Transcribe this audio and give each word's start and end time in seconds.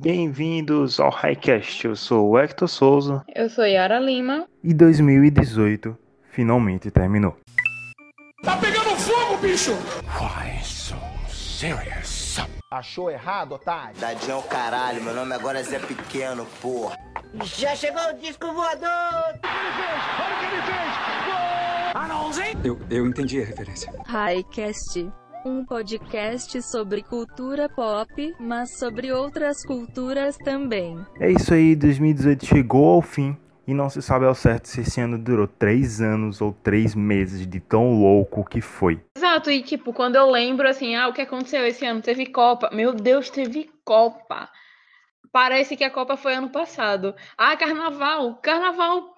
Bem-vindos 0.00 1.00
ao 1.00 1.10
Highcast. 1.10 1.84
Eu 1.84 1.96
sou 1.96 2.30
o 2.30 2.38
Hector 2.38 2.68
Souza 2.68 3.24
Eu 3.34 3.50
sou 3.50 3.64
Yara 3.66 3.98
Lima. 3.98 4.46
e 4.62 4.72
2018 4.72 5.98
finalmente 6.30 6.88
terminou. 6.88 7.36
Tá 8.44 8.56
pegando 8.58 8.90
fogo, 8.90 9.38
bicho! 9.38 9.72
Achou 12.70 13.10
errado, 13.10 13.56
otário? 13.56 13.96
Dadinho 13.98 14.34
é 14.34 14.36
o 14.36 14.42
caralho, 14.42 15.02
meu 15.02 15.12
nome 15.12 15.34
agora 15.34 15.58
é 15.58 15.64
Zé 15.64 15.80
Pequeno, 15.80 16.46
porra. 16.62 16.96
Já 17.42 17.74
chegou 17.74 18.00
o 18.10 18.14
disco 18.20 18.52
voador! 18.52 19.34
Eu, 22.62 22.78
eu 22.88 23.04
entendi 23.04 23.42
a 23.42 23.44
referência. 23.44 23.92
Highcast, 24.06 25.10
um 25.44 25.64
podcast 25.64 26.60
sobre 26.62 27.02
cultura 27.02 27.68
pop, 27.68 28.34
mas 28.40 28.78
sobre 28.78 29.12
outras 29.12 29.64
culturas 29.64 30.36
também. 30.38 30.98
É 31.20 31.30
isso 31.30 31.54
aí, 31.54 31.74
2018 31.76 32.46
chegou 32.46 32.86
ao 32.94 33.02
fim 33.02 33.36
e 33.66 33.74
não 33.74 33.90
se 33.90 34.00
sabe 34.00 34.24
ao 34.24 34.34
certo 34.34 34.66
se 34.66 34.80
esse 34.80 35.00
ano 35.00 35.18
durou 35.18 35.46
três 35.46 36.00
anos 36.00 36.40
ou 36.40 36.52
três 36.52 36.94
meses 36.94 37.46
de 37.46 37.60
tão 37.60 38.00
louco 38.00 38.44
que 38.44 38.60
foi. 38.60 39.00
Exato, 39.16 39.50
e 39.50 39.62
tipo, 39.62 39.92
quando 39.92 40.16
eu 40.16 40.30
lembro 40.30 40.68
assim, 40.68 40.94
ah, 40.96 41.08
o 41.08 41.12
que 41.12 41.20
aconteceu 41.20 41.66
esse 41.66 41.84
ano? 41.84 42.00
Teve 42.00 42.26
Copa. 42.26 42.70
Meu 42.72 42.94
Deus, 42.94 43.28
teve 43.28 43.70
Copa. 43.84 44.48
Parece 45.30 45.76
que 45.76 45.84
a 45.84 45.90
Copa 45.90 46.16
foi 46.16 46.34
ano 46.34 46.48
passado. 46.48 47.14
Ah, 47.36 47.56
carnaval. 47.56 48.36
Carnaval. 48.36 49.14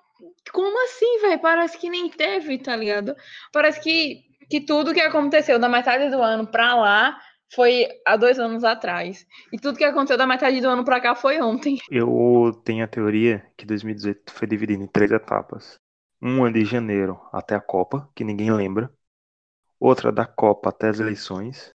Como 0.52 0.84
assim, 0.84 1.20
velho? 1.20 1.40
Parece 1.40 1.78
que 1.78 1.88
nem 1.88 2.10
teve, 2.10 2.58
tá 2.58 2.74
ligado? 2.74 3.14
Parece 3.52 3.80
que, 3.80 4.18
que 4.50 4.60
tudo 4.60 4.92
que 4.92 5.00
aconteceu 5.00 5.58
da 5.60 5.68
metade 5.68 6.10
do 6.10 6.20
ano 6.20 6.44
pra 6.44 6.74
lá 6.74 7.16
foi 7.54 7.86
há 8.06 8.16
dois 8.16 8.38
anos 8.38 8.64
atrás. 8.64 9.24
E 9.52 9.58
tudo 9.58 9.78
que 9.78 9.84
aconteceu 9.84 10.18
da 10.18 10.26
metade 10.26 10.60
do 10.60 10.68
ano 10.68 10.84
pra 10.84 11.00
cá 11.00 11.14
foi 11.14 11.40
ontem. 11.40 11.78
Eu 11.90 12.52
tenho 12.64 12.84
a 12.84 12.88
teoria 12.88 13.46
que 13.56 13.64
2018 13.64 14.32
foi 14.32 14.48
dividido 14.48 14.82
em 14.82 14.86
três 14.86 15.10
etapas. 15.10 15.78
Uma 16.20 16.52
de 16.52 16.64
janeiro 16.64 17.18
até 17.32 17.54
a 17.54 17.60
Copa, 17.60 18.08
que 18.14 18.24
ninguém 18.24 18.52
lembra. 18.52 18.92
Outra 19.78 20.12
da 20.12 20.26
Copa 20.26 20.68
até 20.68 20.88
as 20.88 21.00
eleições. 21.00 21.70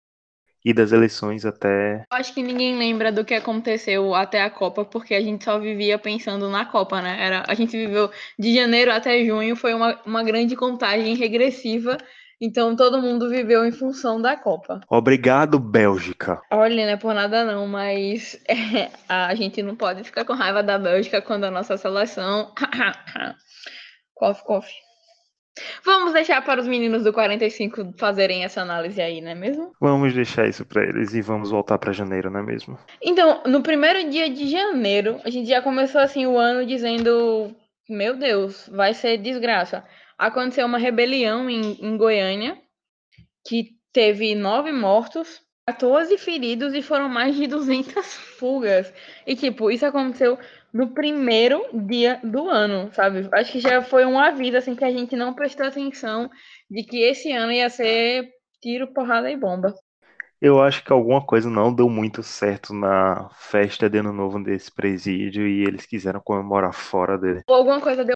E 0.65 0.73
das 0.73 0.93
eleições 0.93 1.45
até. 1.45 2.05
Eu 2.11 2.19
acho 2.19 2.33
que 2.33 2.43
ninguém 2.43 2.77
lembra 2.77 3.13
do 3.13 3.25
que 3.25 3.35
aconteceu 3.35 4.15
até 4.15 4.43
a 4.43 4.51
Copa, 4.51 4.85
porque 4.85 5.15
a 5.15 5.21
gente 5.21 5.45
só 5.45 5.59
vivia 5.59 5.99
pensando 5.99 6.49
na 6.49 6.65
Copa, 6.65 7.03
né? 7.03 7.17
Era, 7.21 7.45
a 7.47 7.55
gente 7.55 7.73
viveu 7.77 8.11
de 8.39 8.55
janeiro 8.55 8.91
até 8.91 9.23
junho, 9.25 9.55
foi 9.55 9.75
uma, 9.75 10.01
uma 10.07 10.23
grande 10.23 10.57
contagem 10.57 11.15
regressiva. 11.17 11.99
Então 12.41 12.75
todo 12.77 13.01
mundo 13.01 13.29
viveu 13.29 13.65
em 13.65 13.73
função 13.73 14.21
da 14.21 14.37
Copa. 14.37 14.81
Obrigado, 14.89 15.59
Bélgica. 15.59 16.41
Olha, 16.51 16.87
não 16.87 16.93
é 16.93 16.97
por 16.97 17.15
nada 17.15 17.45
não, 17.45 17.67
mas 17.67 18.41
é, 18.49 18.91
a 19.09 19.35
gente 19.35 19.63
não 19.63 19.77
pode 19.77 20.05
ficar 20.05 20.25
com 20.25 20.35
raiva 20.35 20.63
da 20.63 20.79
Bélgica 20.79 21.23
quando 21.23 21.45
a 21.45 21.51
nossa 21.51 21.77
seleção. 21.77 22.53
cof, 24.15 24.43
cof. 24.45 24.69
Vamos 25.85 26.13
deixar 26.13 26.43
para 26.45 26.61
os 26.61 26.67
meninos 26.67 27.05
do 27.05 27.13
45 27.13 27.95
fazerem 27.97 28.45
essa 28.45 28.61
análise 28.61 29.01
aí, 29.01 29.21
não 29.21 29.31
é 29.31 29.35
mesmo? 29.35 29.73
Vamos 29.81 30.13
deixar 30.13 30.49
isso 30.49 30.67
pra 30.67 30.83
eles 30.83 31.15
e 31.15 31.23
vamos 31.23 31.51
voltar 31.51 31.79
pra 31.79 31.93
janeiro, 31.93 32.29
não 32.29 32.41
é 32.41 32.43
mesmo? 32.43 32.77
Então, 33.01 33.43
no 33.47 33.63
primeiro 33.63 34.11
dia 34.11 34.29
de 34.29 34.49
janeiro, 34.49 35.21
a 35.25 35.31
gente 35.31 35.49
já 35.49 35.63
começou 35.63 36.01
assim 36.01 36.27
o 36.27 36.37
ano 36.37 36.67
dizendo: 36.67 37.55
Meu 37.89 38.17
Deus, 38.17 38.69
vai 38.73 38.95
ser 38.95 39.19
desgraça. 39.19 39.85
Aconteceu 40.19 40.67
uma 40.67 40.79
rebelião 40.79 41.49
em, 41.49 41.79
em 41.81 41.97
Goiânia 41.97 42.57
que 43.47 43.71
teve 43.93 44.35
nove 44.35 44.73
mortos, 44.73 45.41
14 45.67 46.17
feridos 46.19 46.75
e 46.75 46.83
foram 46.83 47.09
mais 47.09 47.37
de 47.37 47.47
200 47.47 48.15
fugas. 48.39 48.93
E, 49.27 49.37
tipo, 49.37 49.71
isso 49.71 49.87
aconteceu 49.87 50.39
no 50.73 50.93
primeiro 50.93 51.65
dia 51.73 52.21
do 52.25 52.49
ano, 52.49 52.91
sabe? 52.93 53.29
Acho 53.33 53.53
que 53.53 53.61
já 53.61 53.81
foi 53.83 54.05
um 54.05 54.19
aviso, 54.19 54.57
assim, 54.57 54.75
que 54.75 54.85
a 54.85 54.91
gente 54.91 55.15
não 55.15 55.33
prestou 55.33 55.67
atenção 55.67 56.29
de 56.69 56.83
que 56.83 56.99
esse 56.99 57.31
ano 57.33 57.53
ia 57.53 57.71
ser 57.71 58.29
tiro, 58.61 58.93
porrada 58.93 59.31
e 59.31 59.37
bomba. 59.37 59.75
Eu 60.41 60.61
acho 60.61 60.85
que 60.85 60.93
alguma 60.93 61.25
coisa 61.25 61.49
não 61.49 61.73
deu 61.73 61.89
muito 61.89 62.23
certo 62.23 62.75
na 62.75 63.31
festa 63.33 63.89
de 63.89 63.99
ano 63.99 64.13
novo 64.13 64.43
desse 64.43 64.71
presídio 64.71 65.47
e 65.47 65.63
eles 65.63 65.87
quiseram 65.87 66.21
comemorar 66.21 66.75
fora 66.75 67.17
dele. 67.17 67.43
Ou 67.47 67.57
alguma 67.57 67.81
coisa 67.81 68.05
deu 68.05 68.15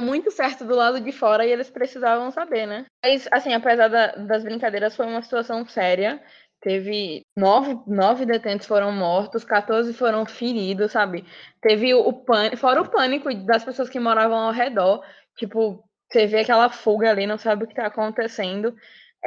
muito 0.00 0.30
certo 0.30 0.64
do 0.64 0.74
lado 0.74 1.00
de 1.00 1.12
fora 1.12 1.46
e 1.46 1.50
eles 1.50 1.70
precisavam 1.70 2.30
saber, 2.30 2.66
né? 2.66 2.86
Mas, 3.04 3.28
assim, 3.30 3.52
apesar 3.54 3.88
da- 3.88 4.12
das 4.16 4.42
brincadeiras, 4.44 4.96
foi 4.96 5.06
uma 5.06 5.22
situação 5.22 5.66
séria. 5.66 6.22
Teve 6.60 7.22
nove, 7.36 7.78
nove 7.86 8.26
detentos 8.26 8.66
foram 8.66 8.90
mortos, 8.92 9.44
14 9.44 9.92
foram 9.94 10.26
feridos, 10.26 10.92
sabe? 10.92 11.24
Teve 11.60 11.94
o, 11.94 12.12
pânico, 12.12 12.56
fora 12.56 12.82
o 12.82 12.90
pânico 12.90 13.32
das 13.46 13.64
pessoas 13.64 13.88
que 13.88 14.00
moravam 14.00 14.38
ao 14.38 14.52
redor. 14.52 15.04
Tipo, 15.36 15.84
você 16.10 16.26
vê 16.26 16.40
aquela 16.40 16.68
fuga 16.68 17.10
ali, 17.10 17.26
não 17.26 17.38
sabe 17.38 17.64
o 17.64 17.68
que 17.68 17.74
tá 17.74 17.86
acontecendo. 17.86 18.74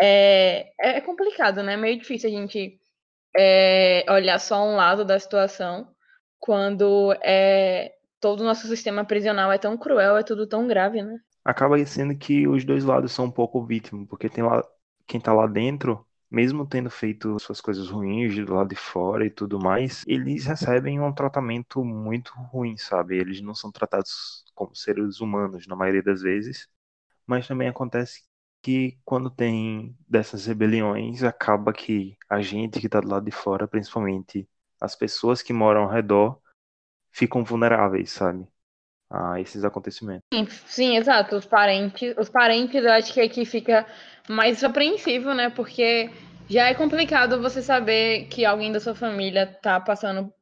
É, 0.01 0.71
é 0.79 1.01
complicado, 1.01 1.63
né? 1.63 1.73
É 1.73 1.77
meio 1.77 1.97
difícil 1.97 2.29
a 2.29 2.33
gente 2.33 2.79
é, 3.37 4.05
olhar 4.09 4.39
só 4.39 4.63
um 4.63 4.75
lado 4.75 5.05
da 5.05 5.19
situação 5.19 5.87
quando 6.39 7.13
é, 7.23 7.93
todo 8.21 8.41
o 8.41 8.45
nosso 8.45 8.67
sistema 8.67 9.05
prisional 9.05 9.51
é 9.51 9.57
tão 9.57 9.77
cruel, 9.77 10.17
é 10.17 10.23
tudo 10.23 10.47
tão 10.47 10.67
grave, 10.67 11.03
né? 11.03 11.19
Acaba 11.43 11.83
sendo 11.85 12.15
que 12.17 12.47
os 12.47 12.63
dois 12.63 12.83
lados 12.83 13.11
são 13.11 13.25
um 13.25 13.31
pouco 13.31 13.65
vítimas, 13.65 14.07
porque 14.07 14.29
tem 14.29 14.43
lá 14.43 14.63
quem 15.07 15.19
tá 15.19 15.33
lá 15.33 15.47
dentro, 15.47 16.05
mesmo 16.29 16.65
tendo 16.67 16.89
feito 16.89 17.37
suas 17.39 17.59
coisas 17.59 17.89
ruins 17.89 18.35
do 18.45 18.53
lado 18.53 18.69
de 18.69 18.75
fora 18.75 19.25
e 19.25 19.29
tudo 19.29 19.59
mais, 19.59 20.03
eles 20.07 20.45
recebem 20.45 20.99
um 21.01 21.11
tratamento 21.13 21.83
muito 21.83 22.31
ruim, 22.33 22.77
sabe? 22.77 23.17
Eles 23.17 23.41
não 23.41 23.55
são 23.55 23.71
tratados 23.71 24.45
como 24.55 24.75
seres 24.75 25.19
humanos 25.19 25.67
na 25.67 25.75
maioria 25.75 26.03
das 26.03 26.21
vezes, 26.21 26.67
mas 27.27 27.47
também 27.47 27.67
acontece 27.69 28.23
que 28.61 28.99
quando 29.05 29.29
tem 29.29 29.97
dessas 30.07 30.45
rebeliões, 30.45 31.23
acaba 31.23 31.73
que 31.73 32.17
a 32.29 32.41
gente 32.41 32.79
que 32.79 32.89
tá 32.89 32.99
do 33.01 33.09
lado 33.09 33.25
de 33.25 33.31
fora, 33.31 33.67
principalmente 33.67 34.47
as 34.79 34.95
pessoas 34.95 35.41
que 35.41 35.53
moram 35.53 35.83
ao 35.83 35.89
redor, 35.91 36.39
ficam 37.11 37.43
vulneráveis, 37.43 38.11
sabe? 38.11 38.45
A 39.09 39.39
esses 39.41 39.63
acontecimentos. 39.63 40.23
Sim, 40.33 40.47
sim, 40.65 40.97
exato. 40.97 41.35
Os 41.35 41.45
parentes, 41.45 42.15
os 42.17 42.29
parentes, 42.29 42.83
eu 42.83 42.91
acho 42.91 43.13
que 43.13 43.19
aqui 43.19 43.45
fica 43.45 43.85
mais 44.29 44.63
apreensivo, 44.63 45.33
né? 45.33 45.49
Porque 45.49 46.09
já 46.49 46.67
é 46.67 46.73
complicado 46.73 47.41
você 47.41 47.61
saber 47.61 48.27
que 48.27 48.45
alguém 48.45 48.71
da 48.71 48.79
sua 48.79 48.95
família 48.95 49.45
tá 49.45 49.79
passando 49.79 50.33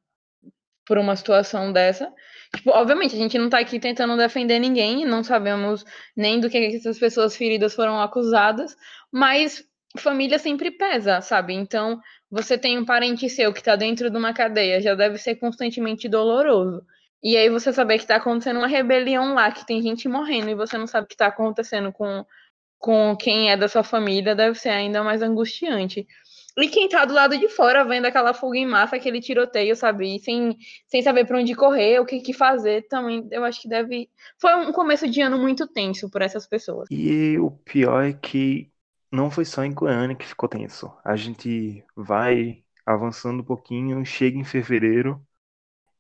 por 0.86 0.98
uma 0.98 1.16
situação 1.16 1.72
dessa. 1.72 2.12
Tipo, 2.56 2.72
obviamente, 2.72 3.16
a 3.16 3.20
gente 3.20 3.38
não 3.38 3.48
tá 3.48 3.60
aqui 3.60 3.80
tentando 3.80 4.18
defender 4.18 4.58
ninguém, 4.58 5.06
não 5.06 5.24
sabemos 5.24 5.86
nem 6.18 6.40
do 6.40 6.50
que 6.50 6.58
essas 6.58 6.98
pessoas 6.98 7.36
feridas 7.36 7.76
foram 7.76 8.02
acusadas, 8.02 8.76
mas 9.12 9.64
família 9.98 10.38
sempre 10.38 10.72
pesa, 10.72 11.22
sabe? 11.22 11.54
Então, 11.54 12.00
você 12.30 12.58
tem 12.58 12.78
um 12.78 12.86
parente 12.86 13.30
seu 13.30 13.52
que 13.52 13.64
tá 13.64 13.76
dentro 13.76 14.10
de 14.10 14.18
uma 14.18 14.34
cadeia, 14.34 14.82
já 14.82 14.94
deve 14.94 15.18
ser 15.18 15.36
constantemente 15.36 16.08
doloroso. 16.08 16.84
E 17.22 17.36
aí 17.36 17.50
você 17.50 17.74
saber 17.74 18.00
que 18.00 18.08
tá 18.08 18.16
acontecendo 18.16 18.58
uma 18.58 18.68
rebelião 18.68 19.34
lá, 19.34 19.52
que 19.52 19.66
tem 19.66 19.82
gente 19.82 20.08
morrendo, 20.08 20.50
e 20.50 20.56
você 20.56 20.78
não 20.78 20.88
sabe 20.88 21.06
o 21.06 21.08
que 21.08 21.18
tá 21.18 21.28
acontecendo 21.28 21.92
com, 21.92 22.26
com 22.78 23.16
quem 23.18 23.52
é 23.52 23.58
da 23.58 23.68
sua 23.68 23.84
família, 23.84 24.36
deve 24.36 24.58
ser 24.58 24.70
ainda 24.70 25.04
mais 25.04 25.22
angustiante. 25.22 26.08
E 26.58 26.68
quem 26.68 26.90
tá 26.90 27.06
do 27.06 27.14
lado 27.14 27.38
de 27.38 27.48
fora, 27.48 27.86
vendo 27.86 28.06
aquela 28.06 28.34
fuga 28.34 28.58
em 28.58 28.66
massa, 28.66 28.96
aquele 28.96 29.22
tiroteio, 29.22 29.76
sabe? 29.76 30.16
E 30.16 30.20
sem, 30.20 30.58
sem 30.88 31.02
saber 31.02 31.26
para 31.26 31.40
onde 31.40 31.56
correr, 31.56 32.00
o 32.00 32.06
que, 32.06 32.20
que 32.20 32.34
fazer, 32.34 32.86
também 32.88 33.28
eu 33.32 33.44
acho 33.44 33.62
que 33.62 33.70
deve. 33.70 34.10
Foi 34.40 34.54
um 34.56 34.72
começo 34.72 35.10
de 35.10 35.22
ano 35.22 35.38
muito 35.38 35.68
tenso 35.68 36.10
por 36.10 36.22
essas 36.22 36.48
pessoas. 36.48 36.88
E 36.92 37.38
o 37.38 37.52
pior 37.52 38.04
é 38.04 38.14
que 38.14 38.70
não 39.12 39.32
foi 39.32 39.46
só 39.46 39.64
em 39.64 39.74
Goiânia 39.74 40.16
que 40.16 40.26
ficou 40.26 40.48
tenso. 40.50 40.92
A 41.04 41.16
gente 41.16 41.84
vai 41.96 42.64
avançando 42.86 43.42
um 43.42 43.44
pouquinho, 43.46 44.06
chega 44.06 44.38
em 44.38 44.44
fevereiro 44.44 45.26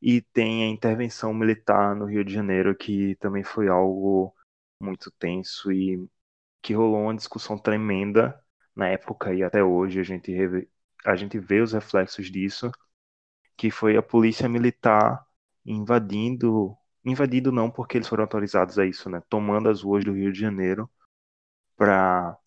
e 0.02 0.22
tem 0.22 0.64
a 0.66 0.68
intervenção 0.70 1.34
militar 1.34 1.96
no 1.96 2.06
Rio 2.06 2.24
de 2.26 2.34
Janeiro, 2.34 2.76
que 2.76 3.16
também 3.18 3.44
foi 3.44 3.68
algo 3.70 4.36
muito 4.80 5.12
tenso 5.14 5.72
e 5.72 6.08
que 6.62 6.74
rolou 6.74 7.04
uma 7.04 7.16
discussão 7.16 7.58
tremenda 7.58 8.40
na 8.76 8.88
época 8.90 9.34
e 9.34 9.44
até 9.44 9.64
hoje 9.64 10.00
a 10.00 10.04
gente, 10.04 10.34
a 11.06 11.16
gente 11.16 11.40
vê 11.40 11.62
os 11.62 11.74
reflexos 11.74 12.32
disso, 12.32 12.72
que 13.58 13.72
foi 13.72 13.98
a 13.98 14.02
polícia 14.04 14.48
militar 14.50 15.26
invadindo, 15.66 16.76
invadindo 17.06 17.52
não 17.52 17.70
porque 17.72 17.98
eles 17.98 18.08
foram 18.08 18.24
autorizados 18.24 18.80
a 18.80 18.86
isso, 18.86 19.10
né? 19.10 19.22
Tomando 19.30 19.70
as 19.70 19.82
ruas 19.84 20.04
do 20.06 20.14
Rio 20.14 20.32
de 20.32 20.40
Janeiro 20.40 20.90
para 21.78 22.38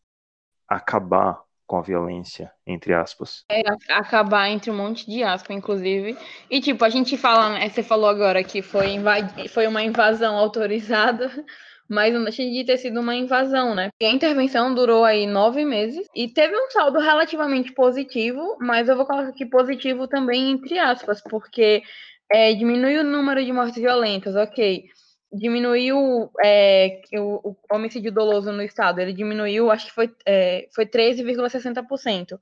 acabar 0.75 1.41
com 1.67 1.77
a 1.77 1.83
violência, 1.83 2.53
entre 2.67 2.93
aspas. 2.93 3.45
É, 3.51 3.63
acabar 3.91 4.49
entre 4.49 4.71
um 4.71 4.77
monte 4.77 5.07
de 5.11 5.23
aspas, 5.23 5.57
inclusive. 5.57 6.17
E 6.51 6.61
tipo, 6.61 6.85
a 6.85 6.89
gente 6.89 7.17
fala, 7.17 7.51
né, 7.51 7.69
você 7.69 7.83
falou 7.83 8.09
agora 8.09 8.45
que 8.45 8.63
foi, 8.63 8.89
invadi- 8.91 9.49
foi 9.49 9.67
uma 9.67 9.83
invasão 9.83 10.37
autorizada, 10.37 11.31
mas 11.89 12.13
não 12.13 12.25
deixa 12.25 12.43
de 12.43 12.65
ter 12.65 12.77
sido 12.79 13.01
uma 13.01 13.15
invasão, 13.15 13.75
né? 13.75 13.91
E 14.01 14.05
a 14.07 14.11
intervenção 14.11 14.75
durou 14.75 15.05
aí 15.05 15.27
nove 15.27 15.65
meses 15.65 16.07
e 16.15 16.29
teve 16.29 16.55
um 16.57 16.71
saldo 16.71 16.99
relativamente 16.99 17.73
positivo, 17.73 18.57
mas 18.61 18.89
eu 18.89 18.97
vou 18.97 19.07
colocar 19.07 19.29
aqui 19.29 19.47
positivo 19.47 20.07
também 20.07 20.51
entre 20.51 20.79
aspas, 20.79 21.23
porque 21.23 21.83
é, 22.31 22.55
diminuiu 22.55 23.01
o 23.01 23.05
número 23.05 23.45
de 23.45 23.53
mortes 23.53 23.77
violentas, 23.81 24.35
ok. 24.37 24.85
Diminuiu 25.33 26.31
é, 26.45 27.01
o, 27.15 27.51
o, 27.51 27.57
homicídio 27.75 28.13
doloso 28.13 28.53
no 28.53 28.63
estado, 28.63 29.01
ele 29.01 29.13
diminuiu, 29.13 29.71
acho 29.71 29.87
que 29.87 29.93
foi, 29.93 30.15
é, 30.27 30.69
foi 30.75 30.85
13,60%. 30.85 32.39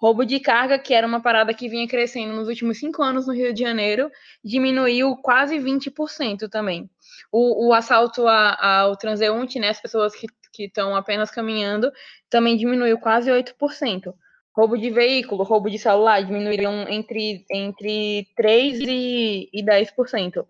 Roubo 0.00 0.24
de 0.24 0.40
carga, 0.40 0.78
que 0.78 0.94
era 0.94 1.06
uma 1.06 1.20
parada 1.20 1.52
que 1.52 1.68
vinha 1.68 1.86
crescendo 1.86 2.34
nos 2.34 2.48
últimos 2.48 2.78
cinco 2.78 3.02
anos 3.02 3.26
no 3.26 3.34
Rio 3.34 3.52
de 3.52 3.60
Janeiro, 3.60 4.10
diminuiu 4.42 5.14
quase 5.16 5.58
20% 5.58 6.48
também. 6.48 6.88
O, 7.30 7.68
o 7.68 7.74
assalto 7.74 8.26
a, 8.26 8.80
ao 8.80 8.96
transeunte, 8.96 9.58
né, 9.58 9.68
as 9.68 9.80
pessoas 9.80 10.14
que 10.14 10.26
estão 10.64 10.96
apenas 10.96 11.30
caminhando, 11.30 11.92
também 12.30 12.56
diminuiu 12.56 12.98
quase 12.98 13.30
8%. 13.30 14.14
Roubo 14.56 14.76
de 14.76 14.90
veículo, 14.90 15.44
roubo 15.44 15.70
de 15.70 15.78
celular 15.78 16.24
diminuíram 16.24 16.88
entre, 16.88 17.44
entre 17.50 18.26
3% 18.38 18.86
e, 18.88 19.48
e 19.52 19.62
10%. 19.62 20.46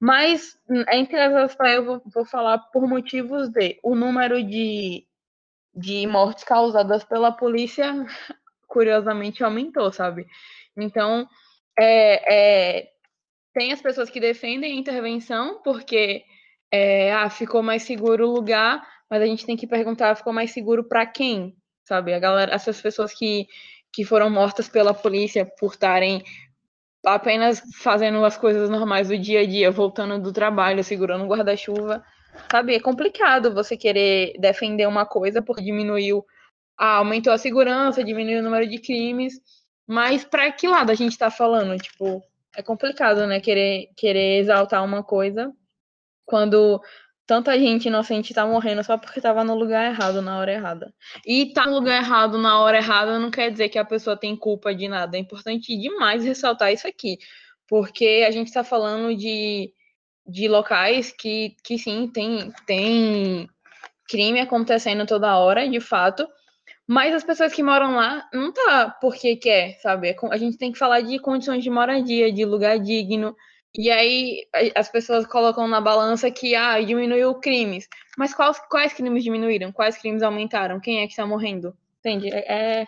Mas, 0.00 0.58
entre 0.92 1.18
as 1.18 1.56
eu 1.72 1.84
vou, 1.84 2.02
vou 2.12 2.24
falar 2.24 2.58
por 2.58 2.86
motivos 2.86 3.48
de 3.48 3.78
o 3.82 3.94
número 3.94 4.42
de, 4.42 5.06
de 5.74 6.06
mortes 6.06 6.44
causadas 6.44 7.02
pela 7.02 7.32
polícia 7.32 7.94
curiosamente 8.68 9.42
aumentou, 9.42 9.90
sabe? 9.90 10.26
Então, 10.76 11.26
é, 11.78 12.34
é, 12.34 12.88
tem 13.54 13.72
as 13.72 13.80
pessoas 13.80 14.10
que 14.10 14.20
defendem 14.20 14.72
a 14.72 14.80
intervenção 14.80 15.62
porque 15.62 16.24
é, 16.70 17.12
ah, 17.12 17.30
ficou 17.30 17.62
mais 17.62 17.82
seguro 17.82 18.28
o 18.28 18.34
lugar, 18.34 18.86
mas 19.10 19.22
a 19.22 19.26
gente 19.26 19.46
tem 19.46 19.56
que 19.56 19.66
perguntar, 19.66 20.14
ficou 20.14 20.32
mais 20.32 20.50
seguro 20.50 20.84
para 20.84 21.06
quem? 21.06 21.56
Sabe? 21.84 22.12
A 22.12 22.18
galera, 22.18 22.54
essas 22.54 22.80
pessoas 22.80 23.14
que, 23.14 23.46
que 23.92 24.04
foram 24.04 24.28
mortas 24.28 24.68
pela 24.68 24.92
polícia 24.92 25.46
por 25.58 25.72
estarem 25.72 26.22
apenas 27.06 27.62
fazendo 27.80 28.24
as 28.24 28.36
coisas 28.36 28.68
normais 28.68 29.08
do 29.08 29.16
dia 29.16 29.40
a 29.40 29.46
dia, 29.46 29.70
voltando 29.70 30.20
do 30.20 30.32
trabalho, 30.32 30.82
segurando 30.82 31.24
um 31.24 31.28
guarda-chuva. 31.28 32.04
Sabe, 32.50 32.74
é 32.74 32.80
complicado 32.80 33.54
você 33.54 33.76
querer 33.76 34.34
defender 34.38 34.86
uma 34.86 35.06
coisa 35.06 35.40
porque 35.40 35.62
diminuiu 35.62 36.24
ah, 36.76 36.96
aumentou 36.96 37.32
a 37.32 37.38
segurança, 37.38 38.04
diminuiu 38.04 38.40
o 38.40 38.42
número 38.42 38.68
de 38.68 38.78
crimes, 38.78 39.40
mas 39.86 40.24
para 40.24 40.50
que 40.52 40.68
lado 40.68 40.90
a 40.90 40.94
gente 40.94 41.12
está 41.12 41.30
falando? 41.30 41.78
Tipo, 41.78 42.22
é 42.54 42.62
complicado, 42.62 43.26
né? 43.26 43.40
Querer, 43.40 43.88
querer 43.96 44.40
exaltar 44.40 44.84
uma 44.84 45.02
coisa 45.02 45.52
quando 46.26 46.80
tanta 47.26 47.58
gente 47.58 47.88
inocente 47.88 48.30
está 48.30 48.46
morrendo 48.46 48.84
só 48.84 48.96
porque 48.96 49.18
estava 49.18 49.42
no 49.42 49.54
lugar 49.54 49.90
errado 49.90 50.22
na 50.22 50.38
hora 50.38 50.52
errada. 50.52 50.94
E 51.26 51.52
tá 51.52 51.66
no 51.66 51.74
lugar 51.74 52.02
errado 52.02 52.38
na 52.38 52.60
hora 52.60 52.78
errada 52.78 53.18
não 53.18 53.30
quer 53.30 53.50
dizer 53.50 53.68
que 53.68 53.78
a 53.78 53.84
pessoa 53.84 54.16
tem 54.16 54.36
culpa 54.36 54.74
de 54.74 54.86
nada. 54.88 55.16
É 55.16 55.20
importante 55.20 55.76
demais 55.76 56.24
ressaltar 56.24 56.72
isso 56.72 56.86
aqui, 56.86 57.18
porque 57.68 58.24
a 58.26 58.30
gente 58.30 58.46
está 58.46 58.62
falando 58.62 59.16
de, 59.16 59.72
de 60.26 60.48
locais 60.48 61.12
que, 61.12 61.56
que 61.64 61.78
sim, 61.78 62.08
tem, 62.08 62.52
tem 62.66 63.48
crime 64.08 64.40
acontecendo 64.40 65.04
toda 65.04 65.36
hora, 65.36 65.68
de 65.68 65.80
fato, 65.80 66.26
mas 66.86 67.12
as 67.12 67.24
pessoas 67.24 67.52
que 67.52 67.62
moram 67.62 67.96
lá 67.96 68.28
não 68.32 68.52
tá 68.52 68.96
porque 69.00 69.34
quer, 69.36 69.78
sabe? 69.80 70.10
É 70.10 70.16
a 70.30 70.36
gente 70.36 70.56
tem 70.56 70.70
que 70.70 70.78
falar 70.78 71.00
de 71.00 71.18
condições 71.18 71.64
de 71.64 71.70
moradia, 71.70 72.32
de 72.32 72.44
lugar 72.44 72.78
digno. 72.78 73.34
E 73.78 73.90
aí 73.90 74.46
as 74.74 74.88
pessoas 74.88 75.26
colocam 75.26 75.68
na 75.68 75.80
balança 75.80 76.30
que 76.30 76.54
ah, 76.54 76.80
diminuiu 76.80 77.34
crimes. 77.34 77.86
Mas 78.16 78.34
quais, 78.34 78.58
quais 78.70 78.92
crimes 78.94 79.22
diminuíram? 79.22 79.70
Quais 79.70 79.98
crimes 79.98 80.22
aumentaram? 80.22 80.80
Quem 80.80 81.00
é 81.00 81.06
que 81.06 81.12
está 81.12 81.26
morrendo? 81.26 81.76
Entende? 82.00 82.30
É, 82.32 82.82
é 82.82 82.86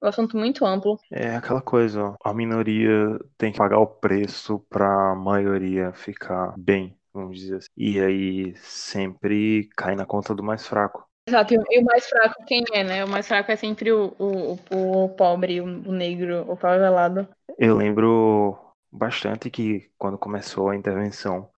um 0.00 0.06
assunto 0.06 0.36
muito 0.36 0.64
amplo. 0.64 0.98
É 1.10 1.34
aquela 1.34 1.60
coisa, 1.60 2.02
ó, 2.02 2.16
a 2.22 2.32
minoria 2.32 3.18
tem 3.36 3.50
que 3.50 3.58
pagar 3.58 3.80
o 3.80 3.86
preço 3.86 4.60
para 4.70 5.12
a 5.12 5.14
maioria 5.16 5.92
ficar 5.92 6.54
bem, 6.56 6.96
vamos 7.12 7.38
dizer 7.38 7.56
assim. 7.56 7.68
E 7.76 8.00
aí 8.00 8.54
sempre 8.58 9.68
cai 9.76 9.96
na 9.96 10.06
conta 10.06 10.34
do 10.34 10.42
mais 10.42 10.66
fraco. 10.66 11.04
Exato, 11.26 11.52
e 11.52 11.78
o 11.80 11.84
mais 11.84 12.08
fraco 12.08 12.44
quem 12.46 12.64
é, 12.72 12.82
né? 12.84 13.04
O 13.04 13.08
mais 13.08 13.26
fraco 13.28 13.50
é 13.52 13.56
sempre 13.56 13.92
o, 13.92 14.14
o, 14.18 14.58
o 14.70 15.08
pobre, 15.10 15.60
o, 15.60 15.92
negro, 15.92 16.50
o 16.50 16.56
favelado. 16.56 17.28
Eu 17.58 17.76
lembro 17.76 18.56
bastante 18.90 19.50
que 19.50 19.90
quando 19.98 20.18
começou 20.18 20.70
a 20.70 20.76
intervenção 20.76 21.50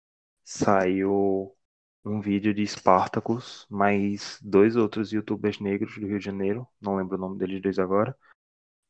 saiu 0.43 1.55
um 2.03 2.21
vídeo 2.21 2.53
de 2.53 2.65
Spartacus, 2.65 3.67
mais 3.69 4.39
dois 4.41 4.75
outros 4.75 5.11
youtubers 5.11 5.59
negros 5.59 5.95
do 5.95 6.07
Rio 6.07 6.19
de 6.19 6.25
Janeiro, 6.25 6.67
não 6.81 6.95
lembro 6.95 7.17
o 7.17 7.19
nome 7.19 7.37
deles 7.37 7.61
dois 7.61 7.77
agora, 7.79 8.17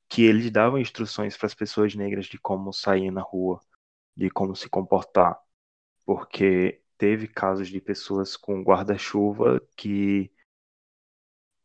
que 0.10 0.24
eles 0.24 0.52
davam 0.52 0.80
instruções 0.80 1.38
para 1.38 1.48
as 1.48 1.56
pessoas 1.56 1.96
negras 1.96 2.26
de 2.28 2.40
como 2.40 2.74
sair 2.74 3.12
na 3.12 3.22
rua, 3.22 3.60
de 4.16 4.30
como 4.30 4.56
se 4.56 4.70
comportar, 4.70 5.40
porque 6.06 6.82
teve 6.98 7.28
casos 7.28 7.70
de 7.70 7.82
pessoas 7.82 8.38
com 8.38 8.64
guarda-chuva 8.64 9.62
que 9.76 10.32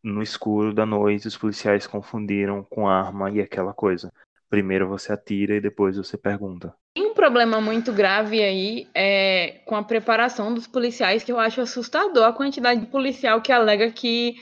no 0.03 0.23
escuro 0.23 0.75
da 0.75 0.85
noite, 0.85 1.27
os 1.27 1.37
policiais 1.37 1.87
confundiram 1.87 2.63
com 2.63 2.87
arma 2.87 3.31
e 3.31 3.41
aquela 3.41 3.73
coisa. 3.73 4.13
Primeiro 4.55 4.87
você 4.87 5.13
atira 5.13 5.57
e 5.57 5.61
depois 5.61 5.97
você 5.97 6.17
pergunta. 6.17 6.73
Tem 6.95 7.05
um 7.05 7.13
problema 7.13 7.61
muito 7.61 7.93
grave 7.93 8.41
aí 8.41 8.87
é, 8.95 9.63
com 9.67 9.75
a 9.75 9.83
preparação 9.83 10.55
dos 10.55 10.69
policiais, 10.69 11.25
que 11.25 11.33
eu 11.33 11.41
acho 11.41 11.61
assustador 11.61 12.23
a 12.23 12.33
quantidade 12.33 12.83
de 12.83 12.87
policial 12.87 13.43
que 13.43 13.51
alega 13.51 13.91
que 13.91 14.37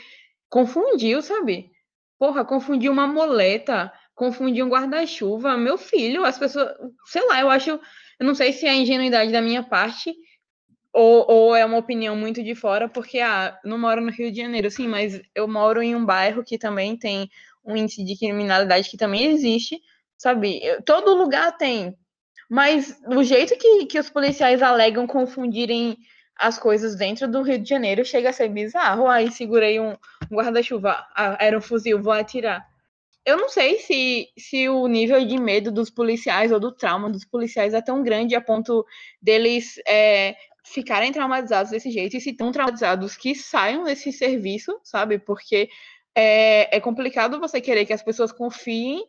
confundiu, 0.51 1.23
sabe? 1.23 1.71
Porra, 2.19 2.45
confundiu 2.45 2.93
uma 2.93 3.07
moleta, 3.07 3.91
confundiu 4.15 4.67
um 4.67 4.69
guarda-chuva. 4.69 5.57
Meu 5.57 5.79
filho, 5.79 6.27
as 6.27 6.39
pessoas. 6.39 6.69
Sei 7.07 7.27
lá, 7.27 7.41
eu 7.41 7.49
acho. 7.49 7.71
Eu 7.71 8.27
não 8.27 8.35
sei 8.35 8.53
se 8.53 8.67
é 8.67 8.75
ingenuidade 8.75 9.33
da 9.33 9.41
minha 9.41 9.63
parte, 9.63 10.15
ou, 10.93 11.25
ou, 11.27 11.57
é 11.57 11.65
uma 11.65 11.79
opinião 11.79 12.15
muito 12.15 12.43
de 12.43 12.55
fora, 12.55 12.87
porque 12.87 13.19
ah, 13.19 13.59
não 13.65 13.79
moro 13.79 14.03
no 14.03 14.11
Rio 14.11 14.31
de 14.31 14.43
Janeiro, 14.43 14.71
sim, 14.71 14.87
mas 14.89 15.23
eu 15.35 15.49
moro 15.49 15.81
em 15.81 15.97
um 15.97 16.05
bairro 16.05 16.45
que 16.45 16.59
também 16.59 16.99
tem 16.99 17.31
um 17.65 17.75
índice 17.75 18.05
de 18.05 18.15
criminalidade 18.15 18.91
que 18.91 18.99
também 18.99 19.33
existe, 19.33 19.81
sabe? 20.23 20.61
Todo 20.87 21.17
lugar 21.17 21.57
tem. 21.57 21.97
Mas 22.49 22.97
o 23.09 23.25
jeito 23.25 23.59
que, 23.59 23.87
que 23.87 23.99
os 23.99 24.09
policiais 24.09 24.63
alegam 24.63 25.05
confundirem 25.05 25.97
as 26.39 26.59
coisas 26.59 26.95
dentro 26.95 27.27
do 27.27 27.43
Rio 27.43 27.59
de 27.59 27.69
Janeiro 27.69 28.05
chega 28.05 28.31
a 28.31 28.33
ser 28.33 28.49
bizarro. 28.49 29.09
Aí 29.09 29.33
segurei 29.33 29.81
um, 29.81 29.97
guarda-chuva, 30.31 31.05
era 31.41 31.59
um 31.59 31.61
fuzil, 31.61 32.01
vou 32.01 32.13
atirar. 32.13 32.65
Eu 33.27 33.37
não 33.37 33.49
sei 33.49 33.81
se, 33.81 34.29
se 34.39 34.69
o 34.69 34.87
nível 34.87 35.25
de 35.27 35.39
medo 35.41 35.73
dos 35.73 35.91
policiais 35.91 36.53
ou 36.53 36.61
do 36.61 36.71
trauma 36.71 37.11
dos 37.11 37.25
policiais 37.25 37.75
é 37.75 37.83
tão 37.83 38.03
grande 38.03 38.37
a 38.37 38.41
ponto 38.41 38.87
deles 39.21 39.75
é, 39.89 40.37
ficarem 40.65 41.11
traumatizados 41.11 41.73
desse 41.73 41.91
jeito 41.91 42.17
e 42.17 42.21
se 42.21 42.33
tão 42.33 42.53
traumatizados 42.53 43.17
que 43.17 43.35
saiam 43.35 43.85
desse 43.85 44.13
serviço, 44.13 44.79
sabe? 44.85 45.19
Porque 45.19 45.69
é, 46.15 46.77
é 46.77 46.81
complicado 46.81 47.41
você 47.41 47.61
querer 47.61 47.87
que 47.87 47.93
as 47.93 48.03
pessoas 48.05 48.31
confiem 48.31 49.03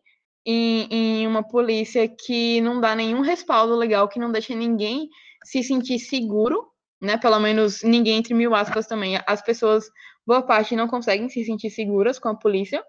em, 0.45 0.87
em, 0.91 1.27
uma 1.27 1.43
polícia 1.43 2.07
que 2.07 2.61
não 2.61 2.81
dá 2.81 2.95
nenhum 2.95 3.21
respaldo 3.21 3.75
legal, 3.75 4.07
que 4.07 4.19
não 4.19 4.31
deixa 4.31 4.55
ninguém 4.55 5.09
se 5.43 5.63
sentir 5.63 5.99
seguro, 5.99 6.67
né? 7.01 7.17
Pelo 7.17 7.39
menos 7.39 7.83
ninguém 7.83 8.17
entre 8.17 8.33
mil 8.33 8.55
aspas 8.55 8.87
também. 8.87 9.19
As 9.27 9.41
pessoas, 9.41 9.85
boa 10.25 10.41
parte, 10.41 10.75
não 10.75 10.87
conseguem 10.87 11.29
se 11.29 11.43
sentir 11.43 11.69
seguras 11.69 12.19
com 12.19 12.29
a 12.29 12.35
polícia. 12.35 12.83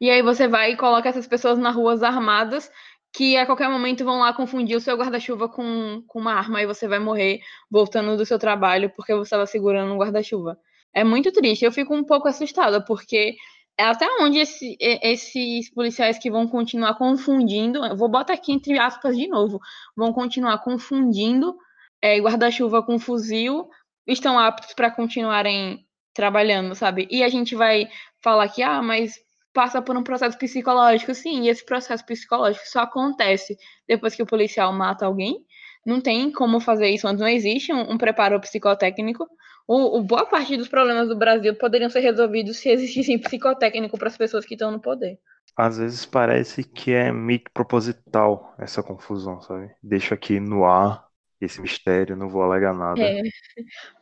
E 0.00 0.10
aí 0.10 0.22
você 0.22 0.48
vai 0.48 0.72
e 0.72 0.76
coloca 0.76 1.08
essas 1.08 1.26
pessoas 1.26 1.58
nas 1.58 1.74
ruas 1.74 2.02
armadas 2.02 2.70
que 3.12 3.36
a 3.36 3.44
qualquer 3.46 3.68
momento 3.68 4.04
vão 4.04 4.20
lá 4.20 4.32
confundir 4.32 4.76
o 4.76 4.80
seu 4.80 4.96
guarda-chuva 4.96 5.48
com, 5.48 6.02
com 6.06 6.20
uma 6.20 6.32
arma 6.34 6.62
e 6.62 6.66
você 6.66 6.86
vai 6.86 6.98
morrer 6.98 7.40
voltando 7.70 8.16
do 8.16 8.24
seu 8.24 8.38
trabalho 8.38 8.90
porque 8.94 9.12
você 9.12 9.22
estava 9.22 9.46
segurando 9.46 9.92
um 9.92 9.98
guarda-chuva. 9.98 10.56
É 10.94 11.04
muito 11.04 11.32
triste. 11.32 11.64
Eu 11.64 11.72
fico 11.72 11.94
um 11.94 12.04
pouco 12.04 12.28
assustada 12.28 12.84
porque 12.84 13.36
até 13.78 14.06
onde 14.20 14.38
esse, 14.38 14.76
esses 14.80 15.72
policiais 15.72 16.18
que 16.18 16.30
vão 16.30 16.46
continuar 16.46 16.94
confundindo, 16.94 17.80
vou 17.96 18.08
botar 18.08 18.34
aqui 18.34 18.52
entre 18.52 18.78
aspas 18.78 19.16
de 19.16 19.26
novo, 19.26 19.58
vão 19.96 20.12
continuar 20.12 20.58
confundindo 20.58 21.56
é, 22.02 22.18
guarda-chuva 22.18 22.82
com 22.82 22.98
fuzil, 22.98 23.68
estão 24.06 24.38
aptos 24.38 24.74
para 24.74 24.90
continuarem 24.90 25.86
trabalhando, 26.14 26.74
sabe? 26.74 27.06
E 27.10 27.22
a 27.22 27.28
gente 27.28 27.54
vai 27.54 27.88
falar 28.22 28.48
que, 28.48 28.62
ah, 28.62 28.82
mas 28.82 29.14
passa 29.52 29.82
por 29.82 29.96
um 29.96 30.02
processo 30.02 30.38
psicológico, 30.38 31.14
sim, 31.14 31.42
e 31.42 31.48
esse 31.48 31.64
processo 31.64 32.04
psicológico 32.04 32.64
só 32.66 32.80
acontece 32.80 33.56
depois 33.88 34.14
que 34.14 34.22
o 34.22 34.26
policial 34.26 34.72
mata 34.72 35.06
alguém. 35.06 35.44
Não 35.84 36.00
tem 36.00 36.30
como 36.30 36.60
fazer 36.60 36.88
isso 36.90 37.08
antes, 37.08 37.20
não 37.20 37.28
existe 37.28 37.72
um, 37.72 37.92
um 37.92 37.98
preparo 37.98 38.38
psicotécnico. 38.40 39.26
O, 39.72 39.98
o, 39.98 40.02
boa 40.02 40.26
parte 40.26 40.56
dos 40.56 40.66
problemas 40.66 41.06
do 41.06 41.14
Brasil 41.14 41.54
poderiam 41.54 41.88
ser 41.88 42.00
resolvidos 42.00 42.56
se 42.56 42.70
existisse 42.70 43.16
psicotécnico 43.18 43.96
para 43.96 44.08
as 44.08 44.16
pessoas 44.16 44.44
que 44.44 44.54
estão 44.54 44.72
no 44.72 44.80
poder. 44.80 45.16
Às 45.56 45.78
vezes 45.78 46.04
parece 46.04 46.64
que 46.64 46.92
é 46.92 47.12
meio 47.12 47.40
proposital 47.54 48.52
essa 48.58 48.82
confusão, 48.82 49.40
sabe? 49.40 49.70
Deixa 49.80 50.16
aqui 50.16 50.40
no 50.40 50.64
ar 50.64 51.06
esse 51.40 51.60
mistério, 51.60 52.16
não 52.16 52.28
vou 52.28 52.42
alegar 52.42 52.74
nada. 52.74 53.00
É, 53.00 53.22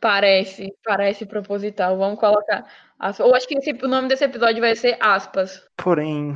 parece, 0.01 0.73
parece 0.83 1.27
proposital. 1.27 1.99
Vamos 1.99 2.19
colocar. 2.19 2.65
aspas. 2.97 3.27
Ou 3.27 3.35
acho 3.35 3.47
que 3.47 3.55
esse- 3.55 3.71
o 3.71 3.87
nome 3.87 4.07
desse 4.07 4.23
episódio 4.23 4.61
vai 4.61 4.75
ser 4.75 4.97
aspas. 4.99 5.63
Porém, 5.77 6.33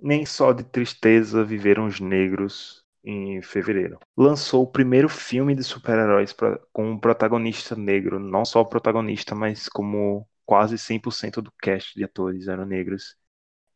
nem 0.00 0.24
só 0.24 0.52
de 0.52 0.62
tristeza 0.62 1.42
viveram 1.42 1.86
os 1.86 1.98
negros 1.98 2.84
em 3.08 3.40
fevereiro. 3.42 3.98
Lançou 4.16 4.64
o 4.64 4.70
primeiro 4.70 5.08
filme 5.08 5.54
de 5.54 5.64
super-heróis 5.64 6.34
com 6.72 6.92
um 6.92 6.98
protagonista 6.98 7.74
negro, 7.74 8.18
não 8.18 8.44
só 8.44 8.60
o 8.60 8.66
protagonista, 8.66 9.34
mas 9.34 9.68
como 9.68 10.28
quase 10.44 10.76
100% 10.78 11.40
do 11.42 11.52
cast 11.62 11.94
de 11.94 12.04
atores 12.04 12.48
eram 12.48 12.66
negros, 12.66 13.16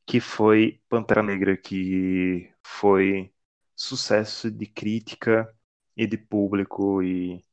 que 0.06 0.20
foi 0.20 0.80
Pantera 0.88 1.22
Negra, 1.22 1.56
que 1.56 2.52
foi 2.62 3.32
sucesso 3.76 4.50
de 4.50 4.66
crítica 4.66 5.48
e 5.96 6.06
de 6.06 6.18
público 6.18 7.02
e 7.02 7.44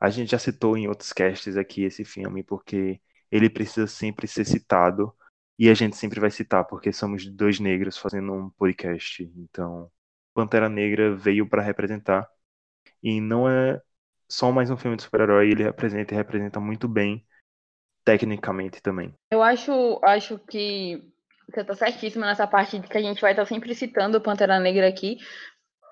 a 0.00 0.10
gente 0.10 0.30
já 0.32 0.38
citou 0.38 0.76
em 0.76 0.88
outros 0.88 1.12
casts 1.12 1.56
aqui 1.56 1.82
esse 1.84 2.04
filme 2.04 2.42
porque 2.42 3.00
ele 3.30 3.50
precisa 3.50 3.86
sempre 3.86 4.26
ser 4.28 4.44
citado 4.46 5.14
e 5.58 5.68
a 5.70 5.74
gente 5.74 5.96
sempre 5.96 6.20
vai 6.20 6.30
citar, 6.30 6.64
porque 6.66 6.92
somos 6.92 7.26
dois 7.26 7.58
negros 7.60 7.96
fazendo 7.98 8.32
um 8.32 8.50
podcast. 8.50 9.22
Então, 9.36 9.90
Pantera 10.36 10.68
Negra 10.68 11.16
veio 11.16 11.48
para 11.48 11.62
representar. 11.62 12.28
E 13.02 13.20
não 13.20 13.48
é 13.48 13.80
só 14.28 14.52
mais 14.52 14.70
um 14.70 14.76
filme 14.76 14.96
de 14.96 15.02
super-herói, 15.02 15.50
ele 15.50 15.62
representa 15.62 16.12
e 16.12 16.16
representa 16.16 16.60
muito 16.60 16.86
bem, 16.86 17.24
tecnicamente 18.04 18.82
também. 18.82 19.14
Eu 19.30 19.42
acho, 19.42 19.98
acho 20.04 20.38
que 20.38 21.00
você 21.48 21.64
tá 21.64 21.74
certíssima 21.74 22.26
nessa 22.26 22.46
parte 22.46 22.78
de 22.78 22.86
que 22.86 22.98
a 22.98 23.00
gente 23.00 23.20
vai 23.20 23.30
estar 23.30 23.46
sempre 23.46 23.74
citando 23.74 24.20
Pantera 24.20 24.60
Negra 24.60 24.86
aqui, 24.88 25.16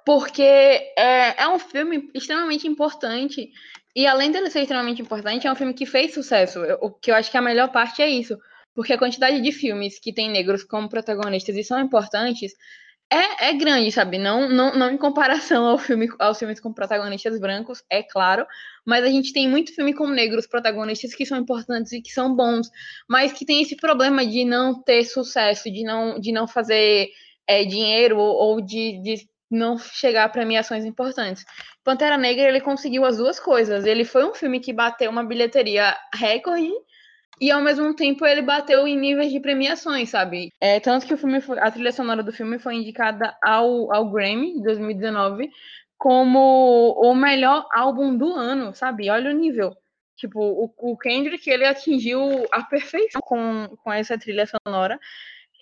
porque 0.05 0.43
é, 0.43 1.43
é 1.43 1.49
um 1.49 1.59
filme 1.59 2.11
extremamente 2.15 2.69
importante. 2.69 3.51
E 3.97 4.07
além 4.07 4.31
dele 4.31 4.51
ser 4.51 4.61
extremamente 4.61 5.01
importante, 5.01 5.47
é 5.47 5.53
um 5.53 5.57
filme 5.57 5.73
que 5.73 5.87
fez 5.87 6.13
sucesso. 6.13 6.61
O 6.83 6.91
que 6.91 7.11
eu 7.11 7.15
acho 7.15 7.31
que 7.31 7.39
a 7.39 7.43
melhor 7.43 7.73
parte 7.73 8.03
é 8.03 8.09
isso. 8.09 8.37
Porque 8.75 8.93
a 8.93 8.99
quantidade 8.99 9.41
de 9.41 9.53
filmes 9.53 10.01
que 10.01 10.13
tem 10.13 10.29
negros 10.29 10.65
como 10.65 10.89
protagonistas 10.89 11.57
e 11.57 11.63
são 11.63 11.81
importantes 11.81 12.53
é, 13.15 13.51
é 13.51 13.53
grande, 13.53 13.93
sabe? 13.93 14.19
Não, 14.19 14.49
não, 14.49 14.75
não 14.75 14.91
em 14.91 14.99
comparação 14.99 15.67
ao 15.67 15.79
filme, 15.79 16.09
aos 16.19 16.39
filmes 16.39 16.59
com 16.59 16.73
protagonistas 16.73 17.39
brancos, 17.39 17.83
é 17.89 18.03
claro. 18.03 18.47
Mas 18.85 19.05
a 19.05 19.09
gente 19.09 19.33
tem 19.33 19.49
muito 19.49 19.75
filme 19.75 19.95
com 19.95 20.07
negros 20.09 20.47
protagonistas 20.47 21.15
que 21.15 21.25
são 21.25 21.39
importantes 21.39 21.93
e 21.93 22.03
que 22.03 22.11
são 22.11 22.35
bons, 22.35 22.69
mas 23.09 23.33
que 23.33 23.47
tem 23.47 23.63
esse 23.63 23.77
problema 23.77 24.27
de 24.27 24.45
não 24.45 24.83
ter 24.83 25.05
sucesso, 25.05 25.71
de 25.71 25.85
não, 25.85 26.19
de 26.19 26.33
não 26.33 26.49
fazer 26.49 27.09
é, 27.47 27.65
dinheiro 27.65 28.19
ou, 28.19 28.61
de, 28.61 29.01
de 29.03 29.29
não 29.51 29.79
chegar 29.79 30.25
a 30.25 30.29
premiações 30.29 30.85
importantes. 30.85 31.45
Pantera 31.85 32.17
Negra 32.17 32.49
ele 32.49 32.61
conseguiu 32.61 33.05
as 33.05 33.17
duas 33.17 33.39
coisas. 33.39 33.85
Ele 33.85 34.05
foi 34.05 34.25
um 34.25 34.35
filme 34.35 34.59
que 34.61 34.73
bateu 34.73 35.11
uma 35.11 35.25
bilheteria 35.25 35.97
recorde 36.15 36.73
e 37.41 37.51
ao 37.51 37.61
mesmo 37.63 37.95
tempo 37.95 38.25
ele 38.27 38.43
bateu 38.43 38.87
em 38.87 38.99
níveis 38.99 39.33
de 39.33 39.41
premiações, 39.41 40.11
sabe? 40.11 40.51
É, 40.61 40.79
tanto 40.81 41.07
que 41.07 41.15
o 41.15 41.19
filme 41.19 41.41
foi- 41.41 41.59
a 41.59 41.71
trilha 41.71 41.93
sonora 41.93 42.23
do 42.23 42.33
filme 42.33 42.59
foi 42.59 42.77
indicada 42.77 43.37
ao, 43.43 43.93
ao 43.95 44.11
Grammy 44.11 44.55
de 44.55 44.63
2019 44.63 45.51
como 45.99 46.93
o 46.99 47.15
melhor 47.15 47.67
álbum 47.73 48.17
do 48.17 48.35
ano, 48.35 48.75
sabe? 48.75 49.11
Olha 49.11 49.31
o 49.31 49.35
nível. 49.35 49.75
Tipo, 50.17 50.41
o, 50.41 50.73
o 50.77 50.97
Kendrick 50.97 51.49
ele 51.49 51.65
atingiu 51.65 52.47
a 52.53 52.63
perfeição 52.63 53.21
com, 53.23 53.69
com 53.83 53.93
essa 53.93 54.17
trilha 54.19 54.45
sonora 54.47 54.99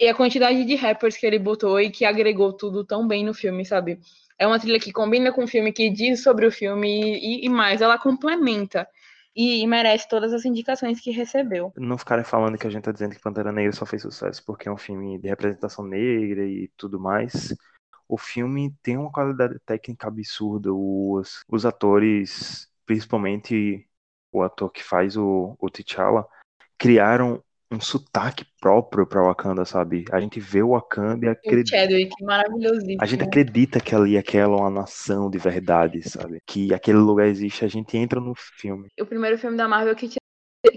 e 0.01 0.09
a 0.09 0.15
quantidade 0.15 0.65
de 0.65 0.75
rappers 0.75 1.17
que 1.17 1.27
ele 1.27 1.39
botou 1.39 1.81
e 1.81 1.91
que 1.91 2.05
agregou 2.05 2.53
tudo 2.53 2.85
tão 2.85 3.07
bem 3.07 3.25
no 3.25 3.35
filme, 3.35 3.65
sabe? 3.65 3.99
É 4.39 4.47
uma 4.47 4.59
trilha 4.59 4.81
que 4.81 4.93
combina 4.93 5.33
com 5.33 5.45
o 5.45 5.49
filme, 5.49 5.73
que 5.73 5.91
diz 5.91 6.23
sobre 6.23 6.47
o 6.47 6.51
filme 6.53 7.19
e, 7.19 7.47
e 7.47 7.49
mais, 7.49 7.81
ela 7.81 7.99
complementa 7.99 8.87
e, 9.35 9.67
merece 9.67 10.09
todas 10.09 10.33
as 10.33 10.45
indicações 10.45 11.01
que 11.01 11.11
recebeu. 11.11 11.73
Não 11.77 11.97
ficarem 11.97 12.25
falando 12.25 12.59
que 12.59 12.67
a 12.67 12.71
gente 12.71 12.85
tá 12.85 12.93
dizendo 12.93 13.15
que 13.15 13.21
Pantera 13.21 13.53
Negra 13.53 13.73
só 13.73 13.87
fez 13.87 14.03
sucesso 14.03 14.43
porque 14.45 14.69
é 14.69 14.73
um 14.73 14.77
filme 14.77 15.19
de 15.19 15.29
representação 15.29 15.85
negra 15.85 16.45
e 16.45 16.71
tudo 16.77 17.01
mais. 17.01 17.55
O 18.09 18.19
filme 18.19 18.75
tem 18.83 18.99
uma 18.99 19.11
qualidade 19.11 19.59
técnica 19.65 20.09
absurda. 20.09 20.73
Os, 20.73 21.43
os 21.49 21.65
atores, 21.65 22.69
principalmente 22.85 23.89
o 24.31 24.43
ator 24.43 24.71
que 24.71 24.83
faz 24.83 25.17
o, 25.17 25.57
o 25.59 25.71
T'Challa, 25.71 26.27
criaram 26.77 27.43
um 27.75 27.81
sotaque 27.81 28.45
próprio 28.61 29.07
pra 29.07 29.23
Wakanda, 29.23 29.65
sabe? 29.65 30.05
A 30.13 30.21
gente 30.21 30.39
vê 30.39 30.63
o 30.63 30.71
Wakanda 30.71 31.27
e 31.27 31.29
acredita. 31.29 31.77
Chadwick, 31.77 32.13
maravilhosíssimo. 32.23 32.99
A 33.01 33.07
gente 33.07 33.25
acredita 33.25 33.81
que 33.81 33.95
ali 33.95 34.19
aquela 34.19 34.57
é 34.57 34.61
uma 34.61 34.71
nação 34.71 35.31
de 35.31 35.39
verdade, 35.39 36.03
sabe? 36.09 36.41
Que 36.47 36.73
aquele 36.75 36.99
lugar 36.99 37.27
existe, 37.27 37.65
a 37.65 37.69
gente 37.69 37.97
entra 37.97 38.21
no 38.21 38.35
filme. 38.35 38.89
o 39.01 39.07
primeiro 39.07 39.39
filme 39.39 39.57
da 39.57 39.67
Marvel 39.67 39.95
que, 39.97 40.11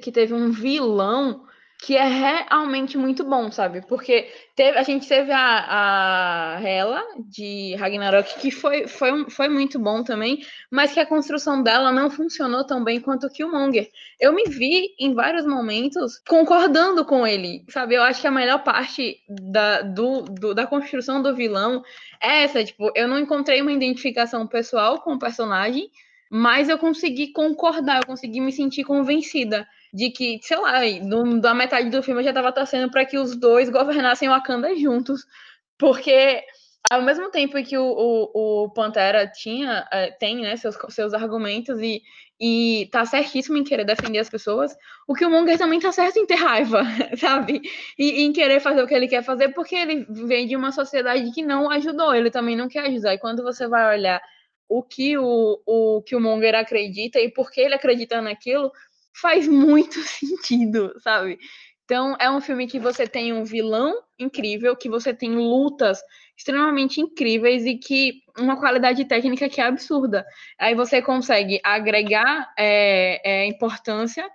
que 0.01 0.11
teve 0.11 0.33
um 0.33 0.51
vilão 0.51 1.45
que 1.81 1.95
é 1.95 2.03
realmente 2.07 2.97
muito 2.97 3.23
bom, 3.23 3.51
sabe? 3.51 3.81
Porque 3.87 4.27
teve, 4.55 4.77
a 4.77 4.83
gente 4.83 5.07
teve 5.07 5.31
a, 5.31 6.55
a 6.57 6.61
Hela 6.63 7.03
de 7.27 7.75
Ragnarok, 7.75 8.39
que 8.39 8.49
foi, 8.49 8.87
foi, 8.87 9.29
foi 9.29 9.47
muito 9.49 9.77
bom 9.77 10.03
também, 10.03 10.43
mas 10.71 10.93
que 10.93 10.99
a 10.99 11.05
construção 11.05 11.61
dela 11.61 11.91
não 11.91 12.09
funcionou 12.09 12.65
tão 12.65 12.83
bem 12.83 12.99
quanto 12.99 13.27
o 13.27 13.29
Killmonger. 13.29 13.89
Eu 14.19 14.33
me 14.33 14.45
vi 14.45 14.95
em 14.99 15.13
vários 15.13 15.45
momentos 15.45 16.17
concordando 16.27 17.05
com 17.05 17.27
ele, 17.27 17.63
sabe? 17.69 17.95
Eu 17.95 18.03
acho 18.03 18.21
que 18.21 18.27
a 18.27 18.31
melhor 18.31 18.63
parte 18.63 19.17
da, 19.29 19.81
do, 19.81 20.21
do- 20.23 20.53
da 20.55 20.65
construção 20.65 21.21
do 21.21 21.35
vilão 21.35 21.83
é 22.21 22.43
essa, 22.43 22.63
tipo, 22.63 22.91
eu 22.95 23.07
não 23.07 23.19
encontrei 23.19 23.61
uma 23.61 23.71
identificação 23.71 24.47
pessoal 24.47 25.01
com 25.01 25.13
o 25.13 25.19
personagem, 25.19 25.89
mas 26.29 26.69
eu 26.69 26.77
consegui 26.77 27.31
concordar, 27.31 27.97
eu 28.01 28.07
consegui 28.07 28.41
me 28.41 28.51
sentir 28.51 28.83
convencida 28.83 29.67
de 29.95 30.11
que, 30.11 30.39
sei 30.43 30.57
lá, 30.57 30.81
do- 31.09 31.39
da 31.41 31.53
metade 31.53 31.89
do 31.89 32.03
filme 32.03 32.21
eu 32.21 32.25
já 32.25 32.31
estava 32.31 32.51
torcendo 32.51 32.91
para 32.91 33.05
que 33.05 33.17
os 33.17 33.35
dois 33.35 33.69
governassem 33.69 34.29
Wakanda 34.29 34.75
juntos, 34.75 35.21
porque 35.77 36.43
ao 36.91 37.01
mesmo 37.01 37.31
tempo 37.31 37.61
que 37.63 37.77
o, 37.77 37.83
o, 37.83 38.65
o 38.65 38.69
Pantera 38.73 39.27
tinha, 39.27 39.87
eh, 39.91 40.11
tem, 40.19 40.37
né, 40.41 40.55
seus, 40.57 40.77
seus 40.89 41.13
argumentos 41.13 41.79
e, 41.81 42.01
e 42.39 42.87
tá 42.91 43.05
certíssimo 43.05 43.57
em 43.57 43.63
querer 43.63 43.85
defender 43.85 44.19
as 44.19 44.29
pessoas, 44.29 44.75
o 45.07 45.13
Killmonger 45.15 45.57
também 45.57 45.79
tá 45.79 45.91
certo 45.91 46.17
em 46.19 46.25
ter 46.27 46.35
raiva, 46.35 46.83
sabe? 47.17 47.61
E, 47.97 48.21
e 48.21 48.23
em 48.23 48.31
querer 48.33 48.59
fazer 48.59 48.83
o 48.83 48.87
que 48.87 48.93
ele 48.93 49.07
quer 49.07 49.23
fazer, 49.23 49.49
porque 49.49 49.75
ele 49.75 50.05
vem 50.09 50.45
de 50.47 50.55
uma 50.55 50.71
sociedade 50.71 51.31
que 51.31 51.41
não 51.43 51.69
ajudou, 51.71 52.13
ele 52.13 52.29
também 52.29 52.55
não 52.55 52.67
quer 52.67 52.85
ajudar. 52.87 53.13
E 53.15 53.19
quando 53.19 53.41
você 53.43 53.67
vai 53.67 53.97
olhar 53.97 54.21
o 54.69 54.83
que 54.83 55.17
o, 55.17 55.59
o 55.65 56.01
Killmonger 56.03 56.55
acredita 56.55 57.19
e 57.19 57.31
por 57.31 57.51
que 57.51 57.61
ele 57.61 57.75
acredita 57.75 58.21
naquilo, 58.21 58.71
faz 59.21 59.47
muito 59.47 59.99
sentido, 60.03 60.93
sabe? 60.99 61.37
Então, 61.85 62.15
é 62.19 62.29
um 62.31 62.41
filme 62.41 62.65
que 62.65 62.79
você 62.79 63.07
tem 63.07 63.31
um 63.31 63.43
vilão 63.43 63.93
incrível, 64.17 64.75
que 64.75 64.89
você 64.89 65.13
tem 65.13 65.35
lutas 65.35 66.01
extremamente 66.35 66.99
incríveis 66.99 67.63
e 67.65 67.77
que 67.77 68.21
uma 68.37 68.59
qualidade 68.59 69.05
técnica 69.05 69.47
que 69.47 69.61
é 69.61 69.65
absurda. 69.65 70.25
Aí 70.59 70.73
você 70.73 71.01
consegue 71.01 71.59
agregar 71.63 72.51
é, 72.57 73.21
é, 73.23 73.45
importância 73.45 74.27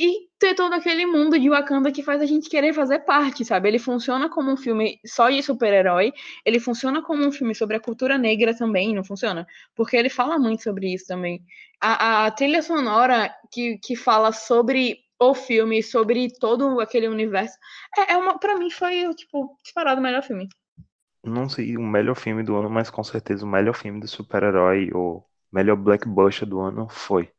e 0.00 0.30
ter 0.38 0.54
todo 0.54 0.72
aquele 0.72 1.04
mundo 1.04 1.38
de 1.38 1.50
Wakanda 1.50 1.92
que 1.92 2.02
faz 2.02 2.22
a 2.22 2.26
gente 2.26 2.48
querer 2.48 2.72
fazer 2.72 3.00
parte, 3.00 3.44
sabe? 3.44 3.68
Ele 3.68 3.78
funciona 3.78 4.30
como 4.30 4.50
um 4.50 4.56
filme 4.56 4.98
só 5.04 5.28
de 5.28 5.42
super-herói, 5.42 6.10
ele 6.42 6.58
funciona 6.58 7.02
como 7.02 7.22
um 7.22 7.30
filme 7.30 7.54
sobre 7.54 7.76
a 7.76 7.80
cultura 7.80 8.16
negra 8.16 8.56
também, 8.56 8.94
não 8.94 9.04
funciona? 9.04 9.46
Porque 9.76 9.94
ele 9.98 10.08
fala 10.08 10.38
muito 10.38 10.62
sobre 10.62 10.94
isso 10.94 11.06
também. 11.06 11.42
A, 11.78 12.24
a 12.24 12.30
trilha 12.30 12.62
sonora 12.62 13.30
que, 13.52 13.76
que 13.76 13.94
fala 13.94 14.32
sobre 14.32 14.98
o 15.20 15.34
filme, 15.34 15.82
sobre 15.82 16.32
todo 16.40 16.80
aquele 16.80 17.06
universo, 17.06 17.58
é, 17.98 18.14
é 18.14 18.16
uma, 18.16 18.38
pra 18.38 18.56
mim 18.56 18.70
foi, 18.70 19.14
tipo, 19.14 19.58
disparado 19.62 20.00
o 20.00 20.02
melhor 20.02 20.22
filme. 20.22 20.48
Não 21.24 21.48
sei 21.48 21.76
o 21.76 21.82
melhor 21.82 22.14
filme 22.14 22.42
do 22.42 22.56
ano, 22.56 22.70
mas 22.70 22.90
com 22.90 23.04
certeza 23.04 23.44
o 23.44 23.48
melhor 23.48 23.74
filme 23.74 24.00
de 24.00 24.08
super-herói 24.08 24.90
ou 24.94 25.26
melhor 25.52 25.76
blockbuster 25.76 26.48
do 26.48 26.60
ano 26.60 26.88
foi. 26.88 27.30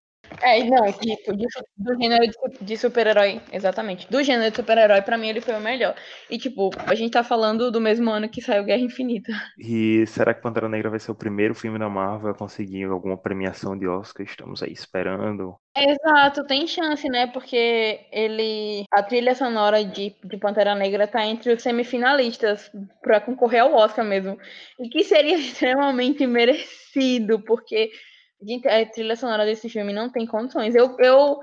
É, 0.42 0.64
não, 0.64 0.92
tipo, 0.94 1.36
de, 1.36 1.46
do 1.78 2.02
gênero 2.02 2.26
de, 2.26 2.66
de 2.66 2.78
super-herói, 2.78 3.42
exatamente. 3.52 4.10
Do 4.10 4.24
gênero 4.24 4.50
de 4.50 4.56
super-herói, 4.56 5.02
pra 5.02 5.18
mim, 5.18 5.30
ele 5.30 5.42
foi 5.42 5.56
o 5.56 5.60
melhor. 5.60 5.96
E, 6.30 6.38
tipo, 6.38 6.70
a 6.86 6.96
gente 6.96 7.12
tá 7.12 7.24
falando 7.24 7.72
do 7.72 7.82
mesmo 7.82 8.10
ano 8.10 8.30
que 8.30 8.42
saiu 8.42 8.64
Guerra 8.64 8.82
Infinita. 8.82 9.34
E 9.58 10.06
será 10.08 10.34
que 10.34 10.42
Pantera 10.42 10.70
Negra 10.70 10.90
vai 10.90 11.00
ser 11.00 11.12
o 11.12 11.16
primeiro 11.16 11.54
filme 11.54 11.78
da 11.78 11.90
Marvel 11.90 12.32
a 12.32 12.36
conseguir 12.36 12.86
alguma 12.86 13.18
premiação 13.18 13.78
de 13.78 13.88
Oscar? 13.88 14.26
Estamos 14.26 14.64
aí 14.64 14.72
esperando. 14.72 15.56
Exato, 15.76 16.46
tem 16.46 16.68
chance, 16.68 17.08
né? 17.08 17.28
Porque 17.28 18.08
ele. 18.12 18.84
A 18.92 19.04
trilha 19.04 19.34
sonora 19.34 19.84
de, 19.84 20.16
de 20.24 20.38
Pantera 20.38 20.76
Negra 20.76 21.08
tá 21.08 21.26
entre 21.26 21.54
os 21.54 21.64
semifinalistas 21.64 22.70
pra 23.02 23.22
concorrer 23.22 23.62
ao 23.62 23.74
Oscar 23.74 24.04
mesmo. 24.04 24.38
E 24.80 24.90
que 24.90 25.04
seria 25.04 25.36
extremamente 25.40 26.26
merecido, 26.28 27.40
porque 27.44 27.90
gente, 28.42 28.68
a 28.68 28.86
trilha 28.86 29.16
sonora 29.16 29.46
desse 29.46 29.70
filme 29.70 29.94
não 29.94 30.10
tem 30.10 30.26
condições. 30.26 30.76
Eu, 30.76 30.96
eu 31.00 31.40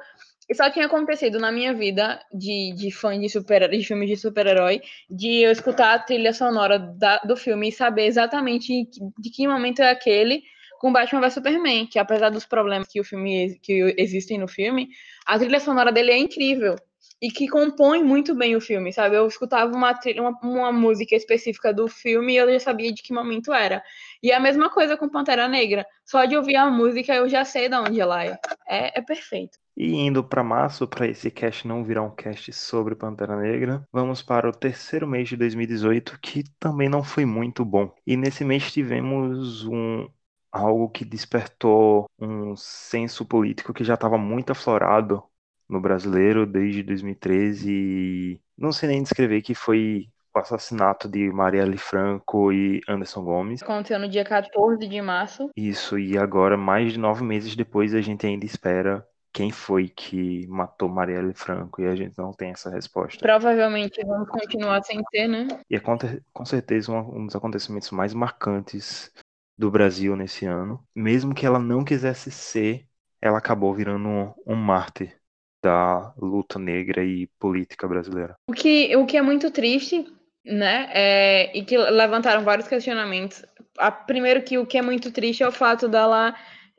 só 0.55 0.71
tinha 0.71 0.87
acontecido 0.87 1.39
na 1.39 1.53
minha 1.53 1.75
vida 1.75 2.21
de, 2.33 2.75
de 2.75 2.91
fã 2.91 3.19
de, 3.19 3.29
super, 3.29 3.69
de 3.69 3.85
filmes 3.85 4.09
de 4.09 4.17
super-herói, 4.17 4.81
de 5.11 5.43
eu 5.43 5.53
escutar 5.53 5.95
a 5.95 5.99
trilha 5.99 6.33
sonora 6.33 6.79
da, 6.79 7.19
do 7.19 7.37
filme 7.37 7.69
e 7.69 7.73
saber 7.73 8.07
exatamente 8.07 8.89
de 9.19 9.31
que 9.31 9.47
momento 9.47 9.83
é 9.83 9.91
aquele, 9.91 10.43
com 10.81 10.93
Batman 10.93 11.21
vs 11.21 11.35
Superman, 11.35 11.87
que 11.87 11.99
apesar 11.99 12.31
dos 12.31 12.47
problemas 12.47 12.89
que 12.89 13.01
o 13.01 13.05
filme 13.05 13.59
que 13.61 13.95
existem 13.99 14.39
no 14.39 14.49
filme, 14.49 14.89
a 15.27 15.39
trilha 15.39 15.61
sonora 15.61 15.93
dele 15.93 16.13
é 16.13 16.19
incrível 16.19 16.77
e 17.21 17.31
que 17.31 17.49
compõe 17.49 18.03
muito 18.03 18.35
bem 18.35 18.55
o 18.55 18.61
filme, 18.61 18.93
sabe? 18.93 19.17
Eu 19.17 19.27
escutava 19.27 19.75
uma, 19.77 19.93
trilha, 19.93 20.23
uma, 20.23 20.39
uma, 20.41 20.73
música 20.73 21.17
específica 21.17 21.75
do 21.75 21.89
filme 21.89 22.35
e 22.35 22.37
eu 22.37 22.51
já 22.53 22.61
sabia 22.61 22.93
de 22.93 23.03
que 23.03 23.13
momento 23.13 23.53
era. 23.53 23.83
E 24.23 24.33
a 24.33 24.41
mesma 24.41 24.71
coisa 24.71 24.97
com 24.97 25.09
Pantera 25.09 25.49
Negra. 25.49 25.87
Só 26.05 26.25
de 26.25 26.37
ouvir 26.37 26.57
a 26.57 26.71
música 26.71 27.15
eu 27.15 27.29
já 27.29 27.45
sei 27.45 27.69
de 27.69 27.77
onde 27.77 28.01
ela 28.01 28.25
é. 28.25 28.39
É, 28.69 28.99
é 28.99 29.03
perfeito. 29.03 29.59
E 29.77 29.95
indo 29.95 30.25
para 30.25 30.43
março, 30.43 30.89
para 30.89 31.07
esse 31.07 31.31
cast 31.31 31.67
não 31.67 31.85
virar 31.85 32.03
um 32.03 32.11
cast 32.11 32.53
sobre 32.53 32.97
Pantera 32.97 33.37
Negra, 33.37 33.87
vamos 33.93 34.23
para 34.23 34.49
o 34.49 34.53
terceiro 34.53 35.07
mês 35.07 35.29
de 35.29 35.37
2018, 35.37 36.19
que 36.21 36.43
também 36.59 36.89
não 36.89 37.05
foi 37.05 37.25
muito 37.25 37.65
bom. 37.65 37.95
E 38.05 38.17
nesse 38.17 38.45
mês 38.45 38.73
tivemos 38.73 39.65
um, 39.65 40.09
algo 40.51 40.89
que 40.89 41.05
despertou 41.05 42.07
um 42.19 42.57
senso 42.57 43.25
político 43.25 43.73
que 43.73 43.85
já 43.85 43.95
estava 43.95 44.19
muito 44.19 44.51
aflorado 44.51 45.23
no 45.69 45.81
brasileiro 45.81 46.47
desde 46.47 46.83
2013 46.83 47.71
e 47.71 48.41
não 48.57 48.73
sei 48.73 48.89
nem 48.89 49.03
descrever 49.03 49.43
que 49.43 49.55
foi 49.55 50.11
o 50.35 50.39
assassinato 50.39 51.09
de 51.09 51.31
Marielle 51.33 51.79
Franco 51.79 52.53
e 52.53 52.81
Anderson 52.89 53.23
Gomes. 53.23 53.63
Aconteceu 53.63 53.99
no 53.99 54.09
dia 54.09 54.25
14 54.25 54.87
de 54.87 55.01
março. 55.01 55.51
Isso, 55.57 55.99
e 55.99 56.17
agora, 56.19 56.57
mais 56.57 56.93
de 56.93 56.99
nove 56.99 57.25
meses 57.25 57.55
depois, 57.57 57.95
a 57.95 58.01
gente 58.01 58.27
ainda 58.27 58.45
espera 58.45 59.07
quem 59.33 59.51
foi 59.51 59.89
que 59.89 60.47
matou 60.49 60.89
Marielle 60.89 61.35
Franco 61.35 61.81
e 61.81 61.87
a 61.87 61.95
gente 61.95 62.17
não 62.19 62.33
tem 62.33 62.51
essa 62.51 62.71
resposta. 62.71 63.21
Provavelmente 63.21 64.05
vamos 64.05 64.29
continuar 64.29 64.83
sem 64.83 65.03
ter, 65.11 65.29
né? 65.29 65.47
E 65.71 65.77
é 65.77 65.81
com, 65.81 66.45
certeza 66.45 66.91
um, 66.91 67.21
um 67.21 67.27
dos 67.27 67.37
acontecimentos 67.37 67.91
mais 67.91 68.15
marcantes 68.15 69.13
do 69.57 69.71
Brasil 69.71 70.17
nesse 70.17 70.47
ano. 70.47 70.83
Mesmo 70.95 71.35
que 71.35 71.47
ela 71.47 71.59
não 71.59 71.85
quisesse 71.85 72.31
ser, 72.31 72.87
ela 73.21 73.39
acabou 73.39 73.75
virando 73.75 74.09
um, 74.09 74.35
um 74.47 74.57
mártir 74.57 75.17
da 75.63 76.13
luta 76.17 76.59
negra 76.59 77.05
e 77.05 77.27
política 77.39 77.87
brasileira. 77.87 78.37
O 78.49 78.53
que, 78.53 78.95
o 78.97 79.07
que 79.07 79.17
é 79.17 79.23
muito 79.23 79.51
triste, 79.51 80.07
né? 80.49 80.89
É, 80.93 81.57
e 81.57 81.63
que 81.63 81.77
levantaram 81.77 82.43
vários 82.43 82.67
questionamentos. 82.67 83.45
A, 83.79 83.91
primeiro 83.93 84.43
que 84.43 84.59
o 84.59 84.67
que 84.67 84.79
é 84.79 84.83
muito 84.83 85.13
triste 85.13 85.43
é 85.43 85.49
o 85.49 85.53
fato 85.53 85.89
dela 85.89 86.35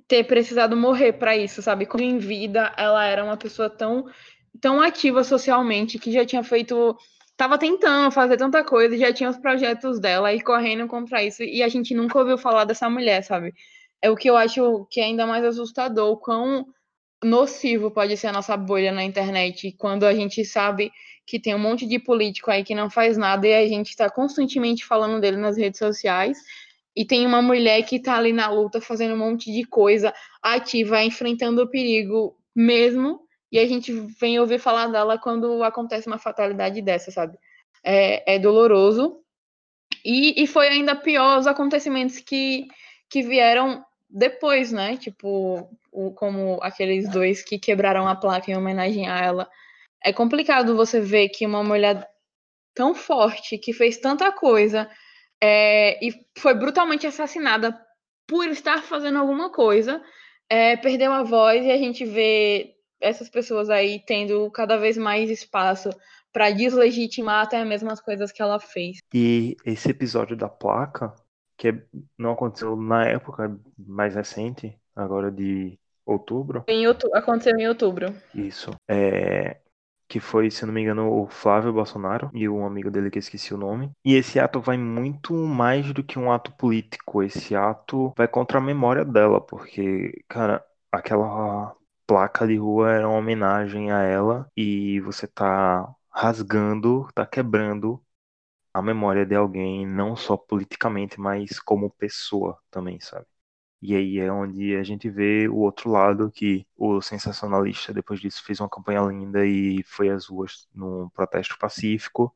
ter 0.07 0.23
precisado 0.23 0.75
morrer 0.75 1.13
para 1.13 1.38
isso, 1.38 1.61
sabe? 1.61 1.85
Como 1.85 2.03
em 2.03 2.17
vida 2.17 2.73
ela 2.75 3.05
era 3.05 3.23
uma 3.23 3.38
pessoa 3.38 3.69
tão 3.69 4.05
tão 4.59 4.81
ativa 4.81 5.23
socialmente 5.23 5.99
que 5.99 6.11
já 6.11 6.25
tinha 6.25 6.43
feito 6.43 6.97
tava 7.38 7.57
tentando 7.57 8.11
fazer 8.11 8.35
tanta 8.35 8.63
coisa, 8.63 8.97
já 8.97 9.13
tinha 9.13 9.29
os 9.29 9.38
projetos 9.38 9.99
dela 9.99 10.33
e 10.33 10.41
correndo 10.41 10.88
contra 10.88 11.23
isso 11.23 11.43
e 11.43 11.63
a 11.63 11.69
gente 11.69 11.93
nunca 11.93 12.19
ouviu 12.19 12.38
falar 12.38 12.65
dessa 12.65 12.89
mulher, 12.89 13.23
sabe? 13.23 13.53
É 14.01 14.09
o 14.09 14.15
que 14.15 14.29
eu 14.29 14.35
acho 14.35 14.88
que 14.89 14.99
é 14.99 15.05
ainda 15.05 15.25
mais 15.27 15.45
assustador, 15.45 16.17
quão 16.17 16.65
nocivo 17.23 17.91
pode 17.91 18.17
ser 18.17 18.27
a 18.27 18.33
nossa 18.33 18.57
bolha 18.57 18.91
na 18.91 19.03
internet 19.03 19.73
quando 19.77 20.05
a 20.05 20.13
gente 20.13 20.43
sabe 20.43 20.91
que 21.29 21.39
tem 21.39 21.53
um 21.53 21.59
monte 21.59 21.86
de 21.86 22.00
político 22.00 22.50
aí 22.50 22.63
que 22.63 22.74
não 22.74 22.89
faz 22.89 23.15
nada 23.15 23.48
e 23.48 23.53
a 23.53 23.67
gente 23.67 23.89
está 23.89 24.09
constantemente 24.09 24.83
falando 24.83 25.21
dele 25.21 25.38
nas 25.38 25.55
redes 25.55 25.77
sociais 25.77 26.39
e 26.95 27.05
tem 27.05 27.24
uma 27.24 27.39
mulher 27.39 27.83
que 27.83 27.98
está 27.98 28.17
ali 28.17 28.33
na 28.33 28.50
luta 28.50 28.81
fazendo 28.81 29.13
um 29.13 29.17
monte 29.19 29.51
de 29.51 29.63
coisa 29.63 30.12
ativa, 30.41 31.03
enfrentando 31.03 31.62
o 31.62 31.69
perigo 31.69 32.36
mesmo 32.55 33.21
e 33.51 33.59
a 33.59 33.67
gente 33.67 33.91
vem 34.19 34.39
ouvir 34.39 34.57
falar 34.57 34.88
dela 34.88 35.19
quando 35.19 35.63
acontece 35.63 36.07
uma 36.07 36.17
fatalidade 36.17 36.81
dessa, 36.81 37.12
sabe? 37.12 37.38
É, 37.83 38.36
é 38.36 38.39
doloroso 38.39 39.19
e, 40.03 40.41
e 40.41 40.48
foi 40.48 40.67
ainda 40.67 40.95
pior 40.95 41.38
os 41.38 41.45
acontecimentos 41.45 42.17
que, 42.17 42.67
que 43.07 43.21
vieram 43.21 43.86
depois, 44.09 44.71
né? 44.71 44.98
Tipo, 44.98 45.69
o, 45.91 46.12
como 46.12 46.57
aqueles 46.63 47.07
dois 47.07 47.43
que 47.43 47.59
quebraram 47.59 48.07
a 48.07 48.15
placa 48.15 48.50
em 48.50 48.57
homenagem 48.57 49.07
a 49.07 49.19
ela. 49.19 49.48
É 50.03 50.13
complicado 50.13 50.75
você 50.75 51.00
ver 51.00 51.29
que 51.29 51.46
uma 51.46 51.63
mulher 51.63 52.08
tão 52.74 52.96
forte, 52.96 53.58
que 53.58 53.74
fez 53.74 53.98
tanta 53.98 54.32
coisa, 54.32 54.89
é, 55.41 56.03
e 56.06 56.13
foi 56.38 56.53
brutalmente 56.53 57.08
assassinada 57.08 57.77
por 58.27 58.48
estar 58.48 58.84
fazendo 58.84 59.18
alguma 59.18 59.51
coisa, 59.51 60.01
é, 60.50 60.77
perdeu 60.77 61.12
a 61.12 61.24
voz 61.24 61.65
e 61.65 61.72
a 61.72 61.77
gente 61.77 62.06
vê 62.06 62.75
essas 63.00 63.29
pessoas 63.29 63.70
aí 63.70 64.03
tendo 64.05 64.50
cada 64.51 64.77
vez 64.77 64.98
mais 64.98 65.29
espaço 65.29 65.90
para 66.31 66.51
deslegitimar 66.51 67.44
até 67.44 67.64
mesmo 67.66 67.90
as 67.90 68.00
coisas 68.00 68.31
que 68.31 68.42
ela 68.42 68.59
fez. 68.59 69.00
E 69.14 69.55
esse 69.66 69.90
episódio 69.90 70.35
da 70.35 70.48
placa 70.48 71.14
que 71.57 71.74
não 72.18 72.31
aconteceu 72.31 72.75
na 72.75 73.05
época 73.05 73.59
mais 73.77 74.16
recente, 74.16 74.77
agora 74.96 75.31
de 75.31 75.77
outubro. 76.05 76.64
Em 76.68 76.88
outubro 76.88 77.18
aconteceu 77.18 77.57
em 77.57 77.68
outubro. 77.68 78.16
Isso. 78.33 78.72
É, 78.88 79.57
que 80.09 80.19
foi, 80.19 80.51
se 80.51 80.65
não 80.65 80.74
me 80.74 80.81
engano, 80.81 81.09
o 81.24 81.27
Flávio 81.29 81.74
Bolsonaro 81.74 82.31
e 82.33 82.50
um 82.50 82.65
amigo 82.65 82.91
dele 82.91 83.11
que 83.11 83.17
eu 83.17 83.22
esqueci 83.22 83.53
o 83.53 83.57
nome. 83.57 83.91
E 84.03 84.15
esse 84.15 84.39
ato 84.39 84.59
vai 84.61 84.77
muito 84.77 85.33
mais 85.35 85.93
do 85.93 86.03
que 86.03 86.19
um 86.19 86.31
ato 86.31 86.51
político. 86.53 87.24
Esse 87.24 87.55
ato 87.55 88.13
vai 88.17 88.27
contra 88.27 88.57
a 88.59 88.61
memória 88.61 89.05
dela, 89.05 89.39
porque, 89.41 90.13
cara, 90.27 90.65
aquela 90.91 91.75
placa 92.07 92.48
de 92.48 92.55
rua 92.57 92.91
era 92.91 93.07
uma 93.07 93.17
homenagem 93.19 93.91
a 93.91 94.01
ela 94.03 94.50
e 94.57 95.00
você 95.01 95.27
tá 95.27 95.87
rasgando, 96.11 97.07
tá 97.13 97.25
quebrando 97.25 98.03
a 98.74 98.81
memória 98.81 99.25
de 99.27 99.35
alguém, 99.35 99.85
não 99.87 100.15
só 100.15 100.35
politicamente, 100.37 101.19
mas 101.22 101.59
como 101.59 101.91
pessoa 101.91 102.59
também, 102.72 103.00
sabe? 103.00 103.27
E 103.81 103.96
aí 103.96 104.20
é 104.20 104.31
onde 104.31 104.75
a 104.75 104.83
gente 104.83 105.09
vê 105.09 105.48
o 105.48 105.57
outro 105.57 105.89
lado 105.89 106.29
que 106.31 106.68
o 106.77 107.01
sensacionalista 107.01 107.94
depois 107.94 108.20
disso 108.20 108.44
fez 108.44 108.59
uma 108.59 108.70
campanha 108.70 109.01
linda 109.01 109.46
e 109.46 109.81
foi 109.83 110.09
às 110.09 110.27
ruas 110.27 110.68
num 110.74 111.09
protesto 111.09 111.57
pacífico, 111.57 112.35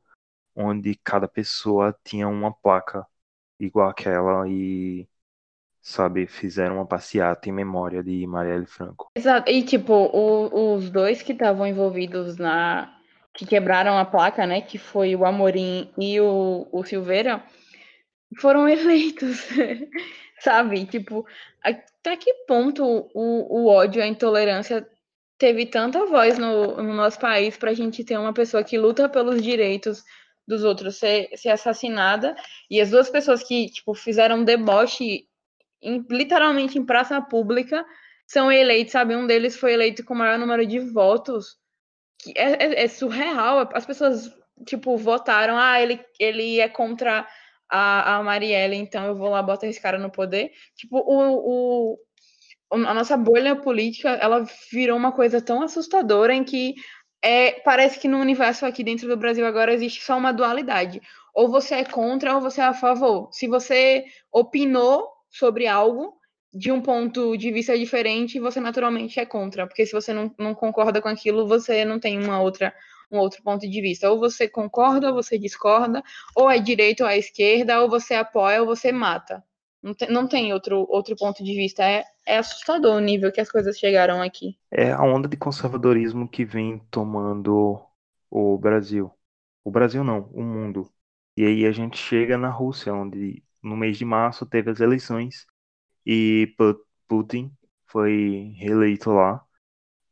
onde 0.56 0.94
cada 1.04 1.28
pessoa 1.28 1.94
tinha 2.02 2.26
uma 2.28 2.52
placa 2.52 3.06
igual 3.60 3.90
aquela 3.90 4.48
e 4.48 5.06
sabe, 5.84 6.26
fizeram 6.26 6.76
uma 6.76 6.86
passeata 6.86 7.48
em 7.48 7.52
memória 7.52 8.02
de 8.02 8.26
Marielle 8.26 8.64
Franco. 8.64 9.10
Exato. 9.14 9.50
E 9.50 9.62
tipo, 9.62 9.92
o, 9.92 10.74
os 10.74 10.90
dois 10.90 11.20
que 11.20 11.32
estavam 11.32 11.66
envolvidos 11.66 12.38
na 12.38 12.90
que 13.34 13.44
quebraram 13.44 13.98
a 13.98 14.04
placa, 14.04 14.46
né, 14.46 14.60
que 14.60 14.78
foi 14.78 15.14
o 15.16 15.26
Amorim 15.26 15.90
e 15.98 16.20
o, 16.20 16.68
o 16.72 16.84
Silveira, 16.84 17.44
foram 18.38 18.66
eleitos, 18.70 19.48
sabe? 20.44 20.84
Tipo, 20.84 21.26
até 21.62 22.16
que 22.16 22.32
ponto 22.46 22.84
o, 22.84 23.62
o 23.62 23.66
ódio, 23.66 24.02
a 24.02 24.06
intolerância 24.06 24.86
teve 25.38 25.66
tanta 25.66 26.04
voz 26.06 26.38
no, 26.38 26.76
no 26.76 26.94
nosso 26.94 27.18
país 27.18 27.56
para 27.56 27.70
a 27.70 27.74
gente 27.74 28.04
ter 28.04 28.18
uma 28.18 28.34
pessoa 28.34 28.62
que 28.62 28.78
luta 28.78 29.08
pelos 29.08 29.42
direitos 29.42 30.04
dos 30.46 30.62
outros 30.62 30.96
ser, 30.96 31.30
ser 31.36 31.48
assassinada 31.48 32.36
e 32.70 32.80
as 32.80 32.90
duas 32.90 33.08
pessoas 33.08 33.42
que 33.42 33.70
tipo 33.70 33.94
fizeram 33.94 34.44
deboche 34.44 35.26
em, 35.82 36.04
literalmente 36.10 36.78
em 36.78 36.84
praça 36.84 37.20
pública 37.20 37.84
são 38.26 38.52
eleitos, 38.52 38.92
sabe? 38.92 39.16
Um 39.16 39.26
deles 39.26 39.56
foi 39.56 39.72
eleito 39.72 40.04
com 40.04 40.14
o 40.14 40.16
maior 40.16 40.38
número 40.38 40.66
de 40.66 40.78
votos 40.78 41.56
é, 42.36 42.64
é, 42.64 42.84
é, 42.84 42.88
surreal. 42.88 43.68
As 43.74 43.84
pessoas, 43.84 44.30
tipo, 44.66 44.96
votaram, 44.96 45.58
ah, 45.58 45.80
ele, 45.80 46.00
ele 46.18 46.60
é 46.60 46.68
contra 46.68 47.26
a, 47.76 48.18
a 48.18 48.22
Marielle, 48.22 48.76
então 48.76 49.04
eu 49.04 49.16
vou 49.16 49.30
lá 49.30 49.42
botar 49.42 49.66
esse 49.66 49.80
cara 49.80 49.98
no 49.98 50.08
poder. 50.08 50.52
Tipo, 50.76 50.98
o, 50.98 51.96
o, 51.96 51.98
a 52.70 52.94
nossa 52.94 53.16
bolha 53.16 53.56
política, 53.56 54.10
ela 54.10 54.46
virou 54.70 54.96
uma 54.96 55.10
coisa 55.10 55.42
tão 55.42 55.60
assustadora 55.60 56.32
em 56.32 56.44
que 56.44 56.76
é, 57.20 57.52
parece 57.64 57.98
que 57.98 58.06
no 58.06 58.18
universo 58.18 58.64
aqui 58.64 58.84
dentro 58.84 59.08
do 59.08 59.16
Brasil 59.16 59.44
agora 59.44 59.74
existe 59.74 60.04
só 60.04 60.16
uma 60.16 60.30
dualidade. 60.30 61.00
Ou 61.34 61.50
você 61.50 61.74
é 61.74 61.84
contra 61.84 62.36
ou 62.36 62.40
você 62.40 62.60
é 62.60 62.64
a 62.64 62.72
favor. 62.72 63.28
Se 63.32 63.48
você 63.48 64.04
opinou 64.32 65.08
sobre 65.28 65.66
algo, 65.66 66.14
de 66.52 66.70
um 66.70 66.80
ponto 66.80 67.36
de 67.36 67.50
vista 67.50 67.76
diferente, 67.76 68.38
você 68.38 68.60
naturalmente 68.60 69.18
é 69.18 69.26
contra, 69.26 69.66
porque 69.66 69.84
se 69.84 69.92
você 69.92 70.12
não, 70.12 70.32
não 70.38 70.54
concorda 70.54 71.02
com 71.02 71.08
aquilo, 71.08 71.48
você 71.48 71.84
não 71.84 71.98
tem 71.98 72.22
uma 72.22 72.40
outra 72.40 72.72
um 73.14 73.18
outro 73.18 73.42
ponto 73.42 73.68
de 73.68 73.80
vista. 73.80 74.10
Ou 74.10 74.18
você 74.18 74.48
concorda, 74.48 75.08
ou 75.08 75.14
você 75.14 75.38
discorda, 75.38 76.02
ou 76.34 76.50
é 76.50 76.58
direita 76.58 77.04
ou 77.04 77.10
é 77.10 77.18
esquerda, 77.18 77.80
ou 77.80 77.88
você 77.88 78.14
apoia 78.14 78.60
ou 78.60 78.66
você 78.66 78.92
mata. 78.92 79.42
Não 79.82 79.94
tem, 79.94 80.10
não 80.10 80.26
tem 80.26 80.52
outro, 80.52 80.86
outro 80.88 81.14
ponto 81.14 81.44
de 81.44 81.54
vista. 81.54 81.84
É, 81.84 82.04
é 82.26 82.38
assustador 82.38 82.96
o 82.96 83.00
nível 83.00 83.30
que 83.30 83.40
as 83.40 83.50
coisas 83.50 83.78
chegaram 83.78 84.22
aqui. 84.22 84.56
É 84.70 84.92
a 84.92 85.02
onda 85.02 85.28
de 85.28 85.36
conservadorismo 85.36 86.28
que 86.28 86.44
vem 86.44 86.78
tomando 86.90 87.80
o 88.30 88.58
Brasil. 88.58 89.10
O 89.62 89.70
Brasil 89.70 90.02
não, 90.02 90.30
o 90.32 90.42
mundo. 90.42 90.90
E 91.36 91.44
aí 91.44 91.66
a 91.66 91.72
gente 91.72 91.98
chega 91.98 92.38
na 92.38 92.48
Rússia, 92.48 92.94
onde 92.94 93.42
no 93.62 93.76
mês 93.76 93.98
de 93.98 94.04
março 94.04 94.46
teve 94.46 94.70
as 94.70 94.80
eleições 94.80 95.46
e 96.06 96.54
Putin 97.08 97.52
foi 97.86 98.54
reeleito 98.56 99.10
lá. 99.10 99.44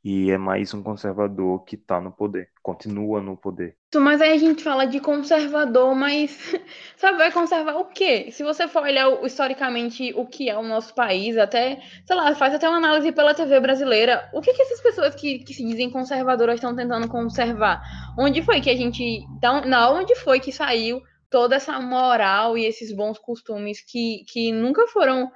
E 0.05 0.31
é 0.31 0.39
mais 0.39 0.75
um 0.75 0.83
conservador 0.83 1.65
que 1.65 1.77
tá 1.77 2.01
no 2.01 2.11
poder, 2.11 2.49
continua 2.61 3.21
no 3.21 3.37
poder. 3.37 3.77
Mas 3.95 4.21
aí 4.21 4.33
a 4.33 4.39
gente 4.39 4.65
fala 4.65 4.85
de 4.85 4.99
conservador, 4.99 5.95
mas 5.95 6.37
sabe, 6.97 7.19
vai 7.19 7.31
conservar 7.31 7.77
o 7.77 7.85
quê? 7.85 8.31
Se 8.33 8.43
você 8.43 8.67
for 8.67 8.83
olhar 8.83 9.09
historicamente 9.25 10.13
o 10.17 10.27
que 10.27 10.51
é 10.51 10.59
o 10.59 10.63
nosso 10.63 10.95
país, 10.95 11.37
até, 11.37 11.81
sei 12.05 12.17
lá, 12.17 12.35
faz 12.35 12.55
até 12.55 12.69
uma 12.69 12.79
análise 12.79 13.13
pela 13.13 13.35
TV 13.35 13.61
brasileira, 13.61 14.29
o 14.33 14.41
que, 14.41 14.53
que 14.53 14.63
essas 14.63 14.81
pessoas 14.81 15.15
que, 15.15 15.39
que 15.41 15.55
se 15.55 15.65
dizem 15.65 15.91
conservadoras 15.91 16.57
estão 16.57 16.75
tentando 16.75 17.09
conservar? 17.09 17.83
Onde 18.19 18.43
foi 18.43 18.61
que 18.61 18.71
a 18.71 18.77
gente. 18.77 19.25
Não, 19.67 20.01
onde 20.01 20.17
foi 20.17 20.41
que 20.41 20.51
saiu 20.51 21.01
toda 21.31 21.57
essa 21.57 21.81
moral 21.81 22.59
e 22.59 22.67
esses 22.67 22.93
bons 22.95 23.19
costumes 23.19 23.81
que, 23.81 24.25
que 24.29 24.53
nunca 24.53 24.87
foram 24.89 25.31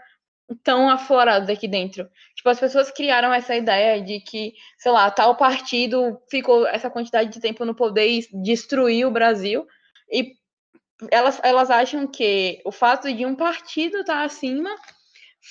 tão 0.63 0.89
aflorados 0.89 1.49
aqui 1.49 1.67
dentro. 1.67 2.09
Tipo, 2.35 2.49
as 2.49 2.61
pessoas 2.61 2.91
criaram 2.91 3.33
essa 3.33 3.55
ideia 3.55 4.01
de 4.01 4.21
que, 4.21 4.53
sei 4.79 4.93
lá, 4.93 5.11
tal 5.11 5.37
partido 5.37 6.21
ficou 6.31 6.67
essa 6.67 6.91
quantidade 6.91 7.31
de 7.31 7.41
tempo 7.41 7.65
no 7.65 7.75
poder 7.75 8.09
e 8.09 8.29
destruiu 8.43 9.09
o 9.09 9.13
Brasil. 9.13 9.67
E 10.11 10.35
elas, 11.11 11.41
elas 11.43 11.71
acham 11.71 12.07
que 12.07 12.61
o 12.65 12.73
fato 12.73 13.13
de 13.13 13.27
um 13.27 13.35
partido 13.35 13.99
estar 13.99 14.25
acima 14.25 14.71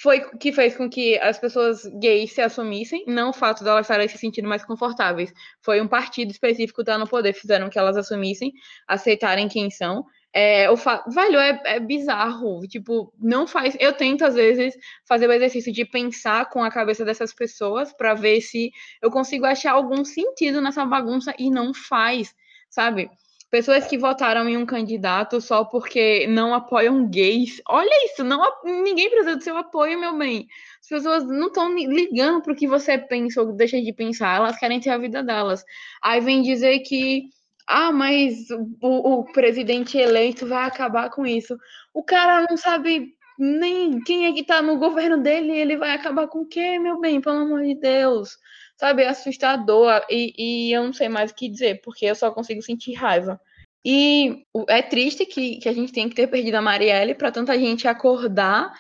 foi 0.02 0.30
que 0.38 0.52
fez 0.52 0.76
com 0.76 0.90
que 0.90 1.18
as 1.20 1.40
pessoas 1.40 1.86
gays 2.00 2.34
se 2.34 2.42
assumissem, 2.42 3.06
não 3.08 3.30
o 3.30 3.34
fato 3.34 3.64
de 3.64 3.70
elas 3.70 3.86
estarem 3.86 4.08
se 4.08 4.18
sentindo 4.18 4.48
mais 4.48 4.66
confortáveis. 4.66 5.32
Foi 5.62 5.80
um 5.80 5.88
partido 5.88 6.32
específico 6.32 6.82
estar 6.82 6.98
no 6.98 7.08
poder, 7.08 7.34
fizeram 7.34 7.70
que 7.70 7.80
elas 7.80 7.96
assumissem, 7.96 8.52
aceitarem 8.88 9.48
quem 9.48 9.70
são. 9.70 10.06
É, 10.38 10.76
fa... 10.76 11.02
Velho, 11.08 11.40
é, 11.40 11.62
é 11.64 11.80
bizarro. 11.80 12.68
Tipo, 12.68 13.14
não 13.18 13.48
faz. 13.48 13.78
Eu 13.80 13.94
tento, 13.94 14.26
às 14.26 14.36
vezes, 14.36 14.78
fazer 15.08 15.30
o 15.30 15.32
exercício 15.32 15.72
de 15.72 15.86
pensar 15.86 16.50
com 16.50 16.62
a 16.62 16.70
cabeça 16.70 17.06
dessas 17.06 17.34
pessoas 17.34 17.94
para 17.94 18.14
ver 18.14 18.42
se 18.42 18.70
eu 19.02 19.10
consigo 19.10 19.46
achar 19.46 19.72
algum 19.72 20.04
sentido 20.04 20.62
nessa 20.62 20.86
bagunça 20.86 21.34
e 21.40 21.50
não 21.50 21.74
faz, 21.74 22.36
sabe? 22.70 23.10
Pessoas 23.50 23.88
que 23.88 23.98
votaram 23.98 24.50
em 24.50 24.58
um 24.58 24.66
candidato 24.66 25.40
só 25.40 25.64
porque 25.64 26.28
não 26.28 26.54
apoiam 26.54 27.10
gays. 27.10 27.62
Olha 27.70 28.06
isso, 28.06 28.22
não, 28.22 28.42
ninguém 28.66 29.10
precisa 29.10 29.38
do 29.38 29.42
seu 29.44 29.56
apoio, 29.56 29.98
meu 29.98 30.18
bem. 30.18 30.48
As 30.82 30.90
pessoas 30.90 31.26
não 31.26 31.48
estão 31.48 31.74
ligando 31.74 32.42
para 32.42 32.52
o 32.52 32.56
que 32.56 32.68
você 32.68 32.98
pensa 32.98 33.42
ou 33.42 33.54
deixa 33.54 33.82
de 33.82 33.94
pensar, 33.94 34.36
elas 34.36 34.58
querem 34.58 34.82
ter 34.82 34.90
a 34.90 34.98
vida 34.98 35.24
delas. 35.24 35.64
Aí 36.04 36.20
vem 36.20 36.42
dizer 36.42 36.80
que 36.80 37.30
ah, 37.68 37.92
mas 37.92 38.50
o, 38.52 39.20
o, 39.20 39.26
presidente 39.26 39.98
eleito 39.98 40.48
vai 40.48 40.66
acabar 40.66 41.10
com 41.10 41.26
isso. 41.26 41.58
O 41.94 42.04
cara 42.04 42.46
não 42.50 42.58
sabe 42.58 43.14
nem 43.40 44.00
quem 44.02 44.28
é 44.28 44.34
que 44.34 44.44
tá 44.44 44.62
no 44.62 44.78
governo 44.78 45.22
dele, 45.22 45.52
ele 45.58 45.78
vai 45.78 45.92
acabar 45.92 46.28
com 46.28 46.42
o 46.42 46.48
quê, 46.48 46.78
meu 46.80 47.00
bem? 47.00 47.20
Pelo 47.20 47.40
amor 47.40 47.64
de 47.64 47.76
Deus. 47.76 48.38
Sabe, 48.78 49.04
é 49.04 49.08
assustador. 49.10 50.06
E, 50.10 50.34
e 50.38 50.74
eu 50.74 50.84
não 50.84 50.94
sei 50.94 51.10
mais 51.10 51.32
o 51.32 51.36
que 51.36 51.50
dizer, 51.50 51.82
porque 51.82 52.06
eu 52.06 52.16
só 52.16 52.32
consigo 52.32 52.62
sentir 52.62 52.94
raiva. 52.94 53.40
E 53.84 54.46
é 54.68 54.82
triste 54.82 55.26
que, 55.26 55.58
que 55.58 55.70
a 55.70 55.74
gente 55.74 55.92
tenha 55.94 56.10
que 56.10 56.16
ter 56.16 56.28
perdido 56.28 56.56
a 56.56 56.62
Marielle 56.62 57.16
para 57.16 57.32
tanta 57.32 57.58
gente 57.58 57.88
acordar 57.88 58.74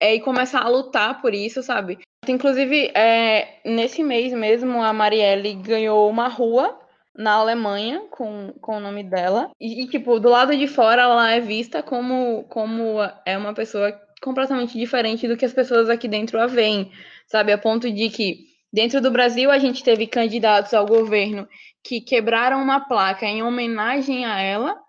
é, 0.00 0.14
e 0.14 0.20
começar 0.20 0.62
a 0.62 0.68
lutar 0.68 1.20
por 1.20 1.34
isso, 1.34 1.62
sabe? 1.62 1.98
Inclusive, 2.28 2.92
é, 2.94 3.60
nesse 3.64 4.02
mês 4.02 4.32
mesmo, 4.32 4.82
a 4.82 4.92
Marielle 4.92 5.54
ganhou 5.54 6.08
uma 6.08 6.28
rua 6.28 6.81
na 7.16 7.32
Alemanha 7.34 8.06
com, 8.10 8.52
com 8.60 8.76
o 8.76 8.80
nome 8.80 9.02
dela. 9.02 9.50
E, 9.60 9.86
tipo, 9.88 10.18
do 10.18 10.28
lado 10.28 10.56
de 10.56 10.66
fora 10.66 11.02
ela 11.02 11.32
é 11.32 11.40
vista 11.40 11.82
como, 11.82 12.44
como 12.44 12.98
é 13.26 13.36
uma 13.36 13.54
pessoa 13.54 13.92
completamente 14.22 14.78
diferente 14.78 15.28
do 15.28 15.36
que 15.36 15.44
as 15.44 15.52
pessoas 15.52 15.90
aqui 15.90 16.08
dentro 16.08 16.40
a 16.40 16.46
veem, 16.46 16.90
sabe? 17.26 17.52
A 17.52 17.58
ponto 17.58 17.90
de 17.90 18.08
que 18.08 18.46
dentro 18.72 19.00
do 19.00 19.10
Brasil 19.10 19.50
a 19.50 19.58
gente 19.58 19.82
teve 19.82 20.06
candidatos 20.06 20.72
ao 20.72 20.86
governo 20.86 21.48
que 21.84 22.00
quebraram 22.00 22.62
uma 22.62 22.80
placa 22.80 23.26
em 23.26 23.42
homenagem 23.42 24.24
a 24.24 24.40
ela 24.40 24.80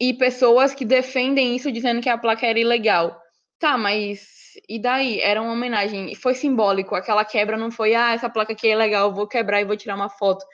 e 0.00 0.14
pessoas 0.14 0.74
que 0.74 0.84
defendem 0.84 1.54
isso 1.54 1.70
dizendo 1.70 2.00
que 2.00 2.08
a 2.08 2.18
placa 2.18 2.46
era 2.46 2.58
ilegal. 2.58 3.20
Tá, 3.58 3.78
mas 3.78 4.36
e 4.68 4.78
daí? 4.78 5.20
Era 5.20 5.40
uma 5.42 5.52
homenagem, 5.52 6.14
foi 6.14 6.34
simbólico. 6.34 6.94
Aquela 6.94 7.24
quebra 7.24 7.56
não 7.56 7.70
foi, 7.70 7.94
ah, 7.94 8.12
essa 8.12 8.28
placa 8.28 8.52
aqui 8.52 8.68
é 8.68 8.76
legal, 8.76 9.14
vou 9.14 9.26
quebrar 9.26 9.60
e 9.60 9.64
vou 9.64 9.76
tirar 9.76 9.96
uma 9.96 10.08
foto 10.08 10.44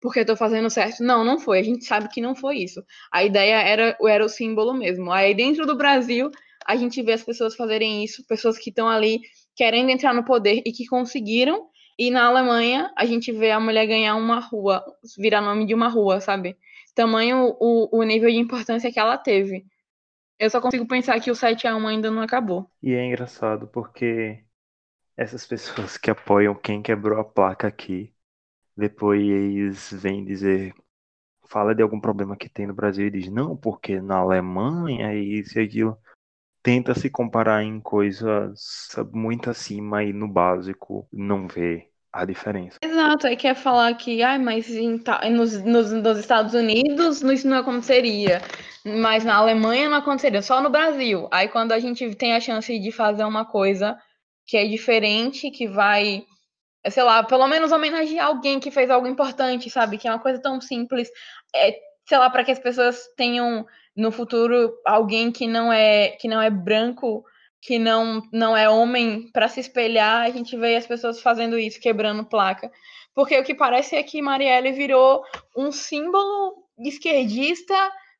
porque 0.00 0.20
estou 0.20 0.36
fazendo 0.36 0.70
certo. 0.70 1.02
Não, 1.02 1.24
não 1.24 1.38
foi. 1.38 1.58
A 1.58 1.62
gente 1.62 1.84
sabe 1.84 2.08
que 2.08 2.20
não 2.20 2.34
foi 2.34 2.58
isso. 2.58 2.82
A 3.12 3.22
ideia 3.22 3.60
era, 3.60 3.96
era 4.02 4.24
o 4.24 4.28
símbolo 4.28 4.72
mesmo. 4.72 5.12
Aí 5.12 5.34
dentro 5.34 5.66
do 5.66 5.76
Brasil, 5.76 6.30
a 6.66 6.76
gente 6.76 7.02
vê 7.02 7.12
as 7.12 7.22
pessoas 7.22 7.54
fazerem 7.54 8.02
isso, 8.02 8.26
pessoas 8.26 8.58
que 8.58 8.70
estão 8.70 8.88
ali 8.88 9.20
querendo 9.54 9.90
entrar 9.90 10.14
no 10.14 10.24
poder 10.24 10.62
e 10.64 10.72
que 10.72 10.86
conseguiram. 10.86 11.68
E 11.98 12.10
na 12.10 12.24
Alemanha, 12.24 12.90
a 12.96 13.04
gente 13.04 13.30
vê 13.30 13.50
a 13.50 13.60
mulher 13.60 13.86
ganhar 13.86 14.16
uma 14.16 14.40
rua, 14.40 14.82
virar 15.18 15.42
nome 15.42 15.66
de 15.66 15.74
uma 15.74 15.88
rua, 15.88 16.20
sabe? 16.20 16.56
Tamanho 16.94 17.56
o, 17.60 17.88
o 17.98 18.02
nível 18.02 18.30
de 18.30 18.36
importância 18.36 18.90
que 18.90 18.98
ela 18.98 19.18
teve. 19.18 19.66
Eu 20.38 20.48
só 20.48 20.60
consigo 20.60 20.86
pensar 20.86 21.20
que 21.20 21.30
o 21.30 21.34
7 21.34 21.66
a 21.66 21.76
1 21.76 21.86
ainda 21.86 22.10
não 22.10 22.22
acabou. 22.22 22.70
E 22.82 22.94
é 22.94 23.04
engraçado 23.04 23.66
porque 23.66 24.42
essas 25.14 25.46
pessoas 25.46 25.98
que 25.98 26.10
apoiam 26.10 26.54
quem 26.54 26.80
quebrou 26.80 27.20
a 27.20 27.24
placa 27.24 27.68
aqui 27.68 28.10
depois 28.76 29.92
vem 29.92 30.24
dizer, 30.24 30.74
fala 31.48 31.74
de 31.74 31.82
algum 31.82 32.00
problema 32.00 32.36
que 32.36 32.48
tem 32.48 32.66
no 32.66 32.74
Brasil 32.74 33.06
e 33.06 33.10
diz, 33.10 33.30
não, 33.30 33.56
porque 33.56 34.00
na 34.00 34.16
Alemanha 34.16 35.14
isso 35.14 35.58
e 35.58 35.62
aquilo. 35.62 35.98
Tenta 36.62 36.94
se 36.94 37.08
comparar 37.08 37.64
em 37.64 37.80
coisas 37.80 38.88
muito 39.12 39.48
acima 39.48 40.04
e 40.04 40.12
no 40.12 40.28
básico 40.28 41.08
não 41.10 41.48
vê 41.48 41.88
a 42.12 42.24
diferença. 42.24 42.78
Exato, 42.82 43.26
aí 43.26 43.36
quer 43.36 43.54
falar 43.54 43.94
que, 43.94 44.22
ai, 44.22 44.38
mas 44.38 44.68
em, 44.68 45.02
nos, 45.32 45.62
nos, 45.62 45.92
nos, 45.92 46.18
Estados 46.18 46.54
Unidos 46.54 47.22
isso 47.22 47.48
não 47.48 47.58
aconteceria, 47.58 48.42
mas 48.84 49.24
na 49.24 49.36
Alemanha 49.36 49.88
não 49.88 49.96
aconteceria, 49.96 50.42
só 50.42 50.62
no 50.62 50.70
Brasil. 50.70 51.28
Aí 51.30 51.48
quando 51.48 51.72
a 51.72 51.78
gente 51.78 52.14
tem 52.14 52.34
a 52.34 52.40
chance 52.40 52.78
de 52.78 52.92
fazer 52.92 53.24
uma 53.24 53.44
coisa 53.44 53.96
que 54.46 54.56
é 54.56 54.66
diferente, 54.66 55.50
que 55.50 55.68
vai 55.68 56.24
sei 56.88 57.02
lá, 57.02 57.22
pelo 57.22 57.46
menos 57.46 57.72
homenagear 57.72 58.26
alguém 58.26 58.58
que 58.58 58.70
fez 58.70 58.90
algo 58.90 59.06
importante, 59.06 59.68
sabe? 59.68 59.98
Que 59.98 60.08
é 60.08 60.10
uma 60.10 60.18
coisa 60.18 60.40
tão 60.40 60.60
simples. 60.60 61.10
É, 61.54 61.76
sei 62.08 62.18
lá, 62.18 62.30
para 62.30 62.44
que 62.44 62.52
as 62.52 62.58
pessoas 62.58 63.06
tenham 63.16 63.66
no 63.96 64.10
futuro 64.10 64.72
alguém 64.86 65.30
que 65.30 65.46
não 65.46 65.72
é 65.72 66.10
que 66.20 66.28
não 66.28 66.40
é 66.40 66.48
branco, 66.50 67.24
que 67.60 67.78
não 67.78 68.22
não 68.32 68.56
é 68.56 68.68
homem 68.68 69.30
para 69.32 69.48
se 69.48 69.60
espelhar, 69.60 70.22
a 70.22 70.30
gente 70.30 70.56
vê 70.56 70.76
as 70.76 70.86
pessoas 70.86 71.20
fazendo 71.20 71.58
isso, 71.58 71.80
quebrando 71.80 72.24
placa. 72.24 72.70
Porque 73.14 73.38
o 73.38 73.44
que 73.44 73.54
parece 73.54 73.96
é 73.96 74.02
que 74.02 74.22
Marielle 74.22 74.72
virou 74.72 75.22
um 75.56 75.70
símbolo 75.72 76.64
esquerdista 76.78 77.74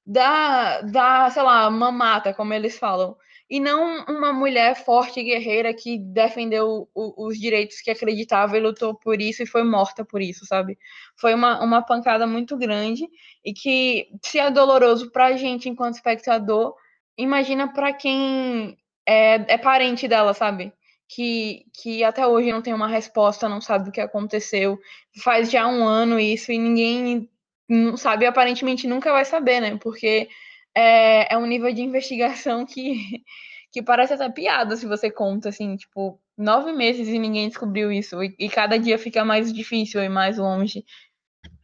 da, 0.05 0.81
da, 0.83 1.31
sei 1.31 1.42
lá, 1.42 1.70
mamata, 1.70 2.35
como 2.35 2.53
eles 2.53 2.79
falam 2.79 3.16
e 3.50 3.58
não 3.58 4.04
uma 4.04 4.32
mulher 4.32 4.76
forte 4.76 5.18
e 5.18 5.24
guerreira 5.24 5.74
que 5.74 5.98
defendeu 5.98 6.88
o, 6.94 7.26
os 7.26 7.36
direitos 7.36 7.80
que 7.80 7.90
acreditava 7.90 8.56
e 8.56 8.60
lutou 8.60 8.94
por 8.94 9.20
isso 9.20 9.42
e 9.42 9.46
foi 9.46 9.64
morta 9.64 10.04
por 10.04 10.22
isso, 10.22 10.46
sabe? 10.46 10.78
Foi 11.16 11.34
uma, 11.34 11.60
uma 11.60 11.82
pancada 11.82 12.28
muito 12.28 12.56
grande 12.56 13.08
e 13.44 13.52
que, 13.52 14.06
se 14.24 14.38
é 14.38 14.48
doloroso 14.52 15.10
para 15.10 15.26
a 15.26 15.36
gente 15.36 15.68
enquanto 15.68 15.94
espectador, 15.94 16.76
imagina 17.18 17.72
para 17.72 17.92
quem 17.92 18.78
é, 19.04 19.54
é 19.54 19.58
parente 19.58 20.06
dela, 20.06 20.32
sabe? 20.32 20.72
Que, 21.08 21.64
que 21.74 22.04
até 22.04 22.24
hoje 22.24 22.52
não 22.52 22.62
tem 22.62 22.72
uma 22.72 22.86
resposta, 22.86 23.48
não 23.48 23.60
sabe 23.60 23.88
o 23.88 23.92
que 23.92 24.00
aconteceu. 24.00 24.78
Faz 25.24 25.50
já 25.50 25.66
um 25.66 25.84
ano 25.84 26.20
isso 26.20 26.52
e 26.52 26.58
ninguém 26.58 27.28
não 27.68 27.96
sabe, 27.96 28.26
aparentemente 28.26 28.86
nunca 28.86 29.10
vai 29.10 29.24
saber, 29.24 29.60
né? 29.60 29.76
Porque 29.76 30.28
é, 30.74 31.35
é 31.35 31.38
um 31.38 31.46
nível 31.46 31.72
de 31.72 31.83
investigação 31.83 32.64
que, 32.66 33.22
que 33.72 33.83
parece 33.83 34.14
até 34.14 34.28
piada 34.30 34.76
se 34.76 34.87
você 34.87 35.11
conta, 35.11 35.48
assim, 35.48 35.76
tipo, 35.76 36.20
nove 36.37 36.72
meses 36.72 37.09
e 37.09 37.18
ninguém 37.18 37.48
descobriu 37.48 37.92
isso. 37.92 38.22
E, 38.22 38.35
e 38.38 38.48
cada 38.48 38.78
dia 38.78 38.98
fica 38.98 39.24
mais 39.24 39.52
difícil 39.52 40.02
e 40.02 40.09
mais 40.09 40.38
longe. 40.38 40.85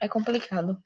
É 0.00 0.08
complicado. 0.08 0.78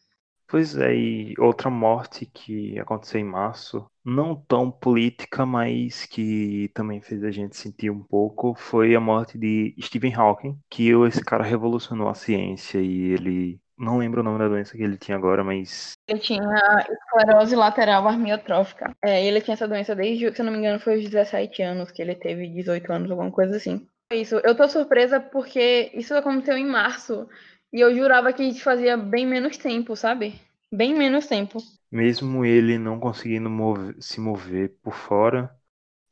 Pois 0.50 0.76
é, 0.76 0.92
e 0.96 1.34
outra 1.38 1.70
morte 1.70 2.26
que 2.26 2.76
aconteceu 2.80 3.20
em 3.20 3.24
março, 3.24 3.88
não 4.04 4.34
tão 4.34 4.68
política, 4.68 5.46
mas 5.46 6.04
que 6.06 6.68
também 6.74 7.00
fez 7.00 7.22
a 7.22 7.30
gente 7.30 7.56
sentir 7.56 7.88
um 7.88 8.02
pouco, 8.02 8.52
foi 8.56 8.96
a 8.96 9.00
morte 9.00 9.38
de 9.38 9.76
Stephen 9.80 10.12
Hawking, 10.12 10.58
que 10.68 10.90
esse 11.06 11.24
cara 11.24 11.44
revolucionou 11.44 12.08
a 12.08 12.14
ciência 12.14 12.80
e 12.80 13.12
ele 13.12 13.60
não 13.80 13.96
lembro 13.96 14.20
o 14.20 14.24
nome 14.24 14.38
da 14.38 14.46
doença 14.46 14.76
que 14.76 14.82
ele 14.82 14.98
tinha 14.98 15.16
agora, 15.16 15.42
mas. 15.42 15.92
Ele 16.06 16.20
tinha 16.20 16.42
esclerose 16.88 17.56
lateral 17.56 18.06
amiotrófica. 18.06 18.94
É, 19.02 19.24
ele 19.24 19.40
tinha 19.40 19.54
essa 19.54 19.66
doença 19.66 19.94
desde, 19.96 20.30
se 20.32 20.40
eu 20.40 20.44
não 20.44 20.52
me 20.52 20.58
engano, 20.58 20.78
foi 20.78 20.98
os 20.98 21.04
17 21.04 21.62
anos 21.62 21.90
que 21.90 22.02
ele 22.02 22.14
teve, 22.14 22.46
18 22.46 22.92
anos, 22.92 23.10
alguma 23.10 23.30
coisa 23.30 23.56
assim. 23.56 23.86
Isso. 24.12 24.36
Eu 24.44 24.54
tô 24.54 24.68
surpresa 24.68 25.18
porque 25.18 25.90
isso 25.94 26.14
aconteceu 26.14 26.58
em 26.58 26.66
março. 26.66 27.26
E 27.72 27.80
eu 27.80 27.94
jurava 27.94 28.32
que 28.32 28.52
fazia 28.60 28.96
bem 28.96 29.26
menos 29.26 29.56
tempo, 29.56 29.96
sabe? 29.96 30.38
Bem 30.70 30.94
menos 30.94 31.26
tempo. 31.26 31.58
Mesmo 31.90 32.44
ele 32.44 32.78
não 32.78 33.00
conseguindo 33.00 33.48
mover, 33.48 33.96
se 34.00 34.20
mover 34.20 34.76
por 34.82 34.94
fora, 34.94 35.50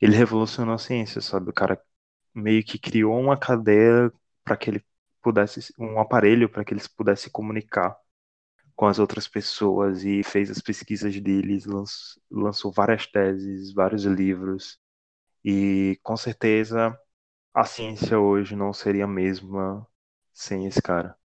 ele 0.01 0.17
revolucionou 0.17 0.75
a 0.75 0.79
ciência, 0.79 1.21
sabe? 1.21 1.51
O 1.51 1.53
cara 1.53 1.81
meio 2.35 2.65
que 2.65 2.79
criou 2.79 3.19
uma 3.21 3.37
cadeia 3.37 4.11
para 4.45 4.57
que 4.57 4.71
ele 4.71 4.85
pudessem, 5.29 5.63
um 5.79 6.01
aparelho 6.01 6.49
para 6.49 6.65
que 6.65 6.73
eles 6.75 6.89
pudessem 6.89 7.31
comunicar 7.33 7.97
com 8.77 8.87
as 8.87 8.99
outras 8.99 9.29
pessoas 9.29 10.05
e 10.05 10.23
fez 10.23 10.51
as 10.51 10.61
pesquisas 10.61 11.19
deles, 11.21 11.67
lançou 12.31 12.73
várias 12.73 13.07
teses, 13.07 13.73
vários 13.75 14.05
livros 14.05 14.79
e 15.45 15.99
com 16.03 16.17
certeza 16.17 16.99
a 17.55 17.65
ciência 17.65 18.19
hoje 18.21 18.57
não 18.57 18.73
seria 18.73 19.05
a 19.05 19.09
mesma 19.09 19.87
sem 20.35 20.67
esse 20.67 20.83
cara. 20.83 21.17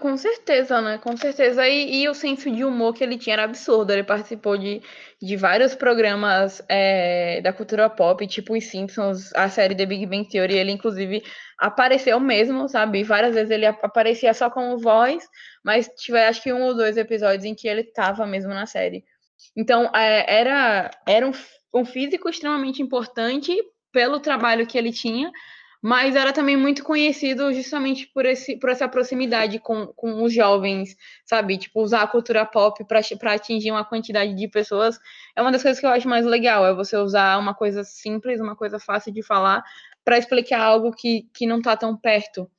Com 0.00 0.16
certeza, 0.16 0.80
né? 0.80 0.96
Com 0.96 1.14
certeza. 1.14 1.68
E, 1.68 2.02
e, 2.02 2.08
o 2.08 2.14
senso 2.14 2.50
de 2.50 2.64
humor 2.64 2.94
que 2.94 3.04
ele 3.04 3.18
tinha 3.18 3.34
era 3.34 3.44
absurdo. 3.44 3.92
Ele 3.92 4.02
participou 4.02 4.56
de, 4.56 4.80
de 5.20 5.36
vários 5.36 5.74
programas 5.74 6.62
é, 6.70 7.42
da 7.42 7.52
cultura 7.52 7.90
pop, 7.90 8.26
tipo 8.26 8.56
os 8.56 8.64
Simpsons, 8.64 9.30
a 9.34 9.50
série 9.50 9.74
The 9.74 9.84
Big 9.84 10.06
Bang 10.06 10.26
Theory. 10.26 10.56
Ele, 10.56 10.72
inclusive, 10.72 11.22
apareceu 11.58 12.18
mesmo, 12.18 12.66
sabe? 12.66 13.04
Várias 13.04 13.34
vezes 13.34 13.50
ele 13.50 13.66
aparecia 13.66 14.32
só 14.32 14.48
como 14.48 14.78
voz, 14.78 15.22
mas 15.62 15.86
tiver 15.98 16.28
acho 16.28 16.42
que 16.42 16.52
um 16.52 16.62
ou 16.62 16.74
dois 16.74 16.96
episódios 16.96 17.44
em 17.44 17.54
que 17.54 17.68
ele 17.68 17.82
estava 17.82 18.26
mesmo 18.26 18.54
na 18.54 18.64
série. 18.64 19.04
Então, 19.54 19.90
é, 19.94 20.40
era, 20.40 20.90
era 21.06 21.28
um, 21.28 21.32
um 21.74 21.84
físico 21.84 22.28
extremamente 22.30 22.80
importante 22.80 23.54
pelo 23.92 24.18
trabalho 24.18 24.66
que 24.66 24.78
ele 24.78 24.92
tinha, 24.92 25.30
mas 25.82 26.14
era 26.14 26.32
também 26.32 26.56
muito 26.56 26.84
conhecido 26.84 27.52
justamente 27.54 28.06
por, 28.08 28.26
esse, 28.26 28.56
por 28.58 28.68
essa 28.68 28.88
proximidade 28.88 29.58
com, 29.58 29.86
com 29.88 30.22
os 30.22 30.32
jovens, 30.32 30.94
sabe? 31.24 31.56
Tipo, 31.56 31.80
usar 31.82 32.02
a 32.02 32.06
cultura 32.06 32.44
pop 32.44 32.84
para 32.84 33.32
atingir 33.32 33.70
uma 33.70 33.84
quantidade 33.84 34.34
de 34.34 34.48
pessoas 34.48 34.98
é 35.34 35.40
uma 35.40 35.50
das 35.50 35.62
coisas 35.62 35.80
que 35.80 35.86
eu 35.86 35.90
acho 35.90 36.08
mais 36.08 36.26
legal, 36.26 36.66
é 36.66 36.74
você 36.74 36.96
usar 36.96 37.38
uma 37.38 37.54
coisa 37.54 37.82
simples, 37.82 38.40
uma 38.40 38.54
coisa 38.54 38.78
fácil 38.78 39.12
de 39.12 39.22
falar, 39.22 39.64
para 40.04 40.18
explicar 40.18 40.60
algo 40.60 40.92
que, 40.92 41.28
que 41.32 41.46
não 41.46 41.58
está 41.58 41.76
tão 41.76 41.96
perto. 41.96 42.50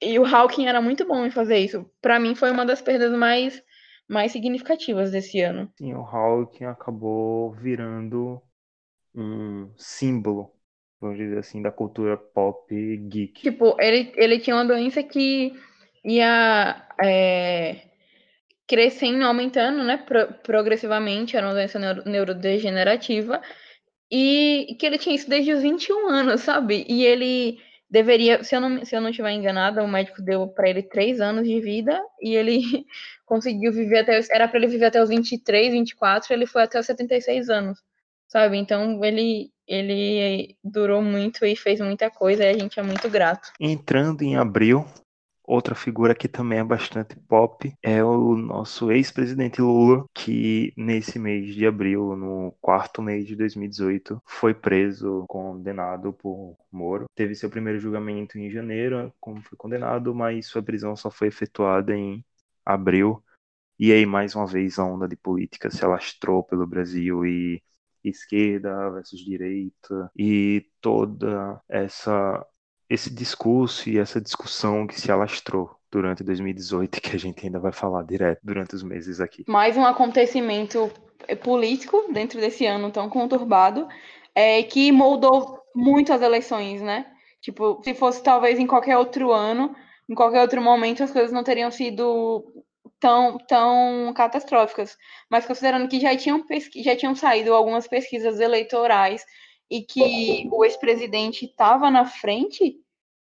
E 0.00 0.18
o 0.18 0.24
Hawking 0.24 0.66
era 0.66 0.80
muito 0.80 1.06
bom 1.06 1.26
em 1.26 1.30
fazer 1.30 1.58
isso. 1.58 1.84
Para 2.00 2.20
mim, 2.20 2.34
foi 2.34 2.50
uma 2.50 2.64
das 2.64 2.80
perdas 2.80 3.12
mais, 3.12 3.60
mais 4.08 4.32
significativas 4.32 5.10
desse 5.10 5.40
ano. 5.40 5.70
Sim, 5.76 5.92
o 5.94 6.02
Hawking 6.02 6.64
acabou 6.64 7.52
virando 7.52 8.40
um 9.14 9.70
símbolo 9.76 10.52
vamos 11.00 11.16
dizer 11.16 11.38
assim, 11.38 11.62
da 11.62 11.70
cultura 11.70 12.16
pop 12.16 12.96
geek. 13.08 13.42
Tipo, 13.42 13.76
ele, 13.80 14.12
ele 14.16 14.38
tinha 14.38 14.56
uma 14.56 14.64
doença 14.64 15.02
que 15.02 15.52
ia 16.04 16.86
é, 17.02 17.82
crescendo, 18.66 19.24
aumentando, 19.24 19.82
né, 19.84 19.96
pro, 19.96 20.32
progressivamente, 20.42 21.36
era 21.36 21.46
uma 21.46 21.54
doença 21.54 21.78
neuro, 21.78 22.02
neurodegenerativa, 22.04 23.40
e 24.10 24.76
que 24.78 24.86
ele 24.86 24.98
tinha 24.98 25.14
isso 25.14 25.28
desde 25.28 25.52
os 25.52 25.62
21 25.62 26.08
anos, 26.08 26.40
sabe? 26.42 26.84
E 26.88 27.04
ele 27.04 27.58
deveria, 27.90 28.42
se 28.44 28.54
eu 28.54 28.60
não, 28.60 28.84
se 28.84 28.94
eu 28.94 29.00
não 29.00 29.10
estiver 29.10 29.32
enganada, 29.32 29.82
o 29.82 29.88
médico 29.88 30.22
deu 30.22 30.46
para 30.48 30.68
ele 30.68 30.82
três 30.82 31.20
anos 31.20 31.46
de 31.46 31.60
vida, 31.60 32.00
e 32.20 32.34
ele 32.34 32.60
conseguiu 33.24 33.72
viver 33.72 34.00
até, 34.00 34.20
era 34.30 34.48
para 34.48 34.58
ele 34.58 34.66
viver 34.66 34.86
até 34.86 35.02
os 35.02 35.08
23, 35.08 35.72
24, 35.72 36.32
ele 36.32 36.46
foi 36.46 36.62
até 36.62 36.78
os 36.78 36.86
76 36.86 37.48
anos, 37.48 37.78
sabe? 38.28 38.56
Então, 38.56 39.02
ele 39.04 39.50
ele 39.68 40.56
durou 40.64 41.02
muito 41.02 41.44
e 41.44 41.54
fez 41.54 41.78
muita 41.78 42.10
coisa 42.10 42.42
e 42.42 42.48
a 42.48 42.58
gente 42.58 42.80
é 42.80 42.82
muito 42.82 43.08
grato. 43.10 43.52
Entrando 43.60 44.22
em 44.22 44.34
abril, 44.34 44.86
outra 45.48 45.74
figura 45.74 46.14
que 46.14 46.26
também 46.26 46.58
é 46.58 46.64
bastante 46.64 47.16
pop 47.28 47.72
é 47.82 48.02
o 48.02 48.34
nosso 48.34 48.90
ex-presidente 48.90 49.60
Lula, 49.60 50.06
que 50.14 50.72
nesse 50.74 51.18
mês 51.18 51.54
de 51.54 51.66
abril, 51.66 52.16
no 52.16 52.54
quarto 52.62 53.02
mês 53.02 53.26
de 53.26 53.36
2018, 53.36 54.22
foi 54.24 54.54
preso, 54.54 55.24
condenado 55.28 56.14
por 56.14 56.56
Moro. 56.72 57.04
Teve 57.14 57.34
seu 57.34 57.50
primeiro 57.50 57.78
julgamento 57.78 58.38
em 58.38 58.50
janeiro, 58.50 59.12
como 59.20 59.42
foi 59.42 59.56
condenado, 59.56 60.14
mas 60.14 60.46
sua 60.46 60.62
prisão 60.62 60.96
só 60.96 61.10
foi 61.10 61.28
efetuada 61.28 61.94
em 61.94 62.24
abril. 62.64 63.22
E 63.78 63.92
aí, 63.92 64.04
mais 64.04 64.34
uma 64.34 64.46
vez, 64.46 64.78
a 64.78 64.84
onda 64.84 65.06
de 65.06 65.16
política 65.16 65.70
se 65.70 65.84
alastrou 65.84 66.42
pelo 66.42 66.66
Brasil 66.66 67.24
e 67.24 67.62
esquerda 68.08 68.90
versus 68.90 69.20
direita 69.24 70.10
e 70.16 70.66
toda 70.80 71.60
essa 71.68 72.44
esse 72.90 73.12
discurso 73.12 73.90
e 73.90 73.98
essa 73.98 74.18
discussão 74.18 74.86
que 74.86 74.98
se 74.98 75.12
alastrou 75.12 75.76
durante 75.90 76.24
2018 76.24 77.00
que 77.00 77.14
a 77.14 77.18
gente 77.18 77.44
ainda 77.44 77.58
vai 77.58 77.72
falar 77.72 78.02
direto 78.02 78.40
durante 78.42 78.74
os 78.74 78.82
meses 78.82 79.20
aqui. 79.20 79.44
Mais 79.46 79.76
um 79.76 79.84
acontecimento 79.84 80.90
político 81.42 82.10
dentro 82.12 82.40
desse 82.40 82.64
ano 82.64 82.90
tão 82.90 83.08
conturbado 83.10 83.86
é 84.34 84.62
que 84.62 84.90
moldou 84.90 85.58
muito 85.74 86.12
as 86.12 86.22
eleições, 86.22 86.80
né? 86.80 87.06
Tipo, 87.40 87.80
se 87.84 87.94
fosse 87.94 88.22
talvez 88.22 88.58
em 88.58 88.66
qualquer 88.66 88.96
outro 88.96 89.32
ano, 89.32 89.74
em 90.08 90.14
qualquer 90.14 90.40
outro 90.40 90.60
momento, 90.62 91.02
as 91.02 91.10
coisas 91.10 91.32
não 91.32 91.44
teriam 91.44 91.70
sido 91.70 92.44
tão, 93.00 93.38
tão 93.38 94.12
catastróficas, 94.14 94.96
mas 95.30 95.46
considerando 95.46 95.88
que 95.88 96.00
já 96.00 96.16
tinham, 96.16 96.44
já 96.76 96.96
tinham 96.96 97.14
saído 97.14 97.54
algumas 97.54 97.86
pesquisas 97.86 98.40
eleitorais 98.40 99.24
e 99.70 99.82
que 99.82 100.48
o 100.50 100.64
ex-presidente 100.64 101.44
estava 101.44 101.90
na 101.90 102.04
frente, 102.06 102.76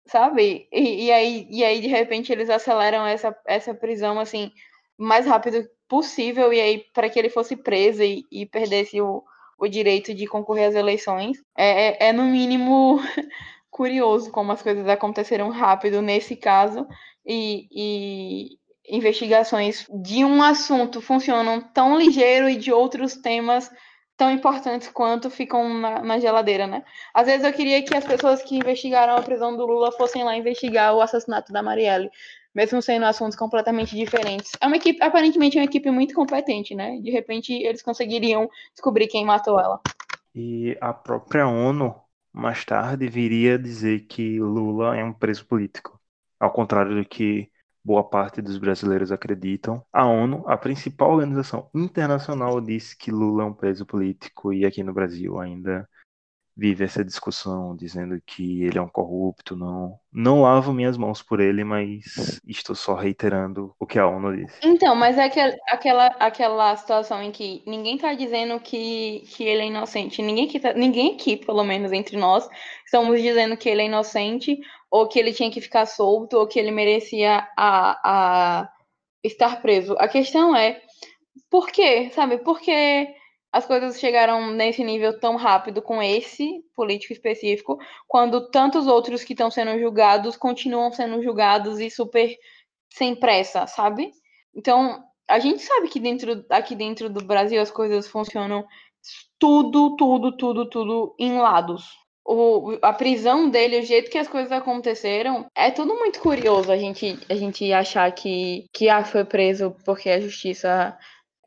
sabe? 0.05 0.67
E, 0.71 1.05
e, 1.05 1.11
aí, 1.11 1.47
e 1.49 1.63
aí, 1.63 1.79
de 1.79 1.87
repente, 1.87 2.31
eles 2.31 2.49
aceleram 2.49 3.05
essa, 3.05 3.35
essa 3.45 3.73
prisão 3.73 4.19
assim 4.19 4.51
mais 4.97 5.25
rápido 5.25 5.67
possível, 5.87 6.51
e 6.53 6.59
aí, 6.59 6.85
para 6.93 7.09
que 7.09 7.19
ele 7.19 7.29
fosse 7.29 7.55
preso 7.55 8.03
e, 8.03 8.25
e 8.31 8.45
perdesse 8.45 9.01
o, 9.01 9.23
o 9.57 9.67
direito 9.67 10.13
de 10.13 10.27
concorrer 10.27 10.69
às 10.69 10.75
eleições, 10.75 11.37
é, 11.57 12.07
é, 12.07 12.09
é 12.09 12.13
no 12.13 12.23
mínimo 12.23 12.99
curioso 13.69 14.31
como 14.31 14.51
as 14.51 14.61
coisas 14.61 14.87
aconteceram 14.87 15.49
rápido 15.49 16.01
nesse 16.01 16.35
caso. 16.35 16.87
E, 17.25 17.67
e, 17.71 18.59
investigações 18.87 19.87
de 19.89 20.25
um 20.25 20.41
assunto 20.41 21.01
funcionam 21.01 21.61
tão 21.61 21.97
ligeiro 21.97 22.49
e 22.49 22.55
de 22.55 22.71
outros 22.71 23.15
temas 23.15 23.71
tão 24.17 24.31
importantes 24.31 24.89
quanto 24.89 25.29
ficam 25.29 25.73
na, 25.73 26.01
na, 26.01 26.19
geladeira, 26.19 26.67
né? 26.67 26.83
Às 27.13 27.25
vezes 27.25 27.45
eu 27.45 27.53
queria 27.53 27.83
que 27.83 27.95
as 27.95 28.05
pessoas 28.05 28.41
que 28.43 28.55
investigaram 28.55 29.15
a 29.15 29.21
prisão 29.21 29.55
do 29.55 29.65
Lula 29.65 29.91
fossem 29.91 30.23
lá 30.23 30.35
investigar 30.35 30.93
o 30.93 31.01
assassinato 31.01 31.51
da 31.51 31.63
Marielle, 31.63 32.11
mesmo 32.53 32.81
sendo 32.81 33.05
assuntos 33.05 33.35
completamente 33.35 33.95
diferentes. 33.95 34.51
É 34.61 34.67
uma 34.67 34.77
equipe, 34.77 35.01
aparentemente, 35.01 35.57
é 35.57 35.61
uma 35.61 35.65
equipe 35.65 35.89
muito 35.89 36.13
competente, 36.13 36.75
né? 36.75 36.99
De 37.01 37.09
repente 37.09 37.53
eles 37.53 37.81
conseguiriam 37.81 38.49
descobrir 38.73 39.07
quem 39.07 39.25
matou 39.25 39.59
ela. 39.59 39.81
E 40.35 40.77
a 40.79 40.93
própria 40.93 41.47
ONU, 41.47 41.95
mais 42.31 42.63
tarde, 42.63 43.07
viria 43.07 43.57
dizer 43.57 44.01
que 44.01 44.39
Lula 44.39 44.95
é 44.95 45.03
um 45.03 45.13
preso 45.13 45.45
político. 45.45 45.99
Ao 46.39 46.51
contrário 46.51 46.95
do 46.95 47.05
que 47.05 47.49
boa 47.83 48.03
parte 48.03 48.41
dos 48.41 48.57
brasileiros 48.57 49.11
acreditam. 49.11 49.83
A 49.91 50.05
ONU, 50.05 50.43
a 50.47 50.57
principal 50.57 51.11
organização 51.11 51.69
internacional, 51.73 52.61
disse 52.61 52.97
que 52.97 53.11
Lula 53.11 53.43
é 53.43 53.45
um 53.45 53.53
preso 53.53 53.85
político 53.85 54.53
e 54.53 54.65
aqui 54.65 54.83
no 54.83 54.93
Brasil 54.93 55.39
ainda 55.39 55.87
vive 56.55 56.83
essa 56.83 57.03
discussão 57.03 57.75
dizendo 57.75 58.21
que 58.25 58.63
ele 58.63 58.77
é 58.77 58.81
um 58.81 58.87
corrupto, 58.87 59.55
não 59.55 59.99
não 60.11 60.43
lavo 60.43 60.71
minhas 60.71 60.95
mãos 60.95 61.23
por 61.23 61.39
ele, 61.39 61.63
mas 61.63 62.39
estou 62.47 62.75
só 62.75 62.93
reiterando 62.93 63.73
o 63.79 63.87
que 63.87 63.97
a 63.97 64.07
ONU 64.07 64.35
disse. 64.37 64.59
Então, 64.63 64.95
mas 64.95 65.17
é 65.17 65.25
aquela 65.25 65.55
aquela, 65.67 66.07
aquela 66.19 66.75
situação 66.75 67.21
em 67.23 67.31
que 67.31 67.63
ninguém 67.65 67.95
está 67.95 68.13
dizendo 68.13 68.59
que, 68.59 69.23
que 69.27 69.43
ele 69.43 69.63
é 69.63 69.67
inocente, 69.67 70.21
ninguém 70.21 70.45
aqui, 70.45 70.59
tá, 70.59 70.73
ninguém 70.73 71.15
aqui, 71.15 71.37
pelo 71.37 71.63
menos 71.63 71.91
entre 71.91 72.15
nós, 72.15 72.47
estamos 72.85 73.19
dizendo 73.19 73.57
que 73.57 73.67
ele 73.67 73.81
é 73.81 73.85
inocente 73.85 74.59
ou 74.93 75.07
que 75.07 75.17
ele 75.17 75.33
tinha 75.33 75.49
que 75.49 75.59
ficar 75.59 75.87
solto 75.87 76.37
ou 76.37 76.45
que 76.45 76.59
ele 76.59 76.69
merecia 76.69 77.49
a, 77.57 78.61
a 78.61 78.73
estar 79.23 79.59
preso. 79.59 79.95
A 79.97 80.07
questão 80.07 80.55
é 80.55 80.79
por 81.49 81.71
quê, 81.71 82.11
sabe? 82.13 82.37
Por 82.37 82.61
que 82.61 83.07
as 83.51 83.65
coisas 83.65 83.99
chegaram 83.99 84.51
nesse 84.51 84.83
nível 84.83 85.19
tão 85.19 85.35
rápido 85.35 85.81
com 85.81 85.99
esse 85.99 86.63
político 86.75 87.11
específico, 87.11 87.79
quando 88.07 88.51
tantos 88.51 88.85
outros 88.85 89.23
que 89.23 89.33
estão 89.33 89.49
sendo 89.49 89.79
julgados 89.79 90.37
continuam 90.37 90.91
sendo 90.91 91.23
julgados 91.23 91.79
e 91.79 91.89
super 91.89 92.31
sem 92.91 93.15
pressa, 93.15 93.65
sabe? 93.65 94.11
Então, 94.55 95.03
a 95.27 95.39
gente 95.39 95.63
sabe 95.63 95.87
que 95.89 95.99
dentro, 95.99 96.45
aqui 96.51 96.75
dentro 96.75 97.09
do 97.09 97.25
Brasil 97.25 97.59
as 97.59 97.71
coisas 97.71 98.07
funcionam 98.07 98.63
tudo, 99.39 99.95
tudo, 99.95 100.37
tudo, 100.37 100.69
tudo 100.69 101.15
em 101.17 101.39
lados. 101.39 102.02
O, 102.25 102.77
a 102.81 102.93
prisão 102.93 103.49
dele, 103.49 103.79
o 103.79 103.85
jeito 103.85 104.09
que 104.09 104.17
as 104.17 104.27
coisas 104.27 104.51
aconteceram, 104.51 105.45
é 105.55 105.69
tudo 105.71 105.95
muito 105.95 106.21
curioso 106.21 106.71
a 106.71 106.77
gente, 106.77 107.19
a 107.29 107.35
gente 107.35 107.71
achar 107.73 108.09
que, 108.13 108.65
que 108.71 108.87
ah, 108.87 109.03
foi 109.03 109.25
preso 109.25 109.75
porque 109.83 110.09
a 110.09 110.21
justiça 110.21 110.97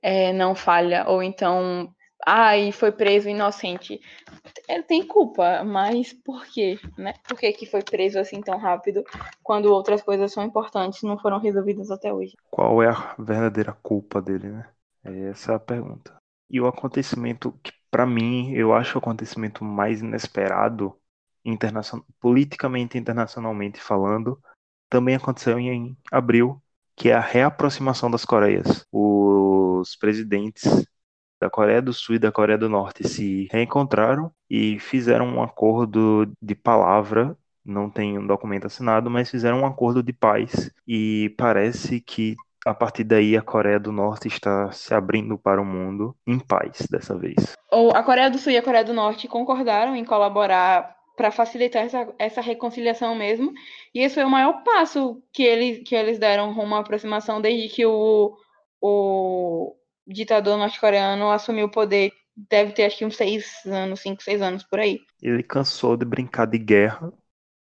é, 0.02 0.32
não 0.34 0.54
falha, 0.54 1.08
ou 1.08 1.22
então 1.22 1.90
ai, 2.24 2.72
foi 2.72 2.90
preso 2.90 3.28
inocente. 3.28 4.00
Ele 4.68 4.82
tem 4.82 5.06
culpa, 5.06 5.62
mas 5.64 6.12
por 6.12 6.44
quê, 6.46 6.78
né? 6.98 7.14
Por 7.28 7.38
que, 7.38 7.52
que 7.52 7.66
foi 7.66 7.82
preso 7.82 8.18
assim 8.18 8.40
tão 8.40 8.58
rápido 8.58 9.04
quando 9.42 9.72
outras 9.72 10.02
coisas 10.02 10.32
são 10.32 10.42
importantes 10.42 11.02
não 11.02 11.18
foram 11.18 11.38
resolvidas 11.38 11.90
até 11.90 12.12
hoje? 12.12 12.34
Qual 12.50 12.82
é 12.82 12.88
a 12.88 13.14
verdadeira 13.18 13.72
culpa 13.82 14.20
dele, 14.20 14.48
né? 14.48 14.68
É 15.04 15.30
essa 15.30 15.54
a 15.54 15.60
pergunta. 15.60 16.16
E 16.48 16.60
o 16.60 16.66
acontecimento 16.66 17.52
que, 17.62 17.72
para 17.90 18.06
mim, 18.06 18.52
eu 18.52 18.72
acho 18.74 18.96
o 18.96 19.00
acontecimento 19.00 19.64
mais 19.64 20.00
inesperado, 20.00 20.94
internacional, 21.44 22.06
politicamente 22.20 22.98
internacionalmente 22.98 23.80
falando, 23.80 24.40
também 24.88 25.14
aconteceu 25.14 25.58
em 25.58 25.96
abril, 26.10 26.62
que 26.96 27.10
é 27.10 27.14
a 27.14 27.20
reaproximação 27.20 28.10
das 28.10 28.24
Coreias. 28.24 28.86
Os 28.92 29.96
presidentes 29.96 30.86
da 31.40 31.50
Coreia 31.50 31.82
do 31.82 31.92
Sul 31.92 32.16
e 32.16 32.18
da 32.18 32.32
Coreia 32.32 32.58
do 32.58 32.68
Norte 32.68 33.06
se 33.06 33.48
reencontraram 33.52 34.32
e 34.48 34.78
fizeram 34.78 35.26
um 35.26 35.42
acordo 35.42 36.30
de 36.40 36.54
palavra. 36.54 37.36
Não 37.64 37.90
tem 37.90 38.18
um 38.18 38.26
documento 38.26 38.66
assinado, 38.66 39.10
mas 39.10 39.30
fizeram 39.30 39.60
um 39.60 39.66
acordo 39.66 40.02
de 40.02 40.12
paz. 40.12 40.70
E 40.86 41.34
parece 41.36 42.00
que 42.00 42.36
a 42.66 42.74
partir 42.74 43.04
daí 43.04 43.36
a 43.36 43.42
Coreia 43.42 43.78
do 43.78 43.92
Norte 43.92 44.26
está 44.26 44.72
se 44.72 44.92
abrindo 44.92 45.38
para 45.38 45.62
o 45.62 45.64
mundo 45.64 46.16
em 46.26 46.36
paz 46.36 46.84
dessa 46.90 47.16
vez. 47.16 47.56
Ou 47.70 47.92
a 47.92 48.02
Coreia 48.02 48.28
do 48.28 48.38
Sul 48.38 48.50
e 48.50 48.56
a 48.56 48.62
Coreia 48.62 48.82
do 48.82 48.92
Norte 48.92 49.28
concordaram 49.28 49.94
em 49.94 50.04
colaborar 50.04 50.96
para 51.16 51.30
facilitar 51.30 51.84
essa, 51.84 52.12
essa 52.18 52.40
reconciliação 52.40 53.14
mesmo. 53.14 53.52
E 53.94 54.00
esse 54.00 54.16
foi 54.16 54.24
o 54.24 54.30
maior 54.30 54.64
passo 54.64 55.22
que 55.32 55.44
eles, 55.44 55.88
que 55.88 55.94
eles 55.94 56.18
deram 56.18 56.52
rumo 56.52 56.74
à 56.74 56.80
aproximação 56.80 57.40
desde 57.40 57.68
que 57.68 57.86
o, 57.86 58.36
o 58.80 59.76
ditador 60.04 60.58
norte-coreano 60.58 61.30
assumiu 61.30 61.66
o 61.66 61.70
poder. 61.70 62.12
Deve 62.36 62.72
ter 62.72 62.86
acho 62.86 62.98
que 62.98 63.04
uns 63.04 63.16
seis 63.16 63.64
anos, 63.64 64.00
cinco, 64.00 64.22
seis 64.24 64.42
anos 64.42 64.64
por 64.64 64.80
aí. 64.80 64.98
Ele 65.22 65.42
cansou 65.44 65.96
de 65.96 66.04
brincar 66.04 66.46
de 66.46 66.58
guerra 66.58 67.12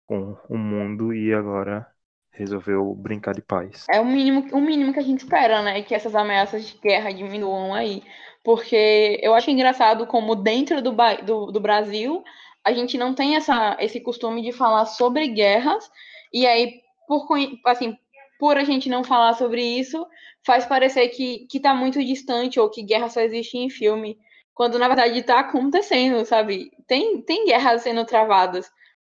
com 0.07 0.35
o 0.49 0.57
mundo 0.57 1.13
e 1.13 1.31
agora 1.31 1.87
resolveu 2.35 2.93
brincar 2.93 3.33
de 3.33 3.41
paz. 3.41 3.85
É 3.89 3.99
o 3.99 4.05
mínimo, 4.05 4.47
o 4.51 4.61
mínimo 4.61 4.93
que 4.93 4.99
a 4.99 5.03
gente 5.03 5.19
espera, 5.19 5.61
né? 5.61 5.81
Que 5.81 5.95
essas 5.95 6.15
ameaças 6.15 6.67
de 6.67 6.77
guerra 6.77 7.11
diminuam 7.11 7.73
aí. 7.73 8.03
Porque 8.43 9.19
eu 9.23 9.33
acho 9.33 9.49
engraçado 9.49 10.05
como 10.05 10.35
dentro 10.35 10.81
do, 10.81 10.95
do, 11.25 11.51
do 11.51 11.59
Brasil 11.59 12.23
a 12.65 12.73
gente 12.73 12.97
não 12.97 13.13
tem 13.13 13.35
essa, 13.35 13.77
esse 13.79 13.99
costume 13.99 14.41
de 14.41 14.51
falar 14.51 14.87
sobre 14.87 15.27
guerras, 15.27 15.87
e 16.33 16.47
aí, 16.47 16.81
por, 17.07 17.27
assim, 17.67 17.95
por 18.39 18.57
a 18.57 18.63
gente 18.63 18.89
não 18.89 19.03
falar 19.03 19.35
sobre 19.35 19.61
isso, 19.61 20.03
faz 20.43 20.65
parecer 20.65 21.09
que, 21.09 21.45
que 21.47 21.59
tá 21.59 21.75
muito 21.75 22.03
distante 22.03 22.59
ou 22.59 22.67
que 22.67 22.81
guerra 22.81 23.07
só 23.07 23.21
existe 23.21 23.55
em 23.55 23.69
filme, 23.69 24.17
quando 24.55 24.79
na 24.79 24.87
verdade 24.87 25.21
tá 25.21 25.41
acontecendo, 25.41 26.25
sabe? 26.25 26.71
Tem, 26.87 27.21
tem 27.21 27.45
guerras 27.45 27.83
sendo 27.83 28.03
travadas, 28.03 28.71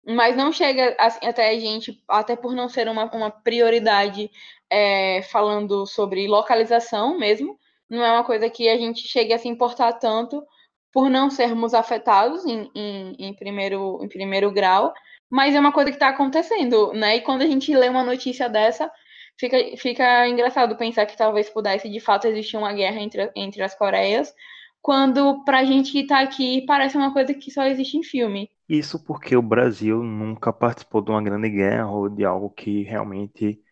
mas 0.06 0.36
não 0.36 0.52
chega 0.52 0.94
assim, 0.98 1.26
até 1.26 1.50
a 1.50 1.58
gente, 1.58 2.02
até 2.08 2.36
por 2.36 2.54
não 2.54 2.68
ser 2.68 2.88
uma, 2.88 3.04
uma 3.12 3.30
prioridade 3.30 4.30
é, 4.70 5.22
falando 5.22 5.86
sobre 5.86 6.28
localização 6.28 7.18
mesmo, 7.18 7.58
não 7.90 8.04
é 8.04 8.12
uma 8.12 8.24
coisa 8.24 8.48
que 8.48 8.68
a 8.68 8.76
gente 8.76 9.06
chegue 9.06 9.32
a 9.32 9.38
se 9.38 9.48
importar 9.48 9.94
tanto, 9.94 10.44
por 10.92 11.10
não 11.10 11.28
sermos 11.30 11.74
afetados 11.74 12.46
em, 12.46 12.70
em, 12.74 13.16
em, 13.18 13.34
primeiro, 13.34 13.98
em 14.02 14.08
primeiro 14.08 14.50
grau, 14.50 14.94
mas 15.28 15.54
é 15.54 15.60
uma 15.60 15.72
coisa 15.72 15.90
que 15.90 15.96
está 15.96 16.08
acontecendo, 16.08 16.92
né? 16.94 17.16
E 17.16 17.20
quando 17.20 17.42
a 17.42 17.46
gente 17.46 17.74
lê 17.76 17.88
uma 17.88 18.04
notícia 18.04 18.48
dessa, 18.48 18.90
fica, 19.38 19.58
fica 19.76 20.28
engraçado 20.28 20.76
pensar 20.76 21.04
que 21.06 21.16
talvez 21.16 21.50
pudesse 21.50 21.88
de 21.88 22.00
fato 22.00 22.26
existir 22.26 22.56
uma 22.56 22.72
guerra 22.72 23.00
entre, 23.00 23.30
entre 23.36 23.62
as 23.62 23.74
Coreias, 23.74 24.32
quando 24.80 25.44
para 25.44 25.58
a 25.58 25.64
gente 25.64 25.92
que 25.92 26.00
está 26.00 26.20
aqui 26.20 26.64
parece 26.66 26.96
uma 26.96 27.12
coisa 27.12 27.34
que 27.34 27.50
só 27.50 27.64
existe 27.64 27.98
em 27.98 28.02
filme. 28.02 28.50
Isso 28.68 29.02
porque 29.04 29.36
o 29.36 29.42
Brasil 29.42 30.02
nunca 30.02 30.52
participou 30.52 31.00
de 31.02 31.10
uma 31.10 31.22
grande 31.22 31.48
guerra 31.48 31.88
ou 31.90 32.08
de 32.08 32.24
algo 32.24 32.50
que 32.50 32.82
realmente 32.82 33.62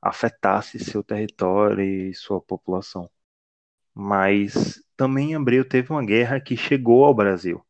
afetasse 0.00 0.78
seu 0.78 1.02
território 1.02 1.82
e 1.82 2.14
sua 2.14 2.40
população. 2.40 3.08
Mas 3.94 4.82
também 4.96 5.32
em 5.32 5.34
abril 5.36 5.68
teve 5.68 5.90
uma 5.92 6.04
guerra 6.04 6.40
que 6.40 6.56
chegou 6.56 7.04
ao 7.04 7.14
Brasil. 7.14 7.64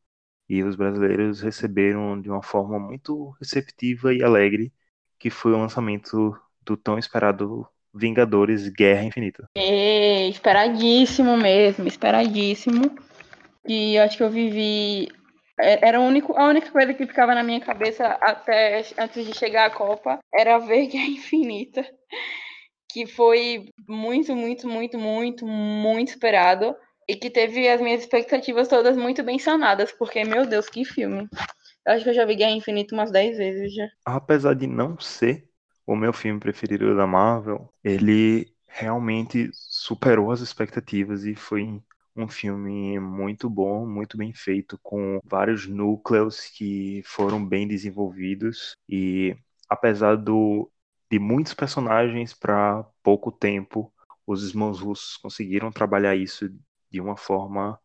E 0.48 0.62
os 0.62 0.76
brasileiros 0.76 1.40
receberam 1.40 2.20
de 2.20 2.28
uma 2.28 2.42
forma 2.42 2.78
muito 2.78 3.30
receptiva 3.40 4.12
e 4.12 4.22
alegre, 4.22 4.72
que 5.18 5.30
foi 5.30 5.52
o 5.52 5.58
lançamento 5.58 6.36
do 6.62 6.76
tão 6.76 6.98
esperado 6.98 7.66
Vingadores 7.94 8.68
Guerra 8.68 9.04
Infinita. 9.04 9.48
É, 9.54 10.28
esperadíssimo 10.28 11.36
mesmo, 11.36 11.86
esperadíssimo. 11.86 12.94
E 13.66 13.98
acho 13.98 14.16
que 14.16 14.22
eu 14.22 14.30
vivi. 14.30 15.08
É, 15.62 15.86
era 15.86 15.98
a 15.98 16.00
única, 16.00 16.32
a 16.36 16.48
única 16.48 16.70
coisa 16.70 16.92
que 16.92 17.06
ficava 17.06 17.34
na 17.34 17.42
minha 17.42 17.60
cabeça 17.60 18.04
até 18.20 18.84
antes 18.98 19.24
de 19.24 19.32
chegar 19.32 19.66
a 19.66 19.70
Copa 19.70 20.18
era 20.34 20.58
ver 20.58 20.88
Guerra 20.88 21.06
Infinita 21.06 21.86
que 22.92 23.06
foi 23.06 23.70
muito, 23.88 24.36
muito, 24.36 24.68
muito, 24.68 24.98
muito, 24.98 25.46
muito 25.46 26.08
esperado 26.08 26.76
e 27.08 27.16
que 27.16 27.30
teve 27.30 27.66
as 27.68 27.80
minhas 27.80 28.02
expectativas 28.02 28.68
todas 28.68 28.96
muito 28.96 29.22
bem 29.22 29.38
sanadas, 29.38 29.90
porque, 29.92 30.22
meu 30.24 30.46
Deus, 30.46 30.68
que 30.68 30.84
filme. 30.84 31.26
Eu 31.86 31.94
acho 31.94 32.04
que 32.04 32.10
eu 32.10 32.14
já 32.14 32.24
vi 32.24 32.36
Guerra 32.36 32.52
Infinita 32.52 32.94
umas 32.94 33.10
10 33.10 33.38
vezes 33.38 33.74
já. 33.74 33.88
Apesar 34.04 34.54
de 34.54 34.66
não 34.66 34.98
ser 35.00 35.48
o 35.86 35.96
meu 35.96 36.12
filme 36.12 36.38
preferido 36.38 36.94
da 36.94 37.06
Marvel, 37.06 37.72
ele 37.82 38.54
realmente 38.68 39.50
superou 39.52 40.30
as 40.30 40.40
expectativas 40.40 41.24
e 41.24 41.34
foi 41.34 41.82
um 42.16 42.28
filme 42.28 42.98
muito 43.00 43.48
bom, 43.48 43.86
muito 43.86 44.16
bem 44.16 44.32
feito, 44.34 44.78
com 44.82 45.20
vários 45.24 45.66
núcleos 45.66 46.46
que 46.48 47.02
foram 47.04 47.44
bem 47.44 47.66
desenvolvidos 47.66 48.76
e 48.88 49.36
apesar 49.68 50.16
do 50.16 50.70
de 51.10 51.18
muitos 51.18 51.54
personagens 51.54 52.32
para 52.34 52.82
pouco 53.02 53.30
tempo. 53.32 53.92
Os 54.26 54.48
irmãos 54.50 54.80
russos 54.80 55.16
conseguiram 55.18 55.70
trabalhar 55.72 56.16
isso 56.16 56.48
de 56.90 57.00
uma 57.00 57.16
forma 57.16 57.78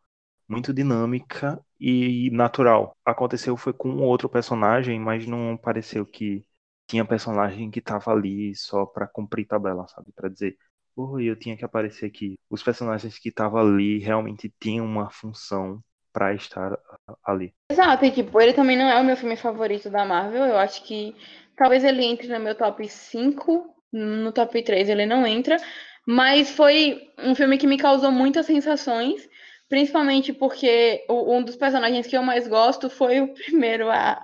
muito 0.47 0.73
dinâmica 0.73 1.63
e 1.79 2.29
natural. 2.31 2.95
Aconteceu 3.05 3.57
foi 3.57 3.73
com 3.73 3.97
outro 3.99 4.29
personagem, 4.29 4.99
mas 4.99 5.25
não 5.27 5.57
pareceu 5.57 6.05
que 6.05 6.45
tinha 6.87 7.05
personagem 7.05 7.69
que 7.69 7.81
tava 7.81 8.11
ali 8.11 8.55
só 8.55 8.85
para 8.85 9.07
cumprir 9.07 9.45
tabela, 9.45 9.87
sabe? 9.87 10.11
Para 10.13 10.29
dizer, 10.29 10.57
oi, 10.97 11.25
eu 11.25 11.35
tinha 11.35 11.55
que 11.55 11.63
aparecer 11.63 12.07
aqui. 12.07 12.35
Os 12.49 12.63
personagens 12.63 13.17
que 13.19 13.29
estavam 13.29 13.61
ali 13.61 13.99
realmente 13.99 14.53
tinham 14.59 14.85
uma 14.85 15.09
função 15.09 15.79
para 16.11 16.33
estar 16.33 16.77
ali. 17.23 17.53
Exato, 17.71 18.03
e 18.05 18.11
tipo, 18.11 18.41
ele 18.41 18.53
também 18.53 18.75
não 18.75 18.89
é 18.89 18.99
o 18.99 19.05
meu 19.05 19.15
filme 19.15 19.37
favorito 19.37 19.89
da 19.89 20.03
Marvel. 20.03 20.45
Eu 20.45 20.57
acho 20.57 20.83
que 20.83 21.13
Talvez 21.57 21.83
ele 21.83 22.05
entre 22.05 22.27
no 22.27 22.39
meu 22.39 22.53
top 22.53 22.87
5, 22.87 23.65
no 23.91 24.31
top 24.31 24.61
3 24.61 24.87
ele 24.87 25.07
não 25.07 25.25
entra, 25.25 25.57
mas 26.05 26.51
foi 26.51 27.01
um 27.17 27.33
filme 27.33 27.57
que 27.57 27.65
me 27.65 27.79
causou 27.79 28.11
muitas 28.11 28.45
sensações, 28.45 29.27
principalmente 29.67 30.31
porque 30.31 31.03
um 31.09 31.41
dos 31.41 31.55
personagens 31.55 32.05
que 32.05 32.15
eu 32.15 32.21
mais 32.21 32.47
gosto 32.47 32.91
foi 32.91 33.21
o 33.21 33.33
primeiro 33.33 33.89
a, 33.89 34.23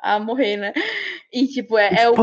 a, 0.00 0.14
a 0.14 0.18
morrer, 0.18 0.56
né? 0.56 0.72
E, 1.30 1.46
tipo, 1.46 1.76
é, 1.76 2.04
é 2.04 2.08
o 2.08 2.14
que 2.14 2.20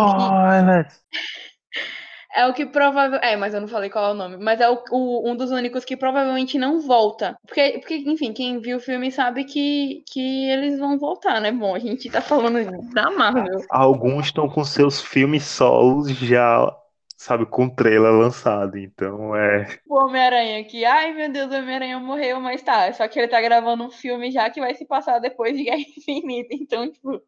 é 2.37 2.47
o 2.47 2.53
que 2.53 2.65
provavelmente. 2.65 3.25
É, 3.25 3.35
mas 3.35 3.53
eu 3.53 3.61
não 3.61 3.67
falei 3.67 3.89
qual 3.89 4.09
é 4.09 4.11
o 4.11 4.15
nome. 4.15 4.37
Mas 4.37 4.61
é 4.61 4.69
o, 4.69 4.79
o, 4.91 5.29
um 5.29 5.35
dos 5.35 5.49
únicos 5.49 5.83
que 5.83 5.97
provavelmente 5.97 6.57
não 6.57 6.79
volta. 6.79 7.35
Porque, 7.45 7.79
porque, 7.79 7.95
enfim, 7.95 8.31
quem 8.31 8.59
viu 8.59 8.77
o 8.77 8.81
filme 8.81 9.11
sabe 9.11 9.43
que, 9.43 10.03
que 10.11 10.49
eles 10.49 10.77
vão 10.77 10.99
voltar, 10.99 11.41
né? 11.41 11.51
Bom, 11.51 11.73
a 11.73 11.79
gente 11.79 12.09
tá 12.09 12.21
falando 12.21 12.59
da 12.93 13.09
Marvel. 13.09 13.65
Alguns 13.69 14.27
estão 14.27 14.47
com 14.47 14.63
seus 14.63 15.01
filmes 15.01 15.43
solos 15.43 16.09
já 16.09 16.71
sabe, 17.17 17.47
com 17.47 17.67
trailer 17.67 18.11
lançado, 18.11 18.77
então 18.77 19.35
é. 19.35 19.67
O 19.87 19.95
Homem-Aranha 19.95 20.61
aqui, 20.61 20.85
ai 20.85 21.13
meu 21.13 21.31
Deus, 21.31 21.51
o 21.51 21.57
Homem-Aranha 21.57 21.99
morreu, 21.99 22.39
mas 22.39 22.61
tá, 22.61 22.93
só 22.93 23.07
que 23.07 23.17
ele 23.17 23.27
tá 23.27 23.41
gravando 23.41 23.83
um 23.83 23.89
filme 23.89 24.29
já 24.31 24.47
que 24.51 24.61
vai 24.61 24.75
se 24.75 24.85
passar 24.85 25.17
depois 25.17 25.57
de 25.57 25.63
Guerra 25.63 25.79
Infinita, 25.97 26.53
então, 26.53 26.89
tipo, 26.89 27.19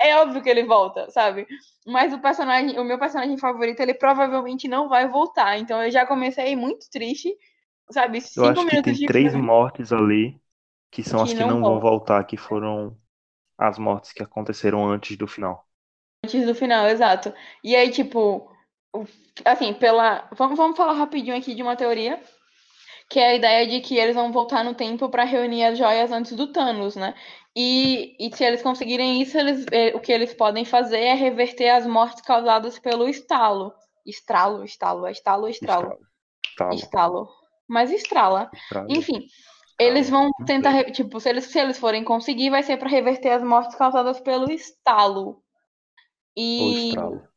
é 0.00 0.16
óbvio 0.16 0.42
que 0.42 0.48
ele 0.48 0.64
volta, 0.64 1.10
sabe? 1.10 1.46
Mas 1.86 2.12
o 2.12 2.18
personagem, 2.20 2.78
o 2.78 2.84
meu 2.84 2.98
personagem 2.98 3.36
favorito, 3.36 3.80
ele 3.80 3.94
provavelmente 3.94 4.68
não 4.68 4.88
vai 4.88 5.08
voltar, 5.08 5.58
então 5.58 5.82
eu 5.82 5.90
já 5.90 6.06
comecei 6.06 6.54
muito 6.54 6.88
triste, 6.90 7.36
sabe? 7.90 8.20
Cinco 8.20 8.46
eu 8.46 8.50
acho 8.50 8.66
que 8.66 8.82
tem 8.82 9.06
três 9.06 9.32
filme, 9.32 9.46
mortes 9.46 9.92
ali, 9.92 10.40
que 10.90 11.02
são 11.02 11.24
que 11.24 11.32
as 11.32 11.38
que 11.38 11.40
não, 11.40 11.60
não 11.60 11.62
vão 11.62 11.80
voltar, 11.80 12.24
que 12.24 12.36
foram 12.36 12.96
as 13.58 13.78
mortes 13.78 14.12
que 14.12 14.22
aconteceram 14.22 14.88
antes 14.88 15.16
do 15.16 15.26
final. 15.26 15.66
Antes 16.24 16.46
do 16.46 16.54
final, 16.54 16.86
exato. 16.86 17.34
E 17.62 17.74
aí, 17.74 17.90
tipo, 17.90 18.50
assim, 19.44 19.74
pela. 19.74 20.28
Vamos, 20.36 20.56
vamos 20.56 20.76
falar 20.76 20.92
rapidinho 20.92 21.36
aqui 21.36 21.54
de 21.54 21.62
uma 21.62 21.76
teoria. 21.76 22.20
Que 23.10 23.18
é 23.18 23.28
a 23.28 23.34
ideia 23.34 23.66
de 23.66 23.80
que 23.80 23.96
eles 23.96 24.14
vão 24.14 24.30
voltar 24.30 24.62
no 24.62 24.74
tempo 24.74 25.08
para 25.08 25.24
reunir 25.24 25.64
as 25.64 25.78
joias 25.78 26.12
antes 26.12 26.32
do 26.36 26.52
Thanos, 26.52 26.94
né? 26.94 27.14
E, 27.60 28.14
e 28.20 28.36
se 28.36 28.44
eles 28.44 28.62
conseguirem 28.62 29.20
isso, 29.20 29.36
eles, 29.36 29.66
é, 29.72 29.88
o 29.88 29.98
que 29.98 30.12
eles 30.12 30.32
podem 30.32 30.64
fazer 30.64 31.00
é 31.00 31.14
reverter 31.14 31.70
as 31.70 31.84
mortes 31.84 32.22
causadas 32.22 32.78
pelo 32.78 33.08
estalo. 33.08 33.74
Estralo, 34.06 34.62
estalo, 34.62 35.04
é 35.08 35.10
estalo 35.10 35.48
estralo? 35.48 35.98
Estalo. 36.52 36.74
Estalo. 36.74 37.28
Mas 37.66 37.90
estrala. 37.90 38.48
Estralo. 38.54 38.86
Enfim, 38.88 39.26
eles 39.76 40.08
vão 40.08 40.30
tentar, 40.46 40.84
tipo, 40.92 41.18
se 41.18 41.30
eles, 41.30 41.46
se 41.46 41.58
eles 41.58 41.80
forem 41.80 42.04
conseguir, 42.04 42.48
vai 42.48 42.62
ser 42.62 42.76
para 42.76 42.88
reverter 42.88 43.30
as 43.30 43.42
mortes 43.42 43.76
causadas 43.76 44.20
pelo 44.20 44.48
estalo. 44.52 45.42
E... 46.36 46.60
Ou 46.60 46.70
estralo. 46.70 47.28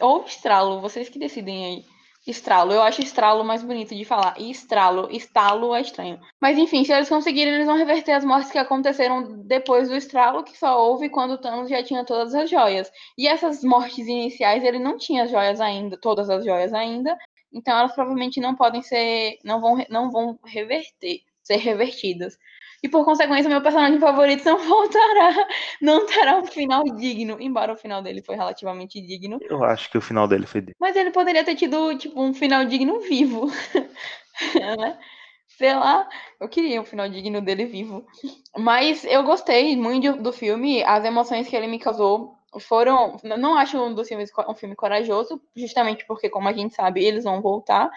Ou 0.00 0.24
estralo, 0.24 0.80
vocês 0.80 1.08
que 1.08 1.20
decidem 1.20 1.64
aí. 1.64 1.84
Estralo. 2.26 2.72
Eu 2.72 2.82
acho 2.82 3.02
estralo 3.02 3.44
mais 3.44 3.62
bonito 3.64 3.94
de 3.94 4.04
falar. 4.04 4.34
E 4.38 4.50
estralo. 4.50 5.08
Estalo 5.10 5.74
é 5.74 5.80
estranho. 5.80 6.20
Mas 6.40 6.56
enfim, 6.56 6.84
se 6.84 6.92
eles 6.92 7.08
conseguirem, 7.08 7.54
eles 7.54 7.66
vão 7.66 7.76
reverter 7.76 8.12
as 8.12 8.24
mortes 8.24 8.50
que 8.52 8.58
aconteceram 8.58 9.42
depois 9.44 9.88
do 9.88 9.96
estralo, 9.96 10.44
que 10.44 10.56
só 10.56 10.80
houve 10.80 11.08
quando 11.08 11.38
Thanos 11.38 11.68
já 11.68 11.82
tinha 11.82 12.04
todas 12.04 12.34
as 12.34 12.48
joias. 12.48 12.90
E 13.18 13.26
essas 13.26 13.64
mortes 13.64 14.06
iniciais, 14.06 14.62
ele 14.62 14.78
não 14.78 14.96
tinha 14.96 15.24
as 15.24 15.30
joias 15.30 15.60
ainda, 15.60 15.98
todas 16.00 16.30
as 16.30 16.44
joias 16.44 16.72
ainda. 16.72 17.16
Então 17.52 17.76
elas 17.76 17.92
provavelmente 17.92 18.40
não 18.40 18.54
podem 18.54 18.82
ser. 18.82 19.38
não 19.44 19.60
vão, 19.60 19.84
não 19.90 20.10
vão 20.10 20.38
reverter, 20.44 21.22
ser 21.42 21.56
revertidas. 21.56 22.38
E 22.82 22.88
por 22.88 23.04
consequência, 23.04 23.48
meu 23.48 23.62
personagem 23.62 24.00
favorito 24.00 24.44
não 24.44 24.58
voltará, 24.66 25.46
não 25.80 26.04
terá 26.04 26.38
um 26.38 26.46
final 26.46 26.82
digno, 26.84 27.36
embora 27.40 27.72
o 27.72 27.76
final 27.76 28.02
dele 28.02 28.22
foi 28.22 28.34
relativamente 28.34 29.00
digno. 29.00 29.38
Eu 29.42 29.62
acho 29.62 29.88
que 29.90 29.96
o 29.96 30.02
final 30.02 30.26
dele 30.26 30.46
foi 30.46 30.60
digno. 30.60 30.74
Mas 30.80 30.96
ele 30.96 31.12
poderia 31.12 31.44
ter 31.44 31.54
tido, 31.54 31.96
tipo, 31.96 32.20
um 32.20 32.34
final 32.34 32.64
digno 32.64 33.00
vivo. 33.00 33.46
né? 34.78 34.98
Sei 35.46 35.72
lá, 35.74 36.08
eu 36.40 36.48
queria 36.48 36.80
um 36.80 36.84
final 36.84 37.08
digno 37.08 37.40
dele 37.40 37.66
vivo. 37.66 38.04
Mas 38.56 39.04
eu 39.04 39.22
gostei 39.22 39.76
muito 39.76 40.14
do 40.14 40.32
filme, 40.32 40.82
as 40.82 41.04
emoções 41.04 41.46
que 41.46 41.54
ele 41.54 41.68
me 41.68 41.78
causou 41.78 42.36
foram. 42.60 43.16
Não 43.22 43.56
acho 43.56 43.78
um 43.78 43.94
dos 43.94 44.08
filmes 44.08 44.30
um 44.48 44.54
filme 44.54 44.74
corajoso, 44.74 45.40
justamente 45.54 46.04
porque, 46.06 46.28
como 46.28 46.48
a 46.48 46.52
gente 46.52 46.74
sabe, 46.74 47.04
eles 47.04 47.24
vão 47.24 47.40
voltar. 47.40 47.90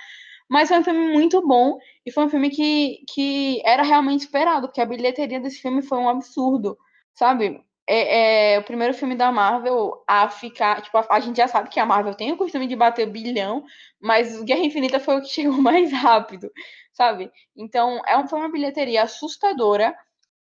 Mas 0.49 0.69
foi 0.69 0.79
um 0.79 0.83
filme 0.83 1.13
muito 1.13 1.45
bom 1.45 1.77
e 2.05 2.11
foi 2.11 2.25
um 2.25 2.29
filme 2.29 2.49
que, 2.49 3.03
que 3.11 3.61
era 3.65 3.83
realmente 3.83 4.21
esperado, 4.21 4.67
porque 4.67 4.81
a 4.81 4.85
bilheteria 4.85 5.39
desse 5.39 5.59
filme 5.61 5.81
foi 5.81 5.97
um 5.97 6.09
absurdo, 6.09 6.77
sabe? 7.13 7.63
É, 7.87 8.53
é 8.53 8.59
o 8.59 8.63
primeiro 8.63 8.93
filme 8.93 9.15
da 9.15 9.31
Marvel 9.31 10.03
a 10.07 10.29
ficar. 10.29 10.81
Tipo, 10.81 10.97
a, 10.97 11.07
a, 11.09 11.19
gente 11.19 11.37
já 11.37 11.47
sabe 11.47 11.69
que 11.69 11.79
a 11.79 11.85
Marvel 11.85 12.15
tem 12.15 12.31
o 12.31 12.37
costume 12.37 12.67
de 12.67 12.75
bater 12.75 13.07
bilhão, 13.09 13.63
mas 13.99 14.41
Guerra 14.43 14.61
Infinita 14.61 14.99
foi 14.99 15.17
o 15.17 15.21
que 15.21 15.29
chegou 15.33 15.61
mais 15.61 15.91
rápido, 15.91 16.51
sabe? 16.93 17.31
Então, 17.55 18.01
é, 18.07 18.27
foi 18.27 18.39
uma 18.39 18.51
bilheteria 18.51 19.03
assustadora 19.03 19.95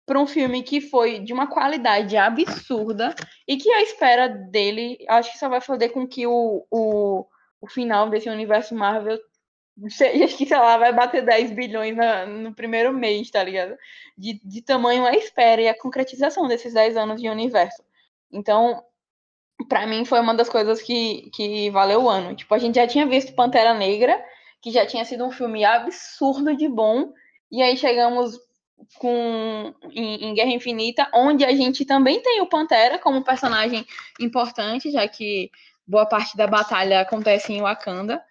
para 0.06 0.20
um 0.20 0.26
filme 0.26 0.62
que 0.62 0.80
foi 0.80 1.20
de 1.20 1.32
uma 1.32 1.46
qualidade 1.46 2.16
absurda 2.16 3.14
e 3.48 3.56
que 3.56 3.70
a 3.70 3.82
espera 3.82 4.28
dele, 4.28 4.98
acho 5.08 5.32
que 5.32 5.38
só 5.38 5.48
vai 5.48 5.60
fazer 5.60 5.90
com 5.90 6.06
que 6.06 6.26
o, 6.26 6.66
o, 6.70 7.26
o 7.60 7.66
final 7.66 8.10
desse 8.10 8.28
universo 8.28 8.74
Marvel 8.74 9.18
acho 10.24 10.36
que, 10.36 10.46
sei 10.46 10.56
lá, 10.56 10.76
vai 10.76 10.92
bater 10.92 11.24
10 11.24 11.52
bilhões 11.52 11.96
na, 11.96 12.26
no 12.26 12.54
primeiro 12.54 12.92
mês, 12.92 13.30
tá 13.30 13.42
ligado? 13.42 13.76
De, 14.16 14.40
de 14.44 14.62
tamanho 14.62 15.04
a 15.04 15.14
espera 15.14 15.60
e 15.60 15.68
a 15.68 15.78
concretização 15.78 16.46
desses 16.46 16.72
10 16.72 16.96
anos 16.96 17.20
de 17.20 17.28
universo. 17.28 17.82
Então, 18.32 18.82
para 19.68 19.86
mim, 19.86 20.04
foi 20.04 20.20
uma 20.20 20.34
das 20.34 20.48
coisas 20.48 20.82
que, 20.82 21.30
que 21.32 21.70
valeu 21.70 22.04
o 22.04 22.08
ano. 22.08 22.34
Tipo, 22.34 22.54
a 22.54 22.58
gente 22.58 22.76
já 22.76 22.86
tinha 22.86 23.06
visto 23.06 23.34
Pantera 23.34 23.74
Negra, 23.74 24.22
que 24.60 24.70
já 24.70 24.86
tinha 24.86 25.04
sido 25.04 25.24
um 25.24 25.30
filme 25.30 25.64
absurdo 25.64 26.56
de 26.56 26.68
bom, 26.68 27.12
e 27.50 27.62
aí 27.62 27.76
chegamos 27.76 28.38
com 28.98 29.74
em, 29.92 30.24
em 30.24 30.34
Guerra 30.34 30.50
Infinita, 30.50 31.08
onde 31.14 31.44
a 31.44 31.54
gente 31.54 31.84
também 31.84 32.20
tem 32.20 32.40
o 32.40 32.48
Pantera 32.48 32.98
como 32.98 33.24
personagem 33.24 33.86
importante, 34.20 34.90
já 34.90 35.06
que 35.06 35.50
boa 35.86 36.06
parte 36.06 36.36
da 36.36 36.46
batalha 36.46 37.00
acontece 37.00 37.52
em 37.52 37.60
Wakanda. 37.60 38.22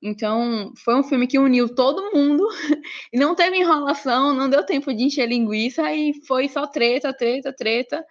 Então, 0.00 0.72
foi 0.84 0.94
um 0.94 1.02
filme 1.02 1.26
que 1.26 1.38
uniu 1.38 1.74
todo 1.74 2.12
mundo 2.14 2.46
e 3.12 3.18
não 3.18 3.34
teve 3.34 3.56
enrolação, 3.56 4.32
não 4.32 4.48
deu 4.48 4.64
tempo 4.64 4.94
de 4.94 5.04
encher 5.04 5.28
linguiça 5.28 5.92
e 5.92 6.14
foi 6.26 6.48
só 6.48 6.66
treta, 6.66 7.12
treta, 7.12 7.52
treta. 7.52 8.04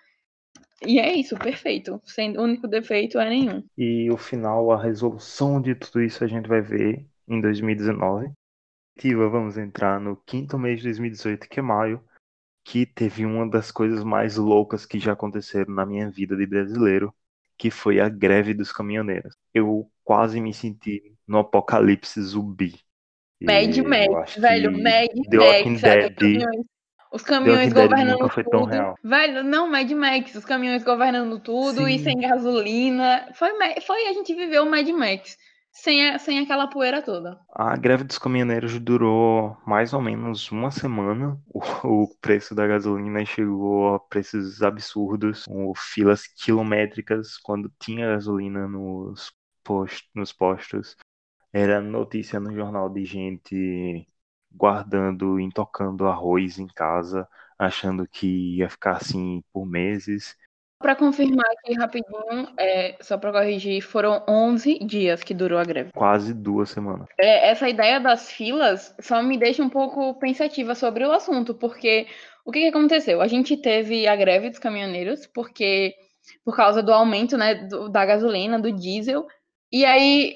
E 0.86 1.00
é 1.00 1.14
isso, 1.14 1.36
perfeito. 1.38 2.00
Sem 2.06 2.38
único 2.38 2.68
defeito 2.68 3.18
é 3.20 3.30
nenhum. 3.30 3.64
E 3.78 4.12
o 4.12 4.18
final, 4.18 4.72
a 4.72 4.82
resolução 4.82 5.62
de 5.62 5.74
tudo 5.74 6.02
isso 6.02 6.24
a 6.24 6.28
gente 6.28 6.48
vai 6.48 6.62
ver 6.62 7.06
em 7.28 7.42
2019. 7.42 8.32
Vamos 9.32 9.58
entrar 9.58 10.00
no 10.00 10.18
quinto 10.18 10.58
mês 10.58 10.80
de 10.80 10.86
2018, 10.86 11.48
que 11.48 11.60
é 11.60 11.64
maio, 11.64 12.04
que 12.66 12.86
teve 12.86 13.26
uma 13.26 13.48
das 13.50 13.72
coisas 13.72 14.04
mais 14.04 14.38
loucas 14.38 14.86
que 14.86 15.00
já 15.00 15.14
aconteceram 15.14 15.74
na 15.74 15.86
minha 15.86 16.10
vida 16.10 16.36
de 16.36 16.46
brasileiro, 16.46 17.14
que 17.58 17.72
foi 17.72 18.00
a 18.00 18.10
greve 18.10 18.54
dos 18.54 18.72
caminhoneiros. 18.72 19.36
Eu 19.54 19.90
quase 20.04 20.42
me 20.42 20.54
senti 20.54 21.17
no 21.28 21.40
apocalipse 21.40 22.22
zumbi. 22.22 22.80
Mad 23.42 23.78
Max, 23.78 24.36
velho, 24.36 24.72
Mad 24.72 25.12
Max. 25.14 25.82
Caminhões, 26.16 26.66
os 27.12 27.24
caminhões 27.24 27.74
governando 27.74 28.30
tudo. 28.30 28.96
Velho, 29.04 29.44
não, 29.44 29.70
Mad 29.70 29.90
Max, 29.92 30.36
os 30.36 30.46
caminhões 30.46 30.84
governando 30.84 31.40
tudo 31.40 31.86
Sim. 31.86 31.96
e 31.96 32.00
sem 32.00 32.18
gasolina. 32.20 33.30
Foi, 33.36 33.52
foi 33.82 34.08
a 34.08 34.14
gente 34.14 34.34
viveu 34.34 34.64
o 34.64 34.70
Mad 34.70 34.88
Max. 34.90 35.38
Sem, 35.72 36.10
a, 36.10 36.18
sem 36.18 36.40
aquela 36.40 36.66
poeira 36.66 37.04
toda. 37.04 37.40
A 37.54 37.78
greve 37.78 38.04
dos 38.04 38.18
caminhoneiros 38.18 38.80
durou 38.80 39.56
mais 39.64 39.94
ou 39.94 40.02
menos 40.02 40.52
uma 40.52 40.72
semana. 40.72 41.40
O, 41.48 41.60
o 41.84 42.08
preço 42.20 42.56
da 42.56 42.66
gasolina 42.66 43.24
chegou 43.24 43.94
a 43.94 44.00
preços 44.00 44.64
absurdos, 44.64 45.46
com 45.46 45.72
filas 45.76 46.26
quilométricas 46.26 47.38
quando 47.38 47.72
tinha 47.80 48.08
gasolina 48.08 48.68
nos, 48.68 49.32
post, 49.64 50.10
nos 50.16 50.34
postos. 50.34 50.96
Era 51.60 51.82
notícia 51.82 52.40
no 52.40 52.54
jornal 52.54 52.88
de 52.88 53.04
gente 53.04 54.08
guardando, 54.52 55.40
intocando 55.40 56.06
arroz 56.06 56.60
em 56.60 56.68
casa, 56.68 57.28
achando 57.58 58.08
que 58.08 58.58
ia 58.58 58.70
ficar 58.70 58.98
assim 58.98 59.44
por 59.52 59.66
meses. 59.66 60.38
Para 60.78 60.96
confirmar 60.96 61.48
aqui 61.48 61.74
rapidinho, 61.74 62.54
é, 62.60 62.96
só 63.02 63.18
para 63.18 63.32
corrigir, 63.32 63.82
foram 63.82 64.24
11 64.30 64.78
dias 64.86 65.24
que 65.24 65.34
durou 65.34 65.58
a 65.58 65.64
greve. 65.64 65.90
Quase 65.96 66.32
duas 66.32 66.70
semanas. 66.70 67.08
É, 67.20 67.50
essa 67.50 67.68
ideia 67.68 68.00
das 68.00 68.32
filas 68.32 68.96
só 69.00 69.24
me 69.24 69.36
deixa 69.36 69.64
um 69.64 69.70
pouco 69.70 70.14
pensativa 70.20 70.76
sobre 70.76 71.04
o 71.08 71.12
assunto, 71.12 71.56
porque 71.56 72.06
o 72.46 72.52
que, 72.52 72.60
que 72.60 72.68
aconteceu? 72.68 73.20
A 73.20 73.28
gente 73.28 73.58
teve 73.58 74.08
a 74.08 74.16
greve 74.16 74.52
dos 74.52 74.60
caminhoneiros, 74.60 75.26
porque 75.26 75.96
por 76.46 76.56
causa 76.56 76.84
do 76.84 76.94
aumento 76.94 77.36
né, 77.36 77.56
do, 77.56 77.90
da 77.90 78.06
gasolina, 78.06 78.60
do 78.60 78.72
diesel, 78.72 79.26
e 79.72 79.84
aí 79.84 80.36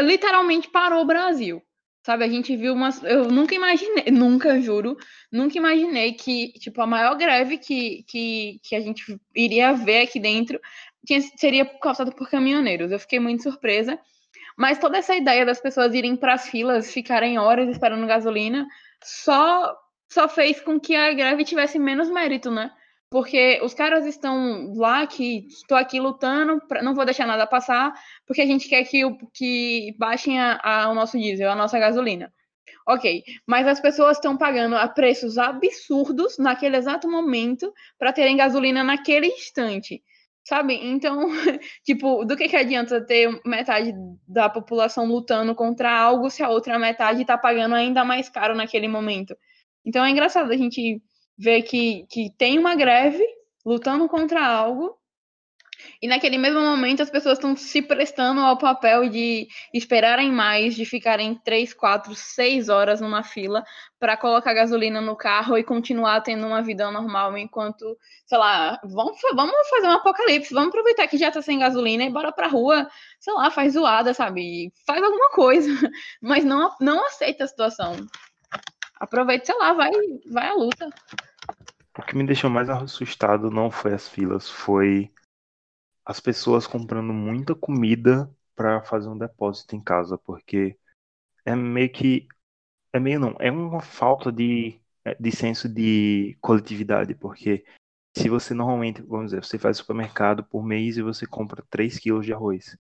literalmente 0.00 0.70
parou 0.70 1.02
o 1.02 1.06
Brasil. 1.06 1.62
Sabe, 2.04 2.24
a 2.24 2.28
gente 2.28 2.56
viu 2.56 2.72
umas. 2.72 3.02
Eu 3.04 3.30
nunca 3.30 3.54
imaginei, 3.54 4.10
nunca, 4.10 4.60
juro, 4.60 4.96
nunca 5.30 5.56
imaginei 5.56 6.14
que, 6.14 6.52
tipo, 6.54 6.82
a 6.82 6.86
maior 6.86 7.16
greve 7.16 7.58
que, 7.58 8.02
que, 8.08 8.58
que 8.64 8.74
a 8.74 8.80
gente 8.80 9.20
iria 9.36 9.72
ver 9.72 10.02
aqui 10.02 10.18
dentro 10.18 10.60
tinha, 11.06 11.20
seria 11.36 11.64
causada 11.64 12.12
por 12.12 12.28
caminhoneiros. 12.28 12.90
Eu 12.90 12.98
fiquei 12.98 13.20
muito 13.20 13.42
surpresa. 13.42 13.98
Mas 14.56 14.78
toda 14.78 14.98
essa 14.98 15.14
ideia 15.14 15.46
das 15.46 15.60
pessoas 15.60 15.94
irem 15.94 16.16
para 16.16 16.34
as 16.34 16.48
filas, 16.48 16.92
ficarem 16.92 17.38
horas 17.38 17.68
esperando 17.68 18.06
gasolina, 18.06 18.66
só, 19.02 19.74
só 20.10 20.28
fez 20.28 20.60
com 20.60 20.78
que 20.78 20.94
a 20.94 21.12
greve 21.12 21.44
tivesse 21.44 21.78
menos 21.78 22.10
mérito, 22.10 22.50
né? 22.50 22.70
Porque 23.12 23.60
os 23.62 23.74
caras 23.74 24.06
estão 24.06 24.72
lá 24.74 25.06
que 25.06 25.46
estou 25.46 25.76
aqui 25.76 26.00
lutando, 26.00 26.58
pra, 26.66 26.82
não 26.82 26.94
vou 26.94 27.04
deixar 27.04 27.26
nada 27.26 27.46
passar, 27.46 27.92
porque 28.26 28.40
a 28.40 28.46
gente 28.46 28.66
quer 28.66 28.84
que, 28.84 29.02
que 29.34 29.94
baixem 29.98 30.40
a, 30.40 30.58
a, 30.62 30.88
o 30.88 30.94
nosso 30.94 31.18
diesel, 31.18 31.50
a 31.50 31.54
nossa 31.54 31.78
gasolina. 31.78 32.32
Ok, 32.88 33.22
mas 33.46 33.66
as 33.66 33.80
pessoas 33.80 34.16
estão 34.16 34.34
pagando 34.38 34.76
a 34.76 34.88
preços 34.88 35.36
absurdos 35.36 36.38
naquele 36.38 36.78
exato 36.78 37.06
momento 37.06 37.70
para 37.98 38.14
terem 38.14 38.34
gasolina 38.34 38.82
naquele 38.82 39.26
instante, 39.26 40.02
sabe? 40.42 40.74
Então, 40.82 41.28
tipo, 41.84 42.24
do 42.24 42.34
que, 42.34 42.48
que 42.48 42.56
adianta 42.56 43.04
ter 43.04 43.38
metade 43.44 43.92
da 44.26 44.48
população 44.48 45.04
lutando 45.04 45.54
contra 45.54 45.94
algo 45.94 46.30
se 46.30 46.42
a 46.42 46.48
outra 46.48 46.78
metade 46.78 47.20
está 47.20 47.36
pagando 47.36 47.74
ainda 47.74 48.06
mais 48.06 48.30
caro 48.30 48.54
naquele 48.54 48.88
momento? 48.88 49.36
Então 49.84 50.02
é 50.02 50.08
engraçado 50.10 50.50
a 50.50 50.56
gente 50.56 51.02
vê 51.38 51.62
que, 51.62 52.06
que 52.08 52.30
tem 52.36 52.58
uma 52.58 52.74
greve 52.74 53.24
lutando 53.64 54.08
contra 54.08 54.44
algo 54.44 54.98
e 56.00 56.08
naquele 56.08 56.38
mesmo 56.38 56.60
momento 56.60 57.02
as 57.02 57.10
pessoas 57.10 57.38
estão 57.38 57.56
se 57.56 57.82
prestando 57.82 58.40
ao 58.40 58.58
papel 58.58 59.08
de 59.08 59.48
esperarem 59.72 60.30
mais, 60.30 60.74
de 60.74 60.84
ficarem 60.84 61.34
três, 61.34 61.72
quatro, 61.72 62.14
seis 62.14 62.68
horas 62.68 63.00
numa 63.00 63.22
fila 63.22 63.64
para 63.98 64.16
colocar 64.16 64.52
gasolina 64.52 65.00
no 65.00 65.16
carro 65.16 65.56
e 65.56 65.64
continuar 65.64 66.20
tendo 66.20 66.46
uma 66.46 66.62
vida 66.62 66.90
normal 66.90 67.36
enquanto, 67.36 67.96
sei 68.26 68.38
lá, 68.38 68.80
vamos, 68.82 69.18
vamos 69.34 69.68
fazer 69.68 69.88
um 69.88 69.92
apocalipse, 69.92 70.54
vamos 70.54 70.70
aproveitar 70.70 71.06
que 71.08 71.18
já 71.18 71.30
tá 71.30 71.40
sem 71.40 71.58
gasolina 71.58 72.04
e 72.04 72.10
bora 72.10 72.32
pra 72.32 72.48
rua, 72.48 72.88
sei 73.20 73.32
lá, 73.34 73.50
faz 73.50 73.74
zoada, 73.74 74.12
sabe? 74.12 74.72
Faz 74.86 75.02
alguma 75.02 75.30
coisa, 75.30 75.70
mas 76.20 76.44
não, 76.44 76.74
não 76.80 77.06
aceita 77.06 77.44
a 77.44 77.48
situação. 77.48 77.96
Aproveita, 79.02 79.46
sei 79.46 79.58
lá, 79.58 79.72
vai, 79.72 79.90
vai 80.30 80.46
à 80.46 80.54
luta. 80.54 80.88
O 81.98 82.02
que 82.02 82.16
me 82.16 82.24
deixou 82.24 82.48
mais 82.48 82.70
assustado 82.70 83.50
não 83.50 83.68
foi 83.68 83.92
as 83.92 84.08
filas, 84.08 84.48
foi 84.48 85.12
as 86.04 86.20
pessoas 86.20 86.68
comprando 86.68 87.12
muita 87.12 87.52
comida 87.52 88.32
para 88.54 88.80
fazer 88.80 89.08
um 89.08 89.18
depósito 89.18 89.74
em 89.74 89.82
casa, 89.82 90.16
porque 90.16 90.78
é 91.44 91.56
meio 91.56 91.90
que 91.90 92.28
é 92.92 93.00
meio 93.00 93.18
não, 93.18 93.34
é 93.40 93.50
uma 93.50 93.80
falta 93.80 94.30
de, 94.30 94.80
de 95.18 95.32
senso 95.32 95.68
de 95.68 96.38
coletividade, 96.40 97.12
porque 97.12 97.64
se 98.16 98.28
você 98.28 98.54
normalmente, 98.54 99.02
vamos 99.02 99.32
dizer, 99.32 99.44
você 99.44 99.58
faz 99.58 99.78
supermercado 99.78 100.44
por 100.44 100.62
mês 100.62 100.96
e 100.96 101.02
você 101.02 101.26
compra 101.26 101.64
3 101.68 101.98
quilos 101.98 102.24
de 102.24 102.32
arroz. 102.32 102.78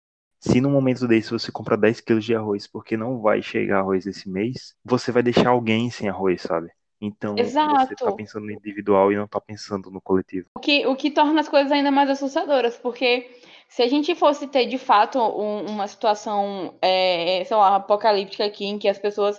Se 0.47 0.61
no 0.61 0.71
momento 0.71 1.09
desse 1.09 1.31
você 1.31 1.51
comprar 1.51 1.77
10 1.77 2.01
quilos 2.01 2.25
de 2.25 2.35
arroz 2.35 2.67
porque 2.67 2.97
não 2.97 3.21
vai 3.21 3.43
chegar 3.43 3.81
arroz 3.81 4.07
esse 4.07 4.29
mês, 4.29 4.75
você 4.85 5.11
vai 5.11 5.23
deixar 5.23 5.51
alguém 5.51 5.91
sem 5.91 6.09
arroz, 6.09 6.43
sabe? 6.43 6.71
Então 7.01 7.37
Exato. 7.37 7.89
você 7.89 7.95
tá 7.97 8.13
pensando 8.13 8.47
no 8.47 8.53
individual 8.53 9.13
e 9.13 9.17
não 9.17 9.27
tá 9.27 9.41
pensando 9.41 9.91
no 9.91 10.01
coletivo. 10.01 10.49
O 10.57 10.61
que, 10.61 10.87
o 10.87 10.97
que 10.97 11.11
torna 11.11 11.41
as 11.41 11.49
coisas 11.49 11.71
ainda 11.73 11.91
mais 11.91 12.09
assustadoras, 12.09 12.77
porque 12.79 13.29
se 13.69 13.83
a 13.83 13.89
gente 13.89 14.15
fosse 14.15 14.47
ter 14.47 14.67
de 14.67 14.79
fato 14.79 15.19
um- 15.19 15.67
uma 15.67 15.87
situação, 15.89 16.75
é, 16.81 17.43
sei 17.45 17.57
lá, 17.57 17.77
apocalíptica 17.77 18.45
aqui, 18.45 18.65
em 18.65 18.79
que 18.79 18.89
as 18.89 18.99
pessoas 18.99 19.39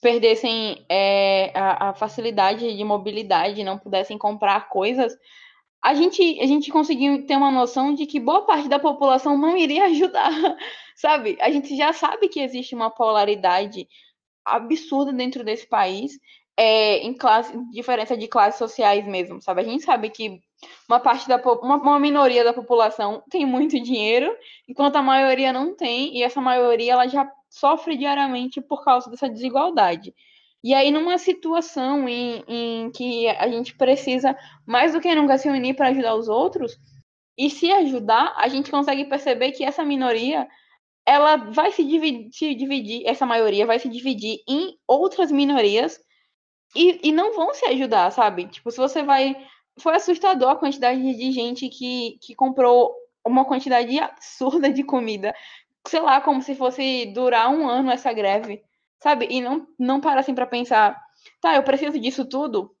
perdessem 0.00 0.84
é, 0.88 1.50
a, 1.54 1.90
a 1.90 1.94
facilidade 1.94 2.76
de 2.76 2.84
mobilidade, 2.84 3.64
não 3.64 3.78
pudessem 3.78 4.16
comprar 4.16 4.68
coisas, 4.68 5.14
a 5.84 5.92
gente, 5.92 6.40
a 6.40 6.46
gente 6.46 6.72
conseguiu 6.72 7.26
ter 7.26 7.36
uma 7.36 7.50
noção 7.50 7.94
de 7.94 8.06
que 8.06 8.18
boa 8.18 8.46
parte 8.46 8.70
da 8.70 8.78
população 8.78 9.36
não 9.36 9.54
iria 9.54 9.84
ajudar, 9.92 10.32
sabe? 10.96 11.36
A 11.42 11.50
gente 11.50 11.76
já 11.76 11.92
sabe 11.92 12.28
que 12.30 12.40
existe 12.40 12.74
uma 12.74 12.90
polaridade 12.90 13.86
absurda 14.42 15.12
dentro 15.12 15.44
desse 15.44 15.66
país, 15.68 16.18
é, 16.56 17.00
em 17.00 17.12
classe, 17.12 17.52
diferença 17.70 18.16
de 18.16 18.26
classes 18.26 18.58
sociais 18.58 19.06
mesmo, 19.06 19.42
sabe? 19.42 19.60
A 19.60 19.64
gente 19.64 19.84
sabe 19.84 20.08
que 20.08 20.40
uma 20.88 20.98
parte 20.98 21.28
da 21.28 21.36
uma, 21.36 21.76
uma 21.76 22.00
minoria 22.00 22.42
da 22.42 22.54
população 22.54 23.22
tem 23.28 23.44
muito 23.44 23.78
dinheiro, 23.78 24.34
enquanto 24.66 24.96
a 24.96 25.02
maioria 25.02 25.52
não 25.52 25.76
tem, 25.76 26.16
e 26.16 26.22
essa 26.22 26.40
maioria 26.40 26.94
ela 26.94 27.06
já 27.06 27.30
sofre 27.50 27.94
diariamente 27.94 28.58
por 28.58 28.82
causa 28.82 29.10
dessa 29.10 29.28
desigualdade. 29.28 30.14
E 30.64 30.72
aí, 30.72 30.90
numa 30.90 31.18
situação 31.18 32.08
em, 32.08 32.42
em 32.48 32.90
que 32.90 33.28
a 33.28 33.46
gente 33.48 33.76
precisa 33.76 34.34
mais 34.66 34.94
do 34.94 35.00
que 35.00 35.14
nunca 35.14 35.36
se 35.36 35.46
unir 35.50 35.76
para 35.76 35.88
ajudar 35.88 36.14
os 36.14 36.26
outros, 36.26 36.78
e 37.36 37.50
se 37.50 37.70
ajudar, 37.70 38.32
a 38.34 38.48
gente 38.48 38.70
consegue 38.70 39.04
perceber 39.04 39.52
que 39.52 39.62
essa 39.62 39.84
minoria 39.84 40.48
ela 41.06 41.36
vai 41.36 41.70
se 41.70 41.84
dividir, 41.84 42.30
se 42.32 42.54
dividir, 42.54 43.02
essa 43.06 43.26
maioria 43.26 43.66
vai 43.66 43.78
se 43.78 43.90
dividir 43.90 44.38
em 44.48 44.74
outras 44.88 45.30
minorias 45.30 46.00
e, 46.74 47.08
e 47.08 47.12
não 47.12 47.34
vão 47.34 47.52
se 47.52 47.66
ajudar, 47.66 48.10
sabe? 48.10 48.46
Tipo, 48.48 48.70
se 48.70 48.78
você 48.78 49.02
vai. 49.02 49.36
Foi 49.80 49.94
assustador 49.94 50.50
a 50.50 50.56
quantidade 50.56 50.98
de 51.02 51.32
gente 51.32 51.68
que, 51.68 52.16
que 52.22 52.34
comprou 52.34 52.94
uma 53.26 53.44
quantidade 53.44 53.98
absurda 53.98 54.72
de 54.72 54.82
comida. 54.82 55.34
Sei 55.86 56.00
lá, 56.00 56.22
como 56.22 56.40
se 56.40 56.54
fosse 56.54 57.06
durar 57.12 57.50
um 57.50 57.68
ano 57.68 57.90
essa 57.90 58.12
greve, 58.14 58.62
sabe? 59.02 59.26
E 59.30 59.40
não, 59.40 59.66
não 59.78 60.00
para 60.00 60.20
assim 60.20 60.34
pra 60.34 60.46
pensar, 60.46 61.00
tá, 61.40 61.54
eu 61.56 61.62
preciso 61.62 61.98
disso 61.98 62.24
tudo. 62.24 62.74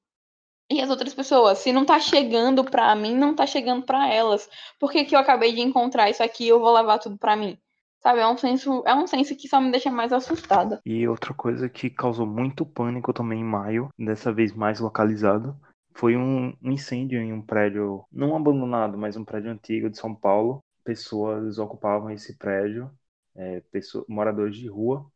E 0.70 0.80
as 0.80 0.88
outras 0.88 1.12
pessoas, 1.12 1.58
se 1.58 1.72
não 1.72 1.84
tá 1.84 2.00
chegando 2.00 2.64
pra 2.64 2.94
mim, 2.94 3.14
não 3.14 3.34
tá 3.34 3.46
chegando 3.46 3.84
pra 3.84 4.08
elas. 4.08 4.48
Por 4.80 4.90
que, 4.90 5.04
que 5.04 5.14
eu 5.14 5.18
acabei 5.18 5.52
de 5.52 5.60
encontrar 5.60 6.08
isso 6.08 6.22
aqui 6.22 6.48
eu 6.48 6.58
vou 6.58 6.72
levar 6.72 6.98
tudo 6.98 7.18
pra 7.18 7.36
mim? 7.36 7.58
Sabe, 8.00 8.20
é 8.20 8.26
um 8.26 8.36
senso, 8.36 8.82
é 8.86 8.94
um 8.94 9.06
senso 9.06 9.34
que 9.36 9.48
só 9.48 9.60
me 9.60 9.70
deixa 9.70 9.90
mais 9.90 10.12
assustada. 10.12 10.80
E 10.84 11.06
outra 11.08 11.32
coisa 11.32 11.68
que 11.68 11.88
causou 11.88 12.26
muito 12.26 12.64
pânico 12.64 13.12
também 13.12 13.40
em 13.40 13.44
maio, 13.44 13.88
dessa 13.98 14.32
vez 14.32 14.52
mais 14.54 14.80
localizado, 14.80 15.56
foi 15.94 16.16
um, 16.16 16.54
um 16.62 16.72
incêndio 16.72 17.20
em 17.20 17.32
um 17.32 17.40
prédio, 17.40 18.04
não 18.12 18.36
abandonado, 18.36 18.98
mas 18.98 19.16
um 19.16 19.24
prédio 19.24 19.50
antigo 19.50 19.88
de 19.88 19.98
São 19.98 20.14
Paulo. 20.14 20.62
Pessoas 20.82 21.58
ocupavam 21.58 22.10
esse 22.10 22.36
prédio, 22.36 22.90
é, 23.34 23.60
pessoas, 23.70 24.04
moradores 24.06 24.56
de 24.56 24.68
rua 24.68 25.06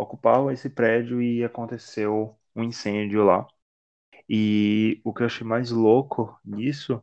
ocupavam 0.00 0.50
esse 0.50 0.70
prédio 0.70 1.22
e 1.22 1.44
aconteceu 1.44 2.38
um 2.54 2.64
incêndio 2.64 3.24
lá. 3.24 3.46
E 4.28 5.00
o 5.04 5.12
que 5.12 5.22
eu 5.22 5.26
achei 5.26 5.46
mais 5.46 5.70
louco 5.70 6.38
nisso 6.44 7.02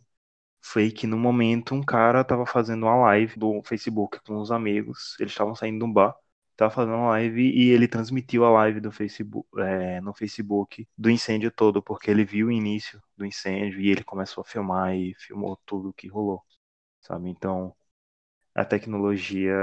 foi 0.62 0.92
que 0.92 1.08
no 1.08 1.18
momento 1.18 1.76
um 1.76 1.84
cara 1.84 2.24
tava 2.24 2.46
fazendo 2.46 2.86
uma 2.86 2.96
live 2.98 3.38
do 3.40 3.62
Facebook 3.64 4.20
com 4.26 4.38
os 4.42 4.52
amigos, 4.52 5.16
eles 5.20 5.32
estavam 5.34 5.56
saindo 5.56 5.80
de 5.80 5.86
um 5.86 5.94
bar, 5.94 6.16
tava 6.58 6.72
fazendo 6.74 6.96
uma 6.98 7.10
live 7.12 7.42
e 7.52 7.70
ele 7.72 7.88
transmitiu 7.88 8.46
a 8.46 8.50
live 8.52 8.82
do 8.82 8.92
Facebook, 8.92 9.48
é, 9.62 10.02
no 10.02 10.14
Facebook 10.14 10.88
do 10.98 11.10
incêndio 11.10 11.52
todo, 11.52 11.82
porque 11.84 12.12
ele 12.12 12.26
viu 12.26 12.48
o 12.48 12.52
início 12.52 13.02
do 13.18 13.26
incêndio 13.26 13.80
e 13.82 13.90
ele 13.90 14.04
começou 14.04 14.42
a 14.42 14.46
filmar 14.46 14.96
e 14.96 15.14
filmou 15.16 15.58
tudo 15.66 15.94
que 15.94 16.08
rolou, 16.08 16.44
sabe? 17.02 17.30
Então, 17.30 17.76
a 18.58 18.66
tecnologia 18.66 19.54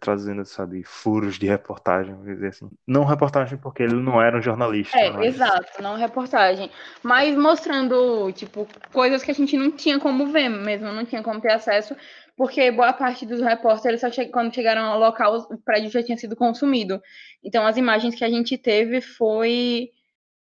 trazendo, 0.00 0.44
sabe, 0.44 0.82
furos 0.84 1.38
de 1.38 1.46
reportagem, 1.46 2.14
vamos 2.14 2.28
dizer 2.34 2.48
assim. 2.48 2.70
Não 2.86 3.04
reportagem 3.04 3.58
porque 3.58 3.82
ele 3.82 3.94
não 3.94 4.22
era 4.22 4.38
um 4.38 4.42
jornalista, 4.42 4.96
É, 4.96 5.10
mas 5.10 5.34
exato, 5.34 5.82
não 5.82 5.96
reportagem. 5.96 6.70
Mas 7.02 7.36
mostrando, 7.36 8.30
tipo, 8.32 8.66
coisas 8.92 9.22
que 9.22 9.30
a 9.30 9.34
gente 9.34 9.56
não 9.56 9.72
tinha 9.72 9.98
como 9.98 10.26
ver 10.28 10.48
mesmo, 10.48 10.92
não 10.92 11.04
tinha 11.04 11.22
como 11.22 11.40
ter 11.40 11.52
acesso, 11.52 11.96
porque 12.36 12.70
boa 12.70 12.92
parte 12.92 13.26
dos 13.26 13.40
repórteres, 13.40 14.00
só 14.00 14.10
che- 14.10 14.26
quando 14.26 14.54
chegaram 14.54 14.82
ao 14.84 14.98
local, 15.00 15.38
o 15.50 15.58
prédio 15.58 15.90
já 15.90 16.02
tinha 16.02 16.16
sido 16.16 16.36
consumido. 16.36 17.02
Então, 17.42 17.66
as 17.66 17.76
imagens 17.76 18.14
que 18.14 18.24
a 18.24 18.30
gente 18.30 18.56
teve 18.56 19.00
foi 19.00 19.90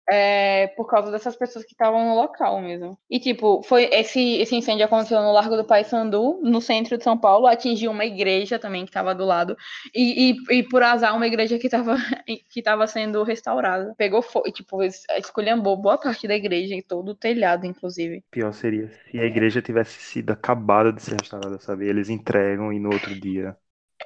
é, 0.10 0.68
por 0.76 0.88
causa 0.88 1.12
dessas 1.12 1.36
pessoas 1.36 1.66
que 1.66 1.74
estavam 1.74 2.06
no 2.10 2.16
local 2.16 2.62
mesmo. 2.62 2.97
E, 3.10 3.20
tipo, 3.20 3.62
foi 3.64 3.86
esse, 3.91 4.38
esse 4.38 4.56
incêndio 4.56 4.86
aconteceu 4.86 5.22
no 5.22 5.32
Largo 5.32 5.56
do 5.58 5.66
Paissandu, 5.66 6.39
no 6.43 6.62
centro 6.62 6.97
de 6.97 7.03
São 7.03 7.18
Paulo, 7.18 7.47
atingiu 7.47 7.91
uma 7.91 8.06
igreja 8.06 8.60
também 8.60 8.84
que 8.86 8.89
estava 8.91 9.16
do 9.16 9.26
lado, 9.26 9.56
e, 9.93 10.32
e, 10.51 10.60
e 10.60 10.64
por 10.64 10.84
azar, 10.84 11.16
uma 11.16 11.28
igreja 11.28 11.58
que 11.60 11.68
estava 11.68 11.95
que 12.49 12.62
tava 12.62 12.88
sendo 12.88 13.24
restaurada. 13.24 13.93
Pegou 13.97 14.22
fogo, 14.22 14.51
tipo, 14.51 14.84
es- 14.84 15.03
esculhambou 15.18 15.76
boa 15.78 15.97
parte 15.97 16.28
da 16.28 16.36
igreja 16.36 16.76
e 16.76 16.84
todo 16.84 17.10
o 17.10 17.16
telhado, 17.16 17.66
inclusive. 17.66 18.24
pior 18.32 18.53
seria 18.53 18.89
se 18.89 19.20
a 19.20 19.26
igreja 19.26 19.62
tivesse 19.62 19.99
sido 20.01 20.32
acabada 20.32 20.91
de 20.93 21.01
ser 21.01 21.16
restaurada, 21.16 21.60
sabe? 21.60 21.88
Eles 21.88 22.10
entregam 22.10 22.72
e 22.74 22.80
no 22.80 22.91
outro 22.91 23.16
dia 23.16 23.58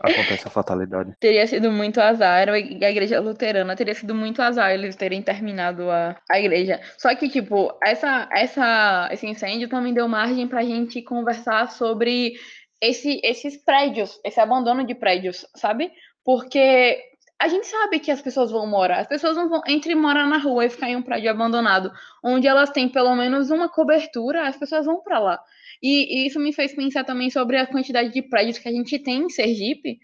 acontece 0.01 0.47
a 0.47 0.51
fatalidade. 0.51 1.13
Teria 1.19 1.45
sido 1.47 1.71
muito 1.71 1.99
azar, 1.99 2.49
a 2.49 2.59
igreja 2.59 3.19
luterana 3.19 3.75
teria 3.75 3.93
sido 3.93 4.15
muito 4.15 4.41
azar 4.41 4.71
eles 4.71 4.95
terem 4.95 5.21
terminado 5.21 5.89
a, 5.89 6.15
a 6.29 6.39
igreja. 6.39 6.79
Só 6.97 7.13
que, 7.15 7.29
tipo, 7.29 7.77
essa, 7.83 8.29
essa, 8.31 9.09
esse 9.11 9.27
incêndio 9.27 9.69
também 9.69 9.93
deu 9.93 10.07
margem 10.07 10.47
pra 10.47 10.63
gente 10.63 11.01
conversar 11.01 11.71
sobre 11.71 12.33
esse, 12.81 13.19
esses 13.23 13.57
prédios, 13.57 14.19
esse 14.23 14.39
abandono 14.39 14.85
de 14.85 14.95
prédios, 14.95 15.45
sabe? 15.55 15.91
Porque 16.23 16.97
a 17.41 17.47
gente 17.47 17.67
sabe 17.67 17.99
que 17.99 18.11
as 18.11 18.21
pessoas 18.21 18.51
vão 18.51 18.67
morar. 18.67 18.99
As 18.99 19.07
pessoas 19.07 19.35
não 19.35 19.47
vão 19.47 19.61
entre 19.65 19.95
morar 19.95 20.27
na 20.27 20.37
rua 20.37 20.65
e 20.65 20.69
ficar 20.69 20.89
em 20.89 20.95
um 20.97 21.01
prédio 21.01 21.31
abandonado, 21.31 21.91
onde 22.23 22.47
elas 22.47 22.69
têm 22.69 22.89
pelo 22.89 23.15
menos 23.15 23.49
uma 23.49 23.69
cobertura, 23.69 24.47
as 24.47 24.57
pessoas 24.57 24.85
vão 24.85 25.01
pra 25.01 25.19
lá. 25.19 25.41
E, 25.81 26.23
e 26.23 26.27
isso 26.27 26.39
me 26.39 26.53
fez 26.53 26.73
pensar 26.73 27.03
também 27.03 27.29
sobre 27.29 27.57
a 27.57 27.67
quantidade 27.67 28.11
de 28.11 28.21
prédios 28.21 28.57
que 28.57 28.67
a 28.67 28.71
gente 28.71 28.99
tem 28.99 29.23
em 29.23 29.29
Sergipe, 29.29 29.99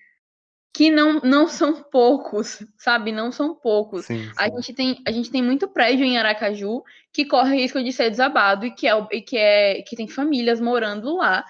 que 0.73 0.89
não, 0.89 1.19
não 1.21 1.47
são 1.49 1.84
poucos, 1.91 2.65
sabe? 2.78 3.11
Não 3.11 3.32
são 3.32 3.55
poucos. 3.55 4.05
Sim, 4.05 4.30
A 4.38 4.45
sim. 4.45 4.55
gente, 4.55 4.73
tem, 4.73 5.01
a 5.07 5.11
gente 5.11 5.32
tem 5.32 5.41
muito 5.41 5.67
prédio 5.67 6.05
em 6.05 6.17
Aracaju 6.17 6.84
que 7.13 7.26
corre 7.26 7.55
risco 7.55 7.82
de 7.84 7.91
ser 7.93 8.09
desabado 8.09 8.65
e 8.65 8.71
que, 8.71 8.88
é, 8.88 9.07
e 9.11 9.21
que, 9.21 9.38
é, 9.38 9.82
que 9.82 9.95
tem 9.95 10.07
famílias 10.07 10.59
morando 10.59 11.15
lá. 11.15 11.45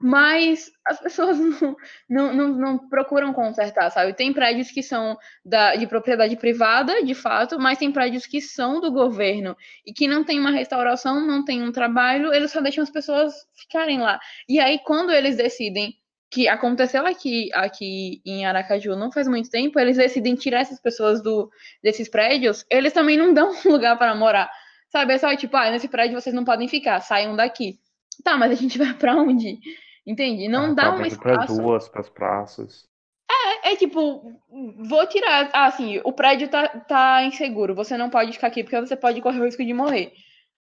Mas 0.00 0.70
as 0.84 1.00
pessoas 1.00 1.38
não, 1.38 1.76
não, 2.08 2.34
não, 2.34 2.48
não 2.48 2.88
procuram 2.88 3.32
consertar, 3.32 3.90
sabe? 3.90 4.14
Tem 4.14 4.32
prédios 4.32 4.70
que 4.70 4.82
são 4.82 5.16
da, 5.44 5.76
de 5.76 5.86
propriedade 5.86 6.36
privada, 6.36 7.04
de 7.04 7.14
fato, 7.14 7.58
mas 7.58 7.78
tem 7.78 7.92
prédios 7.92 8.26
que 8.26 8.40
são 8.40 8.80
do 8.80 8.90
governo 8.90 9.56
e 9.86 9.92
que 9.92 10.08
não 10.08 10.24
tem 10.24 10.40
uma 10.40 10.50
restauração, 10.50 11.24
não 11.24 11.44
tem 11.44 11.62
um 11.62 11.70
trabalho, 11.70 12.32
eles 12.32 12.50
só 12.50 12.60
deixam 12.60 12.82
as 12.82 12.90
pessoas 12.90 13.34
ficarem 13.54 14.00
lá. 14.00 14.18
E 14.48 14.58
aí, 14.58 14.80
quando 14.80 15.12
eles 15.12 15.36
decidem 15.36 15.94
que 16.30 16.48
aconteceu 16.48 17.06
aqui, 17.06 17.50
aqui 17.54 18.20
em 18.26 18.44
Aracaju 18.44 18.96
não 18.96 19.12
faz 19.12 19.28
muito 19.28 19.48
tempo, 19.48 19.78
eles 19.78 19.96
decidem 19.96 20.34
tirar 20.34 20.60
essas 20.60 20.80
pessoas 20.80 21.22
do, 21.22 21.48
desses 21.82 22.08
prédios, 22.08 22.64
eles 22.68 22.92
também 22.92 23.16
não 23.16 23.32
dão 23.32 23.52
um 23.64 23.70
lugar 23.70 23.96
para 23.96 24.14
morar. 24.14 24.50
Sabe? 24.90 25.14
É 25.14 25.18
só 25.18 25.34
tipo, 25.36 25.56
ah, 25.56 25.70
nesse 25.70 25.88
prédio 25.88 26.20
vocês 26.20 26.34
não 26.34 26.44
podem 26.44 26.68
ficar, 26.68 27.00
saiam 27.00 27.36
daqui. 27.36 27.78
Tá, 28.22 28.36
mas 28.36 28.52
a 28.52 28.54
gente 28.54 28.78
vai 28.78 28.94
pra 28.94 29.14
onde? 29.16 29.58
Entende? 30.06 30.48
Não 30.48 30.70
Ah, 30.70 30.74
dá 30.74 30.82
tá 30.92 30.96
um 30.96 31.04
espaço. 31.06 31.60
ruas, 31.60 31.88
pras 31.88 32.08
praças. 32.08 32.88
É, 33.30 33.72
é 33.72 33.76
tipo, 33.76 34.40
vou 34.88 35.06
tirar. 35.08 35.50
Ah, 35.52 35.66
assim, 35.66 36.00
o 36.04 36.12
prédio 36.12 36.48
tá, 36.48 36.68
tá 36.68 37.24
inseguro. 37.24 37.74
Você 37.74 37.96
não 37.96 38.08
pode 38.08 38.32
ficar 38.32 38.46
aqui 38.46 38.62
porque 38.62 38.80
você 38.80 38.96
pode 38.96 39.20
correr 39.20 39.40
o 39.40 39.44
risco 39.44 39.64
de 39.64 39.74
morrer. 39.74 40.12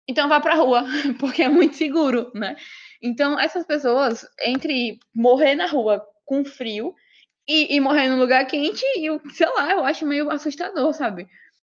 Então 0.08 0.30
vá 0.30 0.40
pra 0.40 0.56
rua, 0.56 0.84
porque 1.20 1.44
é 1.44 1.50
muito 1.50 1.76
seguro, 1.76 2.32
né? 2.34 2.56
Então, 3.02 3.40
essas 3.40 3.66
pessoas, 3.66 4.26
entre 4.42 5.00
morrer 5.14 5.56
na 5.56 5.68
rua 5.68 6.04
com 6.26 6.44
frio 6.44 6.94
e, 7.48 7.76
e 7.76 7.80
morrer 7.80 8.08
num 8.10 8.20
lugar 8.20 8.46
quente, 8.46 8.84
eu, 8.98 9.22
sei 9.32 9.48
lá, 9.56 9.72
eu 9.72 9.86
acho 9.86 10.06
meio 10.06 10.30
assustador, 10.32 10.94
sabe? 10.94 11.28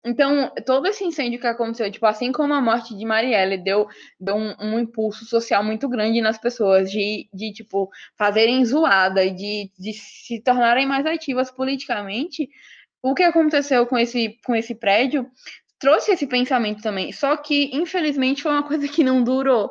Então, 0.05 0.51
todo 0.65 0.87
esse 0.87 1.05
incêndio 1.05 1.41
que 1.41 1.47
aconteceu, 1.47 1.91
tipo, 1.91 2.07
assim 2.07 2.31
como 2.31 2.55
a 2.55 2.61
morte 2.61 2.97
de 2.97 3.05
Marielle, 3.05 3.59
deu, 3.59 3.89
deu 4.19 4.37
um, 4.37 4.55
um 4.61 4.79
impulso 4.79 5.25
social 5.25 5.63
muito 5.65 5.89
grande 5.89 6.21
nas 6.21 6.39
pessoas 6.39 6.91
de, 6.91 7.29
de 7.33 7.53
tipo, 7.53 7.91
fazerem 8.17 8.65
zoada 8.65 9.29
de, 9.31 9.71
de 9.79 9.93
se 9.93 10.41
tornarem 10.41 10.87
mais 10.87 11.05
ativas 11.05 11.51
politicamente. 11.51 12.49
O 13.03 13.15
que 13.15 13.23
aconteceu 13.23 13.87
com 13.87 13.99
esse, 13.99 14.39
com 14.45 14.55
esse 14.55 14.75
prédio 14.75 15.29
trouxe 15.79 16.13
esse 16.13 16.27
pensamento 16.27 16.83
também. 16.83 17.13
Só 17.13 17.37
que, 17.37 17.71
infelizmente, 17.73 18.43
foi 18.43 18.53
uma 18.53 18.67
coisa 18.67 18.87
que 18.89 19.05
não 19.05 19.23
durou, 19.23 19.71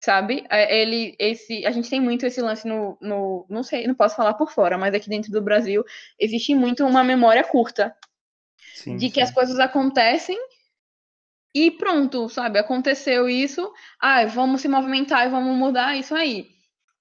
sabe? 0.00 0.44
É, 0.48 0.80
ele, 0.80 1.14
esse, 1.18 1.66
a 1.66 1.70
gente 1.72 1.90
tem 1.90 2.00
muito 2.00 2.24
esse 2.24 2.40
lance 2.40 2.66
no, 2.66 2.96
no, 3.00 3.46
não 3.48 3.62
sei, 3.62 3.86
não 3.86 3.94
posso 3.94 4.16
falar 4.16 4.34
por 4.34 4.50
fora, 4.50 4.78
mas 4.78 4.94
aqui 4.94 5.08
dentro 5.08 5.32
do 5.32 5.42
Brasil 5.42 5.84
existe 6.18 6.54
muito 6.54 6.84
uma 6.84 7.02
memória 7.04 7.42
curta 7.44 7.94
sim, 8.76 8.96
de 8.96 9.08
que 9.08 9.14
sim. 9.16 9.22
as 9.22 9.30
coisas 9.30 9.58
acontecem 9.58 10.38
e 11.54 11.70
pronto, 11.70 12.28
sabe? 12.28 12.58
Aconteceu 12.58 13.28
isso, 13.28 13.72
ah, 14.00 14.26
vamos 14.26 14.60
se 14.60 14.68
movimentar 14.68 15.26
e 15.26 15.30
vamos 15.30 15.56
mudar 15.56 15.96
isso 15.96 16.14
aí. 16.14 16.46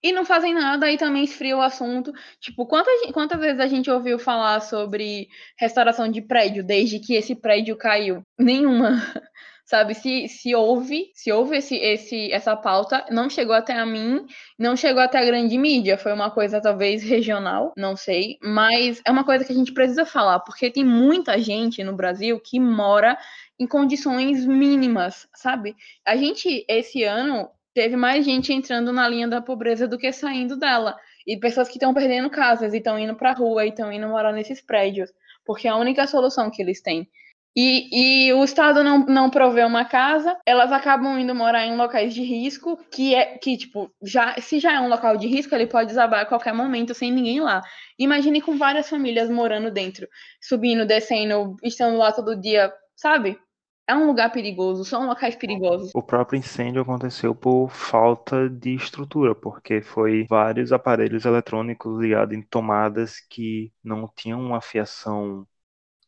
E 0.02 0.14
não 0.14 0.24
fazem 0.24 0.54
nada, 0.54 0.86
aí 0.86 0.98
também 0.98 1.24
esfria 1.24 1.58
o 1.58 1.62
assunto. 1.62 2.14
Tipo, 2.40 2.66
quantas, 2.66 3.12
quantas 3.12 3.40
vezes 3.40 3.60
a 3.60 3.68
gente 3.68 3.90
ouviu 3.90 4.20
falar 4.20 4.62
sobre 4.62 5.28
restauração 5.58 6.10
de 6.10 6.22
prédio 6.22 6.64
desde 6.64 7.00
que 7.00 7.16
esse 7.16 7.36
prédio 7.36 7.76
caiu? 7.76 8.22
Nenhuma 8.38 8.92
sabe? 9.66 9.96
Se, 9.96 10.28
se 10.28 10.56
houve, 10.56 11.12
se 11.14 11.32
houve 11.32 11.58
esse, 11.58 11.76
esse, 11.76 12.32
essa 12.32 12.56
pauta, 12.56 13.06
não 13.10 13.30
chegou 13.30 13.56
até 13.56 13.74
a 13.74 13.86
mim, 13.86 14.26
não 14.58 14.78
chegou 14.78 15.02
até 15.02 15.18
a 15.18 15.26
grande 15.26 15.58
mídia, 15.58 15.98
foi 15.98 16.14
uma 16.14 16.30
coisa 16.32 16.62
talvez 16.62 17.04
regional, 17.04 17.74
não 17.76 17.98
sei, 17.98 18.38
mas 18.42 19.02
é 19.04 19.12
uma 19.12 19.24
coisa 19.24 19.44
que 19.44 19.52
a 19.52 19.56
gente 19.56 19.74
precisa 19.74 20.06
falar, 20.06 20.40
porque 20.42 20.70
tem 20.70 20.86
muita 20.86 21.40
gente 21.40 21.84
no 21.84 21.96
Brasil 21.96 22.40
que 22.40 22.60
mora 22.60 23.18
em 23.60 23.66
condições 23.66 24.46
mínimas, 24.46 25.28
sabe? 25.34 25.76
A 26.06 26.16
gente, 26.16 26.64
esse 26.70 27.04
ano, 27.04 27.50
teve 27.74 27.98
mais 27.98 28.24
gente 28.24 28.54
entrando 28.54 28.94
na 28.94 29.08
linha 29.08 29.28
da 29.28 29.42
pobreza 29.42 29.88
do 29.88 29.98
que 29.98 30.12
saindo 30.12 30.56
dela. 30.58 30.96
E 31.28 31.38
pessoas 31.38 31.68
que 31.68 31.76
estão 31.76 31.94
perdendo 31.94 32.30
casas 32.30 32.74
e 32.74 32.78
estão 32.78 32.98
indo 32.98 33.16
para 33.16 33.32
a 33.32 33.34
rua 33.34 33.66
e 33.66 33.70
estão 33.70 33.92
indo 33.92 34.08
morar 34.08 34.32
nesses 34.32 34.62
prédios, 34.62 35.12
porque 35.44 35.68
é 35.68 35.72
a 35.72 35.76
única 35.76 36.08
solução 36.08 36.50
que 36.50 36.62
eles 36.62 36.82
têm. 36.82 37.10
E, 37.58 38.28
e, 38.28 38.34
o 38.34 38.44
Estado 38.44 38.84
não, 38.84 39.06
não 39.06 39.30
provê 39.30 39.64
uma 39.64 39.86
casa, 39.86 40.38
elas 40.46 40.74
acabam 40.74 41.18
indo 41.18 41.34
morar 41.34 41.66
em 41.66 41.78
locais 41.78 42.14
de 42.14 42.22
risco, 42.22 42.78
que 42.92 43.16
é 43.16 43.38
que, 43.38 43.56
tipo, 43.56 43.90
já, 44.04 44.36
se 44.42 44.60
já 44.60 44.74
é 44.74 44.80
um 44.82 44.90
local 44.90 45.16
de 45.16 45.28
risco, 45.28 45.56
ele 45.56 45.66
pode 45.66 45.88
desabar 45.88 46.20
a 46.22 46.26
qualquer 46.26 46.54
momento 46.54 46.94
sem 46.94 47.14
ninguém 47.14 47.40
lá. 47.40 47.62
Imagine 47.98 48.42
com 48.42 48.58
várias 48.58 48.90
famílias 48.90 49.30
morando 49.30 49.72
dentro, 49.72 50.06
subindo, 50.42 50.86
descendo, 50.86 51.56
estando 51.64 51.98
lá 51.98 52.12
todo 52.12 52.36
dia, 52.36 52.74
sabe? 52.94 53.40
É 53.88 53.96
um 53.96 54.08
lugar 54.08 54.32
perigoso, 54.32 54.84
são 54.84 55.06
locais 55.06 55.36
perigosos. 55.36 55.92
O 55.94 56.02
próprio 56.02 56.38
incêndio 56.38 56.82
aconteceu 56.82 57.34
por 57.34 57.70
falta 57.70 58.50
de 58.50 58.74
estrutura, 58.74 59.34
porque 59.34 59.82
foi 59.82 60.26
vários 60.28 60.74
aparelhos 60.74 61.24
eletrônicos 61.24 62.02
ligados 62.02 62.36
em 62.36 62.42
tomadas 62.42 63.20
que 63.30 63.72
não 63.82 64.10
tinham 64.14 64.42
uma 64.42 64.60
fiação 64.60 65.48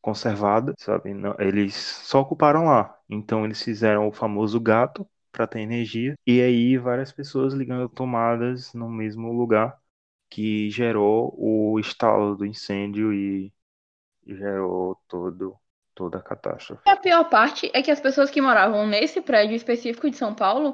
conservada, 0.08 0.74
sabe? 0.80 1.14
Não, 1.14 1.36
eles 1.38 1.76
só 1.76 2.22
ocuparam 2.22 2.64
lá. 2.64 2.97
Então 3.10 3.43
eles 3.43 3.62
fizeram 3.62 4.08
o 4.08 4.12
famoso 4.14 4.58
gato 4.58 5.05
para 5.34 5.45
ter 5.45 5.60
energia 5.60 6.16
e 6.26 6.39
aí 6.39 6.78
várias 6.78 7.12
pessoas 7.12 7.53
ligando 7.53 7.89
tomadas 7.89 8.74
no 8.74 8.89
mesmo 8.89 9.34
lugar 9.34 9.78
que 10.30 10.70
gerou 10.70 11.36
o 11.38 11.78
estalo 11.78 12.38
do 12.38 12.45
incêndio 12.45 13.14
e 13.14 13.51
gerou 14.26 14.97
todo 15.10 15.58
toda 15.93 16.20
a 16.20 16.22
catástrofe. 16.22 16.84
E 16.88 16.89
a 16.89 16.95
pior 16.95 17.30
parte 17.30 17.70
é 17.74 17.82
que 17.82 17.91
as 17.91 17.99
pessoas 17.99 18.30
que 18.30 18.39
moravam 18.39 18.88
nesse 18.88 19.20
prédio 19.20 19.58
específico 19.58 20.10
de 20.10 20.16
São 20.16 20.34
Paulo 20.34 20.74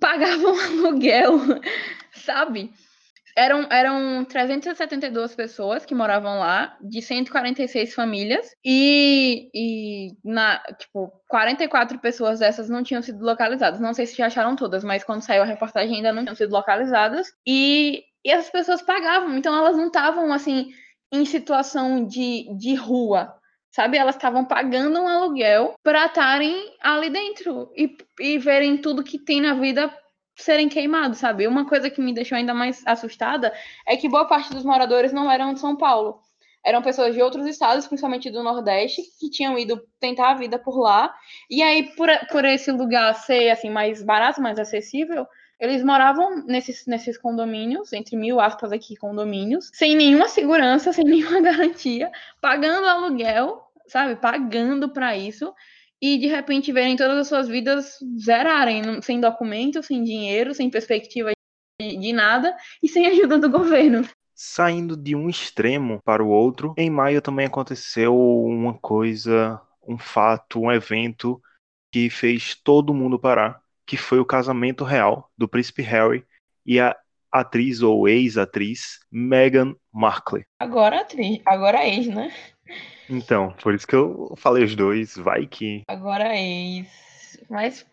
pagavam 0.00 0.54
aluguel, 0.64 1.34
sabe? 2.10 2.72
Eram, 3.36 3.66
eram 3.70 4.24
372 4.24 5.34
pessoas 5.34 5.84
que 5.84 5.94
moravam 5.94 6.38
lá, 6.38 6.74
de 6.80 7.02
146 7.02 7.94
famílias, 7.94 8.50
e, 8.64 9.50
e 9.54 10.16
na, 10.24 10.58
tipo, 10.78 11.12
44 11.28 11.98
pessoas 11.98 12.38
dessas 12.38 12.70
não 12.70 12.82
tinham 12.82 13.02
sido 13.02 13.22
localizadas. 13.22 13.78
Não 13.78 13.92
sei 13.92 14.06
se 14.06 14.16
já 14.16 14.26
acharam 14.26 14.56
todas, 14.56 14.82
mas 14.82 15.04
quando 15.04 15.20
saiu 15.20 15.42
a 15.42 15.46
reportagem 15.46 15.96
ainda 15.96 16.14
não 16.14 16.22
tinham 16.22 16.34
sido 16.34 16.52
localizadas. 16.52 17.26
E, 17.46 18.04
e 18.24 18.30
essas 18.30 18.50
pessoas 18.50 18.80
pagavam, 18.80 19.36
então 19.36 19.54
elas 19.54 19.76
não 19.76 19.88
estavam, 19.88 20.32
assim, 20.32 20.70
em 21.12 21.24
situação 21.26 22.06
de, 22.06 22.46
de 22.56 22.74
rua, 22.74 23.34
sabe? 23.70 23.98
Elas 23.98 24.16
estavam 24.16 24.44
pagando 24.44 24.98
um 24.98 25.08
aluguel 25.08 25.74
para 25.82 26.06
estarem 26.06 26.74
ali 26.80 27.10
dentro 27.10 27.70
e, 27.76 27.96
e 28.18 28.38
verem 28.38 28.78
tudo 28.78 29.04
que 29.04 29.18
tem 29.18 29.42
na 29.42 29.52
vida 29.52 29.92
serem 30.36 30.68
queimados, 30.68 31.18
sabe? 31.18 31.46
Uma 31.46 31.66
coisa 31.66 31.90
que 31.90 32.00
me 32.00 32.12
deixou 32.12 32.36
ainda 32.36 32.54
mais 32.54 32.82
assustada 32.86 33.52
é 33.86 33.96
que 33.96 34.08
boa 34.08 34.26
parte 34.26 34.52
dos 34.52 34.64
moradores 34.64 35.12
não 35.12 35.30
eram 35.30 35.54
de 35.54 35.60
São 35.60 35.76
Paulo. 35.76 36.20
Eram 36.64 36.82
pessoas 36.82 37.14
de 37.14 37.22
outros 37.22 37.46
estados, 37.46 37.86
principalmente 37.86 38.28
do 38.28 38.42
Nordeste, 38.42 39.00
que 39.20 39.30
tinham 39.30 39.56
ido 39.56 39.80
tentar 40.00 40.32
a 40.32 40.34
vida 40.34 40.58
por 40.58 40.78
lá. 40.78 41.14
E 41.48 41.62
aí, 41.62 41.94
por, 41.94 42.08
por 42.30 42.44
esse 42.44 42.72
lugar 42.72 43.14
ser 43.14 43.50
assim 43.50 43.70
mais 43.70 44.02
barato, 44.02 44.42
mais 44.42 44.58
acessível, 44.58 45.26
eles 45.60 45.82
moravam 45.82 46.44
nesses, 46.44 46.84
nesses 46.86 47.16
condomínios, 47.16 47.92
entre 47.92 48.16
mil 48.16 48.40
aspas 48.40 48.72
aqui, 48.72 48.96
condomínios, 48.96 49.70
sem 49.72 49.94
nenhuma 49.94 50.28
segurança, 50.28 50.92
sem 50.92 51.04
nenhuma 51.04 51.40
garantia, 51.40 52.10
pagando 52.40 52.86
aluguel, 52.86 53.62
sabe? 53.86 54.16
Pagando 54.16 54.88
para 54.90 55.16
isso 55.16 55.54
e 56.00 56.18
de 56.18 56.26
repente 56.26 56.72
verem 56.72 56.96
todas 56.96 57.18
as 57.18 57.28
suas 57.28 57.48
vidas 57.48 57.98
zerarem, 58.18 59.00
sem 59.02 59.20
documento, 59.20 59.82
sem 59.82 60.02
dinheiro, 60.02 60.54
sem 60.54 60.70
perspectiva 60.70 61.32
de, 61.80 61.96
de 61.96 62.12
nada 62.12 62.54
e 62.82 62.88
sem 62.88 63.06
ajuda 63.06 63.38
do 63.38 63.50
governo. 63.50 64.06
Saindo 64.34 64.96
de 64.96 65.16
um 65.16 65.30
extremo 65.30 66.00
para 66.04 66.22
o 66.22 66.28
outro, 66.28 66.74
em 66.76 66.90
maio 66.90 67.22
também 67.22 67.46
aconteceu 67.46 68.14
uma 68.14 68.74
coisa, 68.74 69.60
um 69.86 69.96
fato, 69.96 70.60
um 70.60 70.70
evento 70.70 71.40
que 71.90 72.10
fez 72.10 72.54
todo 72.54 72.92
mundo 72.92 73.18
parar, 73.18 73.60
que 73.86 73.96
foi 73.96 74.18
o 74.18 74.26
casamento 74.26 74.84
real 74.84 75.30
do 75.38 75.48
príncipe 75.48 75.80
Harry 75.80 76.22
e 76.66 76.78
a 76.78 76.94
atriz 77.32 77.80
ou 77.80 78.08
ex-atriz 78.08 79.00
Meghan 79.10 79.74
Markle. 79.92 80.44
Agora 80.60 81.00
atriz, 81.00 81.40
agora 81.46 81.86
ex, 81.86 82.06
né? 82.06 82.32
Então, 83.08 83.54
por 83.62 83.74
isso 83.74 83.86
que 83.86 83.94
eu 83.94 84.34
falei 84.36 84.64
os 84.64 84.74
dois, 84.74 85.16
vai 85.16 85.46
que. 85.46 85.82
Agora 85.88 86.36
ex. 86.36 87.06
Mas 87.48 87.86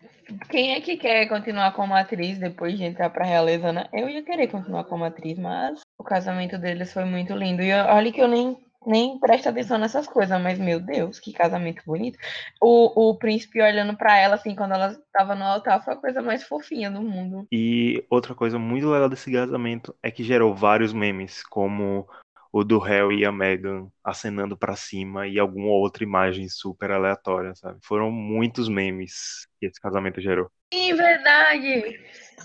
quem 0.48 0.72
é 0.72 0.80
que 0.80 0.96
quer 0.96 1.26
continuar 1.28 1.72
como 1.72 1.94
atriz 1.94 2.38
depois 2.38 2.76
de 2.76 2.84
entrar 2.84 3.10
pra 3.10 3.26
realeza, 3.26 3.72
né? 3.72 3.86
Eu 3.92 4.08
ia 4.08 4.22
querer 4.22 4.48
continuar 4.48 4.84
como 4.84 5.04
atriz, 5.04 5.38
mas 5.38 5.80
o 5.98 6.04
casamento 6.04 6.58
deles 6.58 6.92
foi 6.92 7.04
muito 7.04 7.34
lindo. 7.34 7.62
E 7.62 7.72
olha 7.72 8.10
que 8.10 8.20
eu 8.20 8.28
nem, 8.28 8.56
nem 8.86 9.18
presto 9.18 9.48
atenção 9.48 9.78
nessas 9.78 10.06
coisas, 10.06 10.40
mas 10.40 10.58
meu 10.58 10.80
Deus, 10.80 11.20
que 11.20 11.32
casamento 11.32 11.82
bonito. 11.86 12.18
O, 12.60 13.10
o 13.10 13.16
príncipe 13.16 13.60
olhando 13.60 13.96
para 13.96 14.18
ela, 14.18 14.34
assim, 14.36 14.54
quando 14.54 14.72
ela 14.72 14.96
tava 15.12 15.34
no 15.34 15.44
altar, 15.44 15.84
foi 15.84 15.94
a 15.94 15.98
coisa 15.98 16.22
mais 16.22 16.42
fofinha 16.42 16.90
do 16.90 17.02
mundo. 17.02 17.46
E 17.52 18.04
outra 18.10 18.34
coisa 18.34 18.58
muito 18.58 18.88
legal 18.88 19.08
desse 19.08 19.30
casamento 19.30 19.94
é 20.02 20.10
que 20.10 20.24
gerou 20.24 20.54
vários 20.54 20.92
memes, 20.92 21.42
como 21.44 22.08
o 22.54 22.62
do 22.62 22.78
Harry 22.78 23.18
e 23.18 23.24
a 23.24 23.32
Meghan 23.32 23.88
acenando 24.04 24.56
para 24.56 24.76
cima 24.76 25.26
e 25.26 25.40
alguma 25.40 25.72
outra 25.72 26.04
imagem 26.04 26.48
super 26.48 26.92
aleatória, 26.92 27.52
sabe? 27.56 27.80
Foram 27.82 28.12
muitos 28.12 28.68
memes 28.68 29.48
que 29.58 29.66
esse 29.66 29.80
casamento 29.80 30.20
gerou. 30.20 30.48
Sim, 30.72 30.94
verdade! 30.94 31.98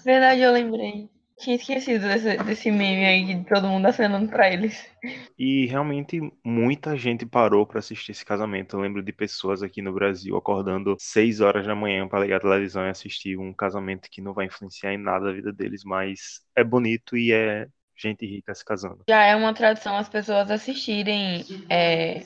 Verdade, 0.04 0.42
eu 0.42 0.52
lembrei. 0.52 1.08
Tinha 1.38 1.56
esquecido 1.58 2.08
desse, 2.08 2.38
desse 2.38 2.72
meme 2.72 3.06
aí 3.06 3.24
de 3.24 3.46
todo 3.48 3.68
mundo 3.68 3.86
acenando 3.86 4.28
para 4.28 4.52
eles. 4.52 4.84
E 5.38 5.68
realmente 5.68 6.20
muita 6.44 6.98
gente 6.98 7.24
parou 7.24 7.68
para 7.68 7.78
assistir 7.78 8.12
esse 8.12 8.26
casamento. 8.26 8.76
Eu 8.76 8.82
lembro 8.82 9.04
de 9.04 9.14
pessoas 9.14 9.62
aqui 9.62 9.80
no 9.80 9.94
Brasil 9.94 10.36
acordando 10.36 10.96
6 11.00 11.40
horas 11.40 11.68
da 11.68 11.76
manhã 11.76 12.08
para 12.08 12.22
ligar 12.22 12.38
a 12.38 12.42
televisão 12.42 12.84
e 12.84 12.90
assistir 12.90 13.38
um 13.38 13.54
casamento 13.54 14.10
que 14.10 14.22
não 14.22 14.34
vai 14.34 14.48
influenciar 14.48 14.92
em 14.92 14.98
nada 14.98 15.30
a 15.30 15.34
vida 15.34 15.54
deles, 15.54 15.84
mas 15.86 16.42
é 16.56 16.64
bonito 16.64 17.16
e 17.16 17.32
é 17.32 17.68
gente 18.02 18.26
rica 18.26 18.54
se 18.56 18.64
casando. 18.64 19.04
Já 19.10 19.24
é 19.24 19.36
uma 19.36 19.54
tradição 19.54 19.96
as 19.98 20.10
pessoas 20.10 20.50
assistirem 20.50 21.46
é, 21.70 22.24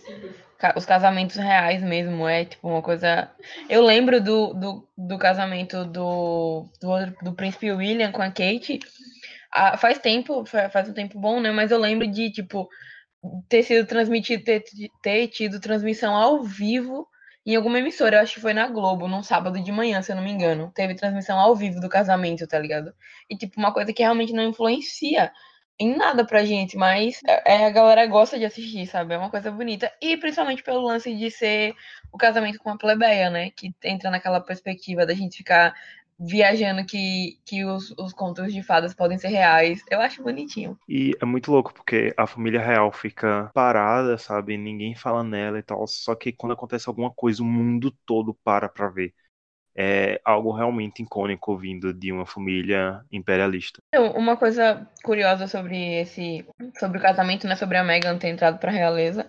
os 0.75 0.85
casamentos 0.85 1.35
reais 1.35 1.81
mesmo. 1.81 2.27
É 2.27 2.45
tipo 2.45 2.67
uma 2.67 2.81
coisa. 2.81 3.29
Eu 3.69 3.83
lembro 3.83 4.21
do, 4.21 4.53
do, 4.53 4.89
do 4.97 5.17
casamento 5.17 5.85
do, 5.85 6.69
do, 6.81 7.05
do 7.21 7.33
príncipe 7.33 7.71
William 7.71 8.11
com 8.11 8.21
a 8.21 8.29
Kate. 8.29 8.79
Ah, 9.51 9.77
faz 9.77 9.99
tempo, 9.99 10.45
faz 10.45 10.89
um 10.89 10.93
tempo 10.93 11.19
bom, 11.19 11.39
né? 11.39 11.51
Mas 11.51 11.69
eu 11.69 11.77
lembro 11.77 12.07
de, 12.07 12.31
tipo, 12.31 12.67
ter 13.47 13.61
sido 13.63 13.85
transmitido, 13.85 14.43
ter, 14.43 14.63
ter 15.01 15.27
tido 15.27 15.59
transmissão 15.59 16.15
ao 16.15 16.43
vivo 16.43 17.07
em 17.45 17.55
alguma 17.55 17.79
emissora, 17.79 18.17
eu 18.17 18.21
acho 18.21 18.35
que 18.35 18.41
foi 18.41 18.53
na 18.53 18.67
Globo, 18.67 19.05
num 19.05 19.21
sábado 19.21 19.61
de 19.61 19.71
manhã, 19.71 20.01
se 20.01 20.11
eu 20.11 20.15
não 20.15 20.23
me 20.23 20.31
engano. 20.31 20.71
Teve 20.73 20.95
transmissão 20.95 21.37
ao 21.37 21.53
vivo 21.53 21.81
do 21.81 21.89
casamento, 21.89 22.47
tá 22.47 22.57
ligado? 22.57 22.93
E, 23.29 23.35
tipo, 23.35 23.59
uma 23.59 23.73
coisa 23.73 23.91
que 23.91 24.01
realmente 24.01 24.31
não 24.31 24.43
influencia 24.43 25.29
em 25.79 25.95
nada 25.95 26.25
pra 26.25 26.45
gente, 26.45 26.77
mas 26.77 27.19
é, 27.27 27.55
é, 27.55 27.65
a 27.65 27.69
galera 27.69 28.05
gosta 28.05 28.37
de 28.37 28.45
assistir, 28.45 28.87
sabe? 28.87 29.13
É 29.13 29.17
uma 29.17 29.29
coisa 29.29 29.51
bonita. 29.51 29.91
E 30.01 30.15
principalmente 30.17 30.63
pelo 30.63 30.81
lance 30.81 31.13
de 31.15 31.31
ser 31.31 31.75
o 32.11 32.17
casamento 32.17 32.59
com 32.59 32.69
a 32.69 32.77
plebeia, 32.77 33.29
né? 33.29 33.51
Que 33.51 33.73
entra 33.83 34.09
naquela 34.09 34.39
perspectiva 34.39 35.05
da 35.05 35.13
gente 35.13 35.37
ficar 35.37 35.73
viajando 36.19 36.85
que, 36.85 37.39
que 37.45 37.65
os, 37.65 37.91
os 37.97 38.13
contos 38.13 38.53
de 38.53 38.63
fadas 38.63 38.93
podem 38.93 39.17
ser 39.17 39.29
reais. 39.29 39.81
Eu 39.89 39.99
acho 39.99 40.23
bonitinho. 40.23 40.77
E 40.87 41.11
é 41.21 41.25
muito 41.25 41.51
louco, 41.51 41.73
porque 41.73 42.13
a 42.17 42.27
família 42.27 42.61
real 42.61 42.91
fica 42.91 43.49
parada, 43.53 44.17
sabe? 44.17 44.57
Ninguém 44.57 44.95
fala 44.95 45.23
nela 45.23 45.59
e 45.59 45.63
tal. 45.63 45.85
Só 45.87 46.15
que 46.15 46.31
quando 46.31 46.53
acontece 46.53 46.87
alguma 46.87 47.11
coisa, 47.11 47.41
o 47.41 47.45
mundo 47.45 47.91
todo 48.05 48.33
para 48.43 48.69
pra 48.69 48.89
ver. 48.89 49.13
É 49.75 50.21
algo 50.23 50.51
realmente 50.51 51.01
icônico 51.01 51.57
vindo 51.57 51.93
de 51.93 52.11
uma 52.11 52.25
família 52.25 53.01
imperialista. 53.11 53.79
Uma 54.15 54.37
coisa 54.37 54.87
curiosa 55.03 55.47
sobre 55.47 56.01
esse, 56.01 56.45
sobre 56.79 56.99
o 56.99 57.01
casamento, 57.01 57.47
né, 57.47 57.55
sobre 57.55 57.77
a 57.77 57.83
Meghan 57.83 58.17
ter 58.17 58.29
entrado 58.29 58.59
para 58.59 58.69
a 58.69 58.73
realeza, 58.73 59.27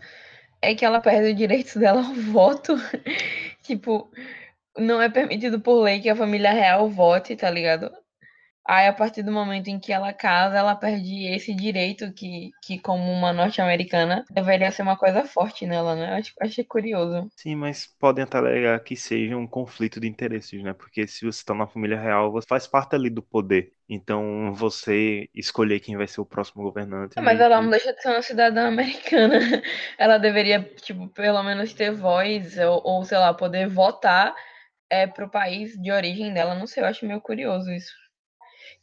é 0.60 0.74
que 0.74 0.84
ela 0.84 1.00
perde 1.00 1.30
o 1.30 1.34
direito 1.34 1.78
dela 1.78 2.00
ao 2.00 2.14
voto. 2.14 2.74
tipo, 3.62 4.10
não 4.78 5.00
é 5.00 5.08
permitido 5.08 5.60
por 5.60 5.82
lei 5.82 6.00
que 6.00 6.10
a 6.10 6.16
família 6.16 6.52
real 6.52 6.88
vote, 6.88 7.36
tá 7.36 7.50
ligado? 7.50 7.90
Aí, 8.66 8.86
a 8.86 8.92
partir 8.92 9.22
do 9.22 9.30
momento 9.30 9.68
em 9.68 9.78
que 9.78 9.92
ela 9.92 10.12
casa, 10.12 10.56
ela 10.56 10.74
perde 10.74 11.26
esse 11.26 11.54
direito 11.54 12.10
que, 12.12 12.50
que 12.62 12.78
como 12.78 13.10
uma 13.12 13.32
norte-americana, 13.32 14.24
deveria 14.30 14.70
ser 14.72 14.82
uma 14.82 14.96
coisa 14.96 15.24
forte 15.24 15.66
nela, 15.66 15.94
né? 15.94 16.14
Acho, 16.14 16.32
achei 16.40 16.64
curioso. 16.64 17.30
Sim, 17.36 17.56
mas 17.56 17.86
podem 17.98 18.24
até 18.24 18.38
alegar 18.38 18.80
que 18.82 18.96
seja 18.96 19.36
um 19.36 19.46
conflito 19.46 20.00
de 20.00 20.08
interesses, 20.08 20.62
né? 20.62 20.72
Porque 20.72 21.06
se 21.06 21.26
você 21.26 21.40
está 21.40 21.52
na 21.54 21.66
família 21.66 22.00
real, 22.00 22.32
você 22.32 22.46
faz 22.46 22.66
parte 22.66 22.94
ali 22.94 23.10
do 23.10 23.22
poder. 23.22 23.72
Então, 23.86 24.54
você 24.54 25.28
escolher 25.34 25.80
quem 25.80 25.96
vai 25.96 26.06
ser 26.06 26.22
o 26.22 26.26
próximo 26.26 26.62
governante. 26.62 27.18
É, 27.18 27.20
mas 27.20 27.38
ela 27.40 27.60
não 27.60 27.70
deixa 27.70 27.92
de 27.92 28.00
ser 28.00 28.08
uma 28.08 28.22
cidadã 28.22 28.68
americana. 28.68 29.38
Ela 29.98 30.18
deveria, 30.18 30.62
tipo, 30.62 31.08
pelo 31.08 31.42
menos 31.42 31.72
ter 31.72 31.92
voz, 31.92 32.58
ou, 32.58 32.80
ou 32.84 33.04
sei 33.04 33.18
lá, 33.18 33.32
poder 33.34 33.68
votar 33.68 34.34
é, 34.90 35.06
pro 35.06 35.30
país 35.30 35.74
de 35.80 35.92
origem 35.92 36.32
dela. 36.34 36.54
Não 36.54 36.66
sei, 36.66 36.82
eu 36.82 36.88
acho 36.88 37.06
meio 37.06 37.20
curioso 37.20 37.70
isso. 37.72 37.92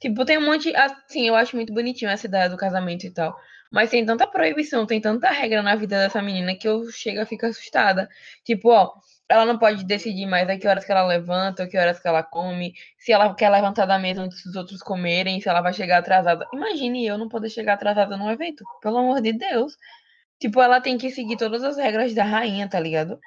Tipo, 0.02 0.26
tem 0.26 0.38
um 0.38 0.46
monte. 0.46 0.76
Assim, 0.76 1.28
eu 1.28 1.36
acho 1.36 1.56
muito 1.56 1.74
bonitinho 1.74 2.10
essa 2.12 2.28
ideia 2.28 2.50
do 2.50 2.58
casamento 2.58 3.06
e 3.06 3.12
tal. 3.12 3.38
Mas 3.72 3.90
tem 3.90 4.06
tanta 4.06 4.28
proibição, 4.28 4.86
tem 4.86 5.00
tanta 5.00 5.30
regra 5.30 5.62
na 5.64 5.76
vida 5.76 5.98
dessa 5.98 6.22
menina 6.22 6.56
que 6.56 6.68
eu 6.68 6.92
chego 6.92 7.22
a 7.22 7.26
ficar 7.26 7.48
assustada. 7.48 8.10
Tipo, 8.44 8.70
ó, 8.70 8.92
ela 9.30 9.46
não 9.46 9.58
pode 9.58 9.86
decidir 9.86 10.26
mais 10.26 10.50
a 10.50 10.58
que 10.58 10.68
horas 10.68 10.84
que 10.84 10.92
ela 10.92 11.06
levanta, 11.06 11.64
a 11.64 11.68
que 11.68 11.78
horas 11.78 12.00
que 12.00 12.08
ela 12.08 12.24
come, 12.24 12.74
se 12.98 13.14
ela 13.14 13.34
quer 13.34 13.50
levantar 13.50 13.86
da 13.86 13.98
mesa 14.00 14.24
antes 14.24 14.44
dos 14.44 14.56
outros 14.58 14.82
comerem, 14.82 15.40
se 15.40 15.48
ela 15.48 15.62
vai 15.62 15.72
chegar 15.74 16.00
atrasada. 16.00 16.46
Imagine 16.54 17.06
eu 17.08 17.18
não 17.18 17.30
poder 17.30 17.50
chegar 17.50 17.74
atrasada 17.76 18.18
num 18.18 18.30
evento. 18.30 18.66
Pelo 18.82 18.98
amor 18.98 19.22
de 19.22 19.34
Deus. 19.34 19.78
Tipo, 20.40 20.62
ela 20.62 20.82
tem 20.82 20.98
que 20.98 21.12
seguir 21.12 21.38
todas 21.38 21.64
as 21.64 21.78
regras 21.78 22.14
da 22.14 22.24
rainha, 22.24 22.68
tá 22.68 22.80
ligado? 22.80 23.20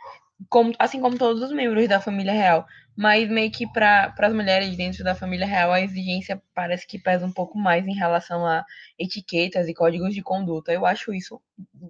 Como, 0.49 0.73
assim 0.79 1.01
como 1.01 1.19
todos 1.19 1.43
os 1.43 1.53
membros 1.53 1.89
da 1.89 2.01
família 2.01 2.33
real. 2.33 2.67
Mas 2.97 3.29
meio 3.29 3.51
que 3.51 3.67
para 3.67 4.15
as 4.17 4.33
mulheres 4.33 4.77
dentro 4.77 5.03
da 5.03 5.15
família 5.15 5.47
real, 5.47 5.73
a 5.73 5.81
exigência 5.81 6.41
parece 6.55 6.87
que 6.87 6.99
pesa 6.99 7.27
um 7.27 7.33
pouco 7.33 7.59
mais 7.59 7.87
em 7.87 7.95
relação 7.95 8.47
a 8.47 8.65
etiquetas 8.99 9.69
e 9.69 9.75
códigos 9.75 10.15
de 10.15 10.23
conduta. 10.23 10.73
Eu 10.73 10.87
acho 10.87 11.13
isso 11.13 11.41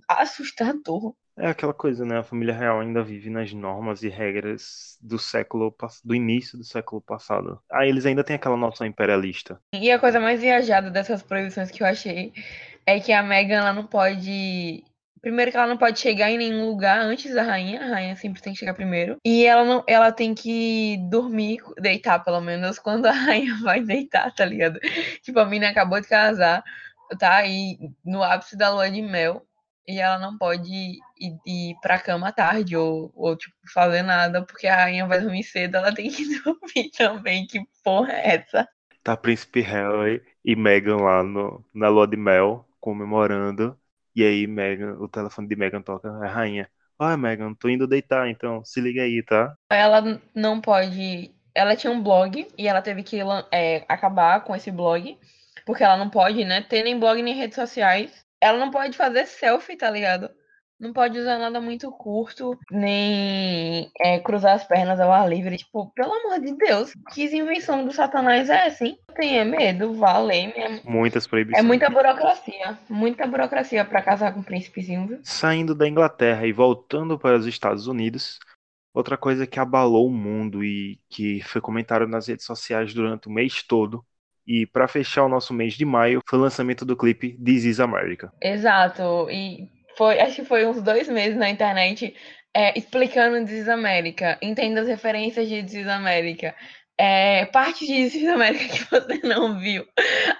assustador. 0.08 1.14
É 1.36 1.48
aquela 1.48 1.74
coisa, 1.74 2.04
né? 2.04 2.18
A 2.18 2.22
família 2.22 2.54
real 2.54 2.80
ainda 2.80 3.02
vive 3.02 3.28
nas 3.28 3.52
normas 3.52 4.02
e 4.02 4.08
regras 4.08 4.96
do 5.02 5.18
século 5.18 5.74
do 6.04 6.14
início 6.14 6.56
do 6.56 6.64
século 6.64 7.02
passado. 7.02 7.60
Aí 7.70 7.88
eles 7.88 8.06
ainda 8.06 8.22
têm 8.22 8.36
aquela 8.36 8.56
noção 8.56 8.86
imperialista. 8.86 9.60
E 9.74 9.90
a 9.90 9.98
coisa 9.98 10.20
mais 10.20 10.40
viajada 10.40 10.90
dessas 10.90 11.22
proibições 11.22 11.72
que 11.72 11.82
eu 11.82 11.86
achei 11.86 12.32
é 12.86 13.00
que 13.00 13.12
a 13.12 13.22
Meghan 13.22 13.56
ela 13.56 13.72
não 13.72 13.86
pode. 13.86 14.84
Primeiro 15.24 15.50
que 15.50 15.56
ela 15.56 15.66
não 15.66 15.78
pode 15.78 15.98
chegar 15.98 16.30
em 16.30 16.36
nenhum 16.36 16.66
lugar 16.66 17.00
antes 17.00 17.34
da 17.34 17.42
rainha, 17.42 17.82
a 17.82 17.86
rainha 17.86 18.14
sempre 18.14 18.42
tem 18.42 18.52
que 18.52 18.58
chegar 18.58 18.74
primeiro. 18.74 19.16
E 19.24 19.46
ela 19.46 19.64
não, 19.64 19.82
ela 19.88 20.12
tem 20.12 20.34
que 20.34 20.98
dormir, 21.08 21.60
deitar 21.78 22.22
pelo 22.22 22.42
menos 22.42 22.78
quando 22.78 23.06
a 23.06 23.12
rainha 23.12 23.56
vai 23.62 23.80
deitar, 23.80 24.34
tá 24.34 24.44
ligado? 24.44 24.78
Tipo, 25.22 25.40
a 25.40 25.46
menina 25.46 25.70
acabou 25.70 25.98
de 25.98 26.06
casar, 26.06 26.62
tá 27.18 27.36
aí 27.36 27.78
no 28.04 28.22
ápice 28.22 28.54
da 28.54 28.68
lua 28.68 28.90
de 28.90 29.00
mel 29.00 29.42
e 29.88 29.98
ela 29.98 30.18
não 30.18 30.36
pode 30.36 30.70
ir, 30.70 30.98
ir 31.46 31.74
pra 31.80 31.98
cama 31.98 32.30
tarde 32.30 32.76
ou, 32.76 33.10
ou 33.14 33.34
tipo 33.34 33.54
fazer 33.72 34.02
nada 34.02 34.44
porque 34.44 34.66
a 34.66 34.76
rainha 34.76 35.06
vai 35.06 35.20
dormir 35.22 35.42
cedo, 35.42 35.76
ela 35.76 35.94
tem 35.94 36.10
que 36.10 36.24
dormir 36.44 36.90
também. 36.96 37.46
Que 37.46 37.60
porra 37.82 38.12
é 38.12 38.36
essa? 38.36 38.68
Tá 39.02 39.16
Príncipe 39.16 39.60
Harry 39.60 40.22
e 40.44 40.56
Meghan 40.56 40.96
lá 40.96 41.22
no, 41.22 41.64
na 41.74 41.88
lua 41.88 42.06
de 42.06 42.16
mel, 42.16 42.66
comemorando. 42.80 43.78
E 44.14 44.22
aí 44.24 44.46
Meghan, 44.46 44.96
o 44.98 45.08
telefone 45.08 45.48
de 45.48 45.56
Meghan 45.56 45.82
toca, 45.82 46.08
é 46.08 46.26
a 46.26 46.30
rainha. 46.30 46.70
Olha, 46.98 47.16
Meghan, 47.16 47.54
tô 47.54 47.68
indo 47.68 47.86
deitar, 47.86 48.28
então 48.28 48.64
se 48.64 48.80
liga 48.80 49.02
aí, 49.02 49.22
tá? 49.22 49.56
Ela 49.70 50.20
não 50.34 50.60
pode. 50.60 51.34
Ela 51.54 51.76
tinha 51.76 51.92
um 51.92 52.02
blog 52.02 52.46
e 52.56 52.68
ela 52.68 52.82
teve 52.82 53.02
que 53.02 53.18
é, 53.50 53.84
acabar 53.88 54.42
com 54.44 54.54
esse 54.54 54.70
blog, 54.70 55.18
porque 55.66 55.84
ela 55.84 55.96
não 55.96 56.10
pode, 56.10 56.44
né, 56.44 56.62
ter 56.62 56.82
nem 56.82 56.98
blog 56.98 57.22
nem 57.22 57.34
redes 57.34 57.56
sociais. 57.56 58.24
Ela 58.40 58.58
não 58.58 58.70
pode 58.70 58.96
fazer 58.96 59.26
selfie, 59.26 59.76
tá 59.76 59.90
ligado? 59.90 60.30
Não 60.78 60.92
pode 60.92 61.18
usar 61.18 61.38
nada 61.38 61.60
muito 61.60 61.90
curto, 61.92 62.58
nem 62.70 63.90
é, 64.00 64.18
cruzar 64.18 64.54
as 64.54 64.64
pernas 64.64 64.98
ao 64.98 65.12
ar 65.12 65.28
livre. 65.28 65.56
Tipo, 65.56 65.90
pelo 65.94 66.12
amor 66.12 66.40
de 66.40 66.52
Deus, 66.56 66.92
que 67.12 67.24
invenção 67.24 67.84
do 67.84 67.92
satanás 67.92 68.50
é 68.50 68.66
essa, 68.66 68.84
hein? 68.84 68.98
Tenha 69.14 69.44
medo, 69.44 69.94
valeu. 69.94 70.50
É, 70.56 70.80
Muitas 70.84 71.26
é 71.26 71.28
proibições. 71.28 71.64
muita 71.64 71.88
burocracia. 71.88 72.78
Muita 72.88 73.26
burocracia 73.26 73.84
pra 73.84 74.02
casar 74.02 74.34
com 74.34 74.40
um 74.40 74.42
príncipezinho, 74.42 75.06
viu? 75.06 75.20
Saindo 75.22 75.74
da 75.74 75.88
Inglaterra 75.88 76.46
e 76.46 76.52
voltando 76.52 77.18
para 77.18 77.36
os 77.36 77.46
Estados 77.46 77.86
Unidos, 77.86 78.38
outra 78.92 79.16
coisa 79.16 79.46
que 79.46 79.60
abalou 79.60 80.08
o 80.08 80.12
mundo 80.12 80.64
e 80.64 80.98
que 81.08 81.40
foi 81.42 81.60
comentado 81.60 82.06
nas 82.08 82.26
redes 82.26 82.44
sociais 82.44 82.92
durante 82.92 83.28
o 83.28 83.32
mês 83.32 83.62
todo, 83.62 84.04
e 84.46 84.66
para 84.66 84.88
fechar 84.88 85.24
o 85.24 85.28
nosso 85.28 85.54
mês 85.54 85.74
de 85.74 85.84
maio, 85.84 86.20
foi 86.28 86.38
o 86.38 86.42
lançamento 86.42 86.84
do 86.84 86.96
clipe 86.96 87.38
This 87.42 87.64
Is 87.64 87.80
America. 87.80 88.32
Exato. 88.42 89.30
E 89.30 89.68
foi, 89.96 90.20
acho 90.20 90.36
que 90.36 90.44
foi 90.44 90.66
uns 90.66 90.82
dois 90.82 91.08
meses 91.08 91.36
na 91.36 91.48
internet 91.50 92.14
é, 92.54 92.78
explicando 92.78 93.44
This 93.44 93.62
is 93.62 93.68
América. 93.68 94.38
Entenda 94.40 94.80
as 94.80 94.88
referências 94.88 95.48
de 95.48 95.62
This 95.62 95.74
is 95.74 95.88
América. 95.88 96.54
É, 96.96 97.46
parte 97.46 97.86
de 97.86 98.04
This 98.04 98.14
is 98.14 98.28
América 98.28 98.64
que 98.72 98.84
você 98.90 99.26
não 99.26 99.58
viu. 99.58 99.84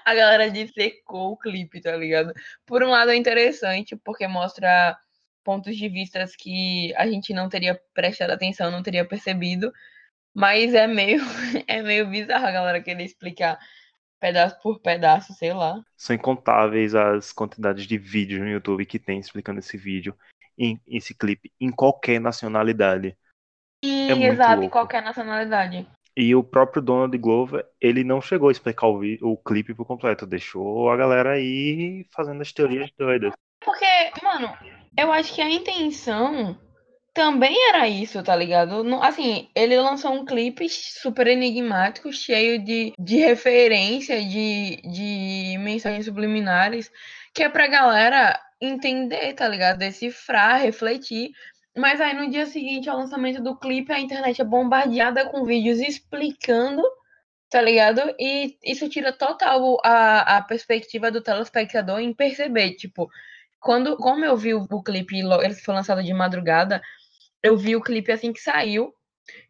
A 0.05 0.15
galera 0.15 0.49
dissecou 0.49 1.33
o 1.33 1.37
clipe, 1.37 1.81
tá 1.81 1.95
ligado? 1.95 2.33
Por 2.65 2.83
um 2.83 2.89
lado 2.89 3.11
é 3.11 3.15
interessante, 3.15 3.95
porque 3.97 4.27
mostra 4.27 4.97
pontos 5.43 5.75
de 5.77 5.89
vistas 5.89 6.35
que 6.35 6.93
a 6.95 7.05
gente 7.07 7.33
não 7.33 7.49
teria 7.49 7.79
prestado 7.93 8.31
atenção, 8.31 8.71
não 8.71 8.81
teria 8.81 9.05
percebido. 9.05 9.71
Mas 10.33 10.73
é 10.73 10.87
meio, 10.87 11.21
é 11.67 11.81
meio 11.81 12.07
bizarro 12.09 12.45
a 12.47 12.51
galera 12.51 12.81
querer 12.81 13.03
explicar 13.03 13.59
pedaço 14.25 14.59
por 14.59 14.79
pedaço, 14.79 15.33
sei 15.33 15.53
lá. 15.53 15.83
São 15.95 16.15
incontáveis 16.15 16.95
as 16.95 17.31
quantidades 17.31 17.85
de 17.85 17.95
vídeos 17.95 18.41
no 18.41 18.49
YouTube 18.49 18.83
que 18.87 18.97
tem 18.97 19.19
explicando 19.19 19.59
esse 19.59 19.77
vídeo, 19.77 20.15
em, 20.57 20.81
esse 20.87 21.13
clipe, 21.13 21.51
em 21.61 21.69
qualquer 21.69 22.19
nacionalidade. 22.19 23.15
E 23.83 24.09
É 24.09 24.27
exato, 24.27 24.63
em 24.63 24.69
qualquer 24.69 25.03
nacionalidade. 25.03 25.87
E 26.17 26.33
o 26.33 26.43
próprio 26.43 26.81
Donald 26.81 27.15
Glover, 27.19 27.67
ele 27.79 28.03
não 28.03 28.19
chegou 28.19 28.49
a 28.49 28.51
explicar 28.51 28.87
o, 28.87 29.01
o 29.21 29.37
clipe 29.37 29.75
por 29.75 29.85
completo, 29.85 30.25
deixou 30.25 30.89
a 30.89 30.97
galera 30.97 31.33
aí 31.33 32.07
fazendo 32.09 32.41
as 32.41 32.51
teorias 32.51 32.89
doidas. 32.97 33.31
Porque, 33.63 33.85
mano, 34.23 34.51
eu 34.97 35.11
acho 35.11 35.35
que 35.35 35.41
a 35.41 35.51
intenção 35.51 36.57
também 37.15 37.69
era 37.69 37.87
isso, 37.87 38.21
tá 38.21 38.35
ligado? 38.35 38.83
Assim, 39.01 39.49
ele 39.55 39.79
lançou 39.79 40.11
um 40.11 40.25
clipe 40.25 40.67
super 40.67 41.25
enigmático, 41.27 42.11
cheio 42.11 42.61
de, 42.61 42.93
de 42.99 43.15
referência, 43.15 44.21
de, 44.21 44.81
de 44.83 45.57
mensagens 45.59 46.03
subliminares, 46.05 46.91
que 47.33 47.41
é 47.41 47.47
pra 47.47 47.67
galera 47.67 48.37
entender, 48.61 49.33
tá 49.33 49.47
ligado? 49.47 49.77
Decifrar, 49.77 50.59
refletir. 50.61 51.31
Mas 51.77 52.01
aí 52.01 52.13
no 52.13 52.29
dia 52.29 52.45
seguinte 52.45 52.89
ao 52.89 52.97
lançamento 52.97 53.41
do 53.41 53.57
clipe, 53.57 53.93
a 53.93 53.99
internet 53.99 54.41
é 54.41 54.45
bombardeada 54.45 55.25
com 55.29 55.45
vídeos 55.45 55.79
explicando, 55.79 56.83
tá 57.49 57.61
ligado? 57.61 58.01
E 58.19 58.57
isso 58.61 58.89
tira 58.89 59.13
total 59.13 59.77
a, 59.85 60.37
a 60.37 60.41
perspectiva 60.41 61.09
do 61.09 61.23
telespectador 61.23 61.99
em 62.01 62.13
perceber, 62.13 62.73
tipo, 62.73 63.09
quando, 63.61 63.95
como 63.95 64.25
eu 64.25 64.35
vi 64.35 64.53
o, 64.53 64.67
o 64.69 64.83
clipe, 64.83 65.17
ele 65.17 65.55
foi 65.55 65.73
lançado 65.73 66.03
de 66.03 66.13
madrugada, 66.13 66.81
eu 67.45 67.57
vi 67.57 67.75
o 67.75 67.81
clipe 67.81 68.11
assim 68.11 68.33
que 68.33 68.41
saiu. 68.41 68.93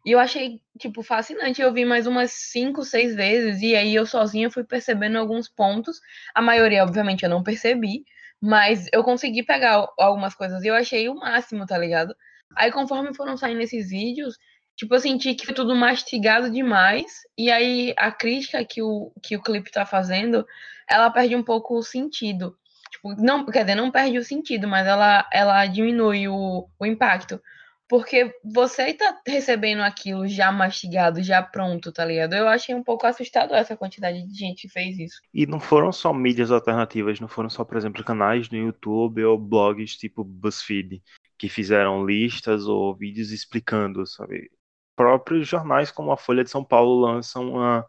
E 0.06 0.12
eu 0.12 0.18
achei, 0.18 0.60
tipo, 0.78 1.02
fascinante. 1.02 1.60
Eu 1.62 1.72
vi 1.72 1.84
mais 1.84 2.06
umas 2.06 2.32
cinco, 2.32 2.82
seis 2.84 3.14
vezes. 3.14 3.60
E 3.62 3.76
aí 3.76 3.94
eu 3.94 4.06
sozinha 4.06 4.50
fui 4.50 4.64
percebendo 4.64 5.18
alguns 5.18 5.48
pontos. 5.48 5.98
A 6.34 6.42
maioria, 6.42 6.84
obviamente, 6.84 7.24
eu 7.24 7.30
não 7.30 7.42
percebi. 7.42 8.04
Mas 8.40 8.88
eu 8.92 9.02
consegui 9.04 9.42
pegar 9.44 9.72
al- 9.74 9.94
algumas 9.98 10.34
coisas. 10.34 10.62
E 10.64 10.68
eu 10.68 10.74
achei 10.74 11.08
o 11.08 11.14
máximo, 11.16 11.66
tá 11.66 11.78
ligado? 11.78 12.14
Aí 12.56 12.70
conforme 12.72 13.14
foram 13.14 13.36
saindo 13.36 13.60
esses 13.62 13.90
vídeos, 13.90 14.36
tipo, 14.76 14.94
eu 14.94 15.00
senti 15.00 15.34
que 15.34 15.46
foi 15.46 15.54
tudo 15.54 15.74
mastigado 15.74 16.50
demais. 16.50 17.06
E 17.36 17.50
aí 17.50 17.94
a 17.98 18.10
crítica 18.12 18.64
que 18.64 18.82
o, 18.82 19.12
que 19.22 19.36
o 19.36 19.42
clipe 19.42 19.70
tá 19.70 19.84
fazendo, 19.86 20.46
ela 20.88 21.10
perde 21.10 21.34
um 21.36 21.42
pouco 21.42 21.76
o 21.78 21.82
sentido. 21.82 22.56
Tipo, 22.90 23.14
não, 23.22 23.44
quer 23.46 23.62
dizer, 23.64 23.74
não 23.74 23.90
perde 23.90 24.18
o 24.18 24.24
sentido, 24.24 24.68
mas 24.68 24.86
ela, 24.86 25.28
ela 25.32 25.66
diminui 25.66 26.28
o, 26.28 26.68
o 26.78 26.86
impacto. 26.86 27.40
Porque 27.88 28.34
você 28.44 28.92
tá 28.94 29.20
recebendo 29.26 29.80
aquilo 29.80 30.26
já 30.26 30.50
mastigado, 30.50 31.22
já 31.22 31.42
pronto, 31.42 31.92
tá 31.92 32.04
ligado? 32.04 32.34
Eu 32.34 32.48
achei 32.48 32.74
um 32.74 32.82
pouco 32.82 33.06
assustador 33.06 33.56
essa 33.56 33.76
quantidade 33.76 34.26
de 34.26 34.34
gente 34.34 34.62
que 34.62 34.68
fez 34.68 34.98
isso. 34.98 35.20
E 35.32 35.46
não 35.46 35.60
foram 35.60 35.92
só 35.92 36.12
mídias 36.12 36.50
alternativas, 36.50 37.20
não 37.20 37.28
foram 37.28 37.48
só, 37.48 37.64
por 37.64 37.76
exemplo, 37.76 38.04
canais 38.04 38.50
no 38.50 38.58
YouTube 38.58 39.24
ou 39.24 39.38
blogs 39.38 39.96
tipo 39.96 40.24
BuzzFeed, 40.24 41.02
que 41.38 41.48
fizeram 41.48 42.04
listas 42.04 42.66
ou 42.66 42.94
vídeos 42.94 43.30
explicando, 43.30 44.04
sabe? 44.06 44.50
próprios 44.96 45.46
jornais 45.46 45.92
como 45.92 46.10
a 46.10 46.16
Folha 46.16 46.42
de 46.42 46.50
São 46.50 46.64
Paulo 46.64 46.98
lançam 46.98 47.50
uma, 47.50 47.88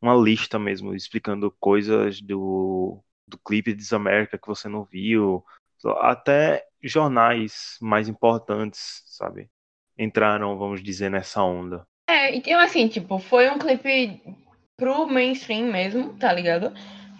uma 0.00 0.14
lista 0.16 0.58
mesmo, 0.58 0.94
explicando 0.94 1.54
coisas 1.60 2.20
do, 2.22 3.04
do 3.28 3.38
clipe 3.38 3.72
de 3.72 3.76
Desamérica 3.76 4.38
que 4.38 4.48
você 4.48 4.68
não 4.68 4.82
viu. 4.82 5.44
Até 6.00 6.64
jornais 6.82 7.76
mais 7.80 8.08
importantes, 8.08 9.02
sabe? 9.06 9.48
Entraram, 9.98 10.58
vamos 10.58 10.82
dizer, 10.82 11.10
nessa 11.10 11.42
onda. 11.42 11.86
É, 12.08 12.34
então 12.34 12.58
assim, 12.60 12.88
tipo, 12.88 13.18
foi 13.18 13.48
um 13.50 13.58
clipe 13.58 14.20
pro 14.76 15.06
mainstream 15.06 15.70
mesmo, 15.70 16.14
tá 16.18 16.32
ligado? 16.32 16.72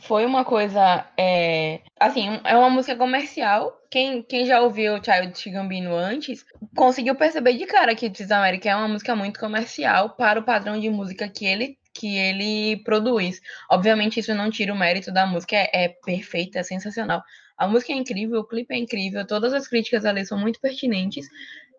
Foi 0.03 0.27
uma 0.27 0.45
coisa, 0.45 1.07
é, 1.17 1.81
assim, 2.01 2.41
é 2.45 2.57
uma 2.57 2.69
música 2.69 2.97
comercial. 2.97 3.73
Quem, 3.89 4.23
quem 4.23 4.45
já 4.45 4.61
ouviu 4.61 5.01
Child 5.03 5.51
Gambino 5.51 5.95
antes, 5.95 6.45
conseguiu 6.75 7.15
perceber 7.15 7.57
de 7.57 7.67
cara 7.67 7.95
que 7.95 8.11
This 8.11 8.33
America 8.33 8.69
é 8.69 8.75
uma 8.75 8.89
música 8.89 9.15
muito 9.15 9.39
comercial 9.39 10.11
para 10.11 10.41
o 10.41 10.43
padrão 10.43 10.81
de 10.81 10.91
música 10.91 11.29
que 11.29 11.47
ele 11.47 11.79
que 11.95 12.17
ele 12.17 12.83
produz. 12.85 13.39
Obviamente, 13.71 14.19
isso 14.19 14.35
não 14.35 14.51
tira 14.51 14.73
o 14.73 14.79
mérito 14.79 15.13
da 15.13 15.27
música, 15.27 15.55
é, 15.55 15.69
é 15.73 15.89
perfeita, 15.89 16.59
é 16.59 16.63
sensacional. 16.63 17.23
A 17.57 17.67
música 17.67 17.93
é 17.93 17.97
incrível, 17.97 18.41
o 18.41 18.47
clipe 18.47 18.75
é 18.75 18.79
incrível, 18.79 19.27
todas 19.27 19.53
as 19.53 19.69
críticas 19.69 20.05
ali 20.05 20.25
são 20.25 20.39
muito 20.39 20.61
pertinentes. 20.61 21.27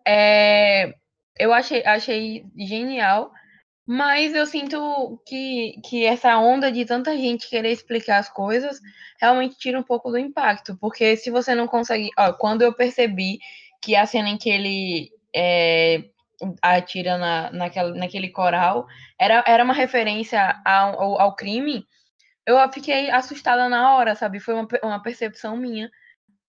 É, 0.06 0.94
eu 1.38 1.52
achei, 1.52 1.84
achei 1.84 2.44
genial, 2.56 3.32
mas 3.86 4.34
eu 4.34 4.46
sinto 4.46 5.20
que, 5.26 5.80
que 5.84 6.04
essa 6.04 6.38
onda 6.38 6.72
de 6.72 6.84
tanta 6.84 7.16
gente 7.16 7.48
querer 7.48 7.70
explicar 7.70 8.18
as 8.18 8.30
coisas 8.30 8.80
realmente 9.20 9.58
tira 9.58 9.78
um 9.78 9.82
pouco 9.82 10.10
do 10.10 10.18
impacto, 10.18 10.76
porque 10.80 11.16
se 11.16 11.30
você 11.30 11.54
não 11.54 11.66
consegue. 11.66 12.10
Ó, 12.18 12.32
quando 12.32 12.62
eu 12.62 12.72
percebi 12.72 13.38
que 13.82 13.94
a 13.94 14.06
cena 14.06 14.30
em 14.30 14.38
que 14.38 14.48
ele 14.48 15.10
é, 15.34 16.04
atira 16.62 17.18
na, 17.18 17.50
naquela, 17.52 17.94
naquele 17.94 18.30
coral 18.30 18.86
era, 19.18 19.44
era 19.46 19.64
uma 19.64 19.74
referência 19.74 20.60
ao, 20.64 21.00
ao, 21.00 21.20
ao 21.20 21.36
crime, 21.36 21.84
eu 22.46 22.56
fiquei 22.72 23.10
assustada 23.10 23.68
na 23.68 23.94
hora, 23.94 24.14
sabe? 24.14 24.40
Foi 24.40 24.54
uma, 24.54 24.68
uma 24.82 25.02
percepção 25.02 25.56
minha. 25.56 25.90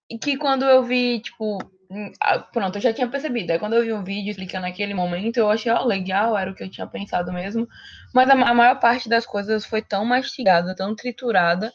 E 0.10 0.18
que 0.18 0.38
quando 0.38 0.66
eu 0.66 0.84
vi, 0.84 1.22
tipo, 1.22 1.58
hum, 1.90 2.12
pronto, 2.54 2.78
eu 2.78 2.82
já 2.82 2.94
tinha 2.94 3.08
percebido. 3.08 3.52
Aí 3.52 3.60
quando 3.60 3.74
eu 3.74 3.84
vi 3.84 3.94
um 3.94 4.04
vídeo 4.04 4.32
explicando 4.32 4.68
naquele 4.68 4.94
momento, 4.94 5.38
eu 5.38 5.50
achei, 5.50 5.72
ó, 5.72 5.82
oh, 5.82 5.86
legal, 5.86 6.38
era 6.38 6.52
o 6.52 6.56
que 6.56 6.64
eu 6.64 6.70
tinha 6.70 6.88
pensado 6.88 7.32
mesmo. 7.34 7.68
Mas 8.14 8.30
a, 8.30 8.34
a, 8.34 8.54
maior 8.54 8.80
parte 8.80 9.10
das 9.10 9.26
coisas 9.26 9.66
foi 9.66 9.82
tão 9.82 10.06
mastigada, 10.06 10.76
tão 10.76 10.96
triturada, 10.96 11.72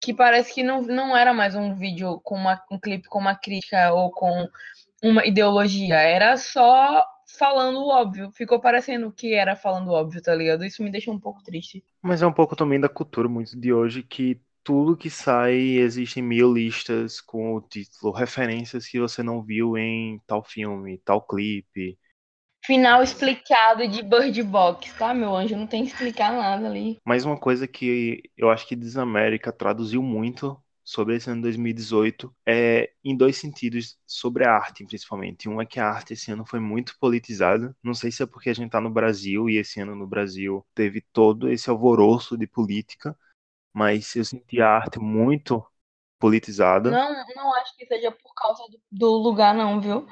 que 0.00 0.14
parece 0.14 0.54
que 0.54 0.62
não, 0.62 0.82
não 0.82 1.16
era 1.16 1.32
mais 1.32 1.54
um 1.54 1.74
vídeo 1.74 2.20
com 2.24 2.36
uma, 2.36 2.62
um 2.70 2.78
clipe 2.78 3.08
com 3.08 3.18
uma 3.18 3.34
crítica 3.34 3.92
ou 3.92 4.10
com 4.10 4.48
uma 5.02 5.24
ideologia. 5.26 5.96
Era 5.96 6.36
só 6.36 7.04
falando 7.38 7.78
o 7.78 7.88
óbvio. 7.88 8.30
Ficou 8.32 8.60
parecendo 8.60 9.12
que 9.12 9.34
era 9.34 9.56
falando 9.56 9.90
óbvio, 9.90 10.22
tá 10.22 10.34
ligado? 10.34 10.64
Isso 10.64 10.82
me 10.82 10.90
deixa 10.90 11.10
um 11.10 11.18
pouco 11.18 11.42
triste. 11.42 11.84
Mas 12.02 12.22
é 12.22 12.26
um 12.26 12.32
pouco 12.32 12.56
também 12.56 12.80
da 12.80 12.88
cultura 12.88 13.28
muito 13.28 13.58
de 13.58 13.72
hoje 13.72 14.02
que 14.02 14.40
tudo 14.62 14.96
que 14.96 15.10
sai 15.10 15.54
existem 15.54 16.22
mil 16.22 16.52
listas 16.52 17.20
com 17.20 17.54
o 17.54 17.60
título, 17.60 18.12
referências 18.12 18.86
que 18.86 19.00
você 19.00 19.22
não 19.22 19.42
viu 19.42 19.76
em 19.76 20.20
tal 20.26 20.44
filme, 20.44 20.98
tal 20.98 21.22
clipe. 21.22 21.98
Final 22.64 23.02
explicado 23.02 23.88
de 23.88 24.02
Bird 24.02 24.42
Box, 24.42 24.92
tá, 24.98 25.14
meu 25.14 25.34
anjo? 25.34 25.56
Não 25.56 25.66
tem 25.66 25.82
que 25.82 25.90
explicar 25.90 26.32
nada 26.32 26.68
ali. 26.68 26.98
Mas 27.04 27.24
uma 27.24 27.38
coisa 27.38 27.66
que 27.66 28.22
eu 28.36 28.50
acho 28.50 28.66
que 28.66 28.76
Desamérica 28.76 29.50
traduziu 29.50 30.02
muito 30.02 30.62
sobre 30.90 31.14
esse 31.14 31.30
ano 31.30 31.42
2018 31.42 32.34
é 32.44 32.90
em 33.04 33.16
dois 33.16 33.36
sentidos 33.36 33.96
sobre 34.04 34.44
a 34.44 34.52
arte, 34.52 34.84
principalmente. 34.84 35.48
Um 35.48 35.60
é 35.60 35.64
que 35.64 35.78
a 35.78 35.86
arte 35.86 36.14
esse 36.14 36.32
ano 36.32 36.44
foi 36.44 36.58
muito 36.58 36.98
politizada. 36.98 37.76
Não 37.80 37.94
sei 37.94 38.10
se 38.10 38.24
é 38.24 38.26
porque 38.26 38.50
a 38.50 38.54
gente 38.54 38.66
está 38.66 38.80
no 38.80 38.90
Brasil 38.90 39.48
e 39.48 39.56
esse 39.56 39.80
ano 39.80 39.94
no 39.94 40.04
Brasil 40.04 40.66
teve 40.74 41.00
todo 41.12 41.48
esse 41.48 41.70
alvoroço 41.70 42.36
de 42.36 42.44
política, 42.44 43.16
mas 43.72 44.16
eu 44.16 44.24
senti 44.24 44.60
a 44.60 44.68
arte 44.68 44.98
muito 44.98 45.64
politizada. 46.18 46.90
Não, 46.90 47.24
não 47.36 47.54
acho 47.54 47.76
que 47.76 47.86
seja 47.86 48.10
por 48.10 48.34
causa 48.34 48.60
do 48.90 49.10
lugar, 49.12 49.54
não, 49.54 49.80
viu? 49.80 50.08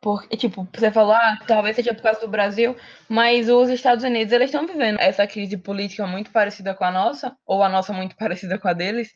Porque, 0.00 0.36
tipo, 0.36 0.66
você 0.74 0.90
falou, 0.90 1.12
ah, 1.12 1.38
talvez 1.46 1.76
seja 1.76 1.94
por 1.94 2.02
causa 2.02 2.20
do 2.20 2.28
Brasil, 2.28 2.74
mas 3.08 3.48
os 3.48 3.68
Estados 3.68 4.02
Unidos, 4.02 4.32
eles 4.32 4.46
estão 4.46 4.66
vivendo 4.66 4.98
essa 4.98 5.26
crise 5.28 5.56
política 5.56 6.04
muito 6.08 6.32
parecida 6.32 6.74
com 6.74 6.82
a 6.84 6.90
nossa, 6.90 7.36
ou 7.46 7.62
a 7.62 7.68
nossa 7.68 7.92
muito 7.92 8.16
parecida 8.18 8.58
com 8.58 8.66
a 8.66 8.72
deles, 8.72 9.14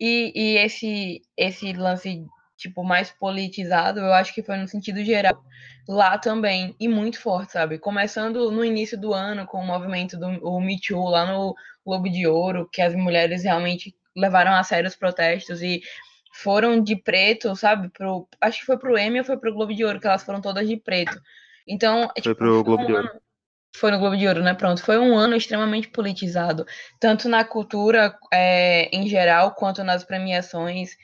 e, 0.00 0.32
e 0.34 0.58
esse, 0.58 1.22
esse 1.36 1.72
lance, 1.72 2.26
tipo, 2.56 2.84
mais 2.84 3.10
politizado, 3.10 4.00
eu 4.00 4.12
acho 4.12 4.34
que 4.34 4.42
foi 4.42 4.56
no 4.56 4.68
sentido 4.68 5.04
geral 5.04 5.42
lá 5.88 6.18
também, 6.18 6.74
e 6.80 6.88
muito 6.88 7.20
forte, 7.20 7.52
sabe? 7.52 7.78
Começando 7.78 8.50
no 8.50 8.64
início 8.64 9.00
do 9.00 9.14
ano 9.14 9.46
com 9.46 9.58
o 9.58 9.66
movimento 9.66 10.18
do 10.18 10.26
o 10.26 10.60
Me 10.60 10.80
Too, 10.80 11.04
lá 11.04 11.32
no 11.32 11.54
Globo 11.84 12.10
de 12.10 12.26
Ouro, 12.26 12.68
que 12.72 12.82
as 12.82 12.94
mulheres 12.94 13.44
realmente 13.44 13.94
levaram 14.14 14.52
a 14.52 14.62
sério 14.64 14.88
os 14.88 14.96
protestos 14.96 15.62
e 15.62 15.80
foram 16.32 16.82
de 16.82 16.96
preto, 16.96 17.54
sabe? 17.54 17.88
Pro, 17.90 18.28
acho 18.40 18.60
que 18.60 18.66
foi 18.66 18.78
pro 18.78 18.98
Emmy 18.98 19.20
ou 19.20 19.24
foi 19.24 19.36
pro 19.36 19.54
Globo 19.54 19.74
de 19.74 19.84
Ouro, 19.84 20.00
que 20.00 20.06
elas 20.06 20.24
foram 20.24 20.40
todas 20.40 20.68
de 20.68 20.76
preto. 20.76 21.18
Então, 21.66 22.08
foi 22.14 22.22
tipo, 22.22 22.34
pro 22.34 22.64
Globo 22.64 22.82
um 22.82 22.86
de 22.86 22.92
Ouro. 22.92 23.08
Ano, 23.08 23.20
foi 23.78 23.90
no 23.90 23.98
Globo 23.98 24.16
de 24.16 24.26
Ouro, 24.26 24.42
né? 24.42 24.54
Pronto. 24.54 24.82
Foi 24.82 24.98
um 24.98 25.16
ano 25.16 25.36
extremamente 25.36 25.88
politizado, 25.88 26.66
tanto 26.98 27.28
na 27.28 27.44
cultura 27.44 28.16
é, 28.32 28.88
em 28.96 29.06
geral, 29.06 29.54
quanto 29.54 29.84
nas 29.84 30.04
premiações. 30.04 30.96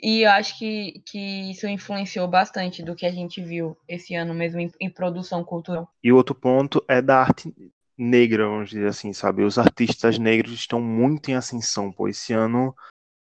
E 0.00 0.22
eu 0.22 0.30
acho 0.30 0.58
que, 0.58 1.02
que 1.06 1.50
isso 1.50 1.66
influenciou 1.66 2.26
bastante 2.26 2.82
do 2.82 2.94
que 2.94 3.06
a 3.06 3.12
gente 3.12 3.40
viu 3.40 3.76
esse 3.88 4.14
ano 4.14 4.34
mesmo 4.34 4.60
em, 4.60 4.70
em 4.80 4.90
produção 4.90 5.44
cultural. 5.44 5.88
E 6.02 6.12
outro 6.12 6.34
ponto 6.34 6.84
é 6.88 7.00
da 7.00 7.18
arte 7.18 7.54
negra, 7.96 8.46
vamos 8.46 8.70
dizer 8.70 8.88
assim, 8.88 9.12
sabe? 9.12 9.44
Os 9.44 9.58
artistas 9.58 10.18
negros 10.18 10.52
estão 10.52 10.80
muito 10.80 11.30
em 11.30 11.34
ascensão, 11.34 11.92
pô. 11.92 12.08
Esse 12.08 12.32
ano 12.32 12.74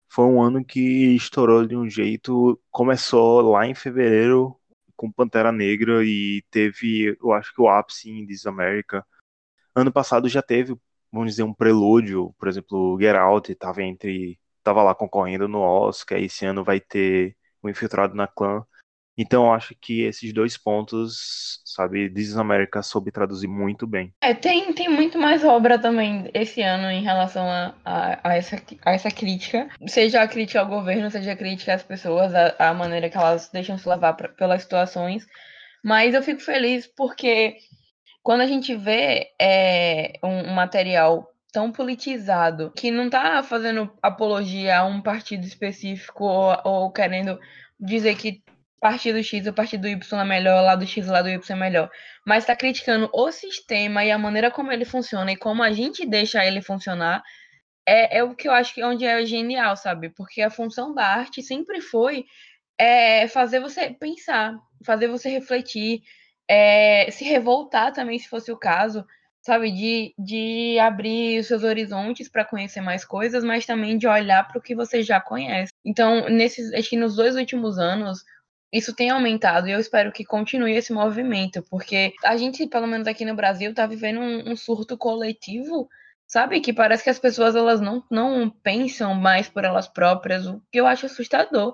foi 0.08 0.24
um 0.24 0.40
ano 0.40 0.64
que 0.64 1.14
estourou 1.16 1.66
de 1.66 1.76
um 1.76 1.88
jeito. 1.88 2.60
Começou 2.70 3.40
lá 3.42 3.66
em 3.66 3.74
fevereiro 3.74 4.56
com 4.98 5.12
Pantera 5.12 5.52
Negra 5.52 6.04
e 6.04 6.42
teve, 6.50 7.16
eu 7.22 7.32
acho 7.32 7.54
que 7.54 7.62
o 7.62 7.68
ápice 7.68 8.10
em 8.10 8.26
This 8.26 8.46
America. 8.46 9.06
Ano 9.74 9.92
passado 9.92 10.28
já 10.28 10.42
teve, 10.42 10.76
vamos 11.12 11.30
dizer, 11.30 11.44
um 11.44 11.54
prelúdio, 11.54 12.34
por 12.38 12.48
exemplo, 12.48 12.98
Get 13.00 13.14
Out 13.16 13.52
estava 13.52 13.82
entre, 13.82 14.40
tava 14.62 14.82
lá 14.82 14.94
concorrendo 14.94 15.46
no 15.48 15.60
Oscar, 15.60 16.18
esse 16.18 16.44
ano 16.44 16.64
vai 16.64 16.80
ter 16.80 17.36
o 17.62 17.70
Infiltrado 17.70 18.14
na 18.16 18.26
Clã. 18.26 18.66
Então 19.18 19.52
acho 19.52 19.74
que 19.80 20.02
esses 20.02 20.32
dois 20.32 20.56
pontos, 20.56 21.60
sabe, 21.64 22.08
This 22.08 22.36
America 22.36 22.80
soube 22.82 23.10
traduzir 23.10 23.48
muito 23.48 23.84
bem. 23.84 24.14
É, 24.20 24.32
tem, 24.32 24.72
tem 24.72 24.88
muito 24.88 25.18
mais 25.18 25.44
obra 25.44 25.76
também 25.76 26.30
esse 26.32 26.62
ano 26.62 26.88
em 26.88 27.02
relação 27.02 27.44
a, 27.44 27.74
a, 27.84 28.30
a 28.30 28.36
essa, 28.36 28.62
a 28.86 28.92
essa 28.92 29.10
crítica. 29.10 29.68
Seja 29.88 30.22
a 30.22 30.28
crítica 30.28 30.60
ao 30.60 30.68
governo, 30.68 31.10
seja 31.10 31.32
a 31.32 31.36
crítica 31.36 31.74
às 31.74 31.82
pessoas, 31.82 32.32
a, 32.32 32.54
a 32.70 32.72
maneira 32.72 33.10
que 33.10 33.16
elas 33.16 33.50
deixam 33.52 33.76
se 33.76 33.88
levar 33.88 34.12
pra, 34.12 34.28
pelas 34.28 34.62
situações. 34.62 35.26
Mas 35.84 36.14
eu 36.14 36.22
fico 36.22 36.40
feliz 36.40 36.86
porque 36.86 37.56
quando 38.22 38.42
a 38.42 38.46
gente 38.46 38.76
vê 38.76 39.32
é, 39.40 40.12
um, 40.22 40.50
um 40.50 40.54
material 40.54 41.28
tão 41.52 41.72
politizado 41.72 42.72
que 42.76 42.90
não 42.90 43.10
tá 43.10 43.42
fazendo 43.42 43.90
apologia 44.00 44.78
a 44.78 44.84
um 44.84 45.00
partido 45.00 45.44
específico 45.44 46.24
ou, 46.24 46.56
ou 46.64 46.92
querendo 46.92 47.38
dizer 47.80 48.16
que 48.16 48.42
partido 48.80 49.22
X 49.22 49.46
ou 49.46 49.52
partido 49.52 49.88
Y 49.88 50.20
é 50.20 50.24
melhor, 50.24 50.62
lado 50.62 50.86
X 50.86 51.06
ou 51.06 51.12
lado 51.12 51.28
Y 51.28 51.56
é 51.56 51.60
melhor. 51.60 51.90
Mas 52.26 52.44
está 52.44 52.54
criticando 52.56 53.10
o 53.12 53.30
sistema 53.32 54.04
e 54.04 54.10
a 54.10 54.18
maneira 54.18 54.50
como 54.50 54.72
ele 54.72 54.84
funciona 54.84 55.32
e 55.32 55.36
como 55.36 55.62
a 55.62 55.72
gente 55.72 56.06
deixa 56.06 56.44
ele 56.44 56.62
funcionar. 56.62 57.22
É, 57.86 58.18
é 58.18 58.22
o 58.22 58.34
que 58.34 58.48
eu 58.48 58.52
acho 58.52 58.74
que 58.74 58.80
é 58.80 58.86
onde 58.86 59.04
é 59.04 59.24
genial, 59.24 59.76
sabe? 59.76 60.10
Porque 60.10 60.42
a 60.42 60.50
função 60.50 60.94
da 60.94 61.04
arte 61.06 61.42
sempre 61.42 61.80
foi 61.80 62.24
é, 62.78 63.26
fazer 63.28 63.60
você 63.60 63.90
pensar, 63.90 64.54
fazer 64.84 65.08
você 65.08 65.28
refletir, 65.28 66.02
é, 66.48 67.10
se 67.10 67.24
revoltar 67.24 67.92
também, 67.92 68.18
se 68.18 68.28
fosse 68.28 68.52
o 68.52 68.56
caso, 68.58 69.04
sabe? 69.42 69.72
De, 69.72 70.14
de 70.18 70.78
abrir 70.78 71.40
os 71.40 71.46
seus 71.46 71.64
horizontes 71.64 72.28
para 72.28 72.44
conhecer 72.44 72.80
mais 72.80 73.04
coisas, 73.04 73.42
mas 73.42 73.66
também 73.66 73.98
de 73.98 74.06
olhar 74.06 74.46
para 74.46 74.58
o 74.58 74.62
que 74.62 74.74
você 74.74 75.02
já 75.02 75.20
conhece. 75.20 75.72
Então, 75.84 76.28
nesses, 76.28 76.72
acho 76.74 76.90
que 76.90 76.96
nos 76.96 77.16
dois 77.16 77.34
últimos 77.36 77.78
anos, 77.78 78.22
isso 78.72 78.94
tem 78.94 79.10
aumentado 79.10 79.68
e 79.68 79.72
eu 79.72 79.80
espero 79.80 80.12
que 80.12 80.24
continue 80.24 80.74
esse 80.74 80.92
movimento, 80.92 81.62
porque 81.70 82.12
a 82.24 82.36
gente, 82.36 82.66
pelo 82.66 82.86
menos 82.86 83.06
aqui 83.06 83.24
no 83.24 83.34
Brasil, 83.34 83.70
está 83.70 83.86
vivendo 83.86 84.20
um, 84.20 84.50
um, 84.52 84.56
surto 84.56 84.96
coletivo, 84.96 85.88
sabe? 86.26 86.60
Que 86.60 86.72
parece 86.72 87.02
que 87.02 87.10
as 87.10 87.18
pessoas 87.18 87.56
elas 87.56 87.80
não, 87.80 88.04
não 88.10 88.50
pensam 88.50 89.14
mais 89.14 89.48
por 89.48 89.64
elas 89.64 89.88
próprias, 89.88 90.46
o 90.46 90.62
que 90.70 90.78
eu 90.80 90.86
acho 90.86 91.06
assustador. 91.06 91.72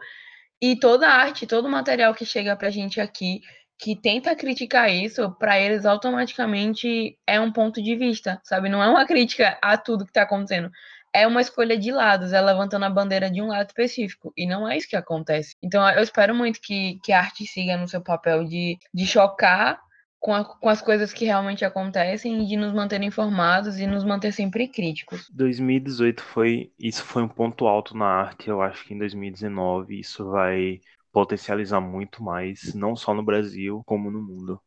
E 0.62 0.76
toda 0.76 1.08
arte, 1.08 1.46
todo 1.46 1.68
material 1.68 2.14
que 2.14 2.24
chega 2.24 2.56
pra 2.56 2.70
gente 2.70 3.00
aqui, 3.00 3.40
que 3.78 3.96
tenta 3.96 4.36
criticar 4.36 4.88
isso, 4.90 5.30
para 5.32 5.60
eles 5.60 5.84
automaticamente 5.84 7.18
é 7.26 7.40
um 7.40 7.52
ponto 7.52 7.82
de 7.82 7.96
vista, 7.96 8.40
sabe? 8.44 8.68
Não 8.68 8.82
é 8.82 8.88
uma 8.88 9.04
crítica 9.04 9.58
a 9.60 9.76
tudo 9.76 10.04
que 10.04 10.10
está 10.10 10.22
acontecendo 10.22 10.70
é 11.14 11.26
uma 11.26 11.40
escolha 11.40 11.78
de 11.78 11.92
lados, 11.92 12.32
é 12.32 12.40
levantando 12.40 12.84
a 12.84 12.90
bandeira 12.90 13.30
de 13.30 13.40
um 13.40 13.46
lado 13.46 13.68
específico. 13.68 14.32
E 14.36 14.46
não 14.46 14.68
é 14.68 14.76
isso 14.76 14.88
que 14.88 14.96
acontece. 14.96 15.56
Então 15.62 15.88
eu 15.90 16.02
espero 16.02 16.34
muito 16.34 16.60
que, 16.60 16.98
que 17.04 17.12
a 17.12 17.20
arte 17.20 17.46
siga 17.46 17.76
no 17.76 17.86
seu 17.86 18.02
papel 18.02 18.44
de, 18.44 18.76
de 18.92 19.06
chocar 19.06 19.80
com, 20.18 20.34
a, 20.34 20.44
com 20.44 20.68
as 20.68 20.82
coisas 20.82 21.12
que 21.12 21.24
realmente 21.24 21.64
acontecem 21.64 22.42
e 22.42 22.46
de 22.46 22.56
nos 22.56 22.72
manter 22.72 23.00
informados 23.02 23.78
e 23.78 23.86
nos 23.86 24.02
manter 24.02 24.32
sempre 24.32 24.66
críticos. 24.66 25.30
2018 25.32 26.22
foi. 26.22 26.72
Isso 26.78 27.04
foi 27.04 27.22
um 27.22 27.28
ponto 27.28 27.66
alto 27.66 27.96
na 27.96 28.06
arte. 28.06 28.48
Eu 28.48 28.60
acho 28.60 28.84
que 28.84 28.94
em 28.94 28.98
2019 28.98 30.00
isso 30.00 30.28
vai 30.30 30.80
potencializar 31.12 31.80
muito 31.80 32.24
mais, 32.24 32.74
não 32.74 32.96
só 32.96 33.14
no 33.14 33.22
Brasil, 33.22 33.82
como 33.86 34.10
no 34.10 34.20
mundo. 34.20 34.60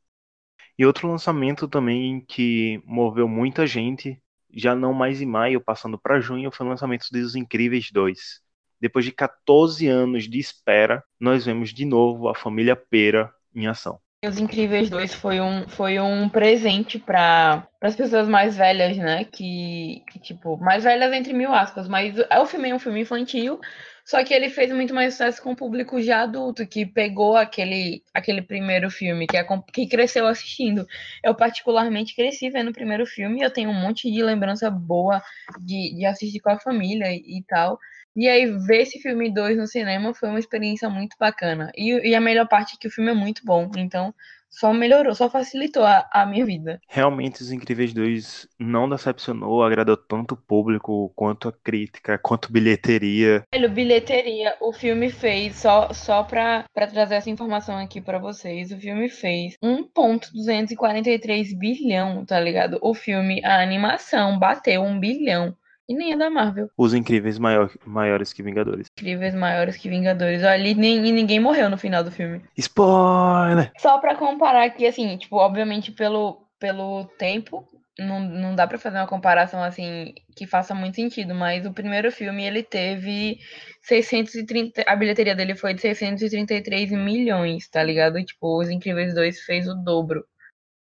E 0.77 0.85
outro 0.85 1.09
lançamento 1.09 1.67
também 1.67 2.21
que 2.21 2.81
moveu 2.85 3.27
muita 3.27 3.65
gente, 3.65 4.21
já 4.57 4.75
não 4.75 4.91
mais 4.91 5.21
em 5.21 5.25
maio, 5.25 5.61
passando 5.61 5.99
para 5.99 6.19
junho, 6.19 6.51
foi 6.51 6.65
o 6.65 6.69
lançamento 6.69 7.05
dos 7.11 7.35
Incríveis 7.35 7.91
2. 7.91 8.41
Depois 8.81 9.05
de 9.05 9.11
14 9.11 9.87
anos 9.87 10.27
de 10.27 10.39
espera, 10.39 11.03
nós 11.19 11.45
vemos 11.45 11.73
de 11.73 11.85
novo 11.85 12.27
a 12.27 12.35
família 12.35 12.75
Pera 12.75 13.31
em 13.55 13.67
ação. 13.67 13.99
Os 14.25 14.39
Incríveis 14.39 14.89
2 14.89 15.13
foi 15.13 15.39
um, 15.39 15.67
foi 15.69 15.99
um 15.99 16.27
presente 16.27 16.97
para 16.97 17.67
as 17.79 17.95
pessoas 17.95 18.27
mais 18.27 18.57
velhas, 18.57 18.97
né? 18.97 19.23
Que, 19.25 20.03
que, 20.11 20.19
tipo, 20.19 20.57
mais 20.57 20.83
velhas 20.83 21.13
entre 21.13 21.33
mil 21.33 21.53
aspas, 21.53 21.87
mas 21.87 22.17
é 22.17 22.39
o 22.39 22.45
filme 22.45 22.69
é 22.69 22.75
um 22.75 22.79
filme 22.79 23.01
infantil, 23.01 23.59
só 24.07 24.23
que 24.23 24.33
ele 24.33 24.49
fez 24.49 24.71
muito 24.71 24.93
mais 24.93 25.15
sucesso 25.15 25.43
com 25.43 25.51
o 25.51 25.55
público 25.55 26.01
já 26.01 26.21
adulto, 26.21 26.65
que 26.65 26.85
pegou 26.85 27.35
aquele, 27.35 28.01
aquele 28.13 28.41
primeiro 28.41 28.89
filme, 28.89 29.27
que, 29.27 29.35
é, 29.35 29.45
que 29.73 29.85
cresceu 29.85 30.25
assistindo. 30.25 30.87
Eu, 31.21 31.35
particularmente, 31.35 32.15
cresci 32.15 32.49
vendo 32.49 32.69
o 32.69 32.73
primeiro 32.73 33.05
filme, 33.05 33.41
eu 33.41 33.51
tenho 33.51 33.69
um 33.69 33.73
monte 33.73 34.09
de 34.09 34.23
lembrança 34.23 34.69
boa 34.71 35.21
de, 35.59 35.93
de 35.93 36.05
assistir 36.05 36.39
com 36.39 36.49
a 36.49 36.57
família 36.57 37.11
e, 37.11 37.39
e 37.39 37.43
tal. 37.45 37.77
E 38.15 38.29
aí, 38.29 38.45
ver 38.65 38.83
esse 38.83 38.97
filme 39.01 39.29
2 39.29 39.57
no 39.57 39.67
cinema 39.67 40.13
foi 40.13 40.29
uma 40.29 40.39
experiência 40.39 40.89
muito 40.89 41.17
bacana. 41.19 41.69
E, 41.75 42.09
e, 42.09 42.15
a 42.15 42.21
melhor 42.21 42.47
parte 42.47 42.75
é 42.75 42.77
que 42.79 42.87
o 42.87 42.91
filme 42.91 43.11
é 43.11 43.13
muito 43.13 43.41
bom. 43.43 43.69
Então, 43.75 44.15
só 44.49 44.73
melhorou, 44.73 45.13
só 45.13 45.29
facilitou 45.29 45.83
a, 45.83 46.07
a 46.11 46.25
minha 46.25 46.45
vida. 46.45 46.79
Realmente, 46.87 47.41
Os 47.41 47.51
Incríveis 47.51 47.93
2 47.93 48.47
não 48.59 48.89
decepcionou, 48.89 49.63
agradou 49.63 49.97
tanto 49.97 50.33
o 50.33 50.37
público, 50.37 51.11
quanto 51.15 51.47
a 51.49 51.51
crítica, 51.51 52.17
quanto 52.17 52.51
bilheteria. 52.51 53.43
Velho, 53.53 53.69
bilheteria, 53.69 54.55
o 54.61 54.73
filme 54.73 55.09
fez, 55.09 55.57
só, 55.57 55.93
só 55.93 56.23
pra, 56.23 56.65
pra 56.73 56.87
trazer 56.87 57.15
essa 57.15 57.29
informação 57.29 57.77
aqui 57.77 58.01
para 58.01 58.19
vocês, 58.19 58.71
o 58.71 58.77
filme 58.77 59.09
fez 59.09 59.55
1,243 59.61 61.53
bilhão, 61.53 62.25
tá 62.25 62.39
ligado? 62.39 62.79
O 62.81 62.93
filme, 62.93 63.43
a 63.43 63.61
animação, 63.61 64.39
bateu 64.39 64.81
um 64.81 64.99
bilhão. 64.99 65.55
E 65.89 65.95
nem 65.95 66.11
é 66.11 66.17
da 66.17 66.29
Marvel. 66.29 66.69
Os 66.77 66.93
incríveis 66.93 67.39
maior, 67.39 67.71
maiores 67.85 68.33
que 68.33 68.43
Vingadores. 68.43 68.87
Incríveis 68.97 69.33
maiores 69.33 69.77
que 69.77 69.89
Vingadores. 69.89 70.43
Ali 70.43 70.75
nem, 70.75 71.05
e 71.05 71.11
ninguém 71.11 71.39
morreu 71.39 71.69
no 71.69 71.77
final 71.77 72.03
do 72.03 72.11
filme. 72.11 72.41
Spoiler! 72.57 73.71
Só 73.77 73.97
pra 73.99 74.15
comparar 74.15 74.65
aqui, 74.65 74.85
assim, 74.85 75.17
tipo, 75.17 75.37
obviamente 75.37 75.91
pelo, 75.93 76.45
pelo 76.59 77.05
tempo, 77.17 77.65
não, 77.97 78.19
não 78.19 78.55
dá 78.55 78.67
pra 78.67 78.77
fazer 78.77 78.97
uma 78.97 79.07
comparação 79.07 79.63
assim 79.63 80.13
que 80.35 80.45
faça 80.45 80.75
muito 80.75 80.95
sentido, 80.95 81.33
mas 81.33 81.65
o 81.65 81.73
primeiro 81.73 82.11
filme 82.11 82.43
ele 82.43 82.63
teve 82.63 83.39
630. 83.81 84.83
A 84.85 84.95
bilheteria 84.95 85.35
dele 85.35 85.55
foi 85.55 85.73
de 85.73 85.81
633 85.81 86.91
milhões, 86.91 87.67
tá 87.69 87.81
ligado? 87.81 88.23
Tipo, 88.23 88.59
Os 88.59 88.69
Incríveis 88.69 89.13
2 89.13 89.39
fez 89.41 89.67
o 89.67 89.73
dobro. 89.73 90.25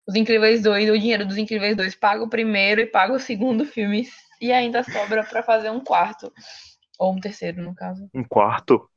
Os 0.06 0.14
Incríveis 0.14 0.62
2, 0.62 0.90
o 0.90 0.98
dinheiro 0.98 1.26
dos 1.26 1.36
Incríveis 1.36 1.76
2 1.76 1.94
paga 1.94 2.22
o 2.22 2.28
primeiro 2.28 2.80
e 2.80 2.86
paga 2.86 3.12
o 3.12 3.18
segundo 3.18 3.64
filme 3.64 4.06
e 4.40 4.52
ainda 4.52 4.82
sobra 4.82 5.24
para 5.24 5.42
fazer 5.42 5.70
um 5.70 5.80
quarto. 5.80 6.32
Ou 6.98 7.14
um 7.14 7.20
terceiro, 7.20 7.62
no 7.62 7.74
caso. 7.74 8.08
Um 8.14 8.24
quarto? 8.24 8.88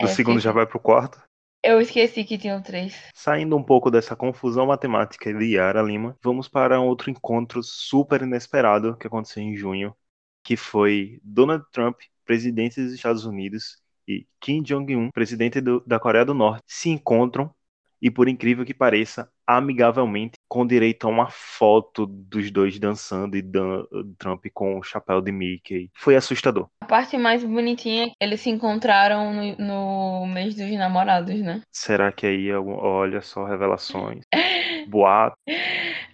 Do 0.00 0.06
é, 0.06 0.10
segundo 0.10 0.40
já 0.40 0.52
vai 0.52 0.66
pro 0.66 0.80
quarto? 0.80 1.22
Eu 1.62 1.80
esqueci 1.80 2.24
que 2.24 2.36
tinham 2.36 2.60
três. 2.60 2.94
Saindo 3.14 3.56
um 3.56 3.62
pouco 3.62 3.90
dessa 3.90 4.16
confusão 4.16 4.66
matemática 4.66 5.32
de 5.32 5.54
Yara 5.54 5.80
Lima, 5.80 6.16
vamos 6.22 6.48
para 6.48 6.80
outro 6.80 7.10
encontro 7.10 7.62
super 7.62 8.22
inesperado 8.22 8.96
que 8.96 9.06
aconteceu 9.06 9.42
em 9.42 9.54
junho, 9.56 9.94
que 10.42 10.56
foi 10.56 11.20
Donald 11.22 11.64
Trump, 11.70 12.00
presidente 12.24 12.82
dos 12.82 12.92
Estados 12.92 13.24
Unidos, 13.24 13.80
e 14.08 14.26
Kim 14.40 14.62
Jong-un, 14.62 15.10
presidente 15.12 15.60
do, 15.60 15.80
da 15.86 16.00
Coreia 16.00 16.24
do 16.24 16.34
Norte, 16.34 16.64
se 16.66 16.88
encontram 16.88 17.54
e, 18.00 18.10
por 18.10 18.28
incrível 18.28 18.64
que 18.64 18.74
pareça, 18.74 19.30
amigavelmente, 19.46 20.34
com 20.52 20.66
direito 20.66 21.06
a 21.06 21.10
uma 21.10 21.30
foto 21.30 22.04
dos 22.04 22.50
dois 22.50 22.78
dançando 22.78 23.38
e 23.38 23.40
Dan 23.40 23.84
Trump 24.18 24.44
com 24.52 24.78
o 24.78 24.82
chapéu 24.82 25.22
de 25.22 25.32
Mickey. 25.32 25.88
Foi 25.96 26.14
assustador. 26.14 26.68
A 26.82 26.84
parte 26.84 27.16
mais 27.16 27.42
bonitinha 27.42 28.04
é 28.04 28.08
que 28.10 28.16
eles 28.20 28.42
se 28.42 28.50
encontraram 28.50 29.32
no, 29.32 29.56
no 29.56 30.26
mês 30.26 30.54
dos 30.54 30.70
namorados, 30.72 31.40
né? 31.40 31.62
Será 31.72 32.12
que 32.12 32.26
aí, 32.26 32.52
olha 32.52 33.22
só, 33.22 33.46
revelações, 33.46 34.26
boato. 34.90 35.34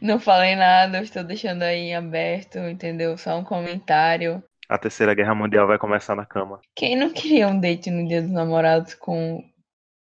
Não 0.01 0.21
falei 0.21 0.55
nada, 0.55 0.99
eu 0.99 1.03
estou 1.03 1.25
deixando 1.25 1.65
aí 1.65 1.93
aberto, 1.93 2.59
entendeu? 2.59 3.19
Só 3.19 3.37
um 3.37 3.43
comentário. 3.43 4.41
A 4.69 4.79
terceira 4.79 5.15
guerra 5.15 5.35
mundial 5.35 5.67
vai 5.67 5.79
começar 5.79 6.15
na 6.15 6.25
cama. 6.25 6.61
Quem 6.77 6.95
não 6.95 7.11
queria 7.11 7.49
um 7.49 7.59
date 7.59 7.91
no 7.91 8.07
dia 8.07 8.23
dos 8.23 8.31
namorados 8.31 8.95
com 8.95 9.43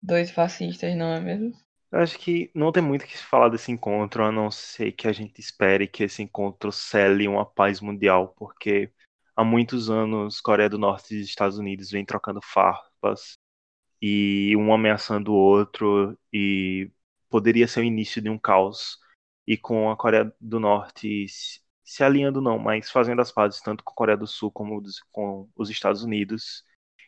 dois 0.02 0.32
fascistas, 0.32 0.96
não 0.96 1.14
é 1.14 1.20
mesmo? 1.20 1.52
Eu 1.94 2.00
acho 2.00 2.18
que 2.18 2.50
não 2.52 2.72
tem 2.72 2.82
muito 2.82 3.04
o 3.04 3.06
que 3.06 3.16
se 3.16 3.22
falar 3.22 3.48
desse 3.48 3.70
encontro, 3.70 4.24
a 4.24 4.32
não 4.32 4.50
ser 4.50 4.90
que 4.90 5.06
a 5.06 5.12
gente 5.12 5.40
espere 5.40 5.86
que 5.86 6.02
esse 6.02 6.24
encontro 6.24 6.72
cele 6.72 7.28
uma 7.28 7.46
paz 7.46 7.80
mundial, 7.80 8.34
porque 8.36 8.92
há 9.36 9.44
muitos 9.44 9.88
anos 9.88 10.40
Coreia 10.40 10.68
do 10.68 10.76
Norte 10.76 11.14
e 11.14 11.20
Estados 11.20 11.56
Unidos 11.56 11.92
vêm 11.92 12.04
trocando 12.04 12.40
farpas 12.42 13.38
e 14.02 14.56
um 14.56 14.74
ameaçando 14.74 15.32
o 15.32 15.36
outro 15.36 16.18
e 16.32 16.90
poderia 17.30 17.68
ser 17.68 17.80
o 17.80 17.84
início 17.84 18.20
de 18.20 18.28
um 18.28 18.38
caos. 18.38 18.98
E 19.46 19.56
com 19.56 19.90
a 19.90 19.96
Coreia 19.96 20.34
do 20.40 20.60
Norte 20.60 21.26
se, 21.84 22.04
alinhando 22.04 22.40
não, 22.40 22.58
mas 22.58 22.90
fazendo 22.90 23.22
as 23.22 23.32
pazes 23.32 23.60
tanto 23.60 23.84
com 23.84 23.92
a 23.92 23.96
Coreia 23.96 24.18
do 24.18 24.26
Sul 24.26 24.50
como 24.50 24.82
com 25.12 25.48
os 25.56 25.70
Estados 25.70 26.02
Unidos, 26.02 26.64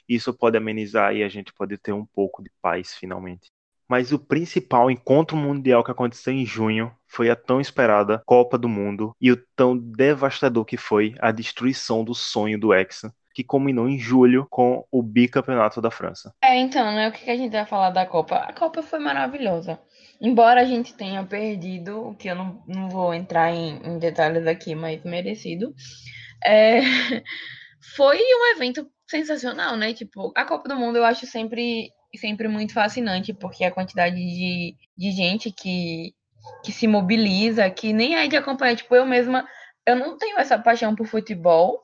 isso 0.09 0.32
pode 0.32 0.57
amenizar 0.57 1.16
e 1.16 1.24
a 1.24 1.28
gente 1.28 1.53
pode 1.53 1.76
ter 1.78 1.93
um 1.93 2.07
pouco 2.07 2.43
de 2.43 2.51
paz 2.62 2.95
finalmente. 2.95 3.55
Mas 3.89 4.12
o 4.12 4.18
principal 4.18 4.91
encontro 4.91 5.37
mundial 5.37 5.84
que 5.84 5.91
aconteceu 5.91 6.32
em 6.32 6.45
junho 6.45 6.93
foi 7.07 7.30
a 7.30 7.37
tão 7.37 7.61
esperada 7.61 8.22
Copa 8.26 8.59
do 8.59 8.68
Mundo 8.68 9.14
e 9.20 9.30
o 9.30 9.37
tão 9.55 9.76
devastador 9.76 10.64
que 10.64 10.76
foi 10.76 11.14
a 11.20 11.30
destruição 11.30 12.05
do 12.05 12.14
sonho 12.14 12.59
do 12.59 12.74
Hexa, 12.74 13.14
que 13.34 13.45
culminou 13.45 13.89
em 13.89 13.99
julho 13.99 14.47
com 14.51 14.84
o 14.91 15.03
bicampeonato 15.03 15.80
da 15.80 15.91
França. 15.91 16.32
É, 16.43 16.57
então, 16.57 16.84
né? 16.93 17.09
O 17.09 17.12
que 17.12 17.30
a 17.30 17.37
gente 17.37 17.53
vai 17.53 17.66
falar 17.66 17.91
da 17.91 18.07
Copa? 18.07 18.37
A 18.37 18.53
Copa 18.53 18.82
foi 18.82 18.99
maravilhosa. 18.99 19.78
Embora 20.20 20.62
a 20.62 20.64
gente 20.64 20.95
tenha 20.95 21.22
perdido, 21.24 22.16
que 22.18 22.28
eu 22.28 22.34
não, 22.34 22.62
não 22.66 22.89
vou 22.89 23.12
entrar 23.12 23.53
em, 23.53 23.78
em 23.84 23.99
detalhes 23.99 24.47
aqui, 24.47 24.74
mas 24.74 25.05
merecido. 25.05 25.74
É, 26.43 26.80
foi 27.95 28.18
um 28.18 28.57
evento 28.57 28.91
sensacional, 29.07 29.76
né? 29.76 29.93
Tipo, 29.93 30.32
a 30.34 30.45
Copa 30.45 30.68
do 30.68 30.76
Mundo 30.76 30.97
eu 30.97 31.05
acho 31.05 31.26
sempre 31.26 31.91
sempre 32.17 32.49
muito 32.49 32.73
fascinante, 32.73 33.33
porque 33.33 33.64
a 33.64 33.71
quantidade 33.71 34.17
de, 34.17 34.77
de 34.97 35.11
gente 35.12 35.51
que, 35.51 36.14
que 36.64 36.73
se 36.73 36.87
mobiliza, 36.87 37.69
que 37.71 37.93
nem 37.93 38.17
é 38.17 38.29
de 38.29 38.37
acompanhar. 38.37 38.77
Tipo, 38.77 38.95
eu 38.95 39.07
mesma, 39.07 39.47
eu 39.87 39.97
não 39.97 40.17
tenho 40.19 40.39
essa 40.39 40.59
paixão 40.59 40.95
por 40.95 41.07
futebol. 41.07 41.83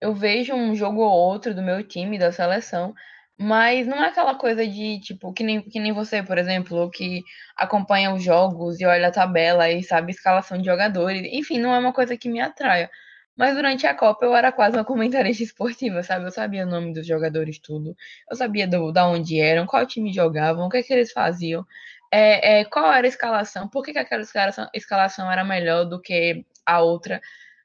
Eu 0.00 0.14
vejo 0.14 0.54
um 0.54 0.74
jogo 0.74 1.00
ou 1.00 1.10
outro 1.10 1.54
do 1.54 1.62
meu 1.62 1.82
time, 1.86 2.18
da 2.18 2.32
seleção, 2.32 2.94
mas 3.38 3.86
não 3.86 4.02
é 4.02 4.08
aquela 4.08 4.34
coisa 4.34 4.66
de, 4.66 5.00
tipo, 5.00 5.32
que 5.32 5.44
nem, 5.44 5.62
que 5.62 5.80
nem 5.80 5.92
você, 5.92 6.22
por 6.22 6.38
exemplo, 6.38 6.90
que 6.90 7.22
acompanha 7.56 8.12
os 8.14 8.22
jogos 8.22 8.80
e 8.80 8.86
olha 8.86 9.08
a 9.08 9.12
tabela 9.12 9.70
e 9.70 9.82
sabe 9.82 10.08
a 10.12 10.14
escalação 10.14 10.58
de 10.58 10.64
jogadores. 10.64 11.22
Enfim, 11.32 11.58
não 11.58 11.74
é 11.74 11.78
uma 11.78 11.92
coisa 11.92 12.16
que 12.16 12.28
me 12.28 12.40
atraia. 12.40 12.90
Mas 13.36 13.54
durante 13.54 13.86
a 13.86 13.94
Copa 13.94 14.24
eu 14.24 14.34
era 14.34 14.50
quase 14.50 14.76
uma 14.76 14.84
comentarista 14.84 15.42
esportiva, 15.42 16.02
sabe? 16.02 16.24
Eu 16.24 16.30
sabia 16.30 16.64
o 16.64 16.70
nome 16.70 16.94
dos 16.94 17.06
jogadores, 17.06 17.58
tudo. 17.58 17.94
Eu 18.30 18.36
sabia 18.36 18.66
do, 18.66 18.90
da 18.90 19.06
onde 19.06 19.38
eram, 19.38 19.66
qual 19.66 19.86
time 19.86 20.12
jogavam, 20.12 20.66
o 20.66 20.70
que, 20.70 20.78
é 20.78 20.82
que 20.82 20.92
eles 20.92 21.12
faziam, 21.12 21.66
é, 22.10 22.60
é, 22.60 22.64
qual 22.64 22.90
era 22.92 23.06
a 23.06 23.08
escalação, 23.08 23.68
por 23.68 23.82
que, 23.84 23.92
que 23.92 23.98
aquela 23.98 24.22
escalação, 24.22 24.68
escalação 24.72 25.30
era 25.30 25.44
melhor 25.44 25.84
do 25.84 26.00
que 26.00 26.44
a 26.64 26.80
outra, 26.80 27.20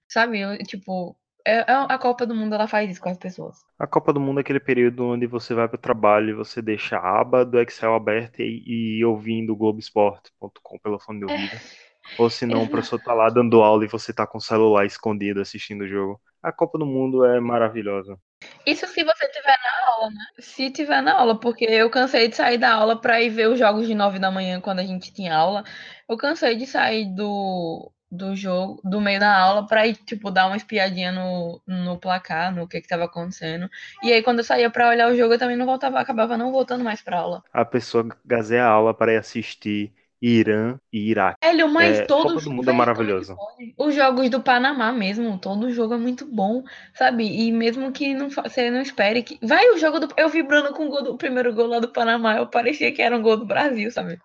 sabe? 0.07 0.41
Eu, 0.41 0.57
tipo, 0.59 1.15
é, 1.45 1.59
é, 1.59 1.63
a 1.67 1.97
Copa 1.97 2.26
do 2.26 2.36
Mundo 2.36 2.55
ela 2.55 2.67
faz 2.67 2.89
isso 2.89 3.01
com 3.01 3.09
as 3.09 3.17
pessoas. 3.17 3.57
A 3.80 3.88
Copa 3.88 4.13
do 4.13 4.19
Mundo 4.19 4.39
é 4.39 4.41
aquele 4.41 4.59
período 4.59 5.05
onde 5.05 5.26
você 5.26 5.53
vai 5.53 5.67
para 5.67 5.78
o 5.78 5.82
trabalho 5.82 6.30
e 6.30 6.34
você 6.34 6.61
deixa 6.61 6.97
a 6.97 7.22
aba 7.22 7.45
do 7.45 7.59
Excel 7.59 7.95
aberta 7.95 8.43
e, 8.43 8.63
e 8.99 9.05
ouvindo 9.05 9.55
Globoesporte.com 9.55 10.80
pelo 10.80 10.99
fone 10.99 11.19
de 11.19 11.26
ouvido. 11.26 11.55
É. 11.55 11.90
Ou 12.17 12.29
se 12.29 12.45
não, 12.45 12.63
o 12.63 12.69
professor 12.69 12.99
tá 12.99 13.13
lá 13.13 13.29
dando 13.29 13.61
aula 13.61 13.85
e 13.85 13.87
você 13.87 14.13
tá 14.13 14.27
com 14.27 14.37
o 14.37 14.41
celular 14.41 14.85
escondido 14.85 15.41
assistindo 15.41 15.81
o 15.81 15.87
jogo. 15.87 16.21
A 16.41 16.51
Copa 16.51 16.77
do 16.77 16.85
Mundo 16.85 17.25
é 17.25 17.39
maravilhosa. 17.39 18.17
Isso 18.65 18.87
se 18.87 19.03
você 19.03 19.27
tiver 19.29 19.57
na 19.63 19.87
aula, 19.91 20.09
né? 20.11 20.25
Se 20.39 20.71
tiver 20.71 21.01
na 21.01 21.13
aula, 21.19 21.39
porque 21.39 21.65
eu 21.65 21.89
cansei 21.89 22.27
de 22.27 22.35
sair 22.35 22.57
da 22.57 22.73
aula 22.73 22.99
pra 22.99 23.21
ir 23.21 23.29
ver 23.29 23.47
os 23.49 23.59
jogos 23.59 23.87
de 23.87 23.93
nove 23.95 24.19
da 24.19 24.31
manhã 24.31 24.59
quando 24.59 24.79
a 24.79 24.83
gente 24.83 25.13
tinha 25.13 25.35
aula. 25.35 25.63
Eu 26.09 26.17
cansei 26.17 26.55
de 26.55 26.65
sair 26.65 27.05
do, 27.15 27.91
do 28.11 28.35
jogo, 28.35 28.81
do 28.83 28.99
meio 28.99 29.19
da 29.19 29.35
aula, 29.37 29.67
pra 29.67 29.85
ir, 29.87 29.95
tipo, 29.95 30.31
dar 30.31 30.47
uma 30.47 30.57
espiadinha 30.57 31.11
no, 31.11 31.61
no 31.67 31.99
placar, 31.99 32.53
no 32.53 32.67
que 32.67 32.81
que 32.81 32.87
tava 32.87 33.05
acontecendo. 33.05 33.69
E 34.03 34.11
aí, 34.11 34.23
quando 34.23 34.39
eu 34.39 34.43
saía 34.43 34.69
pra 34.69 34.89
olhar 34.89 35.11
o 35.11 35.15
jogo, 35.15 35.33
eu 35.33 35.39
também 35.39 35.55
não 35.57 35.65
voltava, 35.65 35.99
acabava 35.99 36.37
não 36.37 36.51
voltando 36.51 36.83
mais 36.83 37.01
pra 37.01 37.19
aula. 37.19 37.43
A 37.53 37.65
pessoa 37.65 38.07
gazeia 38.25 38.65
a 38.65 38.69
aula 38.69 38.93
para 38.93 39.13
ir 39.13 39.17
assistir 39.17 39.93
Irã 40.22 40.80
e 40.91 41.09
Iraque. 41.09 41.38
Velho, 41.43 41.67
mas 41.69 41.97
É, 41.97 42.05
todo 42.05 42.34
Copa 42.34 42.41
do 42.41 42.51
Mundo 42.51 42.69
é 42.69 42.74
maravilhoso. 42.74 43.34
é 43.34 43.36
pode? 43.36 43.74
Os 43.78 43.95
jogos 43.95 44.30
do 44.30 44.41
Panamá 44.41 44.91
mesmo, 44.91 45.39
todo 45.39 45.72
jogo 45.72 45.95
é 45.95 45.97
muito 45.97 46.26
bom, 46.26 46.63
sabe? 46.93 47.26
E 47.26 47.51
mesmo 47.51 47.91
que 47.91 48.13
não, 48.13 48.30
você 48.30 48.69
não 48.69 48.82
espere 48.82 49.24
que. 49.24 49.39
Vai 49.45 49.69
o 49.72 49.78
jogo 49.78 49.99
do. 49.99 50.07
Eu 50.17 50.30
vibrando 50.30 50.74
com 50.74 50.86
o, 50.86 50.89
gol 50.89 51.03
do- 51.03 51.13
o 51.13 51.17
primeiro 51.17 51.53
gol 51.53 51.67
lá 51.67 51.80
do 51.80 51.89
Panamá, 51.91 52.38
eu 52.38 52.47
parecia 52.47 52.91
que 52.93 53.01
era 53.01 53.17
um 53.17 53.22
gol 53.22 53.38
do 53.38 53.45
Brasil, 53.45 53.89
sabe? 53.91 54.19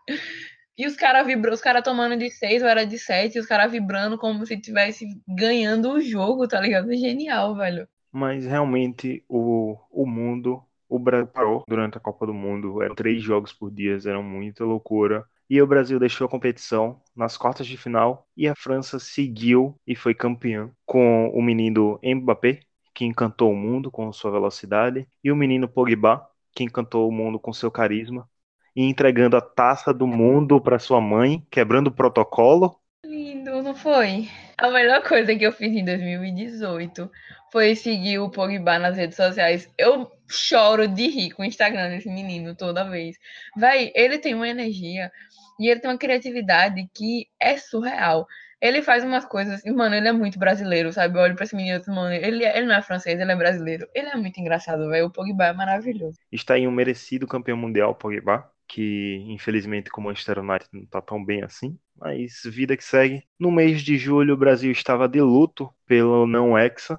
E 0.79 0.87
os 0.87 0.95
caras 0.95 1.27
vibrando, 1.27 1.55
os 1.55 1.61
caras 1.61 1.83
tomando 1.83 2.17
de 2.19 2.31
seis 2.31 2.63
ou 2.63 2.69
era 2.69 2.85
de 2.85 2.99
sete, 2.99 3.37
e 3.37 3.41
os 3.41 3.47
caras 3.47 3.73
vibrando 3.73 4.19
como 4.19 4.45
se 4.45 4.61
tivesse 4.61 5.07
ganhando 5.27 5.91
o 5.93 6.01
jogo, 6.01 6.47
tá 6.47 6.61
ligado? 6.61 6.93
Genial, 6.95 7.55
velho. 7.57 7.89
Mas 8.13 8.45
realmente 8.47 9.25
o, 9.29 9.77
o 9.91 10.07
mundo, 10.07 10.63
o 10.89 10.99
Brasil 10.99 11.27
parou 11.27 11.65
durante 11.69 11.97
a 11.97 12.01
Copa 12.01 12.27
do 12.27 12.35
Mundo. 12.35 12.83
Eram 12.83 12.95
três 12.95 13.23
jogos 13.23 13.53
por 13.53 13.71
dia, 13.71 13.99
era 14.07 14.21
muita 14.23 14.65
loucura. 14.65 15.25
E 15.49 15.63
o 15.63 15.67
Brasil 15.67 15.99
deixou 15.99 16.27
a 16.27 16.31
competição 16.31 17.01
nas 17.15 17.37
quartas 17.37 17.67
de 17.67 17.77
final 17.77 18.27
e 18.37 18.49
a 18.49 18.55
França 18.57 18.99
seguiu 18.99 19.79
e 19.87 19.95
foi 19.95 20.13
campeã 20.13 20.71
com 20.85 21.29
o 21.29 21.41
menino 21.41 22.01
Mbappé, 22.03 22.61
que 22.93 23.05
encantou 23.05 23.53
o 23.53 23.57
mundo 23.57 23.91
com 23.91 24.13
sua 24.13 24.31
velocidade, 24.31 25.07
e 25.23 25.31
o 25.31 25.37
menino 25.37 25.69
Pogba, 25.69 26.27
que 26.55 26.65
encantou 26.65 27.07
o 27.09 27.13
mundo 27.13 27.39
com 27.39 27.53
seu 27.53 27.71
carisma, 27.71 28.27
e 28.75 28.83
entregando 28.83 29.37
a 29.37 29.41
taça 29.41 29.93
do 29.93 30.07
mundo 30.07 30.61
para 30.61 30.79
sua 30.79 31.01
mãe, 31.01 31.47
quebrando 31.51 31.89
o 31.89 31.95
protocolo. 31.95 32.81
Lindo, 33.05 33.63
não 33.63 33.75
foi? 33.75 34.29
A 34.59 34.71
melhor 34.71 35.03
coisa 35.03 35.37
que 35.37 35.45
eu 35.45 35.53
fiz 35.53 35.71
em 35.73 35.85
2018 35.85 37.11
foi 37.53 37.77
seguir 37.77 38.19
o 38.19 38.31
Pogba 38.31 38.79
nas 38.79 38.97
redes 38.97 39.17
sociais. 39.17 39.71
Eu 39.79 40.11
choro 40.29 40.89
de 40.89 41.07
rir 41.09 41.31
com 41.31 41.43
o 41.43 41.45
Instagram 41.45 41.91
desse 41.91 42.09
menino 42.09 42.55
toda 42.55 42.89
vez. 42.89 43.17
Vai, 43.57 43.93
ele 43.95 44.19
tem 44.19 44.35
uma 44.35 44.49
energia 44.49 45.13
e 45.59 45.69
ele 45.69 45.81
tem 45.81 45.91
uma 45.91 45.99
criatividade 45.99 46.89
que 46.95 47.27
é 47.41 47.57
surreal. 47.57 48.27
Ele 48.61 48.83
faz 48.83 49.05
umas 49.05 49.25
coisas, 49.27 49.65
e, 49.65 49.71
mano, 49.71 49.95
ele 49.95 50.09
é 50.09 50.13
muito 50.13 50.39
brasileiro, 50.39 50.93
sabe? 50.93 51.19
Eu 51.19 51.23
olho 51.23 51.35
pra 51.35 51.45
esse 51.45 51.55
menino 51.55 51.83
mano, 51.89 52.13
ele, 52.15 52.45
ele 52.45 52.67
não 52.67 52.75
é 52.75 52.83
francês, 52.83 53.21
ele 53.21 53.31
é 53.31 53.37
brasileiro. 53.37 53.87
Ele 53.95 54.09
é 54.09 54.17
muito 54.17 54.41
engraçado, 54.41 54.89
velho. 54.89 55.07
O 55.07 55.11
Pogba 55.11 55.47
é 55.47 55.53
maravilhoso. 55.53 56.17
Está 56.33 56.55
aí 56.55 56.67
um 56.67 56.73
merecido 56.73 57.27
campeão 57.27 57.57
mundial, 57.57 57.95
Pogba, 57.95 58.51
que 58.67 59.23
infelizmente 59.29 59.91
com 59.91 60.01
o 60.01 60.05
Manchester 60.05 60.39
United 60.39 60.69
não 60.73 60.83
está 60.83 61.01
tão 61.01 61.23
bem 61.25 61.43
assim, 61.43 61.79
mas 61.95 62.43
vida 62.45 62.77
que 62.77 62.85
segue. 62.85 63.23
No 63.39 63.51
mês 63.51 63.83
de 63.83 63.97
julho 63.97 64.35
o 64.35 64.37
Brasil 64.39 64.73
estava 64.73 65.09
de 65.09 65.21
luto 65.21 65.73
pelo 65.87 66.27
não 66.27 66.59
hexa, 66.59 66.99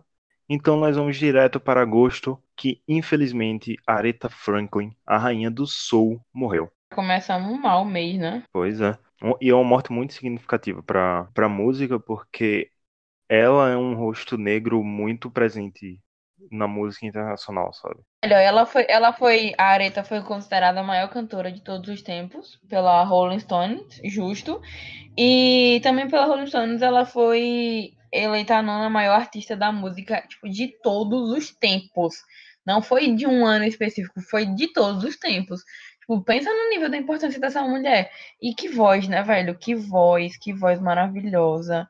então 0.50 0.78
nós 0.78 0.96
vamos 0.96 1.18
direto 1.18 1.60
para 1.60 1.82
agosto, 1.82 2.42
que 2.56 2.82
infelizmente 2.88 3.76
Aretha 3.86 4.30
Franklin, 4.30 4.96
a 5.06 5.18
rainha 5.18 5.52
do 5.52 5.68
soul, 5.68 6.22
morreu. 6.34 6.72
Começamos 6.94 7.60
mal 7.60 7.84
o 7.84 7.86
mês, 7.86 8.20
né? 8.20 8.44
Pois 8.52 8.80
é. 8.82 8.98
E 9.42 9.50
é 9.50 9.54
uma 9.54 9.64
morte 9.64 9.92
muito 9.92 10.14
significativa 10.14 10.82
para 10.84 11.28
a 11.36 11.50
música, 11.50 12.00
porque 12.00 12.70
ela 13.30 13.70
é 13.70 13.76
um 13.76 13.96
rosto 13.96 14.38
negro 14.38 14.84
muito 14.84 15.30
presente 15.30 16.00
na 16.52 16.68
música 16.68 17.06
internacional, 17.06 17.74
sabe? 17.74 18.00
Olha, 18.24 18.36
ela 18.36 18.66
foi, 18.66 18.86
ela 18.88 19.12
foi, 19.12 19.54
a 19.58 19.66
Aretha 19.66 20.04
foi 20.04 20.22
considerada 20.22 20.80
a 20.80 20.84
maior 20.84 21.10
cantora 21.10 21.52
de 21.52 21.62
todos 21.62 21.90
os 21.90 22.02
tempos 22.02 22.60
pela 22.70 23.04
Rolling 23.04 23.40
Stones, 23.40 24.00
justo. 24.06 24.62
E 25.18 25.80
também 25.84 26.08
pela 26.08 26.26
Rolling 26.26 26.48
Stones 26.48 26.82
ela 26.82 27.06
foi 27.06 27.92
eleita 28.12 28.56
a 28.56 28.62
nona 28.62 28.90
maior 28.90 29.16
artista 29.16 29.56
da 29.56 29.72
música, 29.72 30.22
tipo, 30.28 30.48
de 30.50 30.68
todos 30.82 31.32
os 31.32 31.52
tempos. 31.56 32.16
Não 32.66 32.82
foi 32.82 33.14
de 33.16 33.26
um 33.26 33.46
ano 33.46 33.66
específico, 33.66 34.22
foi 34.22 34.46
de 34.46 34.72
todos 34.74 35.04
os 35.04 35.18
tempos. 35.18 35.62
Tipo, 36.08 36.22
pensa 36.22 36.50
no 36.50 36.70
nível 36.70 36.90
da 36.90 36.96
importância 36.98 37.40
dessa 37.40 37.62
mulher. 37.64 38.10
E 38.42 38.54
que 38.56 38.70
voz, 38.70 39.08
né, 39.10 39.22
velho? 39.22 39.58
Que 39.58 39.76
voz, 39.76 40.38
que 40.38 40.54
voz 40.54 40.80
maravilhosa. 40.80 41.88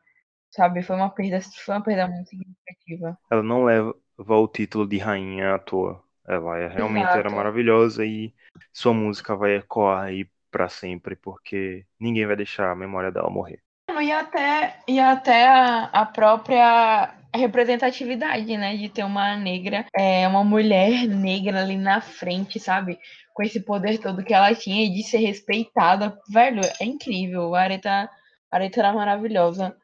Sabe? 0.49 0.81
Foi 0.81 0.95
uma 0.95 1.09
perda, 1.09 1.39
foi 1.63 1.75
uma 1.75 1.83
perda 1.83 2.07
muito 2.07 2.29
significativa. 2.29 3.15
Ela 3.29 3.43
não 3.43 3.63
leva 3.63 3.93
o 4.17 4.47
título 4.47 4.87
de 4.87 4.97
rainha 4.97 5.53
à 5.53 5.59
toa. 5.59 6.01
Ela 6.27 6.57
é- 6.57 6.67
realmente 6.67 7.09
era 7.09 7.19
Exato. 7.19 7.35
maravilhosa 7.35 8.03
e 8.03 8.33
sua 8.73 8.93
música 8.93 9.35
vai 9.35 9.57
ecoar 9.57 10.05
aí 10.05 10.27
pra 10.49 10.67
sempre, 10.67 11.15
porque 11.15 11.85
ninguém 11.99 12.25
vai 12.25 12.35
deixar 12.35 12.71
a 12.71 12.75
memória 12.75 13.11
dela 13.11 13.29
morrer. 13.29 13.61
E 14.01 14.11
até, 14.11 14.79
e 14.87 14.99
até 14.99 15.47
a, 15.47 15.83
a 15.85 16.05
própria 16.05 17.13
representatividade, 17.33 18.57
né? 18.57 18.75
De 18.75 18.89
ter 18.89 19.03
uma 19.03 19.35
negra, 19.35 19.85
é, 19.95 20.27
uma 20.27 20.43
mulher 20.43 21.07
negra 21.07 21.61
ali 21.61 21.77
na 21.77 22.01
frente, 22.01 22.59
sabe? 22.59 22.99
Com 23.37 23.43
esse 23.43 23.59
poder 23.59 23.99
todo 23.99 24.23
que 24.23 24.33
ela 24.33 24.55
tinha 24.55 24.83
e 24.83 24.89
de 24.89 25.03
ser 25.03 25.19
respeitada. 25.19 26.17
Velho, 26.27 26.61
é 26.79 26.83
incrível. 26.83 27.53
A 27.53 27.61
Aretha, 27.61 28.09
a 28.51 28.55
Aretha 28.55 28.79
era 28.79 28.93
maravilhosa. 28.93 29.75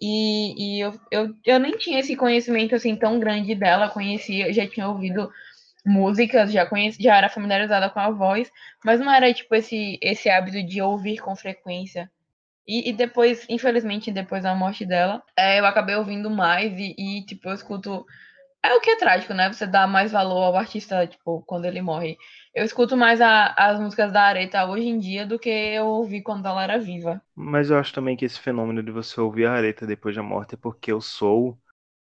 E, 0.00 0.76
e 0.78 0.80
eu, 0.80 0.94
eu, 1.10 1.34
eu 1.44 1.58
nem 1.58 1.76
tinha 1.76 1.98
esse 1.98 2.14
conhecimento 2.14 2.76
assim 2.76 2.94
tão 2.94 3.18
grande 3.18 3.52
dela, 3.56 3.88
conhecia, 3.88 4.52
já 4.52 4.64
tinha 4.68 4.88
ouvido 4.88 5.28
músicas, 5.84 6.52
já 6.52 6.64
conheci, 6.64 7.02
já 7.02 7.16
era 7.16 7.28
familiarizada 7.28 7.90
com 7.90 7.98
a 7.98 8.10
voz, 8.10 8.48
mas 8.84 9.00
não 9.00 9.12
era 9.12 9.34
tipo 9.34 9.54
esse, 9.56 9.98
esse 10.00 10.30
hábito 10.30 10.62
de 10.62 10.80
ouvir 10.80 11.18
com 11.18 11.34
frequência. 11.34 12.08
E, 12.66 12.90
e 12.90 12.92
depois, 12.92 13.44
infelizmente, 13.48 14.12
depois 14.12 14.44
da 14.44 14.54
morte 14.54 14.86
dela, 14.86 15.20
é, 15.36 15.58
eu 15.58 15.66
acabei 15.66 15.96
ouvindo 15.96 16.30
mais 16.30 16.78
e, 16.78 16.94
e, 16.96 17.24
tipo, 17.26 17.48
eu 17.48 17.54
escuto. 17.54 18.06
É 18.62 18.72
o 18.74 18.80
que 18.80 18.90
é 18.90 18.96
trágico, 18.96 19.34
né? 19.34 19.52
Você 19.52 19.66
dá 19.66 19.86
mais 19.86 20.12
valor 20.12 20.42
ao 20.44 20.56
artista, 20.56 21.06
tipo, 21.06 21.42
quando 21.42 21.64
ele 21.66 21.80
morre. 21.82 22.16
Eu 22.54 22.64
escuto 22.64 22.96
mais 22.96 23.20
a- 23.20 23.52
as 23.56 23.78
músicas 23.80 24.12
da 24.12 24.22
Aretha 24.22 24.64
hoje 24.66 24.86
em 24.88 24.98
dia 24.98 25.26
do 25.26 25.38
que 25.38 25.48
eu 25.50 25.86
ouvi 25.86 26.22
quando 26.22 26.46
ela 26.46 26.62
era 26.62 26.78
viva. 26.78 27.20
Mas 27.34 27.70
eu 27.70 27.78
acho 27.78 27.92
também 27.92 28.16
que 28.16 28.24
esse 28.24 28.38
fenômeno 28.38 28.82
de 28.82 28.92
você 28.92 29.20
ouvir 29.20 29.46
a 29.46 29.52
Aretha 29.54 29.86
depois 29.86 30.14
da 30.14 30.22
morte 30.22 30.54
é 30.54 30.58
porque 30.58 30.92
o 30.92 31.00
soul 31.00 31.58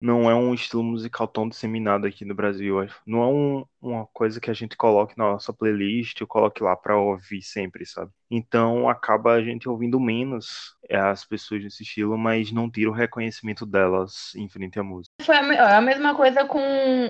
não 0.03 0.29
é 0.29 0.35
um 0.35 0.53
estilo 0.53 0.83
musical 0.83 1.27
tão 1.27 1.47
disseminado 1.47 2.05
aqui 2.05 2.25
no 2.25 2.35
Brasil. 2.35 2.75
Não 3.07 3.23
é 3.23 3.27
um- 3.27 3.65
uma 3.81 4.05
coisa 4.07 4.39
que 4.41 4.51
a 4.51 4.53
gente 4.53 4.75
coloque 4.75 5.17
na 5.17 5.31
nossa 5.31 5.53
playlist 5.53 6.19
ou 6.21 6.27
coloque 6.27 6.61
lá 6.61 6.75
pra 6.75 6.97
ouvir 6.97 7.41
sempre, 7.41 7.85
sabe? 7.85 8.11
Então 8.29 8.89
acaba 8.89 9.33
a 9.33 9.41
gente 9.41 9.69
ouvindo 9.69 9.99
menos 9.99 10.75
é, 10.89 10.97
as 10.97 11.23
pessoas 11.23 11.63
desse 11.63 11.83
estilo, 11.83 12.17
mas 12.17 12.51
não 12.51 12.69
tira 12.69 12.89
o 12.89 12.93
reconhecimento 12.93 13.65
delas 13.65 14.33
em 14.35 14.49
frente 14.49 14.77
à 14.77 14.83
música. 14.83 15.13
Foi 15.21 15.35
a, 15.37 15.77
a 15.77 15.81
mesma 15.81 16.13
coisa 16.15 16.43
com 16.45 16.59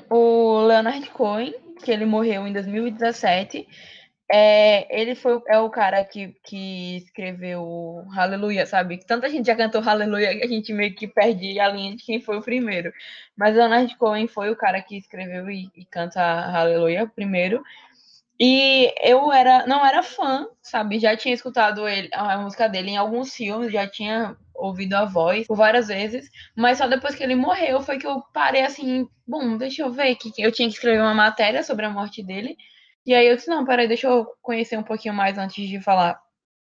o 0.09 0.61
Leonard 0.67 1.09
Cohen, 1.09 1.53
que 1.83 1.91
ele 1.91 2.05
morreu 2.05 2.45
em 2.47 2.53
2017. 2.53 3.67
É, 4.31 5.01
ele 5.01 5.15
foi 5.15 5.41
é 5.47 5.59
o 5.59 5.69
cara 5.69 6.03
que, 6.03 6.35
que 6.43 6.97
escreveu 6.97 8.03
Hallelujah, 8.15 8.65
sabe? 8.65 8.97
Tanta 9.05 9.29
gente 9.29 9.45
já 9.45 9.55
cantou 9.55 9.81
Hallelujah 9.81 10.35
que 10.35 10.43
a 10.43 10.47
gente 10.47 10.73
meio 10.73 10.95
que 10.95 11.07
perde 11.07 11.59
a 11.59 11.69
linha 11.69 11.95
de 11.95 12.03
quem 12.03 12.19
foi 12.21 12.37
o 12.37 12.41
primeiro. 12.41 12.91
Mas 13.35 13.55
Leonard 13.55 13.95
Cohen 13.97 14.27
foi 14.27 14.49
o 14.49 14.55
cara 14.55 14.81
que 14.81 14.97
escreveu 14.97 15.49
e, 15.51 15.69
e 15.75 15.85
canta 15.85 16.21
Hallelujah 16.21 17.07
primeiro. 17.07 17.63
E 18.39 18.93
eu 19.01 19.31
era, 19.31 19.65
não 19.67 19.85
era 19.85 20.01
fã, 20.01 20.47
sabe? 20.61 20.99
Já 20.99 21.15
tinha 21.15 21.33
escutado 21.33 21.87
ele, 21.87 22.09
a 22.13 22.37
música 22.39 22.67
dele 22.67 22.91
em 22.91 22.97
alguns 22.97 23.33
filmes, 23.33 23.71
já 23.71 23.87
tinha 23.87 24.35
ouvido 24.55 24.93
a 24.95 25.05
voz 25.05 25.47
por 25.47 25.55
várias 25.57 25.87
vezes, 25.87 26.29
mas 26.55 26.77
só 26.77 26.87
depois 26.87 27.15
que 27.15 27.23
ele 27.23 27.35
morreu 27.35 27.81
foi 27.81 27.97
que 27.97 28.07
eu 28.07 28.21
parei 28.33 28.63
assim, 28.63 29.07
bom, 29.27 29.57
deixa 29.57 29.83
eu 29.83 29.91
ver 29.91 30.15
que 30.15 30.31
eu 30.37 30.51
tinha 30.51 30.67
que 30.67 30.75
escrever 30.75 31.01
uma 31.01 31.13
matéria 31.13 31.63
sobre 31.63 31.85
a 31.85 31.89
morte 31.89 32.23
dele. 32.23 32.57
E 33.05 33.13
aí 33.13 33.27
eu 33.27 33.35
disse, 33.35 33.49
não, 33.49 33.65
peraí, 33.65 33.87
deixa 33.87 34.07
eu 34.07 34.25
conhecer 34.41 34.77
um 34.77 34.83
pouquinho 34.83 35.13
mais 35.13 35.37
antes 35.37 35.67
de 35.67 35.79
falar 35.81 36.19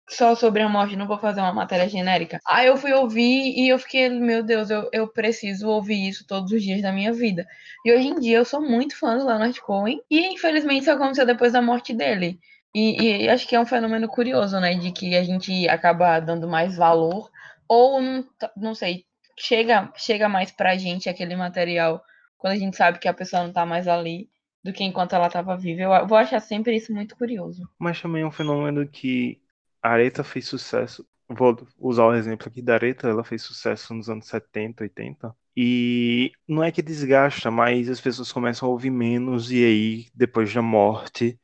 só 0.09 0.35
sobre 0.35 0.61
a 0.61 0.67
morte, 0.67 0.97
não 0.97 1.07
vou 1.07 1.17
fazer 1.17 1.39
uma 1.39 1.53
matéria 1.53 1.87
genérica. 1.87 2.39
Aí 2.45 2.67
eu 2.67 2.75
fui 2.77 2.91
ouvir 2.93 3.53
e 3.57 3.69
eu 3.69 3.79
fiquei, 3.79 4.09
meu 4.09 4.43
Deus, 4.43 4.69
eu, 4.69 4.89
eu 4.91 5.07
preciso 5.07 5.69
ouvir 5.69 6.09
isso 6.09 6.25
todos 6.27 6.51
os 6.51 6.61
dias 6.61 6.81
da 6.81 6.91
minha 6.91 7.13
vida. 7.13 7.47
E 7.85 7.93
hoje 7.93 8.07
em 8.07 8.19
dia 8.19 8.37
eu 8.37 8.45
sou 8.45 8.61
muito 8.61 8.97
fã 8.99 9.17
do 9.17 9.25
Leonard 9.25 9.59
Cohen 9.61 10.01
e 10.11 10.27
infelizmente 10.33 10.81
isso 10.81 10.91
aconteceu 10.91 11.25
depois 11.25 11.53
da 11.53 11.61
morte 11.61 11.93
dele. 11.93 12.37
E, 12.75 13.23
e 13.25 13.29
acho 13.29 13.47
que 13.47 13.55
é 13.55 13.59
um 13.59 13.65
fenômeno 13.65 14.07
curioso, 14.07 14.59
né, 14.59 14.73
de 14.75 14.91
que 14.91 15.15
a 15.15 15.23
gente 15.23 15.67
acaba 15.69 16.19
dando 16.19 16.47
mais 16.47 16.75
valor 16.75 17.29
ou 17.67 18.01
não, 18.01 18.23
t- 18.23 18.49
não 18.57 18.75
sei, 18.75 19.05
chega 19.39 19.91
chega 19.95 20.27
mais 20.27 20.51
pra 20.51 20.75
gente 20.77 21.07
aquele 21.09 21.35
material 21.35 22.03
quando 22.37 22.53
a 22.53 22.57
gente 22.57 22.75
sabe 22.75 22.99
que 22.99 23.07
a 23.07 23.13
pessoa 23.13 23.43
não 23.43 23.53
tá 23.53 23.65
mais 23.65 23.87
ali 23.87 24.27
do 24.63 24.71
que 24.71 24.83
enquanto 24.83 25.13
ela 25.13 25.29
tava 25.29 25.57
viva. 25.57 25.81
Eu 25.81 26.07
vou 26.07 26.17
achar 26.17 26.39
sempre 26.39 26.75
isso 26.75 26.93
muito 26.93 27.15
curioso. 27.15 27.67
Mas 27.77 28.01
também 28.01 28.23
é 28.23 28.25
um 28.25 28.31
fenômeno 28.31 28.87
que 28.87 29.41
a 29.81 29.89
Aretha 29.89 30.23
fez 30.23 30.47
sucesso. 30.47 31.05
Vou 31.27 31.57
usar 31.77 32.05
o 32.05 32.13
exemplo 32.13 32.47
aqui 32.47 32.61
da 32.61 32.75
Aretha, 32.75 33.07
ela 33.07 33.23
fez 33.23 33.41
sucesso 33.41 33.93
nos 33.93 34.09
anos 34.09 34.27
70, 34.27 34.83
80. 34.83 35.35
E 35.55 36.31
não 36.47 36.63
é 36.63 36.71
que 36.71 36.81
desgasta, 36.81 37.51
mas 37.51 37.89
as 37.89 38.01
pessoas 38.01 38.31
começam 38.31 38.67
a 38.67 38.71
ouvir 38.71 38.89
menos 38.89 39.51
e 39.51 39.63
aí, 39.63 40.07
depois 40.13 40.53
da 40.53 40.61
morte, 40.61 41.39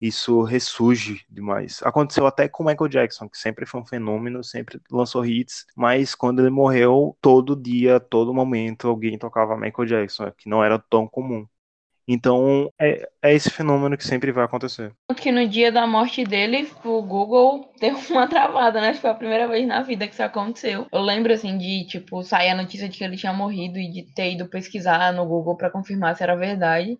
isso 0.00 0.42
ressurge 0.42 1.24
demais. 1.30 1.80
Aconteceu 1.84 2.26
até 2.26 2.48
com 2.48 2.64
Michael 2.64 2.88
Jackson, 2.88 3.28
que 3.28 3.38
sempre 3.38 3.64
foi 3.64 3.80
um 3.80 3.86
fenômeno, 3.86 4.42
sempre 4.42 4.80
lançou 4.90 5.24
hits, 5.24 5.64
mas 5.76 6.14
quando 6.14 6.40
ele 6.40 6.50
morreu, 6.50 7.16
todo 7.20 7.54
dia, 7.54 8.00
todo 8.00 8.34
momento, 8.34 8.88
alguém 8.88 9.16
tocava 9.16 9.56
Michael 9.56 9.86
Jackson, 9.86 10.32
que 10.32 10.48
não 10.48 10.62
era 10.64 10.76
tão 10.78 11.06
comum. 11.06 11.46
Então, 12.06 12.72
é, 12.80 13.08
é 13.22 13.34
esse 13.34 13.50
fenômeno 13.50 13.96
que 13.96 14.04
sempre 14.06 14.32
vai 14.32 14.44
acontecer. 14.44 14.94
Tanto 15.08 15.22
que 15.22 15.30
no 15.32 15.46
dia 15.48 15.70
da 15.70 15.86
morte 15.86 16.24
dele, 16.24 16.68
o 16.84 17.02
Google 17.02 17.70
deu 17.80 17.96
uma 18.10 18.28
travada, 18.28 18.80
né? 18.80 18.94
Foi 18.94 19.10
a 19.10 19.14
primeira 19.14 19.46
vez 19.48 19.66
na 19.66 19.82
vida 19.82 20.06
que 20.06 20.14
isso 20.14 20.22
aconteceu. 20.22 20.86
Eu 20.92 21.00
lembro, 21.02 21.32
assim, 21.32 21.56
de, 21.58 21.86
tipo, 21.86 22.22
sair 22.22 22.50
a 22.50 22.54
notícia 22.56 22.88
de 22.88 22.96
que 22.98 23.04
ele 23.04 23.16
tinha 23.16 23.32
morrido 23.32 23.78
e 23.78 23.90
de 23.90 24.02
ter 24.14 24.32
ido 24.32 24.48
pesquisar 24.48 25.12
no 25.12 25.26
Google 25.26 25.56
pra 25.56 25.70
confirmar 25.70 26.16
se 26.16 26.22
era 26.22 26.36
verdade. 26.36 26.96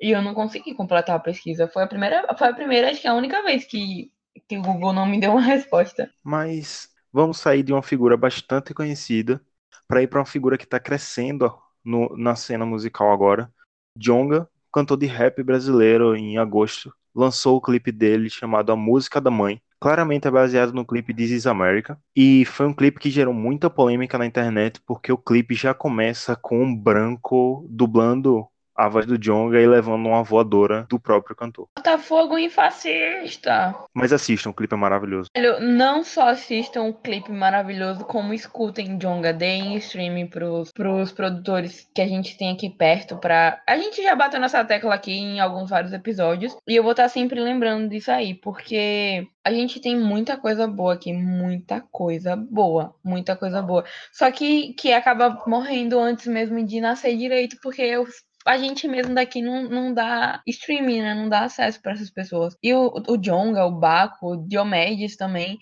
E 0.00 0.10
eu 0.10 0.22
não 0.22 0.34
consegui 0.34 0.74
completar 0.74 1.16
a 1.16 1.20
pesquisa. 1.20 1.68
Foi 1.68 1.82
a 1.84 1.86
primeira, 1.86 2.26
foi 2.38 2.48
a 2.48 2.54
primeira, 2.54 2.90
acho 2.90 3.00
que 3.00 3.06
é 3.08 3.10
a 3.10 3.14
única 3.14 3.42
vez 3.44 3.64
que, 3.66 4.10
que 4.48 4.58
o 4.58 4.62
Google 4.62 4.92
não 4.92 5.06
me 5.06 5.20
deu 5.20 5.32
uma 5.32 5.42
resposta. 5.42 6.10
Mas 6.22 6.88
vamos 7.12 7.38
sair 7.38 7.62
de 7.62 7.72
uma 7.72 7.82
figura 7.82 8.16
bastante 8.16 8.72
conhecida 8.74 9.44
para 9.86 10.02
ir 10.02 10.08
para 10.08 10.20
uma 10.20 10.26
figura 10.26 10.56
que 10.58 10.64
está 10.64 10.78
crescendo 10.80 11.52
no- 11.84 12.16
na 12.16 12.36
cena 12.36 12.64
musical 12.66 13.12
agora. 13.12 13.52
Djonga, 13.96 14.48
cantor 14.72 14.96
de 14.96 15.06
rap 15.06 15.42
brasileiro, 15.42 16.16
em 16.16 16.38
agosto, 16.38 16.92
lançou 17.14 17.56
o 17.56 17.60
clipe 17.60 17.92
dele 17.92 18.30
chamado 18.30 18.72
A 18.72 18.76
Música 18.76 19.20
da 19.20 19.30
Mãe. 19.30 19.60
Claramente 19.80 20.28
é 20.28 20.30
baseado 20.30 20.72
no 20.72 20.86
clipe 20.86 21.12
This 21.12 21.30
Is 21.30 21.46
America. 21.46 21.98
E 22.14 22.44
foi 22.44 22.66
um 22.66 22.72
clipe 22.72 23.00
que 23.00 23.10
gerou 23.10 23.34
muita 23.34 23.68
polêmica 23.68 24.16
na 24.16 24.26
internet, 24.26 24.80
porque 24.86 25.12
o 25.12 25.18
clipe 25.18 25.54
já 25.54 25.74
começa 25.74 26.36
com 26.36 26.62
um 26.62 26.74
branco 26.74 27.66
dublando 27.68 28.46
a 28.74 28.88
voz 28.88 29.06
do 29.06 29.18
Djonga 29.18 29.60
e 29.60 29.66
levando 29.66 30.06
uma 30.06 30.22
voadora 30.22 30.86
do 30.88 30.98
próprio 30.98 31.36
cantor. 31.36 31.68
Botafogo 31.76 32.38
em 32.38 32.48
fascista. 32.48 33.74
Mas 33.94 34.12
assistam, 34.12 34.50
o 34.50 34.54
clipe 34.54 34.74
é 34.74 34.78
maravilhoso. 34.78 35.28
Não 35.60 36.02
só 36.02 36.28
assistam 36.28 36.82
o 36.84 36.94
clipe 36.94 37.30
maravilhoso, 37.30 38.04
como 38.04 38.32
escutem 38.32 38.98
Jonga, 38.98 39.32
deem 39.32 39.76
streaming 39.76 40.26
pros, 40.26 40.70
pros 40.72 41.12
produtores 41.12 41.88
que 41.94 42.00
a 42.00 42.06
gente 42.06 42.36
tem 42.36 42.52
aqui 42.52 42.70
perto 42.70 43.16
pra... 43.16 43.60
A 43.66 43.76
gente 43.76 44.02
já 44.02 44.14
bateu 44.14 44.40
nessa 44.40 44.64
tecla 44.64 44.94
aqui 44.94 45.12
em 45.12 45.40
alguns 45.40 45.70
vários 45.70 45.92
episódios, 45.92 46.56
e 46.66 46.76
eu 46.76 46.82
vou 46.82 46.92
estar 46.92 47.08
sempre 47.08 47.40
lembrando 47.40 47.88
disso 47.88 48.10
aí, 48.10 48.34
porque 48.34 49.26
a 49.44 49.52
gente 49.52 49.80
tem 49.80 49.98
muita 49.98 50.36
coisa 50.36 50.66
boa 50.66 50.94
aqui, 50.94 51.12
muita 51.12 51.80
coisa 51.90 52.36
boa, 52.36 52.94
muita 53.04 53.36
coisa 53.36 53.60
boa. 53.60 53.84
Só 54.12 54.30
que, 54.30 54.72
que 54.74 54.92
acaba 54.92 55.42
morrendo 55.46 55.98
antes 55.98 56.26
mesmo 56.26 56.64
de 56.64 56.80
nascer 56.80 57.16
direito, 57.16 57.56
porque 57.62 57.82
eu 57.82 58.06
a 58.46 58.56
gente 58.56 58.88
mesmo 58.88 59.14
daqui 59.14 59.40
não, 59.40 59.62
não 59.68 59.94
dá 59.94 60.42
streaming, 60.46 61.02
né? 61.02 61.14
Não 61.14 61.28
dá 61.28 61.44
acesso 61.44 61.80
para 61.80 61.92
essas 61.92 62.10
pessoas. 62.10 62.56
E 62.62 62.74
o, 62.74 62.92
o 63.08 63.16
Jonga, 63.16 63.64
o 63.64 63.78
Baco, 63.78 64.32
o 64.32 64.48
Diomedes 64.48 65.16
também, 65.16 65.58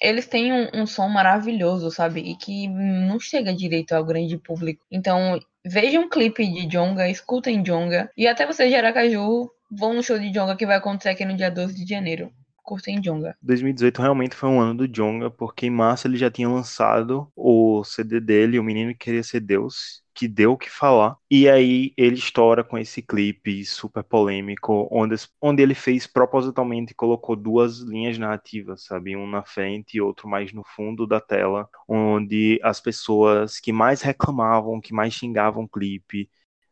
eles 0.00 0.26
têm 0.26 0.52
um, 0.52 0.68
um 0.74 0.86
som 0.86 1.08
maravilhoso, 1.08 1.90
sabe? 1.90 2.20
E 2.20 2.36
que 2.36 2.68
não 2.68 3.18
chega 3.18 3.54
direito 3.54 3.92
ao 3.92 4.04
grande 4.04 4.38
público. 4.38 4.84
Então, 4.90 5.38
vejam 5.66 6.04
um 6.04 6.08
clipe 6.08 6.46
de 6.46 6.66
Jonga, 6.66 7.08
escutem 7.08 7.62
Jonga. 7.62 8.10
E 8.16 8.26
até 8.26 8.46
vocês 8.46 8.70
de 8.70 8.76
Aracaju 8.76 9.50
vão 9.70 9.94
no 9.94 10.02
show 10.02 10.18
de 10.18 10.30
Jonga 10.30 10.56
que 10.56 10.66
vai 10.66 10.76
acontecer 10.76 11.10
aqui 11.10 11.24
no 11.24 11.36
dia 11.36 11.50
12 11.50 11.74
de 11.74 11.88
janeiro. 11.88 12.32
Curtem 12.68 13.00
Jonga. 13.00 13.34
2018 13.40 14.02
realmente 14.02 14.36
foi 14.36 14.46
um 14.50 14.60
ano 14.60 14.74
do 14.74 14.86
Djonga, 14.86 15.30
porque 15.30 15.64
em 15.64 15.70
março 15.70 16.06
ele 16.06 16.18
já 16.18 16.30
tinha 16.30 16.46
lançado 16.46 17.32
o 17.34 17.82
CD 17.82 18.20
dele, 18.20 18.58
O 18.58 18.62
Menino 18.62 18.92
que 18.92 18.98
Queria 18.98 19.22
Ser 19.22 19.40
Deus, 19.40 20.02
que 20.14 20.28
deu 20.28 20.52
o 20.52 20.58
que 20.58 20.68
falar. 20.68 21.16
E 21.30 21.48
aí 21.48 21.94
ele 21.96 22.16
estoura 22.16 22.62
com 22.62 22.76
esse 22.76 23.00
clipe 23.00 23.64
super 23.64 24.04
polêmico, 24.04 24.86
onde, 24.92 25.14
onde 25.40 25.62
ele 25.62 25.74
fez 25.74 26.06
propositalmente, 26.06 26.94
colocou 26.94 27.34
duas 27.34 27.78
linhas 27.78 28.18
narrativas, 28.18 28.84
sabe? 28.84 29.16
Um 29.16 29.26
na 29.26 29.42
frente 29.42 29.96
e 29.96 30.00
outro 30.02 30.28
mais 30.28 30.52
no 30.52 30.62
fundo 30.62 31.06
da 31.06 31.22
tela, 31.22 31.66
onde 31.88 32.60
as 32.62 32.82
pessoas 32.82 33.58
que 33.58 33.72
mais 33.72 34.02
reclamavam, 34.02 34.78
que 34.78 34.92
mais 34.92 35.14
xingavam 35.14 35.64
o 35.64 35.68
clipe, 35.68 36.28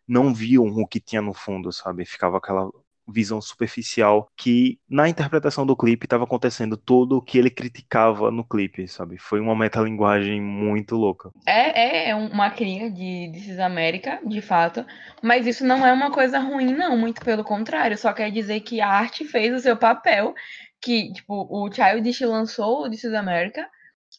não 0.06 0.34
viam 0.34 0.66
o 0.66 0.86
que 0.86 1.00
tinha 1.00 1.22
no 1.22 1.32
fundo, 1.32 1.72
sabe? 1.72 2.04
Ficava 2.04 2.36
aquela 2.36 2.70
visão 3.08 3.40
superficial 3.40 4.28
que 4.36 4.78
na 4.88 5.08
interpretação 5.08 5.64
do 5.64 5.76
clipe 5.76 6.06
estava 6.06 6.24
acontecendo 6.24 6.76
tudo 6.76 7.16
o 7.16 7.22
que 7.22 7.38
ele 7.38 7.50
criticava 7.50 8.30
no 8.30 8.44
clipe, 8.44 8.88
sabe? 8.88 9.18
Foi 9.18 9.40
uma 9.40 9.56
metalinguagem 9.56 10.40
muito 10.40 10.96
louca. 10.96 11.30
É, 11.46 12.10
é 12.10 12.14
uma 12.14 12.50
cria 12.50 12.90
de 12.90 13.30
This 13.32 13.48
is 13.48 13.58
America, 13.58 14.20
de 14.24 14.40
fato, 14.40 14.84
mas 15.22 15.46
isso 15.46 15.64
não 15.64 15.86
é 15.86 15.92
uma 15.92 16.10
coisa 16.10 16.38
ruim, 16.38 16.74
não, 16.74 16.96
muito 16.96 17.24
pelo 17.24 17.44
contrário, 17.44 17.96
só 17.96 18.12
quer 18.12 18.30
dizer 18.30 18.60
que 18.60 18.80
a 18.80 18.88
arte 18.88 19.24
fez 19.24 19.54
o 19.54 19.60
seu 19.60 19.76
papel, 19.76 20.34
que, 20.80 21.12
tipo, 21.12 21.46
o 21.50 21.70
Childish 21.72 22.20
lançou 22.20 22.84
o 22.84 22.90
This 22.90 23.04
is 23.04 23.14
America, 23.14 23.66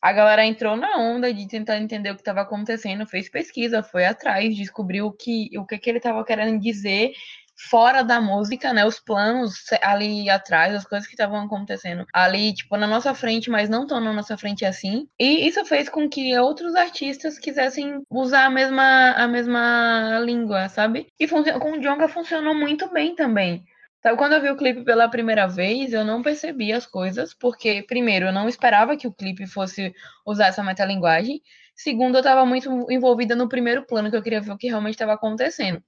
a 0.01 0.13
galera 0.13 0.45
entrou 0.45 0.75
na 0.75 0.97
onda 0.97 1.33
de 1.33 1.47
tentar 1.47 1.77
entender 1.77 2.11
o 2.11 2.15
que 2.15 2.21
estava 2.21 2.41
acontecendo, 2.41 3.07
fez 3.07 3.29
pesquisa, 3.29 3.81
foi 3.81 4.05
atrás, 4.05 4.55
descobriu 4.55 5.07
o 5.07 5.11
que, 5.11 5.49
o 5.57 5.65
que, 5.65 5.77
que 5.77 5.89
ele 5.89 5.97
estava 5.97 6.23
querendo 6.23 6.59
dizer 6.59 7.13
fora 7.57 8.03
da 8.03 8.21
música, 8.21 8.73
né? 8.73 8.85
Os 8.85 8.99
planos 8.99 9.65
ali 9.81 10.29
atrás, 10.29 10.75
as 10.75 10.85
coisas 10.85 11.07
que 11.07 11.13
estavam 11.13 11.41
acontecendo 11.41 12.05
ali, 12.13 12.53
tipo, 12.53 12.77
na 12.77 12.87
nossa 12.87 13.13
frente, 13.13 13.49
mas 13.49 13.69
não 13.69 13.87
tão 13.87 13.99
na 13.99 14.13
nossa 14.13 14.37
frente 14.37 14.63
assim. 14.65 15.07
E 15.19 15.47
isso 15.47 15.65
fez 15.65 15.89
com 15.89 16.07
que 16.07 16.37
outros 16.37 16.75
artistas 16.75 17.39
quisessem 17.39 18.01
usar 18.09 18.45
a 18.45 18.49
mesma, 18.49 19.11
a 19.13 19.27
mesma 19.27 20.19
língua, 20.23 20.69
sabe? 20.69 21.07
E 21.19 21.27
com 21.27 21.71
o 21.71 21.81
Jonga 21.81 22.07
funcionou 22.07 22.53
muito 22.53 22.91
bem 22.91 23.15
também. 23.15 23.63
Sabe, 24.03 24.15
quando 24.17 24.33
eu 24.33 24.41
vi 24.41 24.49
o 24.49 24.55
clipe 24.55 24.83
pela 24.83 25.09
primeira 25.09 25.47
vez, 25.47 25.91
eu 25.91 26.05
não 26.05 26.21
percebi 26.21 26.71
as 26.71 26.85
coisas, 26.85 27.33
porque, 27.33 27.83
primeiro, 27.83 28.27
eu 28.27 28.31
não 28.31 28.47
esperava 28.47 28.95
que 28.95 29.07
o 29.07 29.11
clipe 29.13 29.47
fosse 29.47 29.91
usar 30.25 30.47
essa 30.47 30.63
metalinguagem. 30.63 31.41
Segundo, 31.75 32.15
eu 32.15 32.19
estava 32.19 32.45
muito 32.45 32.69
envolvida 32.91 33.35
no 33.35 33.49
primeiro 33.49 33.85
plano, 33.85 34.09
que 34.11 34.15
eu 34.15 34.21
queria 34.21 34.39
ver 34.39 34.51
o 34.51 34.57
que 34.57 34.67
realmente 34.67 34.93
estava 34.93 35.13
acontecendo. 35.13 35.81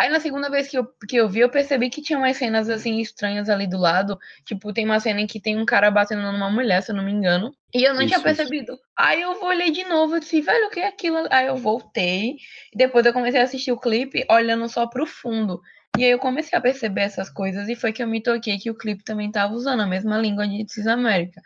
Aí 0.00 0.08
na 0.08 0.18
segunda 0.18 0.48
vez 0.48 0.66
que 0.66 0.78
eu, 0.78 0.86
que 1.06 1.16
eu 1.16 1.28
vi, 1.28 1.40
eu 1.40 1.50
percebi 1.50 1.90
que 1.90 2.00
tinha 2.00 2.18
umas 2.18 2.34
cenas 2.38 2.70
assim 2.70 3.00
estranhas 3.00 3.50
ali 3.50 3.66
do 3.66 3.76
lado. 3.76 4.18
Tipo, 4.46 4.72
tem 4.72 4.86
uma 4.86 4.98
cena 4.98 5.20
em 5.20 5.26
que 5.26 5.38
tem 5.38 5.58
um 5.58 5.66
cara 5.66 5.90
batendo 5.90 6.22
numa 6.22 6.48
mulher, 6.48 6.82
se 6.82 6.90
eu 6.90 6.96
não 6.96 7.04
me 7.04 7.12
engano. 7.12 7.54
E 7.74 7.84
eu 7.84 7.92
não 7.92 8.00
Isso, 8.00 8.08
tinha 8.08 8.20
percebido. 8.20 8.78
Aí 8.96 9.20
eu 9.20 9.38
olhei 9.44 9.70
de 9.70 9.84
novo 9.84 10.16
e 10.16 10.20
disse, 10.20 10.40
velho, 10.40 10.68
o 10.68 10.70
que 10.70 10.80
é 10.80 10.88
aquilo? 10.88 11.28
Aí 11.30 11.48
eu 11.48 11.56
voltei. 11.58 12.36
E 12.72 12.78
depois 12.78 13.04
eu 13.04 13.12
comecei 13.12 13.38
a 13.42 13.44
assistir 13.44 13.72
o 13.72 13.78
clipe 13.78 14.24
olhando 14.30 14.66
só 14.70 14.86
pro 14.86 15.04
fundo. 15.04 15.60
E 15.98 16.04
aí 16.04 16.10
eu 16.10 16.18
comecei 16.18 16.58
a 16.58 16.62
perceber 16.62 17.02
essas 17.02 17.28
coisas 17.28 17.68
e 17.68 17.76
foi 17.76 17.92
que 17.92 18.02
eu 18.02 18.08
me 18.08 18.22
toquei 18.22 18.56
que 18.56 18.70
o 18.70 18.74
clipe 18.74 19.04
também 19.04 19.30
tava 19.30 19.52
usando 19.52 19.80
a 19.80 19.86
mesma 19.86 20.16
língua 20.16 20.48
de 20.48 20.64
Cis 20.66 20.86
América. 20.86 21.42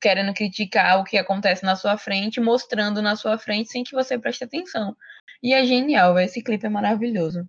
Querendo 0.00 0.32
criticar 0.32 1.00
o 1.00 1.04
que 1.04 1.18
acontece 1.18 1.64
na 1.64 1.74
sua 1.74 1.98
frente, 1.98 2.40
mostrando 2.40 3.02
na 3.02 3.16
sua 3.16 3.36
frente 3.38 3.72
sem 3.72 3.82
que 3.82 3.90
você 3.90 4.16
preste 4.16 4.44
atenção. 4.44 4.96
E 5.42 5.52
é 5.52 5.64
genial, 5.64 6.16
esse 6.20 6.40
clipe 6.40 6.64
é 6.64 6.68
maravilhoso. 6.68 7.44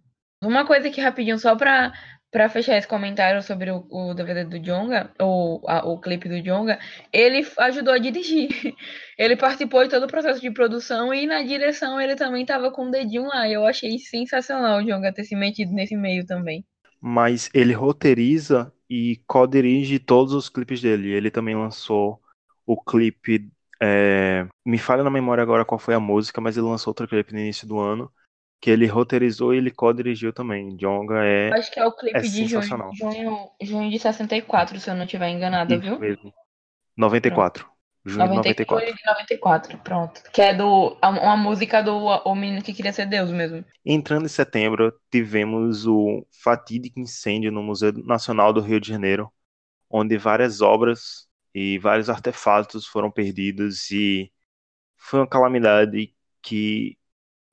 Uma 0.48 0.66
coisa 0.66 0.90
que 0.90 1.02
rapidinho, 1.02 1.40
só 1.40 1.56
pra, 1.56 1.94
pra 2.32 2.50
fechar 2.50 2.76
esse 2.78 2.88
comentário 2.88 3.42
sobre 3.44 3.70
o, 3.72 3.86
o 3.92 4.14
DVD 4.14 4.44
do 4.44 4.60
Jonga, 4.60 5.12
ou 5.20 5.62
a, 5.68 5.88
o 5.88 6.00
clipe 6.00 6.28
do 6.28 6.42
Jonga, 6.42 6.80
ele 7.12 7.48
ajudou 7.60 7.94
a 7.94 8.00
dirigir. 8.00 8.50
Ele 9.16 9.38
participou 9.38 9.84
de 9.84 9.92
todo 9.92 10.06
o 10.06 10.08
processo 10.08 10.42
de 10.42 10.50
produção 10.50 11.14
e 11.14 11.28
na 11.28 11.44
direção 11.44 12.02
ele 12.02 12.16
também 12.16 12.44
tava 12.44 12.72
com 12.72 12.88
o 12.88 12.92
dedinho 12.92 13.28
lá. 13.28 13.48
Eu 13.48 13.64
achei 13.64 14.00
sensacional 14.00 14.80
o 14.80 14.84
Jonga 14.84 15.14
ter 15.14 15.24
se 15.24 15.36
metido 15.36 15.72
nesse 15.72 15.96
meio 15.96 16.26
também. 16.26 16.66
Mas 17.00 17.48
ele 17.54 17.74
roteiriza 17.74 18.74
e 18.90 19.22
co-dirige 19.28 20.00
todos 20.00 20.34
os 20.34 20.50
clipes 20.50 20.82
dele. 20.82 21.12
Ele 21.12 21.30
também 21.30 21.56
lançou 21.56 22.20
o 22.66 22.76
clipe. 22.76 23.48
É... 23.80 24.48
Me 24.66 24.80
falha 24.80 25.04
na 25.04 25.12
memória 25.12 25.44
agora 25.44 25.64
qual 25.64 25.78
foi 25.78 25.94
a 25.94 26.00
música, 26.00 26.42
mas 26.42 26.58
ele 26.58 26.66
lançou 26.66 26.90
outro 26.90 27.08
clipe 27.08 27.34
no 27.34 27.40
início 27.40 27.68
do 27.68 27.78
ano 27.78 28.12
que 28.64 28.72
ele 28.72 28.88
roteirizou 28.88 29.54
e 29.54 29.58
ele 29.58 29.70
co-dirigiu 29.70 30.32
também. 30.32 30.78
Jonga 30.78 31.22
é. 31.22 31.52
Acho 31.52 31.70
que 31.70 31.82
é 31.82 31.86
o 31.86 31.92
clipe 31.92 32.18
é 32.18 32.22
de 32.22 32.46
junho, 32.46 32.94
junho, 32.94 33.50
junho 33.62 33.92
de 33.92 34.00
64, 34.00 34.80
se 34.80 34.90
eu 34.90 34.96
não 34.96 35.04
estiver 35.04 35.28
enganada, 35.28 35.78
viu? 35.78 36.00
mesmo. 36.00 36.34
94. 36.96 37.68
Junho 38.06 38.30
de 38.30 38.36
94. 38.36 38.86
Junho 38.86 38.96
de 38.96 39.06
94, 39.06 39.78
pronto. 39.80 40.22
Que 40.32 40.42
é 40.42 40.54
do. 40.54 40.98
Uma 41.04 41.36
música 41.36 41.84
do 41.84 42.06
O 42.24 42.34
Menino 42.34 42.64
que 42.64 42.74
Queria 42.74 42.94
Ser 42.94 43.06
Deus 43.06 43.30
mesmo. 43.32 43.66
Entrando 43.86 44.28
em 44.28 44.30
setembro, 44.30 44.98
tivemos 45.12 45.86
o 45.86 46.26
fatídico 46.42 47.02
incêndio 47.02 47.52
no 47.52 47.62
Museu 47.62 47.92
Nacional 47.92 48.54
do 48.54 48.62
Rio 48.62 48.80
de 48.80 48.88
Janeiro, 48.88 49.30
onde 49.90 50.18
várias 50.18 50.62
obras 50.62 51.28
e 51.54 51.78
vários 51.80 52.10
artefatos 52.10 52.88
foram 52.88 53.12
perdidos 53.12 53.92
e 53.92 54.32
foi 54.96 55.20
uma 55.20 55.28
calamidade 55.28 56.16
que 56.42 56.98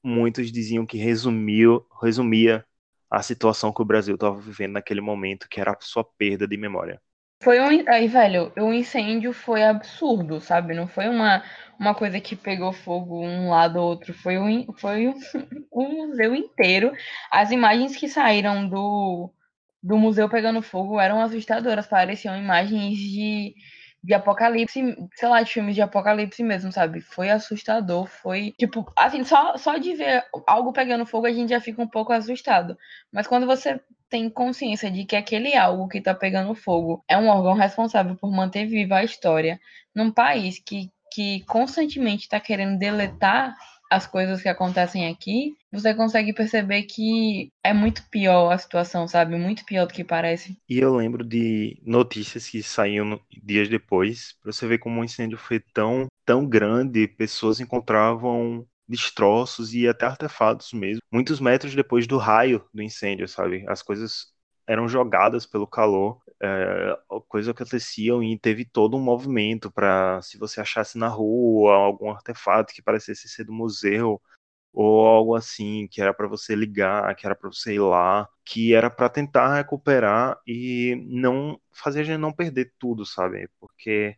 muitos 0.03 0.51
diziam 0.53 0.87
que 0.87 0.99
resumiu, 0.99 1.87
resumia 2.03 2.65
a 3.11 3.23
situação 3.23 3.73
que 3.73 3.83
o 3.83 3.85
Brasil 3.85 4.15
estava 4.15 4.39
vivendo 4.39 4.73
naquele 4.73 5.01
momento, 5.01 5.49
que 5.49 5.61
era 5.61 5.73
a 5.73 5.81
sua 5.81 6.05
perda 6.05 6.47
de 6.47 6.57
memória. 6.57 7.01
Foi 7.43 7.59
um. 7.59 7.89
Aí, 7.89 8.07
velho, 8.07 8.53
o 8.59 8.73
incêndio 8.73 9.33
foi 9.33 9.65
absurdo, 9.65 10.41
sabe? 10.41 10.75
Não 10.75 10.87
foi 10.87 11.09
uma, 11.09 11.43
uma 11.79 11.95
coisa 11.95 12.21
que 12.21 12.37
pegou 12.37 12.73
fogo 12.73 13.25
um 13.25 13.49
lado 13.49 13.77
ou 13.79 13.89
outro. 13.89 14.13
Foi 14.13 14.39
um, 14.39 14.73
foi 14.75 15.09
um, 15.09 15.15
um 15.73 16.07
museu 16.07 16.35
inteiro. 16.35 16.93
As 17.31 17.51
imagens 17.51 17.97
que 17.97 18.09
saíram 18.09 18.69
do, 18.69 19.33
do 19.83 19.97
museu 19.97 20.29
pegando 20.29 20.61
fogo 20.61 21.01
eram 21.01 21.21
assustadoras. 21.21 21.87
Pareciam 21.87 22.37
imagens 22.37 22.99
de, 22.99 23.55
de 24.03 24.15
apocalipse, 24.15 24.97
sei 25.15 25.29
lá, 25.29 25.43
de 25.43 25.53
filmes 25.53 25.75
de 25.75 25.83
apocalipse 25.83 26.43
mesmo, 26.43 26.73
sabe? 26.73 27.01
Foi 27.01 27.29
assustador, 27.29 28.07
foi 28.07 28.55
tipo, 28.59 28.91
assim, 28.97 29.25
só, 29.25 29.57
só 29.57 29.77
de 29.77 29.95
ver 29.95 30.25
algo 30.47 30.73
pegando 30.73 31.05
fogo 31.05 31.27
a 31.27 31.33
gente 31.33 31.51
já 31.51 31.61
fica 31.61 31.83
um 31.83 31.89
pouco 31.89 32.13
assustado. 32.13 32.79
Mas 33.13 33.27
quando 33.27 33.47
você 33.47 33.81
tem 34.09 34.29
consciência 34.29 34.91
de 34.91 35.05
que 35.05 35.15
aquele 35.15 35.55
algo 35.57 35.89
que 35.89 36.01
tá 36.01 36.15
pegando 36.15 36.55
fogo 36.55 37.05
é 37.07 37.17
um 37.17 37.29
órgão 37.29 37.55
responsável 37.55 38.17
por 38.17 38.31
manter 38.31 38.67
viva 38.67 38.97
a 38.97 39.05
história 39.05 39.61
num 39.95 40.11
país 40.11 40.59
que, 40.59 40.91
que 41.13 41.45
constantemente 41.45 42.23
está 42.23 42.41
querendo 42.41 42.79
deletar 42.79 43.55
as 43.91 44.07
coisas 44.07 44.41
que 44.41 44.49
acontecem 44.49 45.09
aqui, 45.09 45.55
você 45.73 45.93
consegue 45.93 46.33
perceber 46.33 46.85
que 46.85 47.51
é 47.62 47.75
muito 47.75 48.03
pior 48.09 48.53
a 48.53 48.59
situação, 48.59 49.09
sabe? 49.09 49.37
Muito 49.37 49.65
pior 49.65 49.87
do 49.87 49.93
que 49.93 50.05
parece. 50.05 50.57
E 50.69 50.79
eu 50.79 50.95
lembro 50.95 51.25
de 51.25 51.77
notícias 51.85 52.49
que 52.49 52.62
saíam 52.62 53.21
dias 53.43 53.69
depois, 53.69 54.37
pra 54.41 54.53
você 54.53 54.67
ver 54.67 54.79
como 54.79 55.01
o 55.01 55.05
incêndio 55.05 55.37
foi 55.37 55.61
tão, 55.75 56.07
tão 56.25 56.49
grande, 56.49 57.09
pessoas 57.09 57.59
encontravam 57.61 58.65
destroços 58.89 59.73
e 59.75 59.87
até 59.87 60.07
artefatos 60.07 60.73
mesmo, 60.73 61.01
muitos 61.12 61.39
metros 61.41 61.75
depois 61.75 62.07
do 62.07 62.19
raio 62.19 62.65
do 62.75 62.83
incêndio, 62.83 63.29
sabe? 63.29 63.65
As 63.69 63.83
coisas 63.83 64.27
eram 64.71 64.89
jogadas 64.89 65.47
pelo 65.47 65.67
calor, 65.67 66.21
é, 66.43 66.97
coisas 67.29 67.51
aconteciam 67.51 68.23
e 68.23 68.39
teve 68.39 68.65
todo 68.65 68.97
um 68.97 69.01
movimento 69.03 69.71
para 69.73 70.23
se 70.23 70.39
você 70.39 70.61
achasse 70.61 70.99
na 70.99 71.09
rua 71.09 71.75
algum 71.75 72.11
artefato 72.11 72.73
que 72.75 72.83
parecesse 72.83 73.29
ser 73.29 73.45
do 73.45 73.53
museu 73.53 74.21
ou 74.73 75.07
algo 75.07 75.35
assim 75.37 75.89
que 75.89 76.01
era 76.03 76.15
para 76.15 76.29
você 76.29 76.55
ligar, 76.57 77.15
que 77.17 77.27
era 77.27 77.35
para 77.37 77.51
você 77.51 77.75
ir 77.75 77.81
lá, 77.81 78.29
que 78.45 78.75
era 78.75 78.91
para 78.91 79.09
tentar 79.11 79.57
recuperar 79.57 80.41
e 80.47 80.97
não 81.09 81.61
fazer 81.73 82.03
a 82.03 82.05
gente 82.05 82.19
não 82.21 82.33
perder 82.33 82.75
tudo, 82.79 83.07
sabe? 83.07 83.49
Porque 83.61 84.17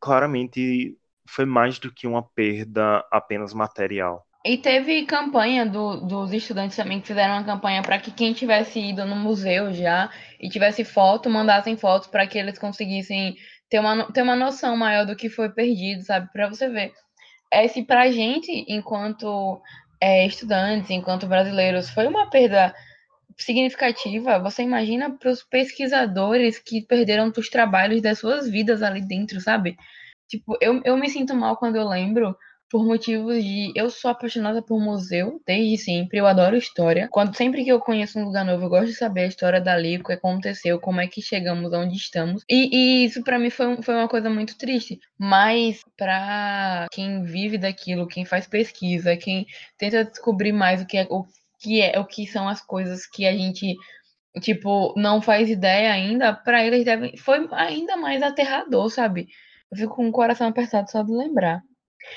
claramente 0.00 0.98
foi 1.28 1.46
mais 1.46 1.80
do 1.80 1.92
que 1.94 2.06
uma 2.08 2.22
perda 2.24 3.06
apenas 3.12 3.54
material. 3.54 4.27
E 4.44 4.56
teve 4.56 5.04
campanha 5.04 5.66
do, 5.66 5.96
dos 5.96 6.32
estudantes 6.32 6.76
também 6.76 7.00
que 7.00 7.08
fizeram 7.08 7.34
uma 7.34 7.44
campanha 7.44 7.82
para 7.82 7.98
que 7.98 8.10
quem 8.10 8.32
tivesse 8.32 8.78
ido 8.78 9.04
no 9.04 9.16
museu 9.16 9.72
já 9.72 10.10
e 10.40 10.48
tivesse 10.48 10.84
foto, 10.84 11.28
mandassem 11.28 11.76
fotos 11.76 12.08
para 12.08 12.26
que 12.26 12.38
eles 12.38 12.58
conseguissem 12.58 13.36
ter 13.68 13.80
uma, 13.80 14.10
ter 14.12 14.22
uma 14.22 14.36
noção 14.36 14.76
maior 14.76 15.04
do 15.04 15.16
que 15.16 15.28
foi 15.28 15.50
perdido, 15.50 16.02
sabe? 16.02 16.30
Para 16.32 16.48
você 16.48 16.68
ver. 16.68 16.92
É, 17.50 17.66
se 17.66 17.82
pra 17.84 18.10
gente, 18.10 18.64
enquanto 18.68 19.60
é, 20.00 20.26
estudantes, 20.26 20.90
enquanto 20.90 21.26
brasileiros, 21.26 21.90
foi 21.90 22.06
uma 22.06 22.30
perda 22.30 22.74
significativa, 23.36 24.38
você 24.38 24.62
imagina 24.62 25.16
para 25.16 25.30
os 25.30 25.42
pesquisadores 25.42 26.58
que 26.58 26.82
perderam 26.82 27.32
os 27.36 27.48
trabalhos 27.48 28.02
das 28.02 28.18
suas 28.18 28.48
vidas 28.48 28.82
ali 28.82 29.00
dentro, 29.00 29.40
sabe? 29.40 29.76
Tipo, 30.28 30.56
eu, 30.60 30.80
eu 30.84 30.96
me 30.96 31.08
sinto 31.08 31.34
mal 31.34 31.56
quando 31.56 31.76
eu 31.76 31.88
lembro 31.88 32.36
por 32.70 32.84
motivos 32.84 33.42
de 33.42 33.72
eu 33.74 33.88
sou 33.90 34.10
apaixonada 34.10 34.62
por 34.62 34.80
museu 34.80 35.40
desde 35.46 35.78
sempre, 35.78 36.18
eu 36.18 36.26
adoro 36.26 36.56
história. 36.56 37.08
Quando 37.10 37.34
sempre 37.34 37.64
que 37.64 37.70
eu 37.70 37.80
conheço 37.80 38.18
um 38.18 38.24
lugar 38.24 38.44
novo, 38.44 38.64
eu 38.64 38.68
gosto 38.68 38.86
de 38.86 38.94
saber 38.94 39.22
a 39.22 39.26
história 39.26 39.60
dali, 39.60 39.96
o 39.96 40.04
que 40.04 40.12
aconteceu, 40.12 40.78
como 40.80 41.00
é 41.00 41.06
que 41.06 41.22
chegamos 41.22 41.72
onde 41.72 41.96
estamos. 41.96 42.42
E, 42.48 42.76
e 42.76 43.04
isso 43.06 43.22
para 43.22 43.38
mim 43.38 43.50
foi, 43.50 43.82
foi 43.82 43.94
uma 43.94 44.08
coisa 44.08 44.28
muito 44.28 44.56
triste, 44.58 44.98
mas 45.18 45.80
para 45.96 46.86
quem 46.92 47.22
vive 47.22 47.56
daquilo, 47.58 48.06
quem 48.06 48.24
faz 48.24 48.46
pesquisa, 48.46 49.16
quem 49.16 49.46
tenta 49.78 50.04
descobrir 50.04 50.52
mais 50.52 50.82
o 50.82 50.86
que 50.86 50.98
é 50.98 51.06
o 51.10 51.24
que 51.60 51.82
é 51.82 51.98
o 51.98 52.06
que 52.06 52.26
são 52.26 52.48
as 52.48 52.60
coisas 52.60 53.06
que 53.06 53.26
a 53.26 53.32
gente 53.32 53.74
tipo 54.40 54.94
não 54.96 55.20
faz 55.20 55.48
ideia 55.50 55.92
ainda, 55.92 56.32
para 56.32 56.64
eles 56.64 56.84
deve 56.84 57.16
foi 57.16 57.48
ainda 57.52 57.96
mais 57.96 58.22
aterrador, 58.22 58.90
sabe? 58.90 59.28
Eu 59.70 59.78
fico 59.78 59.96
com 59.96 60.08
o 60.08 60.12
coração 60.12 60.48
apertado 60.48 60.90
só 60.90 61.02
de 61.02 61.12
lembrar. 61.12 61.62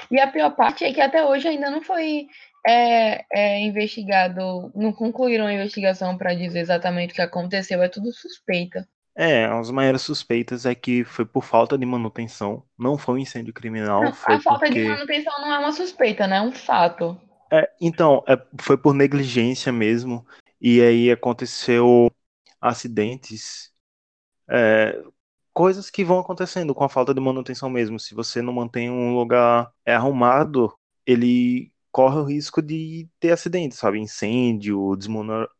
E 0.09 0.19
a 0.19 0.27
pior 0.27 0.51
parte 0.51 0.83
é 0.83 0.93
que 0.93 1.01
até 1.01 1.25
hoje 1.25 1.47
ainda 1.47 1.69
não 1.69 1.81
foi 1.81 2.27
é, 2.65 3.25
é, 3.31 3.59
investigado, 3.59 4.71
não 4.75 4.91
concluíram 4.93 5.47
a 5.47 5.53
investigação 5.53 6.17
para 6.17 6.33
dizer 6.33 6.59
exatamente 6.59 7.11
o 7.11 7.15
que 7.15 7.21
aconteceu, 7.21 7.81
é 7.81 7.87
tudo 7.87 8.11
suspeita. 8.11 8.87
É, 9.15 9.45
as 9.45 9.69
maiores 9.69 10.01
suspeitas 10.01 10.65
é 10.65 10.73
que 10.73 11.03
foi 11.03 11.25
por 11.25 11.43
falta 11.43 11.77
de 11.77 11.85
manutenção, 11.85 12.63
não 12.77 12.97
foi 12.97 13.15
um 13.15 13.17
incêndio 13.17 13.53
criminal. 13.53 14.03
Não, 14.03 14.13
foi 14.13 14.35
a 14.35 14.39
falta 14.39 14.65
porque... 14.65 14.81
de 14.81 14.87
manutenção 14.87 15.33
não 15.41 15.53
é 15.53 15.59
uma 15.59 15.71
suspeita, 15.71 16.27
né? 16.27 16.37
É 16.37 16.41
um 16.41 16.51
fato. 16.51 17.19
É, 17.51 17.69
então, 17.81 18.23
é, 18.27 18.39
foi 18.59 18.77
por 18.77 18.93
negligência 18.93 19.71
mesmo, 19.71 20.25
e 20.61 20.81
aí 20.81 21.11
aconteceu 21.11 22.09
acidentes 22.61 23.71
é, 24.49 25.01
coisas 25.53 25.89
que 25.89 26.03
vão 26.03 26.19
acontecendo 26.19 26.73
com 26.73 26.83
a 26.83 26.89
falta 26.89 27.13
de 27.13 27.21
manutenção 27.21 27.69
mesmo. 27.69 27.99
Se 27.99 28.13
você 28.13 28.41
não 28.41 28.53
mantém 28.53 28.89
um 28.89 29.15
lugar 29.15 29.71
é, 29.85 29.93
arrumado, 29.93 30.73
ele 31.05 31.71
corre 31.91 32.19
o 32.19 32.23
risco 32.23 32.61
de 32.61 33.07
ter 33.19 33.31
acidentes, 33.31 33.77
sabe? 33.77 33.99
Incêndio, 33.99 34.97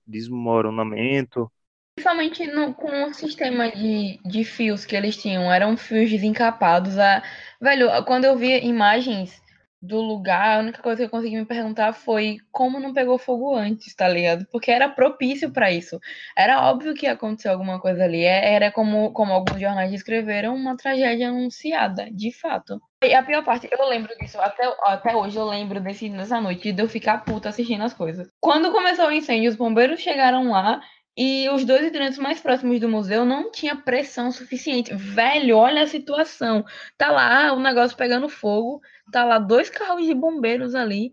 desmoronamento. 0.05 1.51
Principalmente 1.95 2.47
no, 2.47 2.73
com 2.73 3.09
o 3.09 3.13
sistema 3.13 3.69
de, 3.69 4.19
de 4.25 4.43
fios 4.45 4.85
que 4.85 4.95
eles 4.95 5.17
tinham, 5.17 5.51
eram 5.51 5.75
fios 5.75 6.09
desencapados. 6.09 6.97
A... 6.97 7.21
Velho, 7.59 7.89
quando 8.05 8.25
eu 8.25 8.37
vi 8.37 8.65
imagens 8.65 9.40
do 9.81 9.99
lugar, 9.99 10.57
a 10.57 10.59
única 10.59 10.81
coisa 10.81 10.97
que 10.97 11.03
eu 11.05 11.09
consegui 11.09 11.37
me 11.37 11.45
perguntar 11.45 11.91
foi 11.93 12.37
como 12.51 12.79
não 12.79 12.93
pegou 12.93 13.17
fogo 13.17 13.55
antes, 13.55 13.95
tá 13.95 14.07
ligado? 14.07 14.45
Porque 14.51 14.69
era 14.69 14.87
propício 14.87 15.51
para 15.51 15.71
isso. 15.71 15.99
Era 16.37 16.69
óbvio 16.69 16.93
que 16.93 17.07
ia 17.07 17.13
acontecer 17.13 17.49
alguma 17.49 17.79
coisa 17.79 18.03
ali. 18.03 18.23
É, 18.23 18.53
era 18.53 18.71
como, 18.71 19.11
como 19.11 19.33
alguns 19.33 19.59
jornais 19.59 19.89
descreveram, 19.89 20.55
uma 20.55 20.77
tragédia 20.77 21.29
anunciada, 21.29 22.07
de 22.11 22.31
fato. 22.31 22.79
E 23.03 23.15
a 23.15 23.23
pior 23.23 23.43
parte, 23.43 23.67
eu 23.71 23.89
lembro 23.89 24.15
disso, 24.19 24.39
até, 24.39 24.71
até 24.83 25.15
hoje 25.15 25.35
eu 25.35 25.45
lembro 25.45 25.79
desse, 25.79 26.07
dessa 26.09 26.39
noite 26.39 26.71
de 26.71 26.83
eu 26.83 26.87
ficar 26.87 27.25
puta 27.25 27.49
assistindo 27.49 27.83
as 27.83 27.95
coisas. 27.95 28.29
Quando 28.39 28.71
começou 28.71 29.07
o 29.07 29.11
incêndio, 29.11 29.49
os 29.49 29.55
bombeiros 29.55 29.99
chegaram 29.99 30.51
lá 30.51 30.79
e 31.17 31.49
os 31.49 31.65
dois 31.65 31.85
hidrantes 31.85 32.17
mais 32.17 32.39
próximos 32.39 32.79
do 32.79 32.87
museu 32.87 33.25
não 33.25 33.51
tinha 33.51 33.75
pressão 33.75 34.31
suficiente. 34.31 34.93
Velho, 34.95 35.57
olha 35.57 35.83
a 35.83 35.87
situação. 35.87 36.63
Tá 36.97 37.11
lá 37.11 37.53
o 37.53 37.59
negócio 37.59 37.97
pegando 37.97 38.29
fogo, 38.29 38.81
tá 39.11 39.23
lá 39.23 39.37
dois 39.37 39.69
carros 39.69 40.05
de 40.05 40.13
bombeiros 40.13 40.73
ali 40.73 41.11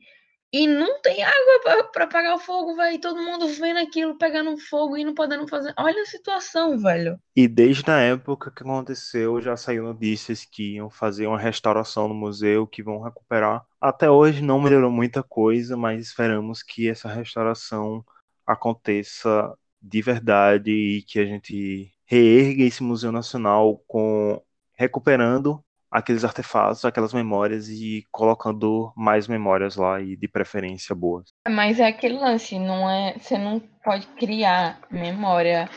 e 0.52 0.66
não 0.66 1.00
tem 1.02 1.22
água 1.22 1.88
para 1.92 2.04
apagar 2.04 2.34
o 2.34 2.38
fogo, 2.38 2.74
velho. 2.74 3.00
Todo 3.00 3.22
mundo 3.22 3.48
vendo 3.48 3.78
aquilo 3.78 4.16
pegando 4.16 4.56
fogo 4.56 4.96
e 4.96 5.04
não 5.04 5.14
podendo 5.14 5.46
fazer. 5.46 5.74
Olha 5.76 6.02
a 6.02 6.06
situação, 6.06 6.78
velho. 6.78 7.18
E 7.36 7.46
desde 7.46 7.90
a 7.90 7.98
época 7.98 8.50
que 8.50 8.62
aconteceu, 8.62 9.40
já 9.42 9.56
saiu 9.56 9.82
notícias 9.82 10.44
que 10.44 10.76
iam 10.76 10.88
fazer 10.88 11.26
uma 11.26 11.38
restauração 11.38 12.08
no 12.08 12.14
museu, 12.14 12.66
que 12.66 12.82
vão 12.82 13.02
recuperar. 13.02 13.62
Até 13.80 14.10
hoje 14.10 14.42
não 14.42 14.60
melhorou 14.60 14.90
muita 14.90 15.22
coisa, 15.22 15.76
mas 15.76 16.00
esperamos 16.00 16.62
que 16.62 16.88
essa 16.88 17.08
restauração 17.08 18.02
aconteça 18.46 19.54
de 19.80 20.02
verdade 20.02 20.70
e 20.70 21.02
que 21.02 21.18
a 21.18 21.24
gente 21.24 21.90
reerga 22.06 22.62
esse 22.64 22.82
Museu 22.82 23.12
Nacional 23.12 23.82
com 23.86 24.40
recuperando 24.74 25.62
aqueles 25.90 26.24
artefatos, 26.24 26.84
aquelas 26.84 27.12
memórias 27.12 27.68
e 27.68 28.04
colocando 28.10 28.92
mais 28.96 29.26
memórias 29.26 29.76
lá 29.76 30.00
e 30.00 30.16
de 30.16 30.28
preferência 30.28 30.94
boas. 30.94 31.32
Mas 31.48 31.80
é 31.80 31.86
aquele 31.86 32.18
lance, 32.18 32.58
não 32.58 32.88
é, 32.88 33.14
você 33.18 33.38
não 33.38 33.58
pode 33.82 34.06
criar 34.08 34.80
memória 34.90 35.68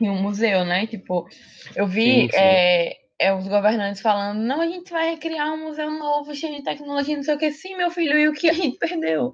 em 0.00 0.08
um 0.08 0.22
museu, 0.22 0.64
né? 0.64 0.86
Tipo, 0.86 1.28
eu 1.74 1.86
vi 1.86 2.22
sim, 2.22 2.28
sim. 2.30 2.36
É, 2.36 2.96
é, 3.18 3.34
os 3.34 3.48
governantes 3.48 4.00
falando, 4.00 4.38
não, 4.38 4.60
a 4.60 4.66
gente 4.66 4.90
vai 4.90 5.16
criar 5.16 5.52
um 5.52 5.64
museu 5.64 5.90
novo, 5.90 6.34
cheio 6.34 6.56
de 6.56 6.62
tecnologia, 6.62 7.16
não 7.16 7.22
sei 7.24 7.34
o 7.34 7.38
que. 7.38 7.50
Sim, 7.50 7.76
meu 7.76 7.90
filho, 7.90 8.16
e 8.16 8.28
o 8.28 8.32
que 8.32 8.48
a 8.48 8.52
gente 8.52 8.78
perdeu? 8.78 9.32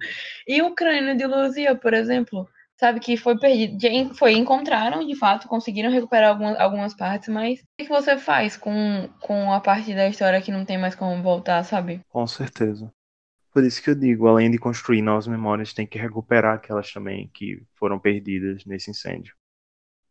E 0.49 0.63
o 0.63 0.75
crânio 0.75 1.17
de 1.17 1.27
Luzia, 1.27 1.75
por 1.75 1.93
exemplo, 1.93 2.49
sabe, 2.79 3.01
que 3.01 3.17
foi 3.17 3.39
perdido. 3.39 4.15
Foi, 4.15 4.33
encontraram, 4.35 5.07
de 5.07 5.15
fato, 5.15 5.49
conseguiram 5.49 5.91
recuperar 5.91 6.31
algumas, 6.31 6.59
algumas 6.59 6.95
partes, 6.95 7.29
mas 7.29 7.61
o 7.61 7.65
que 7.79 7.89
você 7.89 8.17
faz 8.17 8.57
com, 8.57 9.09
com 9.21 9.53
a 9.53 9.61
parte 9.61 9.95
da 9.95 10.09
história 10.09 10.41
que 10.41 10.53
não 10.53 10.65
tem 10.65 10.79
mais 10.79 10.95
como 10.95 11.23
voltar, 11.23 11.63
sabe? 11.65 12.01
Com 12.09 12.27
certeza. 12.27 12.93
Por 13.53 13.65
isso 13.65 13.81
que 13.81 13.91
eu 13.91 13.95
digo, 13.95 14.27
além 14.27 14.51
de 14.51 14.59
construir 14.59 15.01
novas 15.01 15.29
memórias, 15.29 15.73
tem 15.73 15.87
que 15.87 15.97
recuperar 15.97 16.57
aquelas 16.57 16.93
também 16.93 17.31
que 17.33 17.63
foram 17.75 18.01
perdidas 18.01 18.65
nesse 18.65 18.91
incêndio. 18.91 19.35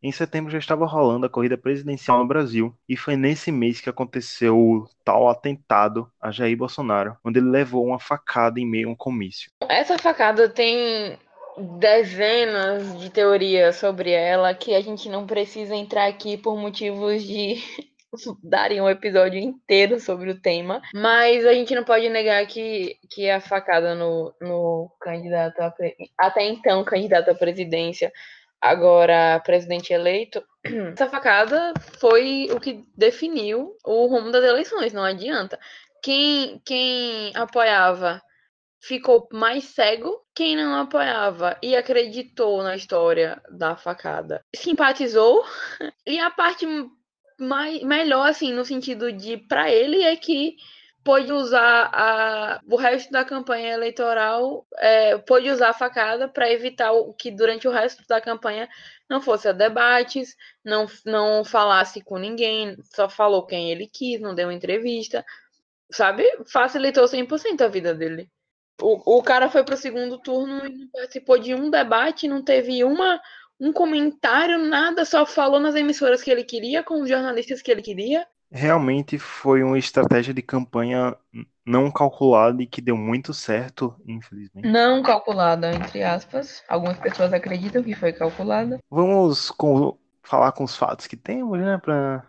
Em 0.02 0.12
setembro 0.12 0.52
já 0.52 0.58
estava 0.58 0.86
rolando 0.86 1.26
a 1.26 1.30
corrida 1.30 1.58
presidencial 1.58 2.20
no 2.20 2.28
Brasil, 2.28 2.78
e 2.90 2.98
foi 2.98 3.16
nesse 3.16 3.54
mês 3.54 3.80
que 3.80 3.90
aconteceu 3.90 4.58
o 4.58 4.86
tal 5.04 5.30
atentado 5.30 6.12
a 6.22 6.30
Jair 6.30 6.58
Bolsonaro, 6.58 7.16
onde 7.24 7.40
ele 7.40 7.50
levou 7.50 7.86
uma 7.86 8.00
facada 8.00 8.60
em 8.60 8.70
meio 8.70 8.90
a 8.90 8.92
um 8.92 8.96
comício. 8.96 9.50
Essa 9.70 9.98
facada 9.98 10.50
tem 10.50 11.18
dezenas 11.58 13.00
de 13.00 13.10
teorias 13.10 13.76
sobre 13.76 14.12
ela 14.12 14.54
que 14.54 14.74
a 14.74 14.82
gente 14.82 15.10
não 15.10 15.26
precisa 15.26 15.76
entrar 15.76 16.08
aqui 16.08 16.38
por 16.38 16.58
motivos 16.58 17.24
de 17.24 17.56
darem 18.44 18.82
um 18.82 18.90
episódio 18.90 19.40
inteiro 19.40 20.00
sobre 20.00 20.30
o 20.30 20.40
tema, 20.40 20.82
mas 20.94 21.46
a 21.46 21.54
gente 21.54 21.74
não 21.76 21.84
pode 21.84 22.10
negar 22.10 22.46
que, 22.46 22.98
que 23.10 23.30
a 23.30 23.40
facada 23.40 23.96
no, 23.96 24.34
no 24.42 24.92
candidato 25.02 25.60
a, 25.62 25.74
até 26.18 26.44
então 26.46 26.84
candidato 26.84 27.30
à 27.30 27.36
presidência, 27.36 28.12
agora 28.62 29.42
presidente 29.44 29.94
eleito, 29.94 30.44
Essa 30.94 31.10
facada 31.10 31.74
foi 32.00 32.48
o 32.52 32.60
que 32.60 32.86
definiu 32.98 33.76
o 33.86 34.08
rumo 34.08 34.32
das 34.32 34.44
eleições, 34.44 34.94
não 34.94 35.04
adianta. 35.04 35.60
Quem, 36.02 36.62
quem 36.66 37.32
apoiava 37.36 38.22
ficou 38.84 39.30
mais 39.32 39.64
cego, 39.64 40.22
quem 40.36 40.58
não 40.58 40.76
apoiava 40.76 41.58
e 41.64 41.74
acreditou 41.74 42.62
na 42.62 42.76
história 42.76 43.42
da 43.50 43.76
facada 43.76 44.44
simpatizou. 44.54 45.44
E 46.06 46.20
a 46.20 46.30
parte 46.30 46.66
mais, 47.40 47.82
melhor, 47.82 48.28
assim, 48.28 48.52
no 48.52 48.66
sentido 48.66 49.12
de 49.12 49.38
para 49.38 49.72
ele 49.72 50.04
é 50.04 50.16
que 50.18 50.58
pôde 51.02 51.32
usar 51.32 51.90
a, 51.94 52.62
o 52.70 52.76
resto 52.76 53.10
da 53.12 53.24
campanha 53.24 53.74
eleitoral, 53.74 54.66
é, 54.78 55.18
pôde 55.18 55.50
usar 55.50 55.70
a 55.70 55.74
facada 55.74 56.28
para 56.28 56.52
evitar 56.52 56.92
o, 56.92 57.14
que 57.14 57.32
durante 57.32 57.68
o 57.68 57.72
resto 57.72 58.04
da 58.08 58.20
campanha 58.20 58.68
não 59.10 59.22
fosse 59.22 59.48
a 59.48 59.54
debates, 59.54 60.36
não, 60.64 60.86
não 61.06 61.46
falasse 61.46 62.02
com 62.02 62.18
ninguém, 62.18 62.78
só 62.94 63.10
falou 63.10 63.46
quem 63.46 63.72
ele 63.72 63.88
quis, 63.88 64.20
não 64.20 64.36
deu 64.36 64.52
entrevista, 64.52 65.26
sabe? 65.90 66.24
Facilitou 66.46 67.06
100% 67.06 67.62
a 67.62 67.68
vida 67.70 67.94
dele. 67.94 68.30
O, 68.82 69.18
o 69.18 69.24
cara 69.24 69.50
foi 69.50 69.64
pro 69.64 69.78
segundo 69.78 70.18
turno 70.18 70.66
e 70.66 70.70
não 70.70 70.88
participou 70.88 71.38
de 71.38 71.54
um 71.54 71.70
debate, 71.70 72.28
não 72.28 72.44
teve 72.44 72.84
uma 72.84 73.20
um 73.60 73.72
comentário, 73.72 74.58
nada, 74.58 75.06
só 75.06 75.26
falou 75.26 75.60
nas 75.60 75.76
emissoras 75.76 76.22
que 76.22 76.30
ele 76.30 76.44
queria, 76.44 76.84
com 76.84 77.02
os 77.02 77.08
jornalistas 77.08 77.62
que 77.62 77.72
ele 77.72 77.82
queria. 77.82 78.28
Realmente 78.52 79.18
foi 79.18 79.64
uma 79.64 79.80
estratégia 79.80 80.34
de 80.34 80.42
campanha 80.42 81.16
não 81.66 81.90
calculada 81.90 82.62
e 82.62 82.68
que 82.68 82.82
deu 82.82 82.96
muito 82.98 83.34
certo, 83.34 83.96
infelizmente. 84.06 84.68
Não 84.68 85.02
calculada, 85.02 85.74
entre 85.74 86.04
aspas. 86.04 86.62
Algumas 86.68 86.98
pessoas 87.00 87.34
acreditam 87.34 87.82
que 87.82 87.96
foi 87.96 88.12
calculada. 88.12 88.80
Vamos 88.92 89.50
com, 89.50 89.98
falar 90.22 90.52
com 90.52 90.66
os 90.66 90.76
fatos 90.76 91.08
que 91.08 91.16
temos, 91.16 91.58
né? 91.60 91.80
Pra... 91.82 92.24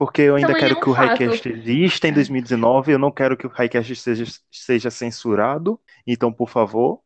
Porque 0.00 0.22
eu 0.22 0.34
ainda 0.34 0.46
Também 0.46 0.62
quero 0.62 0.76
é 0.76 0.78
um 0.78 0.80
que 0.80 0.88
o. 0.88 0.92
Highcast 0.94 1.48
exista 1.50 2.08
em 2.08 2.12
2019, 2.14 2.90
eu 2.90 2.98
não 2.98 3.10
quero 3.12 3.36
que 3.36 3.46
o 3.46 3.50
Highcast 3.50 3.96
seja, 3.96 4.24
seja 4.50 4.90
censurado. 4.90 5.78
Então, 6.06 6.32
por 6.32 6.48
favor, 6.48 7.02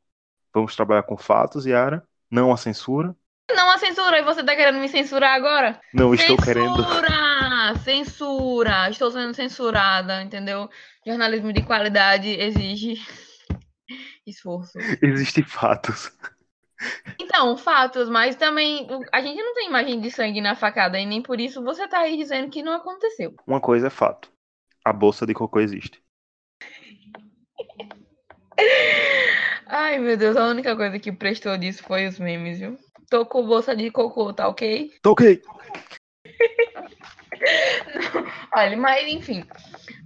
vamos 0.55 0.77
trabalhar 0.77 1.03
com 1.03 1.17
fatos, 1.17 1.67
Yara. 1.67 2.07
Não 2.31 2.53
a 2.53 2.57
censura. 2.57 3.13
Não 3.53 3.69
a 3.69 3.79
censura, 3.79 4.21
e 4.21 4.23
você 4.23 4.45
tá 4.45 4.55
querendo 4.55 4.79
me 4.79 4.89
censurar 4.89 5.35
agora? 5.35 5.81
Não 5.93 6.15
estou 6.15 6.37
censura! 6.41 6.55
querendo. 6.55 7.83
Censura! 7.83 8.89
Estou 8.89 9.11
sendo 9.11 9.35
censurada, 9.35 10.23
entendeu? 10.23 10.71
Jornalismo 11.05 11.53
de 11.53 11.63
qualidade 11.63 12.29
exige 12.29 12.95
esforço. 14.25 14.79
Existem 15.03 15.43
fatos. 15.43 16.13
Então, 17.21 17.57
fatos, 17.57 18.09
mas 18.09 18.37
também 18.37 18.87
a 19.13 19.21
gente 19.21 19.43
não 19.43 19.55
tem 19.55 19.69
imagem 19.69 20.01
de 20.01 20.11
sangue 20.11 20.41
na 20.41 20.55
facada 20.55 20.99
e 20.99 21.07
nem 21.07 21.23
por 21.23 21.41
isso 21.41 21.63
você 21.63 21.87
tá 21.89 21.99
aí 21.99 22.17
dizendo 22.17 22.51
que 22.51 22.63
não 22.63 22.73
aconteceu. 22.73 23.35
Uma 23.47 23.61
coisa 23.61 23.87
é 23.89 23.91
fato. 23.91 24.31
A 24.85 24.93
bolsa 24.93 25.27
de 25.27 25.35
cocô 25.35 25.61
existe. 25.61 26.03
Ai, 29.67 29.99
meu 29.99 30.17
Deus, 30.17 30.37
a 30.37 30.47
única 30.47 30.77
coisa 30.77 30.99
que 30.99 31.11
prestou 31.11 31.57
disso 31.57 31.83
foi 31.83 32.07
os 32.07 32.19
memes, 32.19 32.59
viu? 32.59 32.79
Tô 33.11 33.27
com 33.27 33.47
bolsa 33.47 33.75
de 33.75 33.91
cocô, 33.91 34.33
tá 34.33 34.49
ok? 34.49 34.93
Tô 35.03 35.13
ok. 35.13 35.43
Olha, 38.55 38.77
mas 38.77 39.07
enfim, 39.13 39.45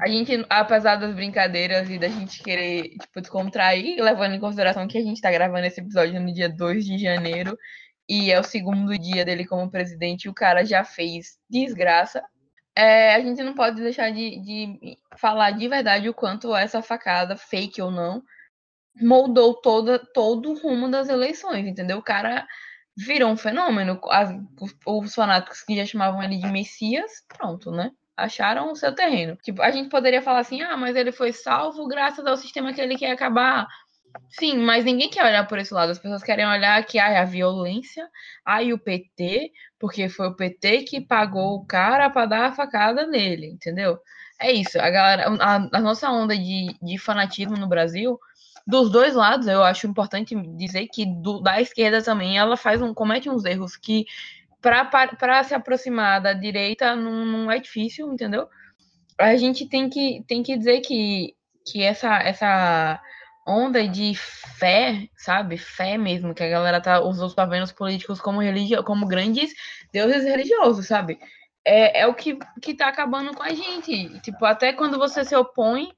a 0.01 0.09
gente, 0.09 0.44
apesar 0.48 0.97
das 0.97 1.15
brincadeiras 1.15 1.89
e 1.90 1.98
da 1.98 2.09
gente 2.09 2.43
querer, 2.43 2.90
tipo, 2.90 3.20
descontrair, 3.20 4.02
levando 4.02 4.35
em 4.35 4.40
consideração 4.40 4.89
que 4.89 4.98
a 4.98 5.02
gente 5.02 5.20
tá 5.20 5.31
gravando 5.31 5.66
esse 5.66 5.81
episódio 5.81 6.20
no 6.20 6.32
dia 6.32 6.48
2 6.48 6.85
de 6.85 6.98
janeiro 6.98 7.56
e 8.09 8.32
é 8.32 8.40
o 8.40 8.44
segundo 8.44 8.98
dia 8.98 9.24
dele 9.24 9.47
como 9.47 9.70
presidente 9.70 10.24
e 10.24 10.28
o 10.28 10.35
cara 10.35 10.65
já 10.65 10.82
fez 10.82 11.39
desgraça, 11.48 12.23
é, 12.74 13.15
a 13.15 13.20
gente 13.20 13.43
não 13.43 13.55
pode 13.55 13.82
deixar 13.82 14.10
de, 14.10 14.40
de 14.40 14.97
falar 15.16 15.51
de 15.51 15.66
verdade 15.69 16.09
o 16.09 16.15
quanto 16.15 16.55
essa 16.55 16.81
facada, 16.81 17.36
fake 17.36 17.82
ou 17.82 17.90
não, 17.90 18.23
moldou 19.01 19.55
toda, 19.60 19.98
todo 19.98 20.51
o 20.51 20.59
rumo 20.59 20.89
das 20.89 21.09
eleições, 21.09 21.66
entendeu? 21.66 21.98
O 21.98 22.02
cara 22.02 22.47
virou 23.06 23.30
um 23.30 23.36
fenômeno. 23.36 24.00
As- 24.10 24.32
os, 24.60 24.74
os 24.86 25.14
fanáticos 25.14 25.62
que 25.62 25.76
já 25.76 25.86
chamavam 25.86 26.22
ele 26.22 26.38
de 26.38 26.48
Messias, 26.48 27.10
pronto, 27.28 27.70
né? 27.70 27.90
Acharam 28.16 28.72
o 28.72 28.76
seu 28.76 28.94
terreno. 28.94 29.36
Tipo, 29.42 29.62
a 29.62 29.70
gente 29.70 29.88
poderia 29.88 30.20
falar 30.22 30.40
assim, 30.40 30.60
ah, 30.62 30.76
mas 30.76 30.96
ele 30.96 31.12
foi 31.12 31.32
salvo 31.32 31.86
graças 31.86 32.26
ao 32.26 32.36
sistema 32.36 32.72
que 32.72 32.80
ele 32.80 32.96
quer 32.98 33.12
acabar. 33.12 33.66
Sim, 34.30 34.58
mas 34.58 34.84
ninguém 34.84 35.10
quer 35.10 35.24
olhar 35.24 35.46
por 35.46 35.58
esse 35.58 35.72
lado. 35.74 35.90
As 35.92 35.98
pessoas 35.98 36.22
querem 36.22 36.46
olhar 36.46 36.84
que 36.84 36.98
ah, 36.98 37.20
a 37.22 37.24
violência, 37.24 38.08
e 38.62 38.72
o 38.72 38.78
PT, 38.78 39.52
porque 39.78 40.08
foi 40.08 40.28
o 40.28 40.36
PT 40.36 40.82
que 40.84 41.00
pagou 41.00 41.56
o 41.56 41.66
cara 41.66 42.10
para 42.10 42.26
dar 42.26 42.46
a 42.46 42.52
facada 42.52 43.06
nele, 43.06 43.46
entendeu? 43.46 43.98
É 44.40 44.52
isso. 44.52 44.80
A 44.80 44.90
galera, 44.90 45.24
a, 45.40 45.56
a 45.78 45.80
nossa 45.80 46.10
onda 46.10 46.36
de, 46.36 46.68
de 46.82 46.98
fanatismo 46.98 47.56
no 47.56 47.68
Brasil 47.68 48.18
dos 48.69 48.90
dois 48.90 49.15
lados, 49.15 49.47
eu 49.47 49.65
acho 49.65 49.86
importante 49.86 50.36
dizer 50.55 50.89
que 50.89 51.07
do, 51.07 51.40
da 51.40 51.59
esquerda 51.59 52.03
também 52.03 52.36
ela 52.36 52.55
faz 52.55 52.82
um 52.82 52.93
comete 52.93 53.31
uns 53.31 53.47
erros 53.47 53.74
que 53.78 54.05
para 54.61 55.43
se 55.43 55.55
aproximar 55.55 56.20
da 56.20 56.35
direita 56.35 56.95
não, 56.95 57.24
não 57.24 57.51
é 57.51 57.59
difícil, 57.59 58.12
entendeu? 58.12 58.47
A 59.19 59.35
gente 59.36 59.66
tem 59.66 59.89
que, 59.89 60.23
tem 60.28 60.43
que 60.43 60.55
dizer 60.55 60.82
que, 60.82 61.35
que 61.66 61.82
essa, 61.82 62.19
essa 62.19 63.01
onda 63.47 63.89
de 63.89 64.15
fé, 64.15 65.09
sabe? 65.16 65.57
Fé 65.57 65.97
mesmo, 65.97 66.35
que 66.35 66.43
a 66.43 66.51
galera 66.51 66.78
tá, 66.78 67.01
os 67.01 67.20
outros 67.20 67.35
tá 67.35 67.47
vendo 67.47 67.62
os 67.62 67.73
políticos 67.73 68.20
como, 68.20 68.43
religio, 68.43 68.85
como 68.85 69.07
grandes 69.07 69.51
deuses 69.90 70.24
religiosos, 70.24 70.86
sabe? 70.86 71.19
É, 71.65 72.01
é 72.01 72.07
o 72.07 72.12
que, 72.12 72.39
que 72.61 72.74
tá 72.74 72.89
acabando 72.89 73.35
com 73.35 73.43
a 73.43 73.49
gente. 73.49 74.20
Tipo, 74.20 74.45
até 74.45 74.74
quando 74.74 74.99
você 74.99 75.24
se 75.24 75.35
opõe 75.35 75.89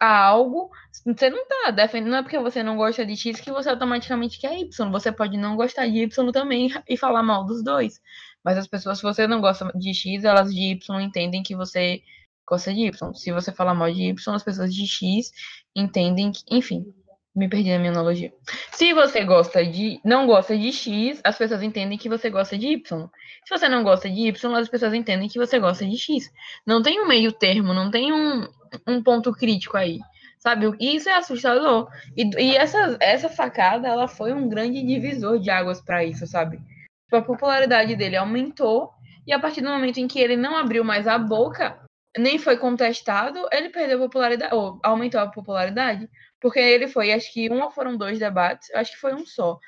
a 0.00 0.24
algo, 0.26 0.70
você 1.04 1.28
não 1.28 1.46
tá 1.46 1.70
defendendo, 1.70 2.10
não 2.10 2.18
é 2.18 2.22
porque 2.22 2.38
você 2.38 2.62
não 2.62 2.76
gosta 2.76 3.04
de 3.04 3.16
X 3.16 3.40
que 3.40 3.50
você 3.50 3.68
automaticamente 3.68 4.38
quer 4.40 4.58
Y. 4.58 4.90
Você 4.90 5.10
pode 5.10 5.36
não 5.36 5.56
gostar 5.56 5.86
de 5.86 5.98
Y 6.02 6.32
também 6.32 6.70
e 6.88 6.96
falar 6.96 7.22
mal 7.22 7.44
dos 7.44 7.62
dois. 7.62 8.00
Mas 8.44 8.56
as 8.56 8.66
pessoas, 8.66 8.98
se 8.98 9.02
você 9.02 9.26
não 9.26 9.40
gosta 9.40 9.70
de 9.74 9.92
X, 9.92 10.24
elas 10.24 10.54
de 10.54 10.72
Y 10.72 11.00
entendem 11.00 11.42
que 11.42 11.56
você 11.56 12.02
gosta 12.48 12.72
de 12.72 12.86
Y. 12.86 13.14
Se 13.14 13.32
você 13.32 13.52
falar 13.52 13.74
mal 13.74 13.92
de 13.92 14.04
Y, 14.04 14.34
as 14.34 14.42
pessoas 14.42 14.74
de 14.74 14.86
X 14.86 15.30
entendem 15.74 16.32
que, 16.32 16.42
enfim, 16.50 16.84
me 17.34 17.48
perdi 17.48 17.70
na 17.70 17.78
minha 17.78 17.92
analogia. 17.92 18.32
Se 18.72 18.92
você 18.92 19.24
gosta 19.24 19.64
de, 19.64 20.00
não 20.04 20.26
gosta 20.26 20.56
de 20.56 20.72
X, 20.72 21.20
as 21.22 21.36
pessoas 21.36 21.62
entendem 21.62 21.98
que 21.98 22.08
você 22.08 22.30
gosta 22.30 22.56
de 22.56 22.66
Y. 22.68 23.08
Se 23.44 23.58
você 23.58 23.68
não 23.68 23.82
gosta 23.82 24.08
de 24.10 24.28
Y, 24.28 24.54
as 24.56 24.68
pessoas 24.68 24.94
entendem 24.94 25.28
que 25.28 25.38
você 25.38 25.58
gosta 25.58 25.86
de 25.86 25.96
X. 25.96 26.30
Não 26.66 26.82
tem 26.82 27.00
um 27.00 27.06
meio 27.06 27.32
termo, 27.32 27.72
não 27.72 27.90
tem 27.90 28.12
um, 28.12 28.48
um 28.86 29.02
ponto 29.02 29.32
crítico 29.32 29.76
aí, 29.76 30.00
sabe? 30.38 30.74
E 30.80 30.96
isso 30.96 31.08
é 31.08 31.14
assustador. 31.14 31.88
E, 32.16 32.30
e 32.38 32.56
essa, 32.56 32.96
essa 33.00 33.28
facada, 33.28 33.88
ela 33.88 34.08
foi 34.08 34.32
um 34.32 34.48
grande 34.48 34.82
divisor 34.82 35.38
de 35.38 35.50
águas 35.50 35.80
para 35.80 36.04
isso, 36.04 36.26
sabe? 36.26 36.58
Tipo, 37.04 37.16
a 37.16 37.22
popularidade 37.22 37.96
dele 37.96 38.16
aumentou 38.16 38.92
e 39.26 39.32
a 39.32 39.38
partir 39.38 39.60
do 39.60 39.68
momento 39.68 39.98
em 39.98 40.08
que 40.08 40.18
ele 40.18 40.36
não 40.36 40.56
abriu 40.56 40.82
mais 40.82 41.06
a 41.06 41.18
boca, 41.18 41.78
nem 42.16 42.38
foi 42.38 42.56
contestado, 42.56 43.46
ele 43.52 43.68
perdeu 43.68 43.98
a 43.98 44.06
popularidade, 44.06 44.54
ou 44.54 44.80
aumentou 44.82 45.20
a 45.20 45.26
popularidade, 45.26 46.08
porque 46.40 46.58
ele 46.58 46.88
foi, 46.88 47.12
acho 47.12 47.32
que 47.32 47.50
um 47.50 47.62
ou 47.62 47.70
foram 47.70 47.96
dois 47.96 48.18
debates, 48.18 48.70
acho 48.74 48.92
que 48.92 48.98
foi 48.98 49.14
um 49.14 49.26
só. 49.26 49.58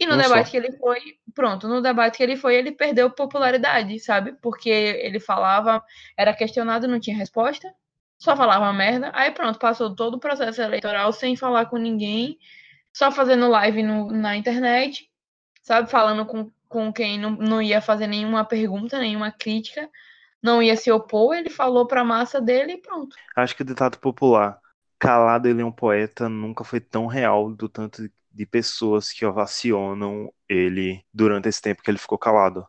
E 0.00 0.06
no 0.06 0.14
Um 0.14 0.18
debate 0.18 0.46
só. 0.46 0.50
que 0.50 0.56
ele 0.56 0.72
foi, 0.72 1.00
pronto, 1.32 1.68
no 1.68 1.80
debate 1.80 2.16
que 2.16 2.22
ele 2.24 2.36
foi, 2.36 2.56
ele 2.56 2.72
perdeu 2.72 3.08
popularidade, 3.08 4.00
sabe? 4.00 4.32
Porque 4.42 4.68
ele 4.68 5.20
falava, 5.20 5.82
era 6.16 6.34
questionado, 6.34 6.88
não 6.88 6.98
tinha 6.98 7.16
resposta, 7.16 7.72
só 8.18 8.36
falava 8.36 8.72
merda. 8.72 9.10
Aí 9.14 9.30
pronto, 9.30 9.58
passou 9.58 9.94
todo 9.94 10.14
o 10.14 10.20
processo 10.20 10.60
eleitoral 10.60 11.12
sem 11.12 11.36
falar 11.36 11.66
com 11.66 11.76
ninguém, 11.76 12.38
só 12.92 13.10
fazendo 13.10 13.48
live 13.48 13.82
no, 13.82 14.10
na 14.10 14.36
internet, 14.36 15.10
sabe? 15.62 15.90
Falando 15.90 16.24
com, 16.26 16.50
com 16.68 16.92
quem 16.92 17.18
não, 17.18 17.30
não 17.30 17.62
ia 17.62 17.80
fazer 17.80 18.06
nenhuma 18.06 18.44
pergunta, 18.44 18.98
nenhuma 18.98 19.30
crítica, 19.30 19.88
não 20.42 20.62
ia 20.62 20.76
se 20.76 20.90
opor, 20.90 21.34
ele 21.34 21.50
falou 21.50 21.86
pra 21.86 22.04
massa 22.04 22.40
dele 22.40 22.72
e 22.72 22.80
pronto. 22.80 23.16
Acho 23.36 23.56
que 23.56 23.62
o 23.62 23.66
ditado 23.66 23.98
popular, 23.98 24.58
calado 24.98 25.48
ele 25.48 25.62
é 25.62 25.64
um 25.64 25.72
poeta, 25.72 26.28
nunca 26.28 26.64
foi 26.64 26.80
tão 26.80 27.06
real 27.06 27.50
do 27.52 27.68
tanto 27.68 28.08
de 28.30 28.46
pessoas 28.46 29.12
que 29.12 29.24
ovacionam 29.24 30.32
ele 30.48 31.04
durante 31.12 31.48
esse 31.48 31.62
tempo 31.62 31.82
que 31.82 31.90
ele 31.90 31.98
ficou 31.98 32.18
calado. 32.18 32.66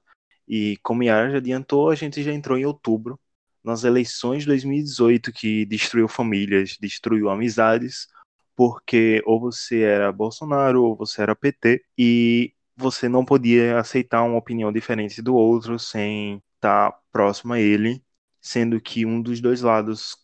E 0.48 0.78
como 0.84 1.04
Yara 1.04 1.32
já 1.32 1.38
adiantou, 1.38 1.90
a 1.90 1.96
gente 1.96 2.22
já 2.22 2.32
entrou 2.32 2.58
em 2.58 2.66
outubro, 2.66 3.20
nas 3.66 3.84
eleições 3.84 4.42
de 4.44 4.48
2018, 4.48 5.32
que 5.34 5.66
destruiu 5.66 6.08
famílias, 6.08 6.78
destruiu 6.80 7.30
amizades, 7.30 8.08
porque 8.56 9.22
ou 9.26 9.40
você 9.40 9.82
era 9.82 10.12
Bolsonaro 10.12 10.84
ou 10.84 10.96
você 10.96 11.22
era 11.22 11.36
PT, 11.36 11.84
e 11.98 12.54
você 12.76 13.10
não 13.10 13.26
podia 13.26 13.80
aceitar 13.80 14.24
uma 14.24 14.38
opinião 14.38 14.72
diferente 14.72 15.22
do 15.22 15.36
outro 15.36 15.80
sem 15.80 16.42
estar 16.56 16.94
próximo 17.12 17.54
a 17.54 17.60
ele, 17.60 18.04
sendo 18.42 18.80
que 18.82 19.06
um 19.06 19.22
dos 19.22 19.42
dois 19.42 19.62
lados 19.62 20.18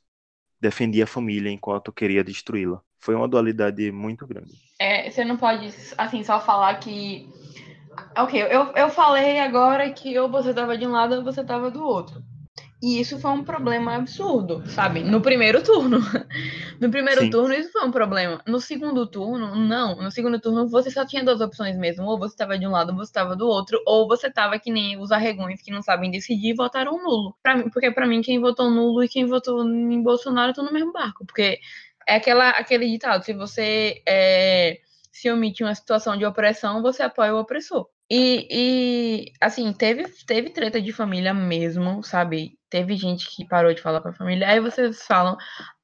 defendia 0.60 1.06
a 1.06 1.08
família 1.08 1.52
enquanto 1.52 1.92
queria 1.92 2.24
destruí-la. 2.24 2.82
Foi 3.00 3.16
uma 3.16 3.28
dualidade 3.28 3.92
muito 3.92 4.28
grande. 4.28 4.54
É, 4.80 5.10
você 5.10 5.24
não 5.24 5.38
pode, 5.38 5.68
assim, 5.98 6.24
só 6.24 6.40
falar 6.40 6.76
que 6.80 7.28
Ok, 8.18 8.42
eu, 8.42 8.72
eu 8.74 8.90
falei 8.90 9.40
agora 9.40 9.92
que 9.92 10.18
ou 10.20 10.30
você 10.30 10.54
tava 10.54 10.78
de 10.78 10.88
um 10.88 10.92
lado 10.92 11.16
ou 11.16 11.24
você 11.24 11.44
tava 11.44 11.70
do 11.70 11.84
outro. 11.84 12.24
E 12.82 13.00
isso 13.00 13.20
foi 13.20 13.30
um 13.30 13.44
problema 13.44 13.96
absurdo, 13.96 14.64
sabe? 14.68 15.04
No 15.04 15.22
primeiro 15.22 15.62
turno. 15.64 16.00
No 16.82 16.90
primeiro 16.90 17.22
Sim. 17.22 17.30
turno, 17.30 17.54
isso 17.54 17.72
foi 17.72 17.86
um 17.86 17.92
problema. 17.92 18.42
No 18.48 18.60
segundo 18.60 19.06
turno, 19.06 19.54
não. 19.54 19.98
No 19.98 20.10
segundo 20.10 20.40
turno, 20.40 20.68
você 20.68 20.90
só 20.90 21.06
tinha 21.06 21.24
duas 21.24 21.40
opções 21.40 21.78
mesmo. 21.78 22.08
Ou 22.08 22.18
você 22.18 22.34
estava 22.34 22.58
de 22.58 22.66
um 22.66 22.72
lado, 22.72 22.90
ou 22.90 22.96
você 22.96 23.12
estava 23.12 23.36
do 23.36 23.48
outro. 23.48 23.80
Ou 23.86 24.08
você 24.08 24.26
estava 24.26 24.58
que 24.58 24.72
nem 24.72 25.00
os 25.00 25.12
arregões 25.12 25.62
que 25.62 25.70
não 25.70 25.84
sabem 25.84 26.10
decidir 26.10 26.50
e 26.50 26.56
votaram 26.56 26.98
nulo. 26.98 27.36
Pra 27.44 27.56
mim, 27.56 27.70
porque 27.70 27.92
para 27.92 28.08
mim, 28.08 28.24
quem 28.24 28.40
votou 28.40 28.72
nulo 28.72 29.04
e 29.04 29.08
quem 29.08 29.28
votou 29.28 29.64
em 29.64 30.02
Bolsonaro 30.02 30.50
estão 30.50 30.66
no 30.66 30.74
mesmo 30.74 30.92
barco. 30.92 31.24
Porque 31.24 31.60
é 32.08 32.16
aquela, 32.16 32.50
aquele 32.50 32.90
ditado: 32.90 33.24
se 33.24 33.34
você 33.34 34.02
é, 34.08 34.80
se 35.12 35.30
omite 35.30 35.64
uma 35.64 35.76
situação 35.76 36.18
de 36.18 36.26
opressão, 36.26 36.82
você 36.82 37.04
apoia 37.04 37.36
o 37.36 37.40
opressor. 37.40 37.88
E, 38.14 38.46
e, 38.52 39.34
assim, 39.40 39.72
teve, 39.72 40.06
teve 40.28 40.50
treta 40.50 40.82
de 40.82 40.92
família 40.92 41.34
mesmo, 41.34 42.04
sabe? 42.04 42.60
Teve 42.70 42.98
gente 42.98 43.26
que 43.34 43.48
parou 43.48 43.74
de 43.74 43.82
falar 43.82 44.02
pra 44.02 44.12
família. 44.12 44.50
Aí 44.50 44.60
vocês 44.60 45.02
falam, 45.04 45.38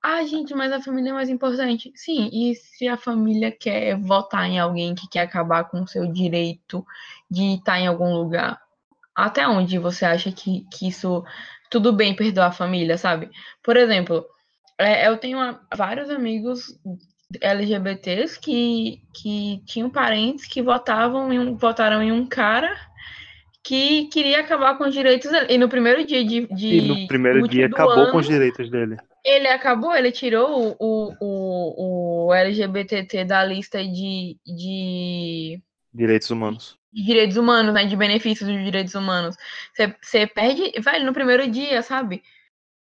ah, 0.04 0.22
gente, 0.26 0.54
mas 0.54 0.74
a 0.74 0.82
família 0.82 1.12
é 1.12 1.14
mais 1.14 1.30
importante. 1.30 1.90
Sim, 1.95 2.30
e 2.34 2.54
se 2.54 2.86
a 2.86 2.98
família 2.98 3.49
quer 3.49 3.95
votar 3.98 4.45
em 4.45 4.60
alguém 4.60 4.94
que 4.94 5.08
quer 5.08 5.22
acabar 5.22 5.70
com 5.70 5.84
o 5.84 5.88
seu 5.88 6.06
direito 6.12 6.86
de 7.32 7.56
estar 7.56 7.80
em 7.80 7.88
algum 7.88 8.14
lugar? 8.14 8.60
Até 9.16 9.48
onde 9.48 9.80
você 9.80 10.04
acha 10.06 10.30
que, 10.30 10.66
que 10.74 10.90
isso 10.90 11.24
tudo 11.72 11.94
bem 11.94 12.14
perdoar 12.14 12.48
a 12.48 12.52
família, 12.52 12.98
sabe? 12.98 13.30
Por 13.64 13.78
exemplo, 13.78 14.26
é, 14.78 15.08
eu 15.08 15.18
tenho 15.18 15.40
vários 15.74 16.10
amigos 16.10 16.78
LGBTs 17.41 18.40
que, 18.40 19.02
que 19.14 19.62
tinham 19.66 19.90
parentes 19.90 20.45
que 20.45 20.62
votavam 20.62 21.32
em 21.32 21.40
um, 21.40 21.56
votaram 21.58 22.02
em 22.02 22.12
um 22.12 22.26
cara 22.26 22.76
que 23.64 24.06
queria 24.08 24.40
acabar 24.40 24.78
com 24.78 24.86
os 24.86 24.94
direitos 24.94 25.30
dele. 25.30 25.48
E 25.54 25.58
no 25.58 25.68
primeiro 25.68 26.06
dia 26.06 26.24
de, 26.24 26.48
de 26.48 26.68
E 26.68 26.82
no 26.82 27.08
primeiro 27.08 27.48
dia 27.48 27.66
acabou 27.66 27.91
ano, 28.04 28.12
com 28.12 28.18
os 28.18 28.28
direitos 28.28 28.70
dele. 28.70 28.95
ele 29.26 29.48
acabou, 29.48 29.94
ele 29.95 30.12
tirou 30.12 30.76
o, 30.80 31.16
o, 31.20 32.28
o, 32.28 32.34
LGBTT 32.34 33.26
da 33.26 33.44
lista 33.44 33.84
de, 33.84 34.38
de, 34.45 35.62
Direitos 35.94 36.30
humanos. 36.30 36.78
de 36.94 37.04
direitos 37.04 37.36
humanos, 37.38 37.74
né? 37.74 37.86
De 37.86 37.95
benefícios 37.95 38.49
dos 38.49 38.64
direitos 38.64 38.95
humanos. 38.95 39.36
Você- 39.74 39.95
Você 40.02 40.28
perde, 40.28 40.72
velho, 40.80 41.06
no 41.06 41.14
primeiro 41.14 41.49
dia, 41.49 41.82
sabe? 41.82 42.24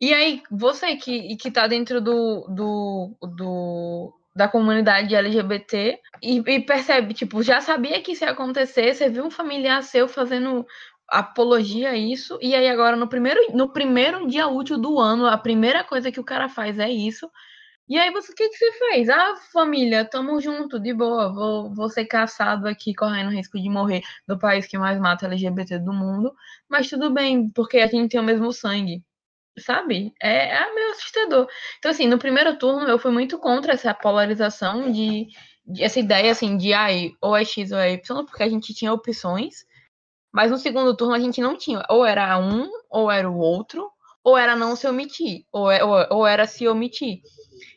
E 0.01 0.15
aí, 0.15 0.43
você 0.51 0.97
que, 0.97 1.37
que 1.37 1.51
tá 1.51 1.67
dentro 1.67 2.01
do, 2.01 2.47
do, 2.49 3.17
do, 3.37 4.15
da 4.41 4.49
comunidade 4.49 5.15
LGBT 5.15 5.99
e, 6.23 6.39
e 6.39 6.61
percebe, 6.61 7.13
tipo, 7.13 7.43
já 7.43 7.61
sabia 7.61 8.01
que 8.01 8.13
isso 8.13 8.25
ia 8.25 8.31
acontecer, 8.31 8.95
você 8.95 9.07
viu 9.07 9.27
um 9.27 9.31
familiar 9.31 9.83
seu 9.83 10.09
fazendo 10.09 10.67
apologia 11.07 11.91
a 11.91 11.97
isso, 11.97 12.39
e 12.41 12.55
aí 12.55 12.67
agora 12.67 12.97
no 12.97 13.07
primeiro, 13.07 13.55
no 13.55 13.71
primeiro 13.71 14.27
dia 14.27 14.49
útil 14.49 14.79
do 14.79 14.99
ano, 14.99 15.27
a 15.27 15.37
primeira 15.37 15.85
coisa 15.85 16.11
que 16.11 16.19
o 16.19 16.25
cara 16.25 16.49
faz 16.49 16.79
é 16.79 16.89
isso. 16.91 17.31
E 17.87 17.99
aí 17.99 18.11
você, 18.13 18.33
o 18.33 18.35
que, 18.35 18.49
que 18.49 18.57
você 18.57 18.73
fez? 18.79 19.11
Ah, 19.11 19.37
família, 19.53 20.07
tamo 20.07 20.41
junto, 20.41 20.81
de 20.81 20.95
boa, 20.95 21.31
vou, 21.31 21.75
vou 21.75 21.91
ser 21.91 22.07
caçado 22.07 22.67
aqui, 22.67 22.95
correndo 22.95 23.31
risco 23.31 23.61
de 23.61 23.69
morrer 23.69 24.01
no 24.27 24.39
país 24.39 24.67
que 24.67 24.79
mais 24.79 24.99
mata 24.99 25.27
LGBT 25.27 25.81
do 25.81 25.93
mundo, 25.93 26.33
mas 26.67 26.89
tudo 26.89 27.13
bem, 27.13 27.51
porque 27.51 27.79
a 27.79 27.87
gente 27.87 28.13
tem 28.13 28.21
o 28.21 28.25
mesmo 28.25 28.51
sangue 28.53 29.03
sabe? 29.59 30.13
É, 30.23 30.57
é 30.57 30.75
meio 30.75 30.91
assustador. 30.93 31.47
Então, 31.79 31.91
assim, 31.91 32.07
no 32.07 32.19
primeiro 32.19 32.59
turno 32.59 32.89
eu 32.89 32.99
fui 32.99 33.11
muito 33.11 33.39
contra 33.39 33.73
essa 33.73 33.93
polarização 33.95 34.91
de, 34.91 35.27
de 35.67 35.83
essa 35.83 36.01
ideia 36.01 36.33
assim 36.33 36.57
de 36.57 36.73
ai, 36.73 37.13
ou 37.21 37.37
é 37.37 37.45
X 37.45 37.73
ou 37.73 37.79
é 37.79 37.93
Y, 37.93 38.25
porque 38.27 38.43
a 38.43 38.49
gente 38.49 38.75
tinha 38.75 38.93
opções, 38.93 39.65
mas 40.33 40.51
no 40.51 40.59
segundo 40.59 40.97
turno 40.97 41.15
a 41.15 41.21
gente 41.21 41.41
não 41.41 41.57
tinha. 41.57 41.83
Ou 41.91 42.05
era 42.05 42.39
um, 42.39 42.71
ou 42.91 43.11
era 43.11 43.29
o 43.31 43.39
outro, 43.39 43.91
ou 44.23 44.37
era 44.37 44.55
não 44.57 44.77
se 44.77 44.87
omitir, 44.87 45.45
ou, 45.53 45.71
é- 45.71 45.83
ou, 45.85 46.07
ou 46.19 46.27
era 46.27 46.47
se 46.47 46.69
omitir. 46.69 47.21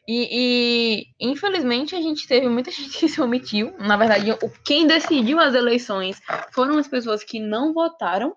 E, 0.08 1.06
e, 1.20 1.30
infelizmente 1.32 1.96
a 1.96 2.02
gente 2.02 2.28
teve 2.28 2.48
muita 2.50 2.72
gente 2.72 2.98
que 2.98 3.08
se 3.08 3.22
omitiu. 3.22 3.74
Na 3.80 3.98
verdade, 3.98 4.32
o- 4.32 4.52
quem 4.66 4.86
decidiu 4.88 5.40
as 5.40 5.56
eleições 5.56 6.22
foram 6.54 6.78
as 6.78 6.88
pessoas 6.88 7.24
que 7.24 7.40
não 7.40 7.74
votaram. 7.74 8.36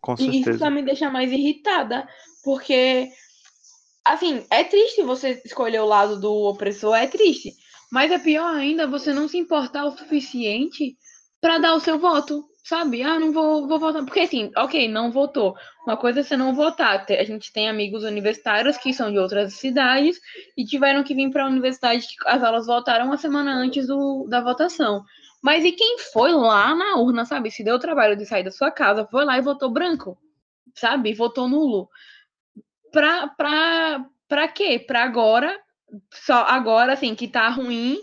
Com 0.00 0.16
E 0.18 0.24
isso 0.26 0.34
certeza. 0.34 0.58
só 0.58 0.70
me 0.70 0.82
deixa 0.82 1.10
mais 1.10 1.32
irritada, 1.32 2.08
porque, 2.46 3.10
assim, 4.04 4.46
é 4.52 4.62
triste 4.62 5.02
você 5.02 5.42
escolher 5.44 5.80
o 5.80 5.86
lado 5.86 6.20
do 6.20 6.32
opressor, 6.32 6.94
é 6.94 7.08
triste. 7.08 7.50
Mas 7.90 8.12
é 8.12 8.20
pior 8.20 8.54
ainda 8.54 8.86
você 8.86 9.12
não 9.12 9.26
se 9.26 9.36
importar 9.36 9.84
o 9.84 9.98
suficiente 9.98 10.96
pra 11.40 11.58
dar 11.58 11.74
o 11.74 11.80
seu 11.80 11.98
voto, 11.98 12.44
sabe? 12.62 13.02
Ah, 13.02 13.18
não 13.18 13.32
vou, 13.32 13.66
vou 13.66 13.80
votar. 13.80 14.04
Porque, 14.04 14.20
assim, 14.20 14.52
ok, 14.56 14.86
não 14.86 15.10
votou. 15.10 15.56
Uma 15.84 15.96
coisa 15.96 16.20
é 16.20 16.22
você 16.22 16.36
não 16.36 16.54
votar. 16.54 17.04
A 17.10 17.24
gente 17.24 17.52
tem 17.52 17.68
amigos 17.68 18.04
universitários 18.04 18.76
que 18.76 18.94
são 18.94 19.10
de 19.10 19.18
outras 19.18 19.54
cidades 19.54 20.20
e 20.56 20.64
tiveram 20.64 21.02
que 21.02 21.16
vir 21.16 21.28
pra 21.32 21.48
universidade 21.48 22.06
que 22.06 22.14
as 22.28 22.44
aulas 22.44 22.66
voltaram 22.66 23.06
uma 23.06 23.16
semana 23.16 23.56
antes 23.56 23.88
do, 23.88 24.24
da 24.28 24.40
votação. 24.40 25.02
Mas 25.42 25.64
e 25.64 25.72
quem 25.72 25.98
foi 26.12 26.30
lá 26.30 26.76
na 26.76 26.96
urna, 26.98 27.24
sabe? 27.24 27.50
Se 27.50 27.64
deu 27.64 27.74
o 27.74 27.80
trabalho 27.80 28.16
de 28.16 28.24
sair 28.24 28.44
da 28.44 28.52
sua 28.52 28.70
casa, 28.70 29.04
foi 29.10 29.24
lá 29.24 29.36
e 29.36 29.42
votou 29.42 29.68
branco, 29.68 30.16
sabe? 30.76 31.12
Votou 31.12 31.48
nulo. 31.48 31.88
Pra, 32.96 33.28
pra, 33.28 34.06
pra 34.26 34.48
quê? 34.48 34.78
Pra 34.78 35.04
agora, 35.04 35.54
só 36.14 36.44
agora, 36.44 36.94
assim, 36.94 37.14
que 37.14 37.28
tá 37.28 37.46
ruim, 37.50 37.98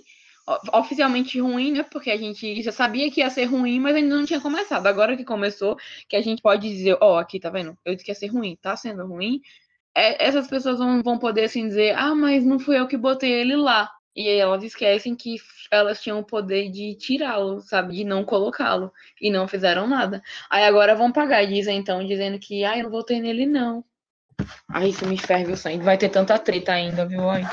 oficialmente 0.72 1.40
ruim, 1.40 1.72
né? 1.72 1.82
Porque 1.84 2.12
a 2.12 2.18
gente 2.18 2.62
já 2.62 2.72
sabia 2.72 3.10
que 3.10 3.22
ia 3.22 3.30
ser 3.32 3.46
ruim, 3.46 3.80
mas 3.80 3.96
ainda 3.96 4.16
não 4.16 4.24
tinha 4.24 4.40
começado. 4.40 4.86
Agora 4.86 5.18
que 5.18 5.26
começou, 5.26 5.78
que 6.08 6.16
a 6.16 6.22
gente 6.22 6.44
pode 6.44 6.70
dizer, 6.70 6.96
ó, 7.02 7.18
aqui, 7.18 7.40
tá 7.40 7.50
vendo? 7.50 7.76
Eu 7.84 7.96
disse 7.96 8.06
que 8.06 8.12
ia 8.12 8.16
ser 8.16 8.28
ruim, 8.28 8.56
tá 8.62 8.78
sendo 8.78 9.04
ruim. 9.08 9.42
É, 9.96 10.26
essas 10.28 10.48
pessoas 10.48 10.80
vão, 10.80 11.02
vão 11.04 11.18
poder, 11.20 11.46
assim, 11.46 11.68
dizer, 11.68 11.96
ah, 11.98 12.14
mas 12.16 12.46
não 12.46 12.60
fui 12.60 12.80
eu 12.80 12.88
que 12.88 12.98
botei 12.98 13.32
ele 13.32 13.56
lá. 13.56 13.90
E 14.16 14.30
elas 14.30 14.64
esquecem 14.64 15.16
que 15.16 15.38
elas 15.72 16.04
tinham 16.04 16.20
o 16.20 16.26
poder 16.26 16.70
de 16.72 16.96
tirá-lo, 16.98 17.62
sabe? 17.62 17.96
De 17.96 18.04
não 18.04 18.24
colocá-lo. 18.26 18.92
E 19.22 19.32
não 19.32 19.48
fizeram 19.48 19.88
nada. 19.88 20.22
Aí 20.52 20.66
agora 20.66 20.96
vão 20.96 21.12
pagar, 21.12 21.46
dizem 21.48 21.80
então, 21.80 22.06
dizendo 22.06 22.38
que, 22.40 22.64
ah, 22.64 22.78
eu 22.78 22.84
não 22.84 22.92
votei 22.92 23.20
nele, 23.20 23.48
não. 23.48 23.84
Ai, 24.70 24.90
isso 24.90 25.06
me 25.06 25.18
ferve 25.18 25.52
o 25.52 25.58
sangue. 25.58 25.84
Vai 25.84 25.98
ter 25.98 26.10
tanta 26.10 26.38
treta 26.40 26.74
ainda, 26.74 27.06
viu? 27.06 27.30
Ai. 27.30 27.44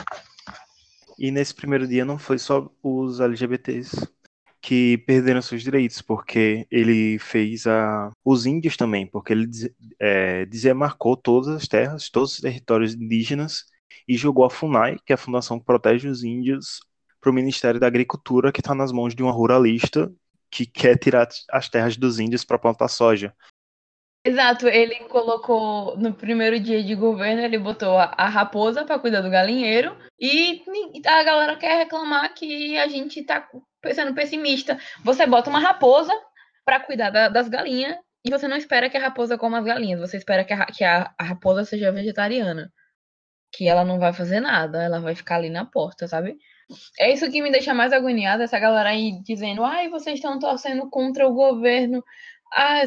E 1.19 1.31
nesse 1.31 1.55
primeiro 1.55 1.87
dia 1.87 2.05
não 2.05 2.19
foi 2.19 2.39
só 2.39 2.71
os 2.83 3.21
LGBTs 3.21 4.09
que 4.63 4.99
perderam 4.99 5.41
seus 5.41 5.63
direitos, 5.63 6.03
porque 6.03 6.67
ele 6.71 7.19
fez 7.19 7.67
a... 7.67 8.11
os 8.25 8.45
índios 8.45 8.77
também, 8.77 9.07
porque 9.07 9.33
ele 9.33 9.49
é, 9.99 10.47
todas 11.23 11.49
as 11.49 11.67
terras, 11.67 12.11
todos 12.11 12.35
os 12.35 12.41
territórios 12.41 12.95
indígenas 12.95 13.65
e 14.07 14.17
jogou 14.17 14.45
a 14.45 14.51
FUNAI, 14.51 14.97
que 15.05 15.13
é 15.13 15.15
a 15.15 15.19
Fundação 15.19 15.59
que 15.59 15.65
protege 15.65 16.09
os 16.09 16.23
índios, 16.23 16.81
para 17.21 17.31
o 17.31 17.35
Ministério 17.35 17.79
da 17.79 17.87
Agricultura, 17.87 18.51
que 18.51 18.61
está 18.61 18.75
nas 18.75 18.93
mãos 18.93 19.15
de 19.15 19.23
uma 19.23 19.33
ruralista 19.33 20.13
que 20.51 20.67
quer 20.67 20.99
tirar 20.99 21.29
as 21.51 21.69
terras 21.69 21.97
dos 21.97 22.19
índios 22.19 22.45
para 22.45 22.59
plantar 22.59 22.89
soja. 22.89 23.35
Exato, 24.23 24.69
ele 24.69 24.97
colocou 25.09 25.97
no 25.97 26.13
primeiro 26.13 26.61
dia 26.61 26.83
de 26.85 26.95
governo, 26.95 27.41
ele 27.41 27.59
botou 27.59 27.97
a, 27.97 28.13
a 28.19 28.29
raposa 28.29 28.85
para 28.85 28.99
cuidar 28.99 29.23
do 29.23 29.31
galinheiro 29.31 29.97
e 30.21 30.63
a 31.07 31.23
galera 31.23 31.57
quer 31.57 31.79
reclamar 31.79 32.35
que 32.35 32.77
a 32.77 32.87
gente 32.87 33.25
tá 33.25 33.49
sendo 33.95 34.15
pessimista. 34.15 34.79
Você 35.03 35.27
bota 35.27 35.49
uma 35.49 35.59
raposa 35.59 36.13
para 36.67 36.81
cuidar 36.81 37.09
da- 37.09 37.31
das 37.31 37.49
galinhas 37.49 37.97
e 38.23 38.31
você 38.31 38.47
não 38.47 38.59
espera 38.59 38.91
que 38.91 38.97
a 38.99 39.01
raposa 39.01 39.39
coma 39.39 39.59
as 39.59 39.65
galinhas, 39.65 39.99
você 40.01 40.19
espera 40.19 40.45
que 40.45 40.53
a, 40.53 40.67
que 40.67 40.85
a- 40.85 41.11
a 41.19 41.25
raposa 41.25 41.65
seja 41.65 41.91
vegetariana. 41.91 42.71
Que 43.53 43.67
ela 43.69 43.85
não 43.85 43.99
vai 43.99 44.13
fazer 44.13 44.39
nada, 44.41 44.83
ela 44.83 45.01
vai 45.01 45.15
ficar 45.15 45.37
ali 45.37 45.49
na 45.51 45.65
porta, 45.65 46.07
sabe? 46.07 46.37
É 47.01 47.11
isso 47.13 47.29
que 47.31 47.43
me 47.43 47.51
deixa 47.51 47.75
mais 47.75 47.93
agoniada, 47.93 48.45
essa 48.45 48.59
galera 48.61 48.91
aí 48.91 49.21
dizendo, 49.25 49.65
ai, 49.65 49.89
vocês 49.89 50.17
estão 50.17 50.39
torcendo 50.39 50.89
contra 50.91 51.27
o 51.27 51.35
governo. 51.35 52.05
Ah, 52.53 52.83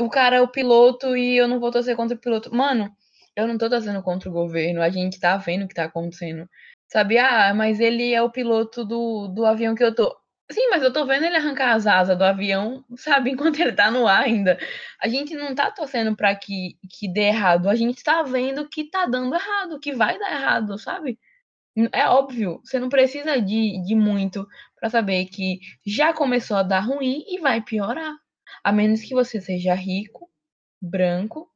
o 0.00 0.08
cara 0.10 0.36
é 0.36 0.40
o 0.42 0.48
piloto 0.48 1.16
e 1.16 1.36
eu 1.36 1.48
não 1.48 1.58
vou 1.60 1.70
torcer 1.70 1.96
contra 1.96 2.16
o 2.16 2.20
piloto. 2.20 2.54
Mano, 2.54 2.90
eu 3.34 3.46
não 3.46 3.58
tô 3.58 3.68
torcendo 3.68 4.02
contra 4.02 4.28
o 4.28 4.32
governo, 4.32 4.82
a 4.82 4.90
gente 4.90 5.18
tá 5.20 5.36
vendo 5.36 5.64
o 5.64 5.68
que 5.68 5.74
tá 5.74 5.84
acontecendo. 5.84 6.48
Sabe, 6.88 7.18
ah, 7.18 7.52
mas 7.54 7.80
ele 7.80 8.12
é 8.12 8.22
o 8.22 8.30
piloto 8.30 8.84
do, 8.84 9.28
do 9.28 9.44
avião 9.46 9.74
que 9.74 9.82
eu 9.84 9.94
tô. 9.94 10.16
Sim, 10.50 10.68
mas 10.70 10.82
eu 10.82 10.92
tô 10.92 11.04
vendo 11.04 11.24
ele 11.24 11.36
arrancar 11.36 11.72
as 11.74 11.86
asas 11.86 12.16
do 12.16 12.22
avião, 12.24 12.84
sabe, 12.96 13.30
enquanto 13.32 13.58
ele 13.60 13.72
tá 13.72 13.90
no 13.90 14.06
ar 14.06 14.22
ainda. 14.24 14.58
A 15.02 15.08
gente 15.08 15.34
não 15.34 15.54
tá 15.54 15.70
torcendo 15.70 16.14
pra 16.16 16.34
que, 16.36 16.76
que 16.90 17.08
dê 17.12 17.22
errado, 17.28 17.68
a 17.68 17.74
gente 17.74 18.02
tá 18.04 18.22
vendo 18.22 18.68
que 18.68 18.84
tá 18.90 19.06
dando 19.06 19.34
errado, 19.34 19.80
que 19.80 19.92
vai 19.94 20.18
dar 20.18 20.32
errado, 20.32 20.78
sabe? 20.78 21.18
É 21.92 22.06
óbvio, 22.08 22.60
você 22.64 22.78
não 22.78 22.88
precisa 22.88 23.40
de, 23.40 23.82
de 23.84 23.94
muito 23.94 24.46
pra 24.80 24.90
saber 24.90 25.26
que 25.26 25.60
já 25.86 26.12
começou 26.12 26.56
a 26.58 26.62
dar 26.62 26.80
ruim 26.80 27.24
e 27.28 27.38
vai 27.40 27.62
piorar. 27.62 28.14
A 28.66 28.72
menos 28.72 29.02
que 29.02 29.14
você 29.14 29.40
seja 29.40 29.74
rico, 29.74 30.30
branco 30.82 31.50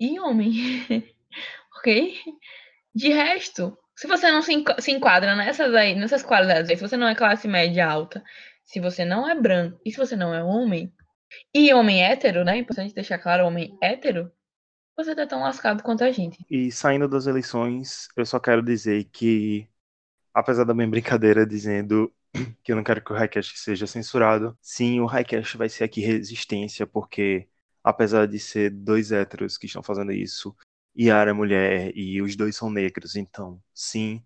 e 0.00 0.20
homem. 0.20 0.52
ok? 1.78 2.16
De 2.94 3.10
resto, 3.10 3.78
se 3.96 4.06
você 4.08 4.30
não 4.30 4.42
se, 4.42 4.52
enqua- 4.54 4.80
se 4.80 4.90
enquadra 4.92 5.36
nessas 5.36 5.74
aí, 5.74 5.94
nessas 5.94 6.22
qualidades 6.22 6.68
se 6.68 6.76
você 6.88 6.96
não 6.96 7.08
é 7.08 7.14
classe 7.14 7.48
média 7.48 7.86
alta, 7.88 8.22
se 8.64 8.80
você 8.80 9.04
não 9.04 9.28
é 9.28 9.34
branco 9.34 9.80
e 9.86 9.90
se 9.92 9.98
você 9.98 10.16
não 10.16 10.34
é 10.34 10.42
homem, 10.44 10.92
e 11.54 11.74
homem 11.74 12.04
hétero, 12.04 12.44
né? 12.44 12.58
Importante 12.58 12.94
deixar 12.94 13.18
claro, 13.18 13.46
homem 13.46 13.76
hétero, 13.82 14.32
você 14.96 15.14
tá 15.16 15.26
tão 15.26 15.40
lascado 15.42 15.82
quanto 15.84 16.04
a 16.04 16.12
gente. 16.12 16.46
E 16.50 16.70
saindo 16.72 17.08
das 17.08 17.26
eleições, 17.26 18.08
eu 18.16 18.24
só 18.24 18.40
quero 18.40 18.62
dizer 18.62 19.04
que, 19.12 19.68
apesar 20.34 20.64
da 20.64 20.74
minha 20.74 20.88
brincadeira 20.90 21.46
dizendo 21.46 22.12
que 22.62 22.72
eu 22.72 22.76
não 22.76 22.84
quero 22.84 23.02
que 23.02 23.12
o 23.12 23.16
Highcast 23.16 23.58
seja 23.58 23.86
censurado, 23.86 24.56
sim, 24.60 25.00
o 25.00 25.06
Highcast 25.06 25.56
vai 25.56 25.68
ser 25.68 25.84
aqui 25.84 26.00
resistência, 26.00 26.86
porque 26.86 27.48
apesar 27.82 28.26
de 28.26 28.38
ser 28.38 28.70
dois 28.70 29.12
héteros 29.12 29.56
que 29.56 29.66
estão 29.66 29.82
fazendo 29.82 30.12
isso, 30.12 30.54
Yara 30.98 31.30
é 31.30 31.32
mulher 31.32 31.92
e 31.94 32.20
os 32.20 32.36
dois 32.36 32.56
são 32.56 32.70
negros, 32.70 33.16
então, 33.16 33.60
sim, 33.72 34.22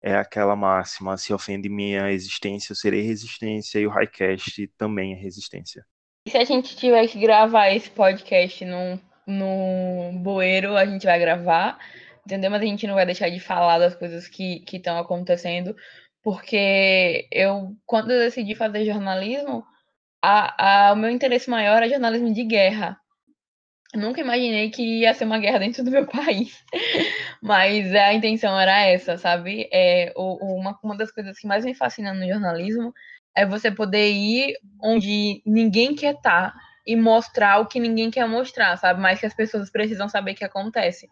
é 0.00 0.16
aquela 0.16 0.56
máxima, 0.56 1.16
se 1.16 1.32
ofende 1.32 1.68
minha 1.68 2.10
existência, 2.10 2.72
eu 2.72 2.76
serei 2.76 3.02
resistência, 3.02 3.78
e 3.78 3.86
o 3.86 3.90
Highcast 3.90 4.66
também 4.76 5.12
é 5.12 5.16
resistência. 5.16 5.84
E 6.26 6.30
se 6.30 6.38
a 6.38 6.44
gente 6.44 6.76
tiver 6.76 7.06
que 7.08 7.20
gravar 7.20 7.70
esse 7.70 7.90
podcast 7.90 8.64
num, 8.64 8.98
num 9.26 10.18
bueiro, 10.22 10.76
a 10.76 10.84
gente 10.84 11.04
vai 11.04 11.18
gravar, 11.18 11.78
entendeu? 12.24 12.50
Mas 12.50 12.62
a 12.62 12.64
gente 12.64 12.86
não 12.86 12.94
vai 12.94 13.06
deixar 13.06 13.28
de 13.28 13.40
falar 13.40 13.78
das 13.78 13.94
coisas 13.94 14.26
que 14.28 14.64
estão 14.72 14.98
acontecendo, 14.98 15.74
porque 16.22 17.26
eu, 17.32 17.76
quando 17.84 18.12
eu 18.12 18.20
decidi 18.20 18.54
fazer 18.54 18.84
jornalismo, 18.84 19.64
a, 20.22 20.88
a, 20.88 20.92
o 20.92 20.96
meu 20.96 21.10
interesse 21.10 21.50
maior 21.50 21.82
é 21.82 21.88
jornalismo 21.88 22.32
de 22.32 22.44
guerra. 22.44 22.96
Nunca 23.94 24.20
imaginei 24.20 24.70
que 24.70 25.00
ia 25.00 25.12
ser 25.12 25.24
uma 25.24 25.38
guerra 25.38 25.58
dentro 25.58 25.84
do 25.84 25.90
meu 25.90 26.06
país, 26.08 26.64
mas 27.42 27.94
a 27.94 28.14
intenção 28.14 28.58
era 28.58 28.86
essa, 28.86 29.18
sabe? 29.18 29.68
É, 29.72 30.12
o, 30.16 30.56
uma, 30.58 30.78
uma 30.82 30.96
das 30.96 31.12
coisas 31.12 31.38
que 31.38 31.46
mais 31.46 31.64
me 31.64 31.74
fascina 31.74 32.14
no 32.14 32.26
jornalismo 32.26 32.94
é 33.34 33.44
você 33.44 33.70
poder 33.70 34.10
ir 34.10 34.54
onde 34.82 35.42
ninguém 35.44 35.94
quer 35.94 36.14
estar 36.14 36.52
tá 36.52 36.58
e 36.86 36.96
mostrar 36.96 37.58
o 37.60 37.66
que 37.66 37.80
ninguém 37.80 38.10
quer 38.10 38.26
mostrar, 38.26 38.76
sabe? 38.76 39.00
Mas 39.00 39.20
que 39.20 39.26
as 39.26 39.34
pessoas 39.34 39.70
precisam 39.70 40.08
saber 40.08 40.34
que 40.34 40.44
acontece. 40.44 41.08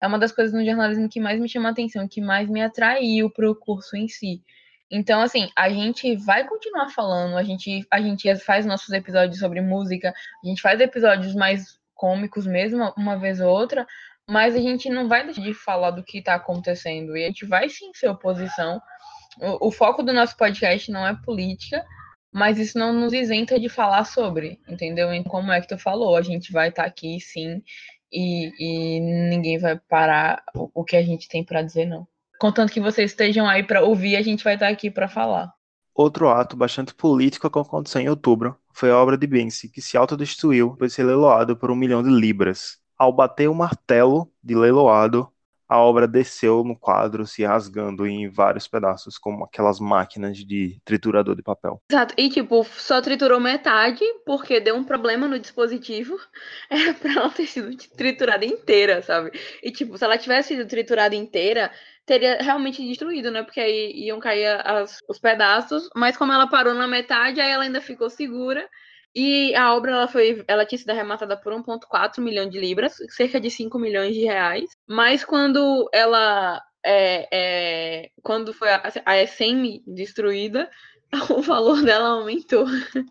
É 0.00 0.06
uma 0.06 0.18
das 0.18 0.32
coisas 0.32 0.54
no 0.54 0.64
jornalismo 0.64 1.08
que 1.08 1.20
mais 1.20 1.40
me 1.40 1.48
chama 1.48 1.68
a 1.68 1.72
atenção, 1.72 2.06
que 2.08 2.20
mais 2.20 2.48
me 2.48 2.62
atraiu 2.62 3.30
para 3.30 3.50
o 3.50 3.54
curso 3.54 3.96
em 3.96 4.08
si. 4.08 4.42
Então, 4.90 5.20
assim, 5.20 5.50
a 5.54 5.68
gente 5.68 6.16
vai 6.16 6.46
continuar 6.46 6.88
falando, 6.88 7.36
a 7.36 7.42
gente, 7.42 7.86
a 7.90 8.00
gente 8.00 8.34
faz 8.36 8.64
nossos 8.64 8.90
episódios 8.90 9.38
sobre 9.38 9.60
música, 9.60 10.14
a 10.42 10.46
gente 10.46 10.62
faz 10.62 10.80
episódios 10.80 11.34
mais 11.34 11.78
cômicos 11.94 12.46
mesmo, 12.46 12.92
uma 12.96 13.18
vez 13.18 13.40
ou 13.40 13.50
outra, 13.50 13.86
mas 14.28 14.54
a 14.54 14.60
gente 14.60 14.88
não 14.88 15.08
vai 15.08 15.24
deixar 15.24 15.42
de 15.42 15.52
falar 15.52 15.90
do 15.90 16.02
que 16.02 16.18
está 16.18 16.34
acontecendo. 16.34 17.16
E 17.16 17.24
a 17.24 17.26
gente 17.26 17.44
vai 17.44 17.68
sim 17.68 17.90
ser 17.94 18.08
oposição. 18.08 18.80
O, 19.40 19.68
o, 19.68 19.70
foco 19.70 20.02
do 20.02 20.12
nosso 20.12 20.36
podcast 20.36 20.90
não 20.90 21.06
é 21.06 21.14
política, 21.22 21.84
mas 22.32 22.58
isso 22.58 22.78
não 22.78 22.92
nos 22.92 23.12
isenta 23.12 23.58
de 23.58 23.68
falar 23.68 24.04
sobre, 24.04 24.60
entendeu? 24.68 25.12
E 25.12 25.24
como 25.24 25.52
é 25.52 25.60
que 25.60 25.68
tu 25.68 25.78
falou, 25.78 26.16
a 26.16 26.22
gente 26.22 26.52
vai 26.52 26.68
estar 26.68 26.84
tá 26.84 26.88
aqui 26.88 27.20
sim, 27.20 27.62
e, 28.12 28.52
e, 28.58 29.00
ninguém 29.00 29.58
vai 29.58 29.78
parar 29.78 30.42
o, 30.54 30.70
o 30.74 30.84
que 30.84 30.96
a 30.96 31.02
gente 31.02 31.28
tem 31.28 31.44
para 31.44 31.62
dizer, 31.62 31.86
não. 31.86 32.06
Contanto 32.38 32.72
que 32.72 32.80
vocês 32.80 33.10
estejam 33.10 33.48
aí 33.48 33.62
para 33.62 33.82
ouvir, 33.82 34.16
a 34.16 34.22
gente 34.22 34.44
vai 34.44 34.54
estar 34.54 34.66
tá 34.66 34.72
aqui 34.72 34.90
para 34.90 35.08
falar. 35.08 35.52
Outro 35.94 36.28
ato 36.28 36.56
bastante 36.56 36.94
político 36.94 37.50
que 37.50 37.58
aconteceu 37.58 38.00
em 38.00 38.08
outubro 38.08 38.56
foi 38.72 38.90
a 38.90 38.96
obra 38.96 39.18
de 39.18 39.26
Banksy, 39.26 39.68
que 39.68 39.82
se 39.82 39.96
autodestruiu 39.96 40.70
depois 40.70 40.92
de 40.92 40.96
ser 40.96 41.02
leiloado 41.02 41.56
por 41.56 41.70
um 41.70 41.74
milhão 41.74 42.02
de 42.02 42.10
libras. 42.10 42.78
Ao 42.96 43.12
bater 43.12 43.48
o 43.48 43.54
martelo 43.54 44.30
de 44.42 44.54
leiloado, 44.54 45.28
a 45.68 45.78
obra 45.78 46.08
desceu 46.08 46.64
no 46.64 46.74
quadro, 46.74 47.26
se 47.26 47.44
rasgando 47.44 48.06
em 48.06 48.28
vários 48.28 48.66
pedaços, 48.66 49.18
como 49.18 49.44
aquelas 49.44 49.78
máquinas 49.78 50.38
de 50.38 50.80
triturador 50.84 51.36
de 51.36 51.42
papel. 51.42 51.82
Exato, 51.90 52.14
e 52.16 52.30
tipo, 52.30 52.64
só 52.64 53.02
triturou 53.02 53.38
metade 53.38 54.02
porque 54.24 54.60
deu 54.60 54.76
um 54.76 54.84
problema 54.84 55.28
no 55.28 55.38
dispositivo. 55.38 56.18
Era 56.70 56.94
pra 56.94 57.12
ela 57.12 57.30
ter 57.30 57.46
sido 57.46 57.76
triturada 57.96 58.44
inteira, 58.44 59.02
sabe? 59.02 59.30
E 59.62 59.70
tipo, 59.70 59.98
se 59.98 60.04
ela 60.04 60.16
tivesse 60.16 60.56
sido 60.56 60.66
triturada 60.66 61.14
inteira, 61.14 61.70
teria 62.06 62.38
realmente 62.40 62.82
destruído, 62.82 63.30
né? 63.30 63.42
Porque 63.42 63.60
aí 63.60 63.92
iam 64.06 64.18
cair 64.18 64.60
as, 64.64 64.98
os 65.06 65.18
pedaços, 65.18 65.88
mas 65.94 66.16
como 66.16 66.32
ela 66.32 66.46
parou 66.46 66.72
na 66.72 66.88
metade, 66.88 67.40
aí 67.40 67.50
ela 67.50 67.64
ainda 67.64 67.82
ficou 67.82 68.08
segura. 68.08 68.66
E 69.14 69.54
a 69.54 69.74
obra 69.74 69.92
ela 69.92 70.08
foi, 70.08 70.44
ela 70.46 70.64
tinha 70.64 70.78
sido 70.78 70.90
arrematada 70.90 71.36
por 71.36 71.52
1,4 71.52 72.20
milhão 72.20 72.48
de 72.48 72.60
libras, 72.60 72.96
cerca 73.10 73.40
de 73.40 73.50
5 73.50 73.78
milhões 73.78 74.14
de 74.14 74.22
reais. 74.22 74.70
Mas 74.86 75.24
quando 75.24 75.88
ela 75.92 76.62
é, 76.84 77.28
é, 77.32 78.10
quando 78.22 78.52
foi 78.52 78.70
a, 78.70 78.82
a 79.04 79.26
SM 79.26 79.82
destruída, 79.86 80.70
o 81.30 81.42
valor 81.42 81.82
dela 81.82 82.08
aumentou. 82.10 82.66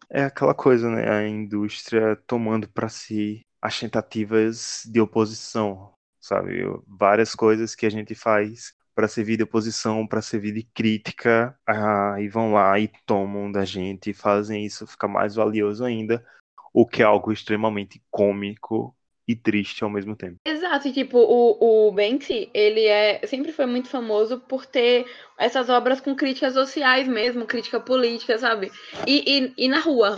É 0.10 0.24
aquela 0.24 0.54
coisa, 0.54 0.90
né? 0.90 1.10
A 1.10 1.28
indústria 1.28 2.16
tomando 2.28 2.68
para 2.70 2.90
si 2.90 3.46
as 3.62 3.80
tentativas 3.80 4.84
de 4.86 5.02
oposição, 5.02 5.94
sabe? 6.20 6.64
Várias 6.88 7.34
coisas 7.34 7.76
que 7.76 7.86
a 7.86 7.90
gente 7.90 8.14
faz 8.16 8.74
para 8.98 9.08
servir 9.08 9.38
de 9.38 9.44
oposição, 9.44 10.08
para 10.08 10.24
servir 10.24 10.52
de 10.52 10.64
crítica, 10.64 11.56
ah, 11.68 12.16
e 12.20 12.28
vão 12.28 12.52
lá 12.52 12.80
e 12.80 12.90
tomam 13.06 13.52
da 13.52 13.64
gente 13.64 14.10
e 14.10 14.14
fazem 14.14 14.66
isso 14.66 14.88
ficar 14.88 15.08
mais 15.08 15.36
valioso 15.36 15.86
ainda, 15.86 16.26
o 16.74 16.84
que 16.84 17.04
é 17.04 17.06
algo 17.06 17.32
extremamente 17.32 18.02
cômico 18.10 18.96
e 19.28 19.36
triste 19.36 19.84
ao 19.84 19.90
mesmo 19.92 20.16
tempo. 20.16 20.38
Exato, 20.44 20.92
tipo, 20.92 21.20
o, 21.20 21.90
o 21.90 21.92
Banksy, 21.92 22.50
ele 22.56 22.86
é, 22.86 23.22
sempre 23.28 23.52
foi 23.52 23.68
muito 23.68 23.88
famoso 23.88 24.40
por 24.40 24.66
ter 24.66 25.06
essas 25.38 25.70
obras 25.70 26.02
com 26.02 26.16
críticas 26.16 26.56
sociais 26.56 27.08
mesmo, 27.08 27.46
crítica 27.46 27.80
política, 27.80 28.36
sabe? 28.40 28.72
E, 29.06 29.24
e, 29.28 29.66
e 29.66 29.68
na 29.68 29.80
rua. 29.80 30.16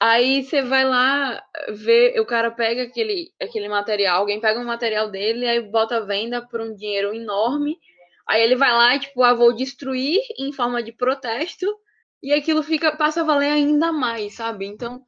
Aí 0.00 0.44
você 0.44 0.62
vai 0.62 0.86
lá 0.86 1.42
ver, 1.74 2.18
o 2.18 2.24
cara 2.24 2.50
pega 2.50 2.84
aquele, 2.84 3.30
aquele 3.38 3.68
material, 3.68 4.20
alguém 4.20 4.40
pega 4.40 4.58
um 4.58 4.64
material 4.64 5.10
dele, 5.10 5.46
aí 5.46 5.60
bota 5.60 5.98
a 5.98 6.00
venda 6.00 6.40
por 6.40 6.62
um 6.62 6.74
dinheiro 6.74 7.14
enorme, 7.14 7.78
Aí 8.28 8.42
ele 8.42 8.56
vai 8.56 8.72
lá 8.72 8.96
e, 8.96 9.00
tipo, 9.00 9.22
ah, 9.22 9.34
vou 9.34 9.54
destruir 9.54 10.20
em 10.38 10.52
forma 10.52 10.82
de 10.82 10.92
protesto, 10.92 11.66
e 12.22 12.32
aquilo 12.32 12.62
fica 12.62 12.96
passa 12.96 13.20
a 13.20 13.24
valer 13.24 13.50
ainda 13.50 13.92
mais, 13.92 14.34
sabe? 14.34 14.66
Então, 14.66 15.02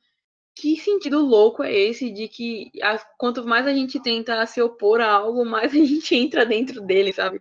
que 0.55 0.77
sentido 0.79 1.19
louco 1.21 1.63
é 1.63 1.73
esse 1.73 2.11
de 2.11 2.29
que 2.29 2.71
a, 2.83 2.99
quanto 3.19 3.47
mais 3.47 3.67
a 3.67 3.75
gente 3.75 4.01
tenta 4.01 4.45
se 4.47 4.61
opor 4.61 5.01
a 5.01 5.11
algo, 5.11 5.45
mais 5.45 5.73
a 5.75 5.77
gente 5.77 6.15
entra 6.15 6.45
dentro 6.45 6.81
dele, 6.81 7.13
sabe? 7.13 7.41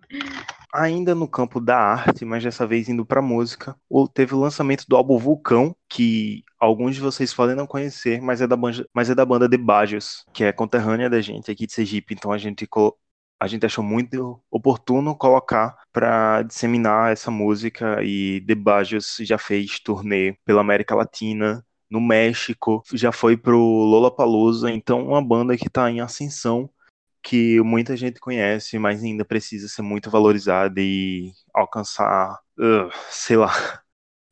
Ainda 0.73 1.15
no 1.15 1.27
campo 1.27 1.61
da 1.61 1.77
arte, 1.77 2.26
mas 2.26 2.43
dessa 2.43 2.68
vez 2.68 2.89
indo 2.89 3.06
pra 3.06 3.22
música, 3.22 3.77
teve 4.14 4.34
o 4.34 4.39
lançamento 4.39 4.85
do 4.88 4.97
álbum 4.97 5.18
Vulcão, 5.18 5.73
que 5.89 6.43
alguns 6.60 6.95
de 6.95 7.02
vocês 7.02 7.34
podem 7.34 7.56
não 7.56 7.65
conhecer, 7.65 8.22
mas 8.22 8.41
é 8.41 8.47
da 8.47 8.57
banda, 8.57 8.85
mas 8.93 9.10
é 9.10 9.15
da 9.15 9.26
banda 9.26 9.49
The 9.49 9.57
Bajos, 9.57 10.26
que 10.34 10.43
é 10.43 10.52
conterrânea 10.52 11.10
da 11.10 11.22
gente 11.22 11.49
aqui 11.49 11.65
de 11.65 11.72
Sergipe, 11.72 12.14
então 12.14 12.31
a 12.31 12.38
gente 12.38 12.68
a 13.46 13.48
gente 13.48 13.66
achou 13.66 13.84
muito 13.84 14.42
oportuno 14.50 15.16
colocar 15.16 15.78
para 15.94 16.42
disseminar 16.42 17.14
essa 17.14 17.30
música 17.30 18.04
e 18.04 18.44
The 18.48 18.56
Bajos 18.56 19.18
já 19.22 19.38
fez 19.38 19.80
turnê 19.80 20.36
pela 20.44 20.62
América 20.62 20.96
Latina, 20.96 21.64
no 21.90 22.02
México, 22.02 22.84
já 22.92 23.12
foi 23.12 23.38
pro 23.38 23.60
Lollapalooza, 23.60 24.72
então 24.72 25.08
uma 25.08 25.24
banda 25.24 25.56
que 25.56 25.68
está 25.68 25.90
em 25.92 26.02
ascensão, 26.02 26.68
que 27.22 27.62
muita 27.62 27.96
gente 27.96 28.20
conhece, 28.20 28.80
mas 28.80 29.04
ainda 29.04 29.24
precisa 29.24 29.68
ser 29.68 29.84
muito 29.84 30.10
valorizada 30.10 30.82
e 30.82 31.32
alcançar, 31.54 32.40
uh, 32.60 32.90
sei 33.12 33.38
lá, 33.38 33.54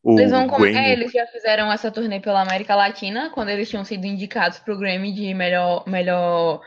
o 0.01 0.19
eles, 0.19 0.31
vão 0.31 0.47
com... 0.47 0.65
é, 0.65 0.91
eles 0.91 1.11
já 1.11 1.25
fizeram 1.27 1.71
essa 1.71 1.91
turnê 1.91 2.19
pela 2.19 2.41
América 2.41 2.75
Latina, 2.75 3.29
quando 3.29 3.49
eles 3.49 3.69
tinham 3.69 3.85
sido 3.85 4.05
indicados 4.05 4.57
para 4.57 4.73
o 4.73 4.77
Grammy 4.77 5.13
de 5.13 5.33
melhor, 5.35 5.83
melhor 5.87 6.61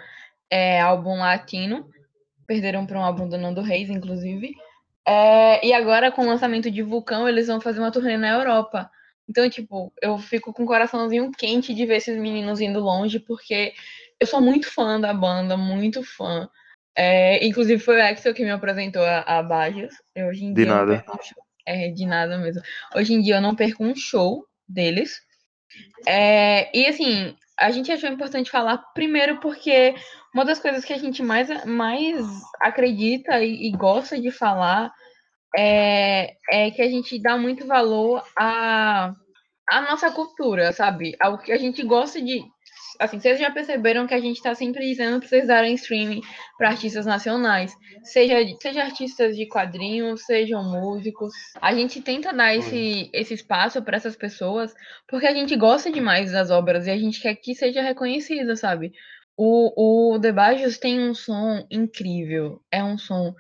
é, 0.48 0.81
álbum 0.81 1.18
latino 1.18 1.90
perderam 2.47 2.86
para 2.86 2.98
um 2.98 3.02
álbum 3.02 3.28
do 3.28 3.36
Nando 3.39 3.60
Reis, 3.60 3.90
inclusive. 3.90 4.55
É, 5.06 5.64
e 5.64 5.73
agora, 5.73 6.10
com 6.10 6.23
o 6.23 6.27
lançamento 6.27 6.70
de 6.70 6.82
Vulcão, 6.82 7.28
eles 7.28 7.47
vão 7.47 7.60
fazer 7.60 7.81
uma 7.81 7.93
turnê 7.93 8.16
na 8.16 8.31
Europa. 8.31 8.90
Então, 9.28 9.48
tipo, 9.51 9.93
eu 10.01 10.18
fico 10.18 10.52
com 10.52 10.64
o 10.64 10.66
coraçãozinho 10.66 11.31
quente 11.32 11.74
de 11.74 11.85
ver 11.85 11.97
esses 11.97 12.16
meninos 12.18 12.60
indo 12.60 12.81
longe, 12.81 13.18
porque 13.18 13.73
eu 14.20 14.27
sou 14.27 14.40
muito 14.40 14.70
fã 14.73 15.01
da 15.01 15.12
banda, 15.12 15.56
muito 15.56 16.02
fã. 16.02 16.48
É, 16.97 17.44
inclusive, 17.47 17.82
foi 17.82 17.98
o 17.98 18.02
Axel 18.02 18.32
que 18.32 18.44
me 18.44 18.51
apresentou 18.51 19.02
a, 19.02 19.20
a 19.20 19.43
Bajos. 19.43 19.94
Hoje 20.16 20.44
em 20.44 20.55
de 20.55 20.64
dia 20.64 20.74
nada. 20.74 21.05
Um 21.09 21.47
é, 21.66 21.89
de 21.90 22.06
nada 22.06 22.39
mesmo. 22.39 22.62
Hoje 22.94 23.12
em 23.12 23.20
dia 23.20 23.36
eu 23.36 23.40
não 23.40 23.55
perco 23.55 23.85
um 23.85 23.94
show 23.94 24.47
deles. 24.68 25.20
É, 26.06 26.70
e 26.77 26.86
assim, 26.86 27.36
a 27.59 27.70
gente 27.70 27.90
achou 27.90 28.09
importante 28.09 28.51
falar 28.51 28.78
primeiro 28.94 29.40
porque 29.40 29.94
uma 30.36 30.44
das 30.44 30.58
coisas 30.58 30.84
que 30.84 30.92
a 30.92 30.98
gente 30.98 31.22
mais, 31.22 31.64
mais 31.64 32.22
acredita 32.60 33.42
e, 33.42 33.68
e 33.68 33.70
gosta 33.72 34.20
de 34.20 34.30
falar 34.30 34.92
é, 35.56 36.34
é, 36.50 36.70
que 36.70 36.82
a 36.82 36.90
gente 36.90 37.18
dá 37.18 37.38
muito 37.38 37.66
valor 37.66 38.22
à, 38.38 39.14
à 39.66 39.80
nossa 39.80 40.10
cultura, 40.10 40.74
sabe? 40.74 41.16
Ao 41.18 41.38
que 41.38 41.50
a 41.50 41.56
gente 41.56 41.82
gosta 41.82 42.20
de. 42.20 42.42
assim, 43.00 43.18
vocês 43.18 43.40
já 43.40 43.50
perceberam 43.50 44.06
que 44.06 44.12
a 44.12 44.20
gente 44.20 44.36
está 44.36 44.54
sempre 44.54 44.86
dizendo 44.86 45.20
para 45.20 45.26
vocês 45.26 45.46
darem 45.46 45.72
streaming 45.72 46.20
para 46.58 46.68
artistas 46.68 47.06
nacionais, 47.06 47.74
seja, 48.04 48.36
seja 48.60 48.82
artistas 48.82 49.34
de 49.38 49.48
quadrinhos, 49.48 50.26
sejam 50.26 50.62
músicos. 50.62 51.32
A 51.62 51.72
gente 51.72 52.02
tenta 52.02 52.34
dar 52.34 52.54
esse, 52.54 53.08
esse 53.14 53.32
espaço 53.32 53.80
para 53.82 53.96
essas 53.96 54.16
pessoas 54.16 54.74
porque 55.08 55.26
a 55.26 55.32
gente 55.32 55.56
gosta 55.56 55.90
demais 55.90 56.30
das 56.30 56.50
obras 56.50 56.86
e 56.86 56.90
a 56.90 56.98
gente 56.98 57.22
quer 57.22 57.36
que 57.36 57.54
seja 57.54 57.80
reconhecida, 57.80 58.54
sabe? 58.54 58.92
O, 59.36 60.14
o 60.14 60.20
The 60.20 60.32
Bajos 60.32 60.78
tem 60.78 61.00
um 61.00 61.14
som 61.14 61.66
incrível. 61.70 62.62
É 62.70 62.82
um 62.82 62.96
som. 62.96 63.34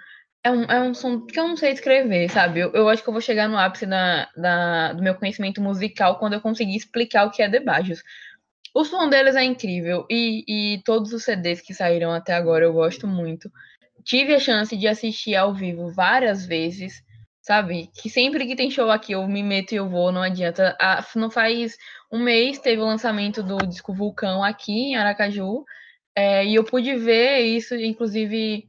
É 0.44 0.50
um, 0.50 0.62
é 0.64 0.80
um 0.80 0.94
som 0.94 1.26
que 1.26 1.38
eu 1.40 1.48
não 1.48 1.56
sei 1.56 1.72
escrever, 1.72 2.30
sabe? 2.30 2.60
Eu, 2.60 2.72
eu 2.72 2.88
acho 2.88 3.02
que 3.02 3.08
eu 3.08 3.12
vou 3.12 3.20
chegar 3.20 3.48
no 3.48 3.58
ápice 3.58 3.86
da, 3.86 4.28
da, 4.36 4.92
do 4.92 5.02
meu 5.02 5.14
conhecimento 5.16 5.60
musical 5.60 6.18
quando 6.18 6.34
eu 6.34 6.40
conseguir 6.40 6.76
explicar 6.76 7.24
o 7.26 7.30
que 7.30 7.42
é 7.42 7.50
The 7.50 7.60
Bajos. 7.60 8.02
O 8.74 8.84
som 8.84 9.08
deles 9.08 9.34
é 9.34 9.42
incrível 9.42 10.06
e, 10.10 10.44
e 10.46 10.82
todos 10.84 11.12
os 11.12 11.24
CDs 11.24 11.62
que 11.62 11.72
saíram 11.72 12.12
até 12.12 12.34
agora 12.34 12.64
eu 12.64 12.74
gosto 12.74 13.08
muito. 13.08 13.50
Tive 14.04 14.34
a 14.34 14.38
chance 14.38 14.76
de 14.76 14.86
assistir 14.86 15.34
ao 15.34 15.54
vivo 15.54 15.90
várias 15.90 16.44
vezes, 16.44 17.02
sabe? 17.40 17.90
Que 17.94 18.10
sempre 18.10 18.46
que 18.46 18.54
tem 18.54 18.70
show 18.70 18.90
aqui 18.90 19.12
eu 19.12 19.26
me 19.26 19.42
meto 19.42 19.72
e 19.72 19.76
eu 19.76 19.88
vou, 19.88 20.12
não 20.12 20.22
adianta. 20.22 20.76
Ah, 20.78 21.02
não 21.16 21.30
faz 21.30 21.76
um 22.12 22.22
mês 22.22 22.58
teve 22.58 22.80
o 22.80 22.84
lançamento 22.84 23.42
do 23.42 23.56
disco 23.66 23.94
Vulcão 23.94 24.44
aqui 24.44 24.72
em 24.72 24.96
Aracaju. 24.96 25.64
É, 26.16 26.46
e 26.46 26.54
eu 26.54 26.64
pude 26.64 26.96
ver 26.96 27.40
isso, 27.40 27.74
inclusive, 27.74 28.66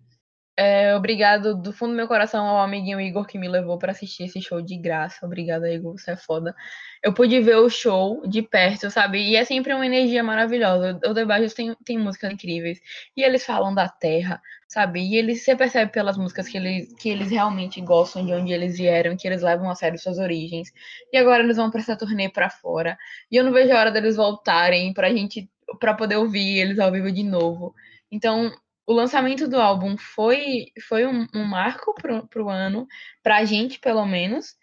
é, 0.58 0.96
obrigado 0.96 1.56
do 1.56 1.72
fundo 1.72 1.92
do 1.92 1.96
meu 1.98 2.08
coração 2.08 2.46
ao 2.46 2.58
amiguinho 2.60 3.00
Igor 3.00 3.26
que 3.28 3.38
me 3.38 3.48
levou 3.48 3.78
para 3.78 3.92
assistir 3.92 4.24
esse 4.24 4.42
show 4.42 4.62
de 4.62 4.76
graça. 4.78 5.26
Obrigada, 5.26 5.72
Igor, 5.72 5.98
você 5.98 6.12
é 6.12 6.18
foda. 6.18 6.56
Eu 7.04 7.14
pude 7.14 7.40
ver 7.40 7.58
o 7.58 7.70
show 7.70 8.28
de 8.28 8.42
perto, 8.42 8.90
sabe? 8.92 9.20
E 9.20 9.36
é 9.36 9.46
sempre 9.46 9.74
uma 9.74 9.86
energia 9.86 10.24
maravilhosa. 10.24 11.00
O 11.06 11.14
The 11.14 11.26
Bajos 11.26 11.54
tem, 11.54 11.76
tem 11.86 11.98
músicas 12.00 12.34
incríveis. 12.34 12.80
E 13.16 13.24
eles 13.24 13.46
falam 13.46 13.74
da 13.74 13.88
terra, 13.88 14.42
sabe? 14.68 15.00
E 15.02 15.16
eles, 15.18 15.44
você 15.44 15.56
percebe 15.56 15.92
pelas 15.92 16.18
músicas 16.18 16.48
que 16.50 16.58
eles, 16.58 16.94
que 16.96 17.10
eles 17.10 17.30
realmente 17.30 17.80
gostam 17.82 18.26
de 18.26 18.34
onde 18.34 18.52
eles 18.52 18.78
vieram, 18.78 19.16
que 19.16 19.28
eles 19.28 19.42
levam 19.44 19.70
a 19.70 19.76
sério 19.76 20.00
suas 20.00 20.18
origens. 20.18 20.70
E 21.14 21.18
agora 21.18 21.44
eles 21.44 21.58
vão 21.58 21.72
pra 21.72 21.80
essa 21.82 21.96
turnê 21.98 22.30
pra 22.30 22.50
fora. 22.50 22.98
E 23.32 23.36
eu 23.38 23.44
não 23.44 23.54
vejo 23.54 23.72
a 23.74 23.80
hora 23.80 23.92
deles 23.92 24.16
voltarem 24.16 24.94
pra 24.94 25.10
gente, 25.14 25.50
pra 25.80 25.94
poder 25.94 26.18
ouvir 26.18 26.60
eles 26.60 26.80
ao 26.80 26.92
vivo 26.92 27.12
de 27.12 27.24
novo. 27.24 27.74
Então, 28.12 28.52
o 28.86 28.94
lançamento 28.94 29.48
do 29.48 29.60
álbum 29.60 29.98
foi, 29.98 30.68
foi 30.88 31.06
um, 31.06 31.28
um 31.36 31.44
marco 31.44 31.94
pro, 31.96 32.28
pro 32.28 32.50
ano, 32.50 32.88
pra 33.22 33.44
gente, 33.46 33.80
pelo 33.80 34.06
menos. 34.06 34.56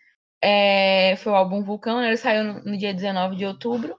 É, 0.43 1.16
foi 1.16 1.32
o 1.32 1.36
álbum 1.36 1.62
Vulcão, 1.62 2.01
né? 2.01 2.09
ele 2.09 2.16
saiu 2.16 2.44
no, 2.44 2.64
no 2.64 2.76
dia 2.76 2.93
19 2.94 3.36
de 3.36 3.47
outubro. 3.47 3.98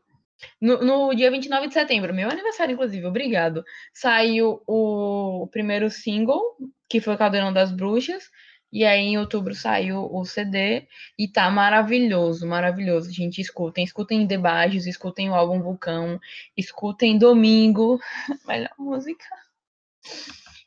No, 0.61 0.82
no, 0.84 1.15
dia 1.15 1.32
29 1.32 1.68
de 1.68 1.73
setembro, 1.73 2.14
meu 2.14 2.30
aniversário, 2.30 2.73
inclusive, 2.73 3.06
obrigado. 3.06 3.64
Saiu 3.94 4.61
o 4.68 5.48
primeiro 5.52 5.90
single, 5.90 6.41
que 6.90 6.99
foi 6.99 7.15
o 7.15 7.18
Caldeirão 7.18 7.53
das 7.53 7.72
Bruxas. 7.72 8.30
E 8.76 8.84
aí, 8.84 9.00
em 9.00 9.18
outubro, 9.18 9.56
saiu 9.56 10.14
o 10.14 10.26
CD. 10.26 10.86
E 11.18 11.30
tá 11.30 11.50
maravilhoso, 11.50 12.46
maravilhoso. 12.46 13.10
Gente, 13.10 13.40
escutem. 13.40 13.86
Escutem 13.86 14.28
Debajos, 14.28 14.86
escutem 14.86 15.30
o 15.30 15.34
álbum 15.34 15.62
Vulcão. 15.62 16.20
Escutem 16.58 17.18
Domingo. 17.18 17.98
Melhor 18.46 18.74
música. 18.78 19.24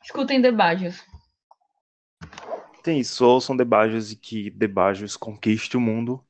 Escutem 0.03 0.41
Debajos. 0.41 1.05
Tem 2.81 2.99
isso, 2.99 3.23
ouçam 3.23 3.55
Debajos 3.55 4.11
e 4.11 4.15
que 4.15 4.49
Debajos 4.49 5.15
conquiste 5.15 5.77
o 5.77 5.79
mundo. 5.79 6.25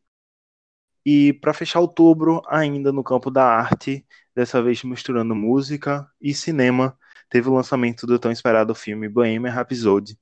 E 1.06 1.32
para 1.32 1.54
fechar 1.54 1.80
outubro, 1.80 2.42
ainda 2.50 2.92
no 2.92 3.06
campo 3.06 3.32
da 3.32 3.46
arte, 3.46 4.06
dessa 4.36 4.62
vez 4.62 4.84
misturando 4.84 5.34
música 5.34 6.06
e 6.20 6.34
cinema, 6.34 7.00
teve 7.30 7.48
o 7.48 7.54
lançamento 7.54 8.06
do 8.06 8.20
tão 8.20 8.34
esperado 8.34 8.76
filme 8.76 9.08
Bohemian 9.08 9.54
Rhapsody, 9.54 10.20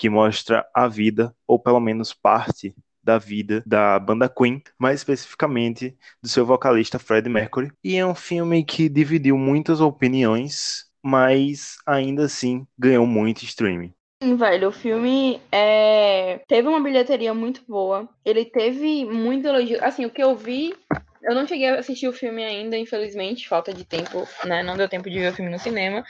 que 0.00 0.08
mostra 0.08 0.66
a 0.74 0.88
vida, 0.88 1.36
ou 1.46 1.58
pelo 1.58 1.78
menos 1.78 2.14
parte 2.14 2.74
da 3.04 3.18
vida 3.18 3.62
da 3.66 3.98
banda 3.98 4.30
Queen, 4.30 4.62
mais 4.78 5.00
especificamente 5.00 5.94
do 6.22 6.28
seu 6.28 6.46
vocalista 6.46 6.98
Freddie 6.98 7.30
Mercury. 7.30 7.70
E 7.84 7.96
é 7.96 8.06
um 8.06 8.14
filme 8.14 8.64
que 8.64 8.88
dividiu 8.88 9.36
muitas 9.36 9.78
opiniões, 9.78 10.86
mas 11.02 11.76
ainda 11.86 12.24
assim 12.24 12.66
ganhou 12.78 13.06
muito 13.06 13.44
streaming. 13.44 13.92
Sim, 14.22 14.36
velho, 14.36 14.68
o 14.68 14.72
filme 14.72 15.38
é... 15.52 16.40
teve 16.48 16.66
uma 16.66 16.82
bilheteria 16.82 17.34
muito 17.34 17.62
boa. 17.68 18.08
Ele 18.24 18.46
teve 18.46 19.04
muito 19.04 19.46
elogio. 19.46 19.84
Assim, 19.84 20.06
o 20.06 20.10
que 20.10 20.22
eu 20.22 20.34
vi. 20.34 20.74
Eu 21.22 21.34
não 21.34 21.46
cheguei 21.46 21.68
a 21.68 21.78
assistir 21.78 22.08
o 22.08 22.12
filme 22.14 22.42
ainda, 22.42 22.78
infelizmente, 22.78 23.46
falta 23.46 23.74
de 23.74 23.84
tempo, 23.84 24.26
né? 24.46 24.62
Não 24.62 24.78
deu 24.78 24.88
tempo 24.88 25.10
de 25.10 25.18
ver 25.18 25.32
o 25.32 25.34
filme 25.34 25.50
no 25.50 25.58
cinema. 25.58 26.02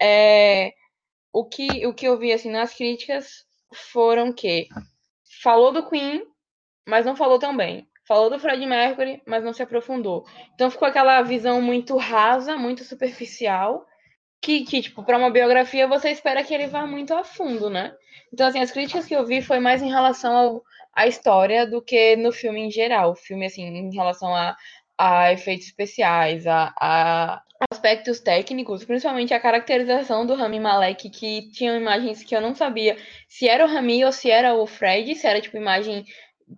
É... 0.00 0.72
O, 1.36 1.44
que, 1.44 1.86
o 1.86 1.92
que 1.92 2.08
eu 2.08 2.18
vi, 2.18 2.32
assim, 2.32 2.50
nas 2.50 2.72
críticas 2.72 3.44
foram 3.92 4.32
que 4.32 4.68
falou 5.42 5.70
do 5.70 5.86
Queen, 5.86 6.22
mas 6.88 7.04
não 7.04 7.14
falou 7.14 7.38
tão 7.38 7.54
bem. 7.54 7.86
Falou 8.08 8.30
do 8.30 8.38
Fred 8.38 8.64
Mercury, 8.64 9.20
mas 9.26 9.44
não 9.44 9.52
se 9.52 9.62
aprofundou. 9.62 10.24
Então 10.54 10.70
ficou 10.70 10.88
aquela 10.88 11.20
visão 11.20 11.60
muito 11.60 11.94
rasa, 11.98 12.56
muito 12.56 12.84
superficial 12.84 13.84
que, 14.40 14.64
que 14.64 14.80
tipo, 14.80 15.04
para 15.04 15.18
uma 15.18 15.28
biografia 15.28 15.86
você 15.86 16.10
espera 16.10 16.42
que 16.42 16.54
ele 16.54 16.68
vá 16.68 16.86
muito 16.86 17.12
a 17.12 17.22
fundo, 17.22 17.68
né? 17.68 17.94
Então, 18.32 18.46
assim, 18.46 18.60
as 18.60 18.70
críticas 18.70 19.04
que 19.04 19.14
eu 19.14 19.26
vi 19.26 19.42
foi 19.42 19.58
mais 19.58 19.82
em 19.82 19.90
relação 19.90 20.34
ao, 20.34 20.62
à 20.94 21.06
história 21.06 21.66
do 21.66 21.82
que 21.82 22.16
no 22.16 22.32
filme 22.32 22.60
em 22.60 22.70
geral. 22.70 23.10
O 23.10 23.16
filme, 23.16 23.44
assim, 23.44 23.62
em 23.62 23.94
relação 23.94 24.34
a, 24.34 24.56
a 24.98 25.32
efeitos 25.32 25.66
especiais, 25.66 26.46
a, 26.46 26.74
a 26.80 27.42
aspectos 27.70 28.20
técnicos, 28.20 28.84
principalmente 28.84 29.32
a 29.32 29.40
caracterização 29.40 30.26
do 30.26 30.34
Rami 30.34 30.60
Malek, 30.60 31.08
que 31.10 31.50
tinham 31.50 31.76
imagens 31.76 32.22
que 32.22 32.34
eu 32.34 32.40
não 32.40 32.54
sabia 32.54 32.96
se 33.28 33.48
era 33.48 33.64
o 33.64 33.68
Rami 33.68 34.04
ou 34.04 34.12
se 34.12 34.30
era 34.30 34.54
o 34.54 34.66
Fred, 34.66 35.14
se 35.14 35.26
era, 35.26 35.40
tipo, 35.40 35.56
imagem, 35.56 36.04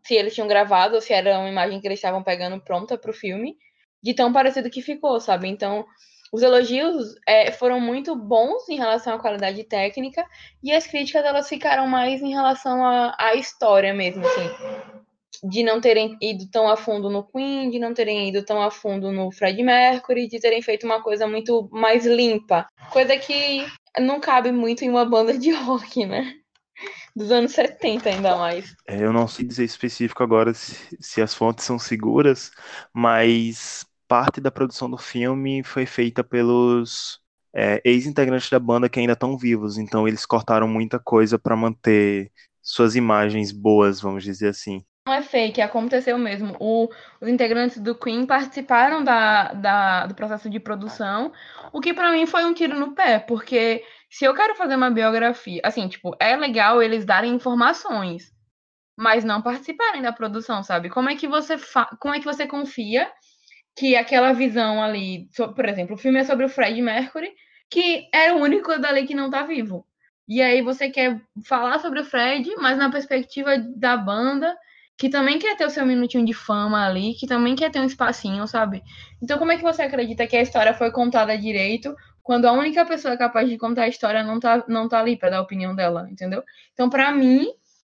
se 0.04 0.14
eles 0.14 0.34
tinham 0.34 0.48
gravado 0.48 0.96
ou 0.96 1.00
se 1.00 1.12
era 1.12 1.38
uma 1.38 1.48
imagem 1.48 1.80
que 1.80 1.86
eles 1.86 1.98
estavam 1.98 2.22
pegando 2.22 2.60
pronta 2.60 2.98
para 2.98 3.10
o 3.10 3.14
filme, 3.14 3.56
de 4.02 4.14
tão 4.14 4.32
parecido 4.32 4.70
que 4.70 4.82
ficou, 4.82 5.20
sabe? 5.20 5.48
Então, 5.48 5.84
os 6.32 6.42
elogios 6.42 7.14
é, 7.26 7.50
foram 7.52 7.80
muito 7.80 8.14
bons 8.14 8.68
em 8.68 8.76
relação 8.76 9.14
à 9.14 9.18
qualidade 9.18 9.64
técnica 9.64 10.24
e 10.62 10.72
as 10.72 10.86
críticas 10.86 11.24
elas 11.24 11.48
ficaram 11.48 11.86
mais 11.86 12.20
em 12.20 12.30
relação 12.30 12.84
à, 12.84 13.14
à 13.18 13.34
história 13.34 13.94
mesmo, 13.94 14.24
assim, 14.26 14.50
de 15.42 15.62
não 15.62 15.80
terem 15.80 16.16
ido 16.20 16.48
tão 16.50 16.68
a 16.68 16.76
fundo 16.76 17.10
no 17.10 17.24
Queen, 17.24 17.70
de 17.70 17.78
não 17.78 17.94
terem 17.94 18.28
ido 18.28 18.44
tão 18.44 18.62
a 18.62 18.70
fundo 18.70 19.12
no 19.12 19.30
Fred 19.30 19.62
Mercury, 19.62 20.28
de 20.28 20.40
terem 20.40 20.62
feito 20.62 20.86
uma 20.86 21.02
coisa 21.02 21.26
muito 21.26 21.68
mais 21.72 22.04
limpa, 22.04 22.66
coisa 22.92 23.16
que 23.16 23.66
não 24.00 24.20
cabe 24.20 24.52
muito 24.52 24.84
em 24.84 24.90
uma 24.90 25.04
banda 25.04 25.36
de 25.38 25.50
rock, 25.52 26.06
né? 26.06 26.34
Dos 27.14 27.32
anos 27.32 27.52
70 27.52 28.08
ainda 28.08 28.36
mais. 28.36 28.74
É, 28.86 29.04
eu 29.04 29.12
não 29.12 29.26
sei 29.26 29.44
dizer 29.44 29.64
específico 29.64 30.22
agora 30.22 30.54
se, 30.54 30.96
se 31.00 31.20
as 31.20 31.34
fontes 31.34 31.64
são 31.64 31.78
seguras, 31.78 32.50
mas 32.92 33.84
parte 34.06 34.40
da 34.40 34.50
produção 34.50 34.88
do 34.88 34.96
filme 34.96 35.62
foi 35.64 35.84
feita 35.84 36.22
pelos 36.22 37.20
é, 37.54 37.80
ex-integrantes 37.84 38.48
da 38.50 38.58
banda 38.58 38.88
que 38.88 39.00
ainda 39.00 39.14
estão 39.14 39.36
vivos, 39.36 39.78
então 39.78 40.06
eles 40.06 40.24
cortaram 40.24 40.68
muita 40.68 40.98
coisa 40.98 41.38
para 41.38 41.56
manter 41.56 42.30
suas 42.62 42.94
imagens 42.94 43.50
boas, 43.50 44.00
vamos 44.00 44.22
dizer 44.22 44.48
assim. 44.48 44.84
É 45.12 45.22
fake, 45.22 45.60
aconteceu 45.60 46.18
mesmo. 46.18 46.56
O, 46.60 46.88
os 47.20 47.28
integrantes 47.28 47.78
do 47.78 47.94
Queen 47.94 48.26
participaram 48.26 49.02
da, 49.02 49.52
da, 49.52 50.06
do 50.06 50.14
processo 50.14 50.48
de 50.50 50.60
produção, 50.60 51.32
o 51.72 51.80
que 51.80 51.94
para 51.94 52.12
mim 52.12 52.26
foi 52.26 52.44
um 52.44 52.54
tiro 52.54 52.78
no 52.78 52.94
pé, 52.94 53.18
porque 53.18 53.84
se 54.10 54.24
eu 54.24 54.34
quero 54.34 54.54
fazer 54.54 54.76
uma 54.76 54.90
biografia, 54.90 55.60
assim, 55.64 55.88
tipo, 55.88 56.16
é 56.20 56.36
legal 56.36 56.82
eles 56.82 57.04
darem 57.04 57.34
informações, 57.34 58.32
mas 58.96 59.24
não 59.24 59.42
participarem 59.42 60.02
da 60.02 60.12
produção, 60.12 60.62
sabe? 60.62 60.90
Como 60.90 61.08
é 61.08 61.16
que 61.16 61.28
você 61.28 61.56
como 62.00 62.14
é 62.14 62.18
que 62.18 62.24
você 62.24 62.46
confia 62.46 63.10
que 63.76 63.94
aquela 63.96 64.32
visão 64.32 64.82
ali, 64.82 65.28
por 65.54 65.68
exemplo, 65.68 65.94
o 65.94 65.98
filme 65.98 66.18
é 66.18 66.24
sobre 66.24 66.44
o 66.44 66.48
Fred 66.48 66.80
Mercury, 66.82 67.32
que 67.70 68.08
é 68.12 68.32
o 68.32 68.38
único 68.38 68.76
dali 68.78 69.06
que 69.06 69.14
não 69.14 69.30
tá 69.30 69.44
vivo. 69.44 69.86
E 70.26 70.42
aí 70.42 70.60
você 70.62 70.90
quer 70.90 71.20
falar 71.44 71.78
sobre 71.78 72.00
o 72.00 72.04
Fred, 72.04 72.54
mas 72.56 72.76
na 72.76 72.90
perspectiva 72.90 73.56
da 73.58 73.96
banda, 73.96 74.56
que 74.98 75.08
também 75.08 75.38
quer 75.38 75.56
ter 75.56 75.64
o 75.64 75.70
seu 75.70 75.86
minutinho 75.86 76.26
de 76.26 76.34
fama 76.34 76.84
ali, 76.84 77.14
que 77.14 77.26
também 77.26 77.54
quer 77.54 77.70
ter 77.70 77.78
um 77.78 77.84
espacinho, 77.84 78.46
sabe? 78.48 78.82
Então 79.22 79.38
como 79.38 79.52
é 79.52 79.56
que 79.56 79.62
você 79.62 79.82
acredita 79.82 80.26
que 80.26 80.36
a 80.36 80.42
história 80.42 80.74
foi 80.74 80.90
contada 80.90 81.38
direito, 81.38 81.94
quando 82.20 82.46
a 82.46 82.52
única 82.52 82.84
pessoa 82.84 83.16
capaz 83.16 83.48
de 83.48 83.56
contar 83.56 83.84
a 83.84 83.88
história 83.88 84.24
não 84.24 84.40
tá, 84.40 84.64
não 84.68 84.88
tá 84.88 84.98
ali 84.98 85.16
para 85.16 85.30
dar 85.30 85.38
a 85.38 85.42
opinião 85.42 85.74
dela, 85.74 86.08
entendeu? 86.10 86.42
Então, 86.74 86.90
para 86.90 87.10
mim, 87.12 87.46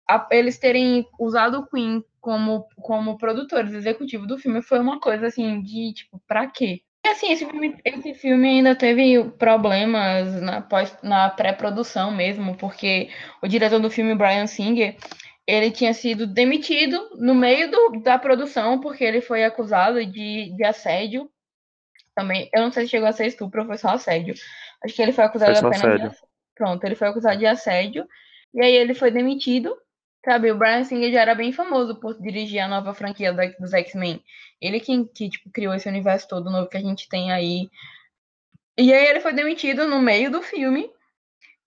a, 0.08 0.26
eles 0.32 0.60
terem 0.60 1.06
usado 1.20 1.60
o 1.60 1.66
Queen 1.68 2.04
como, 2.22 2.68
como 2.78 3.18
produtores 3.18 3.74
executivos 3.74 4.28
do 4.28 4.38
filme 4.38 4.62
foi 4.62 4.80
uma 4.80 5.00
coisa 5.00 5.28
assim 5.28 5.62
de 5.62 5.94
tipo, 5.94 6.22
pra 6.28 6.48
quê? 6.48 6.82
E 7.04 7.10
assim, 7.10 7.32
esse 7.32 7.46
filme, 7.48 7.76
esse 7.84 8.14
filme 8.14 8.48
ainda 8.48 8.76
teve 8.76 9.24
problemas 9.32 10.40
na, 10.40 10.66
na 11.02 11.30
pré-produção 11.30 12.12
mesmo, 12.12 12.56
porque 12.56 13.10
o 13.42 13.48
diretor 13.48 13.80
do 13.80 13.90
filme, 13.90 14.14
Brian 14.14 14.46
Singer, 14.46 14.96
ele 15.48 15.72
tinha 15.72 15.94
sido 15.94 16.28
demitido 16.28 17.10
no 17.18 17.36
meio 17.36 17.70
do, 17.72 18.02
da 18.02 18.18
produção 18.20 18.80
porque 18.80 19.04
ele 19.04 19.22
foi 19.22 19.44
acusado 19.44 20.06
de, 20.06 20.56
de 20.56 20.64
assédio 20.64 21.30
também. 22.16 22.50
Eu 22.54 22.62
não 22.64 22.72
sei 22.72 22.86
se 22.86 22.92
chegou 22.92 23.08
a 23.08 23.14
ser 23.14 23.28
estupro 23.28 23.62
ou 23.62 23.68
foi 23.68 23.78
só 23.78 23.90
assédio. 23.90 24.36
Acho 24.84 24.96
que 24.96 25.02
ele 25.02 25.12
foi 25.14 25.24
acusado 25.24 25.56
Foi 25.56 25.60
apenas 25.60 25.94
de 25.96 26.00
assédio. 26.00 26.08
assédio. 26.08 26.28
Pronto, 26.56 26.84
ele 26.84 26.96
foi 26.96 27.08
acusado 27.08 27.40
de 27.40 27.46
assédio. 27.46 28.08
E 28.54 28.64
aí 28.64 28.74
ele 28.76 28.94
foi 28.94 29.12
demitido. 29.12 29.76
Sabe, 30.24 30.52
o 30.52 30.58
Brian 30.58 30.84
Singer 30.84 31.12
já 31.12 31.22
era 31.22 31.34
bem 31.36 31.52
famoso 31.52 32.00
por 32.00 32.20
dirigir 32.22 32.60
a 32.60 32.68
nova 32.68 32.94
franquia 32.94 33.34
do- 33.34 33.58
dos 33.60 33.74
X-Men. 33.74 34.24
Ele 34.62 34.80
que, 34.80 35.06
que 35.08 35.30
tipo, 35.30 35.50
criou 35.52 35.74
esse 35.74 35.90
universo 35.90 36.28
todo 36.28 36.52
novo 36.52 36.70
que 36.70 36.78
a 36.78 36.82
gente 36.82 37.10
tem 37.10 37.32
aí. 37.32 37.70
E 38.78 38.94
aí 38.94 39.06
ele 39.08 39.20
foi 39.22 39.34
demitido 39.34 39.88
no 39.88 40.02
meio 40.02 40.30
do 40.32 40.42
filme. 40.42 40.90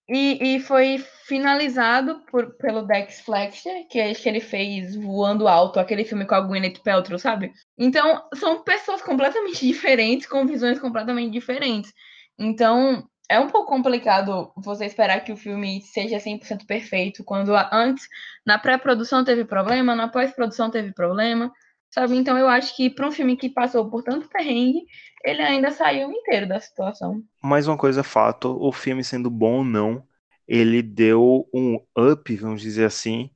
E, 0.08 0.56
e 0.56 0.60
foi 0.60 0.98
finalizado 1.26 2.20
por, 2.30 2.56
pelo 2.58 2.82
Dex 2.82 3.20
Fletcher, 3.20 3.88
que 3.88 3.98
é 3.98 4.10
esse 4.10 4.22
que 4.22 4.28
ele 4.28 4.40
fez 4.40 4.94
Voando 4.94 5.48
Alto, 5.48 5.80
aquele 5.80 6.04
filme 6.04 6.26
com 6.26 6.34
a 6.34 6.40
Gwyneth 6.40 6.82
Paltrow, 6.84 7.18
sabe? 7.18 7.52
Então, 7.78 8.22
são 8.34 8.62
pessoas 8.62 9.00
completamente 9.00 9.64
diferentes, 9.66 10.26
com 10.26 10.46
visões 10.46 10.78
completamente 10.78 11.32
diferentes. 11.32 11.90
Então, 12.38 13.08
é 13.30 13.40
um 13.40 13.48
pouco 13.48 13.68
complicado 13.68 14.52
você 14.56 14.84
esperar 14.84 15.24
que 15.24 15.32
o 15.32 15.36
filme 15.36 15.80
seja 15.80 16.18
100% 16.18 16.66
perfeito, 16.66 17.24
quando 17.24 17.54
antes, 17.72 18.06
na 18.46 18.58
pré-produção 18.58 19.24
teve 19.24 19.44
problema, 19.46 19.94
na 19.94 20.08
pós-produção 20.08 20.70
teve 20.70 20.92
problema, 20.92 21.50
sabe? 21.94 22.16
Então, 22.16 22.36
eu 22.36 22.48
acho 22.48 22.76
que 22.76 22.90
para 22.90 23.06
um 23.06 23.12
filme 23.12 23.36
que 23.36 23.48
passou 23.48 23.88
por 23.88 24.02
tanto 24.02 24.28
perrengue, 24.28 24.84
ele 25.24 25.40
ainda 25.40 25.70
saiu 25.70 26.10
inteiro 26.10 26.48
da 26.48 26.58
situação. 26.58 27.22
Mais 27.40 27.68
uma 27.68 27.78
coisa 27.78 28.00
é 28.00 28.02
fato, 28.02 28.58
o 28.60 28.72
filme 28.72 29.04
sendo 29.04 29.30
bom 29.30 29.58
ou 29.58 29.64
não, 29.64 30.04
ele 30.46 30.82
deu 30.82 31.48
um 31.54 31.76
up, 31.96 32.34
vamos 32.36 32.60
dizer 32.60 32.84
assim, 32.84 33.30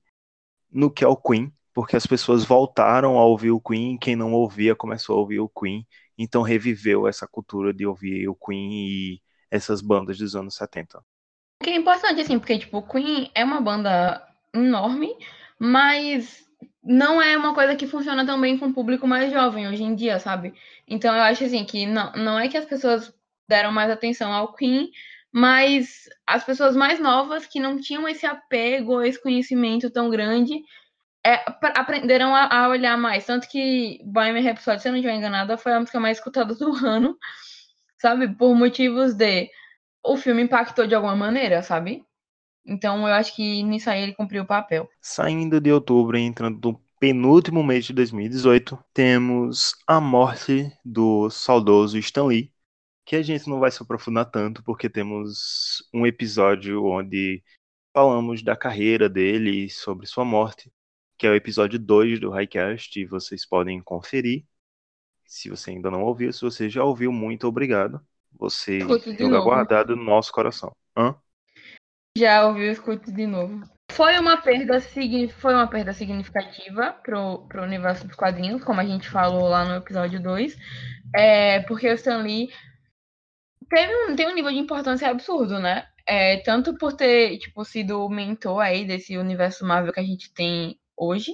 no 0.73 0.91
que 0.91 1.05
é 1.05 1.07
o 1.07 1.17
Queen, 1.17 1.53
porque 1.73 1.95
as 1.95 2.05
pessoas 2.05 2.45
voltaram 2.45 3.17
a 3.17 3.25
ouvir 3.25 3.53
o 3.53 3.61
Queen, 3.61 3.97
quem 3.97 4.17
não 4.17 4.33
ouvia 4.33 4.75
começou 4.75 5.17
a 5.17 5.21
ouvir 5.21 5.39
o 5.39 5.49
Queen, 5.49 5.87
então 6.19 6.43
reviveu 6.43 7.07
essa 7.07 7.29
cultura 7.29 7.73
de 7.73 7.87
ouvir 7.87 8.29
o 8.29 8.35
Queen 8.35 8.73
e 8.73 9.23
essas 9.49 9.81
bandas 9.81 10.19
dos 10.19 10.35
anos 10.35 10.57
70. 10.57 10.99
O 10.99 11.65
que 11.65 11.71
é 11.71 11.77
importante, 11.77 12.21
assim, 12.21 12.41
porque, 12.41 12.59
tipo, 12.59 12.83
Queen 12.83 13.31
é 13.37 13.45
uma 13.45 13.61
banda 13.61 14.21
enorme, 14.53 15.17
mas 15.61 16.48
não 16.89 17.21
é 17.21 17.37
uma 17.37 17.53
coisa 17.55 17.77
que 17.77 17.87
funciona 17.87 18.25
tão 18.25 18.41
bem 18.41 18.57
com 18.59 18.67
o 18.69 18.73
público 18.73 19.07
mais 19.07 19.31
jovem 19.31 19.69
hoje 19.69 19.83
em 19.85 19.95
dia, 19.95 20.19
sabe? 20.19 20.55
Então 20.87 21.15
eu 21.15 21.23
acho, 21.23 21.45
assim, 21.45 21.63
que 21.63 21.87
não, 21.87 22.11
não 22.13 22.39
é 22.39 22.49
que 22.49 22.57
as 22.57 22.65
pessoas 22.65 23.15
deram 23.47 23.71
mais 23.71 23.91
atenção 23.91 24.33
ao 24.33 24.55
Queen, 24.55 24.91
mas 25.31 26.09
as 26.27 26.45
pessoas 26.45 26.75
mais 26.75 26.99
novas 26.99 27.47
que 27.47 27.61
não 27.61 27.79
tinham 27.79 28.09
esse 28.09 28.25
apego, 28.25 29.03
esse 29.03 29.23
conhecimento 29.23 29.91
tão 29.91 30.09
grande, 30.09 30.63
é, 31.27 31.45
aprenderam 31.77 32.35
a, 32.35 32.65
a 32.65 32.69
olhar 32.71 32.97
mais. 32.97 33.27
Tanto 33.27 33.47
que 33.49 34.01
Bohemian 34.07 34.43
Rhapsody, 34.43 34.81
se 34.81 34.89
eu 34.89 34.93
não 34.93 34.99
estiver 34.99 35.15
enganada, 35.15 35.59
foi 35.59 35.73
a 35.73 35.81
música 35.81 36.01
mais 36.01 36.17
escutada 36.17 36.55
do 36.55 36.73
ano, 36.87 37.19
sabe? 37.99 38.35
Por 38.35 38.55
motivos 38.55 39.15
de 39.15 39.51
o 40.03 40.17
filme 40.17 40.43
impactou 40.43 40.87
de 40.87 40.95
alguma 40.95 41.17
maneira, 41.17 41.63
sabe? 41.63 42.03
Então 42.69 43.09
eu 43.09 43.15
acho 43.15 43.35
que 43.35 43.63
nisso 43.63 43.89
aí 43.89 44.03
ele 44.03 44.15
cumpriu 44.15 44.43
o 44.43 44.47
papel. 44.47 44.89
Saindo 45.01 45.61
de 45.61 45.73
outubro 45.73 46.19
e 46.19 46.21
entrando 46.21 46.73
no 46.73 46.81
penúltimo 47.01 47.65
mês 47.65 47.87
de 47.87 47.95
2018, 47.95 48.79
temos 48.93 49.75
a 49.87 50.01
morte 50.01 50.71
do 50.85 51.31
saudoso 51.31 51.97
Stan 51.99 52.25
Lee, 52.25 52.53
que 53.07 53.17
a 53.17 53.23
gente 53.23 53.49
não 53.49 53.59
vai 53.59 53.71
se 53.71 53.83
aprofundar 53.83 54.31
tanto, 54.31 54.63
porque 54.63 54.91
temos 54.91 55.89
um 55.95 56.07
episódio 56.07 56.85
onde 56.85 57.43
falamos 57.95 58.43
da 58.43 58.55
carreira 58.55 59.09
dele 59.09 59.65
e 59.65 59.71
sobre 59.71 60.07
sua 60.07 60.25
morte, 60.25 60.71
que 61.17 61.27
é 61.27 61.31
o 61.31 61.35
episódio 61.35 61.79
2 61.79 62.21
do 62.21 62.31
Highcast, 62.31 63.01
e 63.01 63.07
vocês 63.07 63.47
podem 63.47 63.81
conferir. 63.83 64.45
Se 65.25 65.49
você 65.49 65.71
ainda 65.71 65.91
não 65.91 66.03
ouviu, 66.03 66.33
se 66.33 66.43
você 66.43 66.69
já 66.69 66.85
ouviu, 66.85 67.11
muito 67.13 67.47
obrigado. 67.47 68.01
Você 68.39 68.79
novo. 69.31 69.45
guardado 69.45 69.97
no 69.97 70.05
nosso 70.05 70.31
coração. 70.33 70.75
Hã? 70.97 71.15
Já 72.19 72.49
ouviu, 72.49 72.73
escute 72.73 73.13
de 73.13 73.29
novo. 73.29 73.63
Foi 73.93 74.19
uma 74.19 74.37
perda, 74.37 74.81
foi 74.81 75.55
uma 75.55 75.69
perda 75.69 75.93
significativa 75.93 76.93
pro, 77.05 77.47
pro 77.47 77.63
universo 77.63 78.09
dos 78.09 78.17
quadrinhos, 78.17 78.65
como 78.65 78.81
a 78.81 78.85
gente 78.85 79.09
falou 79.09 79.49
lá 79.49 79.65
no 79.65 79.77
episódio 79.77 80.21
2. 80.21 80.57
É, 81.15 81.61
porque 81.61 81.89
o 81.89 81.95
Stan 81.95 82.19
Lee 82.19 82.49
teve 83.71 83.95
um, 83.95 84.17
tem 84.17 84.27
um 84.27 84.35
nível 84.35 84.51
de 84.51 84.59
importância 84.59 85.09
absurdo, 85.09 85.61
né? 85.61 85.87
É, 86.05 86.39
tanto 86.39 86.77
por 86.77 86.93
ter, 86.95 87.39
tipo, 87.39 87.65
sido 87.65 88.05
o 88.05 88.11
mentor 88.11 88.63
aí 88.63 88.85
desse 88.85 89.17
universo 89.17 89.65
Marvel 89.65 89.93
que 89.93 90.01
a 90.01 90.05
gente 90.05 90.35
tem 90.35 90.77
hoje, 90.97 91.31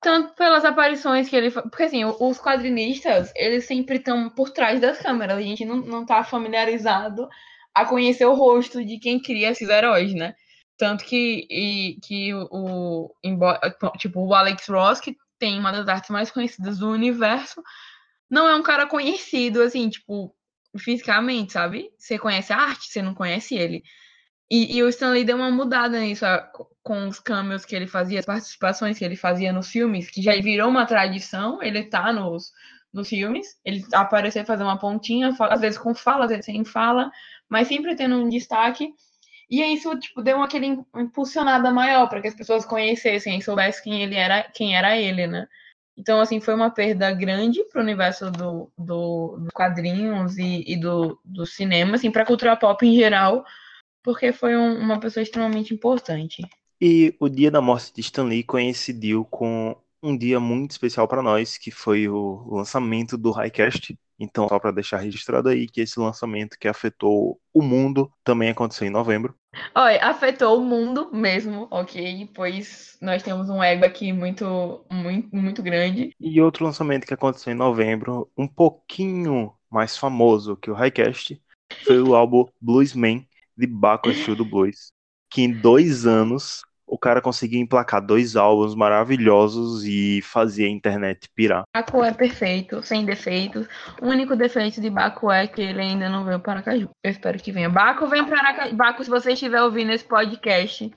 tanto 0.00 0.34
pelas 0.34 0.64
aparições 0.64 1.28
que 1.28 1.34
ele... 1.34 1.50
Porque, 1.50 1.82
assim, 1.82 2.04
os 2.04 2.38
quadrinistas, 2.38 3.32
eles 3.34 3.64
sempre 3.64 3.96
estão 3.96 4.30
por 4.30 4.50
trás 4.50 4.80
das 4.80 4.98
câmeras. 4.98 5.38
A 5.38 5.42
gente 5.42 5.64
não, 5.64 5.76
não 5.76 6.06
tá 6.06 6.22
familiarizado 6.22 7.28
a 7.76 7.84
conhecer 7.84 8.24
o 8.24 8.34
rosto 8.34 8.82
de 8.82 8.98
quem 8.98 9.20
cria 9.20 9.50
esses 9.50 9.68
heróis, 9.68 10.14
né? 10.14 10.34
Tanto 10.78 11.04
que, 11.04 11.46
e, 11.50 12.00
que 12.02 12.32
o, 12.32 12.48
o, 12.50 13.14
tipo, 13.98 14.26
o 14.26 14.34
Alex 14.34 14.66
Ross, 14.66 14.98
que 14.98 15.14
tem 15.38 15.58
uma 15.58 15.70
das 15.70 15.86
artes 15.86 16.08
mais 16.08 16.30
conhecidas 16.30 16.78
do 16.78 16.90
universo, 16.90 17.62
não 18.30 18.48
é 18.48 18.56
um 18.56 18.62
cara 18.62 18.86
conhecido, 18.86 19.60
assim, 19.60 19.90
tipo, 19.90 20.34
fisicamente, 20.78 21.52
sabe? 21.52 21.90
Você 21.98 22.18
conhece 22.18 22.50
a 22.50 22.58
arte, 22.58 22.88
você 22.88 23.02
não 23.02 23.14
conhece 23.14 23.54
ele. 23.54 23.82
E, 24.50 24.78
e 24.78 24.82
o 24.82 24.88
Stan 24.88 25.10
Lee 25.10 25.24
deu 25.24 25.36
uma 25.36 25.50
mudada 25.50 26.00
nisso, 26.00 26.24
com 26.82 27.08
os 27.08 27.20
cameos 27.20 27.66
que 27.66 27.76
ele 27.76 27.86
fazia, 27.86 28.20
as 28.20 28.26
participações 28.26 28.98
que 28.98 29.04
ele 29.04 29.16
fazia 29.16 29.52
nos 29.52 29.68
filmes, 29.68 30.08
que 30.08 30.22
já 30.22 30.32
virou 30.40 30.70
uma 30.70 30.86
tradição, 30.86 31.62
ele 31.62 31.84
tá 31.84 32.10
nos, 32.10 32.52
nos 32.90 33.08
filmes, 33.08 33.46
ele 33.62 33.84
aparecer 33.92 34.46
fazer 34.46 34.62
uma 34.62 34.78
pontinha, 34.78 35.36
às 35.38 35.60
vezes 35.60 35.78
com 35.78 35.94
fala, 35.94 36.24
às 36.24 36.30
vezes 36.30 36.46
sem 36.46 36.64
fala, 36.64 37.10
mas 37.48 37.68
sempre 37.68 37.96
tendo 37.96 38.16
um 38.16 38.28
destaque. 38.28 38.92
E 39.50 39.62
isso 39.62 39.98
tipo 40.00 40.22
deu 40.22 40.42
aquele 40.42 40.66
im- 40.66 40.86
impulsionada 40.96 41.70
maior 41.72 42.08
para 42.08 42.20
que 42.20 42.28
as 42.28 42.34
pessoas 42.34 42.64
conhecessem 42.64 43.38
e 43.38 43.42
soubessem 43.42 43.84
quem 43.84 44.02
ele 44.02 44.14
era, 44.16 44.42
quem 44.44 44.76
era 44.76 44.96
ele, 44.96 45.26
né? 45.26 45.46
Então 45.96 46.20
assim 46.20 46.40
foi 46.40 46.54
uma 46.54 46.70
perda 46.70 47.12
grande 47.12 47.64
para 47.66 47.80
o 47.80 47.84
universo 47.84 48.30
do, 48.30 48.70
do, 48.78 49.38
dos 49.38 49.50
quadrinhos 49.52 50.36
e, 50.38 50.64
e 50.66 50.76
do, 50.80 51.18
do 51.24 51.46
cinema, 51.46 51.96
assim, 51.96 52.10
para 52.10 52.22
a 52.22 52.26
cultura 52.26 52.56
pop 52.56 52.84
em 52.86 52.94
geral, 52.96 53.44
porque 54.04 54.32
foi 54.32 54.56
um- 54.56 54.78
uma 54.80 55.00
pessoa 55.00 55.22
extremamente 55.22 55.74
importante. 55.74 56.42
E 56.80 57.14
o 57.20 57.28
dia 57.28 57.50
da 57.50 57.60
morte 57.60 57.92
de 57.94 58.00
Stan 58.02 58.24
Lee 58.24 58.44
coincidiu 58.44 59.24
com 59.24 59.76
um 60.02 60.16
dia 60.16 60.38
muito 60.38 60.72
especial 60.72 61.08
para 61.08 61.22
nós, 61.22 61.56
que 61.58 61.70
foi 61.70 62.08
o 62.08 62.46
lançamento 62.54 63.16
do 63.16 63.30
Highcast. 63.30 63.98
Então, 64.18 64.48
só 64.48 64.58
para 64.58 64.70
deixar 64.70 64.98
registrado 64.98 65.48
aí 65.48 65.68
que 65.68 65.80
esse 65.80 66.00
lançamento 66.00 66.58
que 66.58 66.68
afetou 66.68 67.38
o 67.52 67.62
mundo 67.62 68.10
também 68.24 68.48
aconteceu 68.48 68.86
em 68.86 68.90
novembro. 68.90 69.34
Olha, 69.74 70.02
afetou 70.04 70.58
o 70.58 70.64
mundo 70.64 71.10
mesmo, 71.12 71.68
ok? 71.70 72.30
Pois 72.34 72.96
nós 73.00 73.22
temos 73.22 73.48
um 73.48 73.62
ego 73.62 73.84
aqui 73.84 74.12
muito, 74.12 74.84
muito, 74.90 75.34
muito 75.34 75.62
grande. 75.62 76.14
E 76.20 76.40
outro 76.40 76.64
lançamento 76.64 77.06
que 77.06 77.14
aconteceu 77.14 77.52
em 77.52 77.56
novembro, 77.56 78.30
um 78.36 78.48
pouquinho 78.48 79.52
mais 79.70 79.96
famoso 79.96 80.56
que 80.56 80.70
o 80.70 80.74
Highcast, 80.74 81.40
foi 81.84 82.00
o 82.00 82.14
álbum 82.14 82.46
Bluesman, 82.60 83.26
de 83.56 83.66
Baco 83.66 84.10
do 84.34 84.44
Blues. 84.44 84.92
Que 85.30 85.42
em 85.42 85.52
dois 85.52 86.06
anos 86.06 86.62
o 86.86 86.96
cara 86.96 87.20
conseguiu 87.20 87.60
emplacar 87.60 88.00
dois 88.00 88.36
álbuns 88.36 88.74
maravilhosos 88.74 89.84
e 89.84 90.20
fazer 90.22 90.66
a 90.66 90.70
internet 90.70 91.28
pirar. 91.34 91.64
Baco 91.74 92.04
é 92.04 92.12
perfeito, 92.12 92.82
sem 92.82 93.04
defeitos. 93.04 93.66
O 94.00 94.06
único 94.06 94.36
defeito 94.36 94.80
de 94.80 94.88
Baco 94.88 95.30
é 95.30 95.46
que 95.46 95.60
ele 95.60 95.80
ainda 95.80 96.08
não 96.08 96.24
veio 96.24 96.38
para 96.38 96.54
Aracaju. 96.54 96.88
Eu 97.02 97.10
espero 97.10 97.38
que 97.38 97.50
venha. 97.50 97.68
Baco, 97.68 98.06
vem 98.06 98.24
para 98.24 98.38
Aracaju. 98.38 98.76
Baco, 98.76 99.04
se 99.04 99.10
você 99.10 99.32
estiver 99.32 99.60
ouvindo 99.62 99.90
esse 99.90 100.04
podcast, 100.04 100.92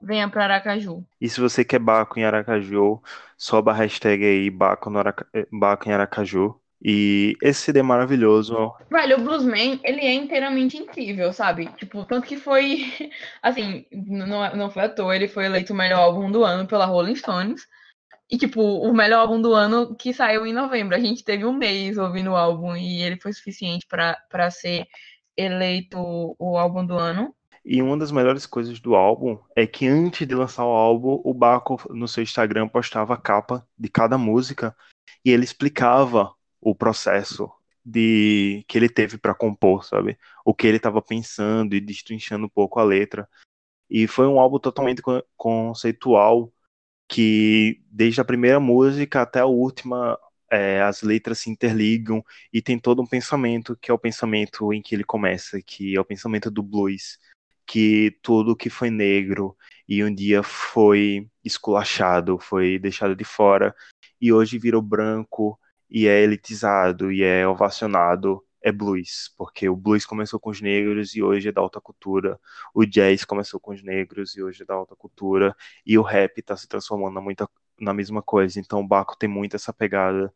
venha 0.00 0.28
para 0.28 0.44
Aracaju. 0.44 1.04
E 1.20 1.28
se 1.28 1.40
você 1.40 1.64
quer 1.64 1.80
Baco 1.80 2.18
em 2.18 2.24
Aracaju, 2.24 3.02
soba 3.36 3.72
a 3.72 3.74
hashtag 3.74 4.24
aí 4.24 4.48
Baco, 4.48 4.90
no 4.90 5.00
Araca... 5.00 5.26
Baco 5.50 5.88
em 5.88 5.92
Aracaju. 5.92 6.54
E 6.84 7.36
esse 7.40 7.60
CD 7.60 7.78
é 7.78 7.82
maravilhoso. 7.82 8.72
Velho, 8.90 9.18
o 9.18 9.22
Bluesman, 9.22 9.80
ele 9.84 10.00
é 10.00 10.12
inteiramente 10.12 10.76
incrível, 10.76 11.32
sabe? 11.32 11.68
Tipo, 11.76 12.04
tanto 12.04 12.26
que 12.26 12.36
foi, 12.36 12.92
assim, 13.40 13.86
não, 13.92 14.56
não 14.56 14.70
foi 14.70 14.82
à 14.82 14.88
toa, 14.88 15.14
ele 15.14 15.28
foi 15.28 15.44
eleito 15.44 15.72
o 15.72 15.76
melhor 15.76 16.00
álbum 16.00 16.30
do 16.30 16.44
ano 16.44 16.66
pela 16.66 16.84
Rolling 16.84 17.14
Stones. 17.14 17.68
E, 18.28 18.36
tipo, 18.36 18.60
o 18.60 18.92
melhor 18.92 19.20
álbum 19.20 19.40
do 19.40 19.54
ano 19.54 19.94
que 19.94 20.12
saiu 20.12 20.44
em 20.44 20.52
novembro. 20.52 20.96
A 20.96 20.98
gente 20.98 21.22
teve 21.22 21.44
um 21.44 21.52
mês 21.52 21.98
ouvindo 21.98 22.30
o 22.30 22.36
álbum 22.36 22.74
e 22.74 23.02
ele 23.02 23.20
foi 23.20 23.32
suficiente 23.32 23.86
pra 23.86 24.50
ser 24.50 24.86
eleito 25.36 25.98
o 26.38 26.56
álbum 26.58 26.84
do 26.84 26.98
ano. 26.98 27.32
E 27.64 27.80
uma 27.80 27.96
das 27.96 28.10
melhores 28.10 28.44
coisas 28.44 28.80
do 28.80 28.96
álbum 28.96 29.38
é 29.54 29.66
que 29.66 29.86
antes 29.86 30.26
de 30.26 30.34
lançar 30.34 30.64
o 30.64 30.70
álbum, 30.70 31.20
o 31.22 31.32
Baco 31.32 31.80
no 31.90 32.08
seu 32.08 32.22
Instagram 32.22 32.66
postava 32.66 33.14
a 33.14 33.16
capa 33.16 33.64
de 33.78 33.88
cada 33.88 34.18
música 34.18 34.74
e 35.24 35.30
ele 35.30 35.44
explicava 35.44 36.32
o 36.62 36.74
processo 36.74 37.50
de 37.84 38.64
que 38.68 38.78
ele 38.78 38.88
teve 38.88 39.18
para 39.18 39.34
compor, 39.34 39.84
sabe? 39.84 40.18
O 40.44 40.54
que 40.54 40.66
ele 40.66 40.76
estava 40.76 41.02
pensando 41.02 41.74
e 41.74 41.80
destrinchando 41.80 42.46
um 42.46 42.48
pouco 42.48 42.78
a 42.78 42.84
letra. 42.84 43.28
E 43.90 44.06
foi 44.06 44.26
um 44.28 44.40
álbum 44.40 44.58
totalmente 44.58 45.02
con- 45.02 45.22
conceitual 45.36 46.52
que 47.08 47.82
desde 47.90 48.20
a 48.20 48.24
primeira 48.24 48.60
música 48.60 49.22
até 49.22 49.40
a 49.40 49.46
última 49.46 50.18
é, 50.50 50.82
as 50.82 51.02
letras 51.02 51.40
se 51.40 51.50
interligam 51.50 52.24
e 52.52 52.62
tem 52.62 52.78
todo 52.78 53.02
um 53.02 53.06
pensamento 53.06 53.76
que 53.76 53.90
é 53.90 53.94
o 53.94 53.98
pensamento 53.98 54.72
em 54.72 54.82
que 54.82 54.94
ele 54.94 55.04
começa, 55.04 55.60
que 55.62 55.96
é 55.96 56.00
o 56.00 56.04
pensamento 56.04 56.50
do 56.50 56.62
blues, 56.62 57.18
que 57.66 58.18
tudo 58.22 58.56
que 58.56 58.70
foi 58.70 58.90
negro 58.90 59.56
e 59.88 60.04
um 60.04 60.14
dia 60.14 60.42
foi 60.42 61.28
esculachado, 61.44 62.38
foi 62.38 62.78
deixado 62.78 63.16
de 63.16 63.24
fora 63.24 63.74
e 64.20 64.32
hoje 64.32 64.58
virou 64.58 64.82
branco 64.82 65.58
e 65.92 66.08
é 66.08 66.22
elitizado 66.22 67.12
e 67.12 67.22
é 67.22 67.46
ovacionado 67.46 68.42
é 68.62 68.72
blues, 68.72 69.32
porque 69.36 69.68
o 69.68 69.76
blues 69.76 70.06
começou 70.06 70.38
com 70.40 70.50
os 70.50 70.60
negros 70.60 71.14
e 71.16 71.22
hoje 71.22 71.48
é 71.48 71.52
da 71.52 71.60
alta 71.60 71.80
cultura, 71.80 72.40
o 72.74 72.84
jazz 72.86 73.24
começou 73.24 73.60
com 73.60 73.72
os 73.72 73.82
negros 73.82 74.36
e 74.36 74.42
hoje 74.42 74.62
é 74.62 74.66
da 74.66 74.74
alta 74.74 74.94
cultura, 74.96 75.56
e 75.84 75.98
o 75.98 76.02
rap 76.02 76.38
está 76.38 76.56
se 76.56 76.68
transformando 76.68 77.14
na, 77.14 77.20
muita, 77.20 77.48
na 77.80 77.92
mesma 77.92 78.22
coisa. 78.22 78.60
Então 78.60 78.80
o 78.80 78.86
Baco 78.86 79.16
tem 79.18 79.28
muito 79.28 79.56
essa 79.56 79.72
pegada 79.72 80.32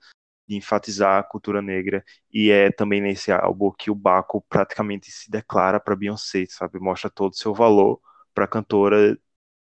de 0.48 0.56
enfatizar 0.56 1.20
a 1.20 1.22
cultura 1.24 1.62
negra, 1.62 2.04
e 2.32 2.50
é 2.50 2.70
também 2.70 3.00
nesse 3.00 3.32
álbum 3.32 3.70
que 3.72 3.90
o 3.90 3.94
Baco 3.94 4.42
praticamente 4.48 5.10
se 5.10 5.30
declara 5.30 5.80
para 5.80 5.96
Beyoncé, 5.96 6.46
sabe? 6.48 6.78
Mostra 6.80 7.10
todo 7.10 7.32
o 7.32 7.36
seu 7.36 7.54
valor 7.54 8.00
para 8.34 8.44
a 8.44 8.48
cantora, 8.48 9.18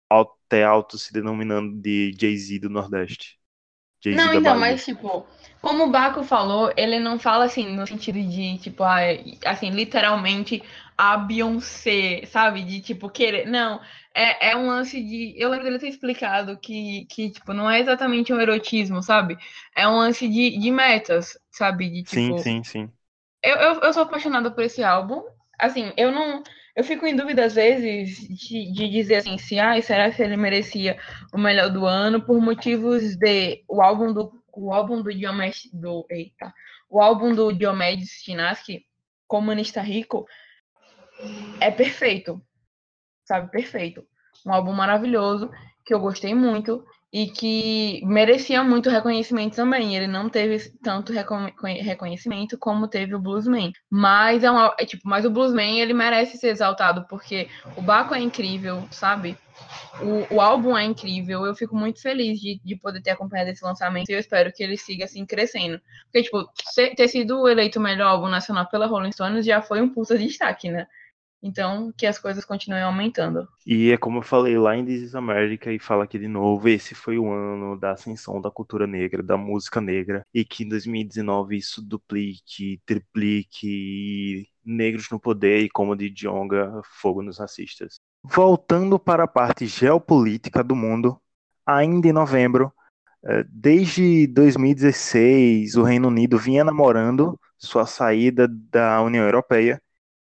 até 0.10 0.64
alto 0.64 0.98
se 0.98 1.14
denominando 1.14 1.80
de 1.82 2.16
Jay-Z 2.20 2.60
do 2.60 2.70
Nordeste. 2.70 3.40
Não, 4.12 4.34
então, 4.34 4.56
mas 4.56 4.84
tipo, 4.86 5.26
como 5.62 5.86
o 5.86 5.92
Baco 5.92 6.24
falou, 6.24 6.72
ele 6.78 7.00
não 7.00 7.20
fala 7.20 7.46
assim 7.46 7.76
no 7.76 7.86
sentido 7.88 8.22
de, 8.22 8.58
tipo, 8.60 8.84
ah, 8.84 9.00
assim, 9.46 9.70
literalmente 9.70 10.62
a 10.98 11.18
Beyoncé, 11.18 12.26
sabe? 12.28 12.64
De 12.64 12.82
tipo, 12.82 13.10
querer. 13.10 13.46
Não, 13.48 13.82
é, 14.14 14.52
é 14.52 14.56
um 14.58 14.68
lance 14.68 15.02
de. 15.04 15.34
Eu 15.38 15.50
lembro 15.50 15.66
dele 15.66 15.80
ter 15.80 15.90
explicado 15.90 16.58
que, 16.58 17.06
que, 17.10 17.32
tipo, 17.32 17.54
não 17.54 17.70
é 17.70 17.80
exatamente 17.80 18.32
um 18.34 18.40
erotismo, 18.40 19.02
sabe? 19.04 19.38
É 19.76 19.88
um 19.88 19.98
lance 19.98 20.28
de, 20.28 20.58
de 20.60 20.72
metas, 20.72 21.38
sabe? 21.52 21.90
De, 21.90 22.04
tipo, 22.04 22.36
sim, 22.36 22.38
sim, 22.38 22.64
sim. 22.64 22.92
Eu, 23.44 23.56
eu, 23.58 23.80
eu 23.82 23.94
sou 23.94 24.04
apaixonada 24.04 24.52
por 24.52 24.64
esse 24.64 24.84
álbum. 24.84 25.24
Assim, 25.60 25.92
eu 25.98 26.12
não 26.12 26.44
eu 26.76 26.84
fico 26.84 27.06
em 27.06 27.16
dúvida 27.16 27.46
às 27.46 27.56
vezes 27.56 28.28
de, 28.28 28.72
de 28.72 28.90
dizer 28.90 29.16
assim, 29.18 29.38
se 29.38 29.60
ah, 29.60 29.82
será 29.82 30.12
que 30.12 30.22
ele 30.22 30.36
merecia 30.36 31.00
o 31.34 31.38
melhor 31.38 31.70
do 31.70 31.86
ano 31.86 32.22
por 32.22 32.40
motivos 32.42 33.16
de 33.16 33.64
o 33.68 33.82
álbum 33.82 34.12
do 34.12 34.44
o 34.52 34.74
álbum 34.74 35.02
do 35.02 35.14
Diomedes 35.14 35.70
do 35.74 36.06
eita, 36.10 36.54
o 36.90 37.02
álbum 37.02 37.36
do 37.36 37.52
Diomedes 37.52 38.10
Chinaski, 38.24 38.86
Comunista 39.28 39.82
Rico, 39.82 40.26
é 41.60 41.70
perfeito. 41.70 42.42
Sabe, 43.26 43.52
perfeito. 43.52 44.06
Um 44.46 44.54
álbum 44.54 44.72
maravilhoso 44.72 45.52
que 45.84 45.94
eu 45.94 46.00
gostei 46.00 46.34
muito 46.34 46.86
e 47.16 47.28
que 47.28 48.02
merecia 48.06 48.62
muito 48.62 48.90
reconhecimento 48.90 49.56
também. 49.56 49.96
Ele 49.96 50.06
não 50.06 50.28
teve 50.28 50.70
tanto 50.84 51.14
reconhecimento 51.14 52.58
como 52.58 52.90
teve 52.90 53.16
o 53.16 53.20
Bluesman. 53.20 53.72
Mas 53.90 54.44
é, 54.44 54.52
uma, 54.52 54.76
é 54.78 54.86
tipo, 54.86 55.08
mas 55.08 55.24
o 55.24 55.30
Bluesman 55.30 55.80
ele 55.80 55.94
merece 55.94 56.38
ser 56.38 56.50
exaltado 56.50 57.06
porque 57.08 57.48
o 57.78 57.82
Baco 57.82 58.14
é 58.14 58.20
incrível, 58.20 58.86
sabe? 58.92 59.38
O, 60.02 60.36
o 60.36 60.42
álbum 60.42 60.78
é 60.78 60.84
incrível. 60.84 61.46
Eu 61.46 61.56
fico 61.56 61.74
muito 61.74 62.02
feliz 62.02 62.38
de, 62.38 62.60
de 62.62 62.76
poder 62.76 63.02
ter 63.02 63.12
acompanhado 63.12 63.50
esse 63.50 63.64
lançamento 63.64 64.10
e 64.10 64.14
eu 64.14 64.20
espero 64.20 64.52
que 64.52 64.62
ele 64.62 64.76
siga 64.76 65.06
assim 65.06 65.26
crescendo. 65.26 65.80
Porque, 66.12 66.24
tipo, 66.24 66.46
ter 66.98 67.08
sido 67.08 67.48
eleito 67.48 67.80
o 67.80 67.82
melhor 67.82 68.10
álbum 68.10 68.28
nacional 68.28 68.68
pela 68.68 68.88
Rolling 68.88 69.14
Stones 69.14 69.46
já 69.46 69.62
foi 69.62 69.82
um 69.82 69.88
puta 69.88 70.18
destaque, 70.20 70.70
né? 70.70 70.86
Então, 71.46 71.94
que 71.96 72.08
as 72.08 72.18
coisas 72.18 72.44
continuem 72.44 72.82
aumentando. 72.82 73.48
E 73.68 73.92
é 73.92 73.98
como 73.98 74.18
eu 74.18 74.24
falei 74.24 74.58
lá 74.58 74.76
em 74.76 74.84
This 74.84 75.04
is 75.04 75.16
America 75.16 75.72
e 75.72 75.78
falo 75.78 76.02
aqui 76.02 76.18
de 76.18 76.28
novo, 76.28 76.68
esse 76.68 76.96
foi 76.96 77.20
o 77.20 77.32
ano 77.32 77.80
da 77.80 77.92
ascensão 77.92 78.42
da 78.42 78.50
cultura 78.50 78.88
negra, 78.88 79.22
da 79.22 79.38
música 79.38 79.80
negra, 79.80 80.26
e 80.34 80.44
que 80.44 80.64
em 80.64 80.70
2019 80.70 81.56
isso 81.56 81.84
duplique, 81.84 82.82
triplique, 82.84 84.48
negros 84.66 85.08
no 85.12 85.20
poder 85.20 85.60
e 85.60 85.70
como 85.70 85.96
de 85.96 86.10
Djonga, 86.10 86.82
fogo 87.00 87.22
nos 87.22 87.38
racistas. 87.38 88.00
Voltando 88.24 88.98
para 88.98 89.26
a 89.26 89.28
parte 89.28 89.68
geopolítica 89.68 90.64
do 90.64 90.76
mundo, 90.76 91.22
ainda 91.64 92.08
em 92.08 92.12
novembro, 92.12 92.74
eh, 93.24 93.46
desde 93.48 94.26
2016, 94.26 95.76
o 95.76 95.84
Reino 95.84 96.08
Unido 96.08 96.40
vinha 96.40 96.64
namorando 96.64 97.40
sua 97.56 97.86
saída 97.86 98.48
da 98.48 99.00
União 99.04 99.24
Europeia 99.24 99.80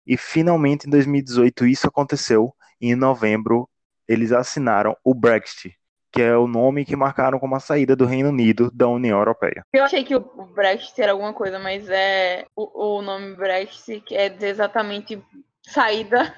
e 0.06 0.18
finalmente 0.18 0.88
em 0.88 0.90
2018 0.90 1.66
isso 1.66 1.88
aconteceu. 1.88 2.54
E 2.80 2.92
em 2.92 2.96
novembro 2.96 3.70
eles 4.08 4.32
assinaram 4.32 4.96
o 5.04 5.14
Brexit, 5.14 5.76
que 6.12 6.22
é 6.22 6.36
o 6.38 6.48
nome 6.48 6.86
que 6.86 6.96
marcaram 6.96 7.40
como 7.40 7.56
a 7.56 7.60
saída 7.60 7.96
do 7.96 8.06
Reino 8.06 8.30
Unido 8.30 8.70
da 8.72 8.88
União 8.88 9.18
Europeia. 9.18 9.66
Eu 9.74 9.84
achei 9.84 10.04
que 10.04 10.16
o 10.16 10.20
Brexit 10.54 11.02
era 11.02 11.12
alguma 11.12 11.34
coisa, 11.34 11.58
mas 11.60 11.90
é 11.90 12.46
o, 12.56 12.98
o 12.98 13.02
nome 13.02 13.36
Brexit 13.36 14.16
é 14.16 14.36
exatamente 14.42 15.22
saída. 15.64 16.34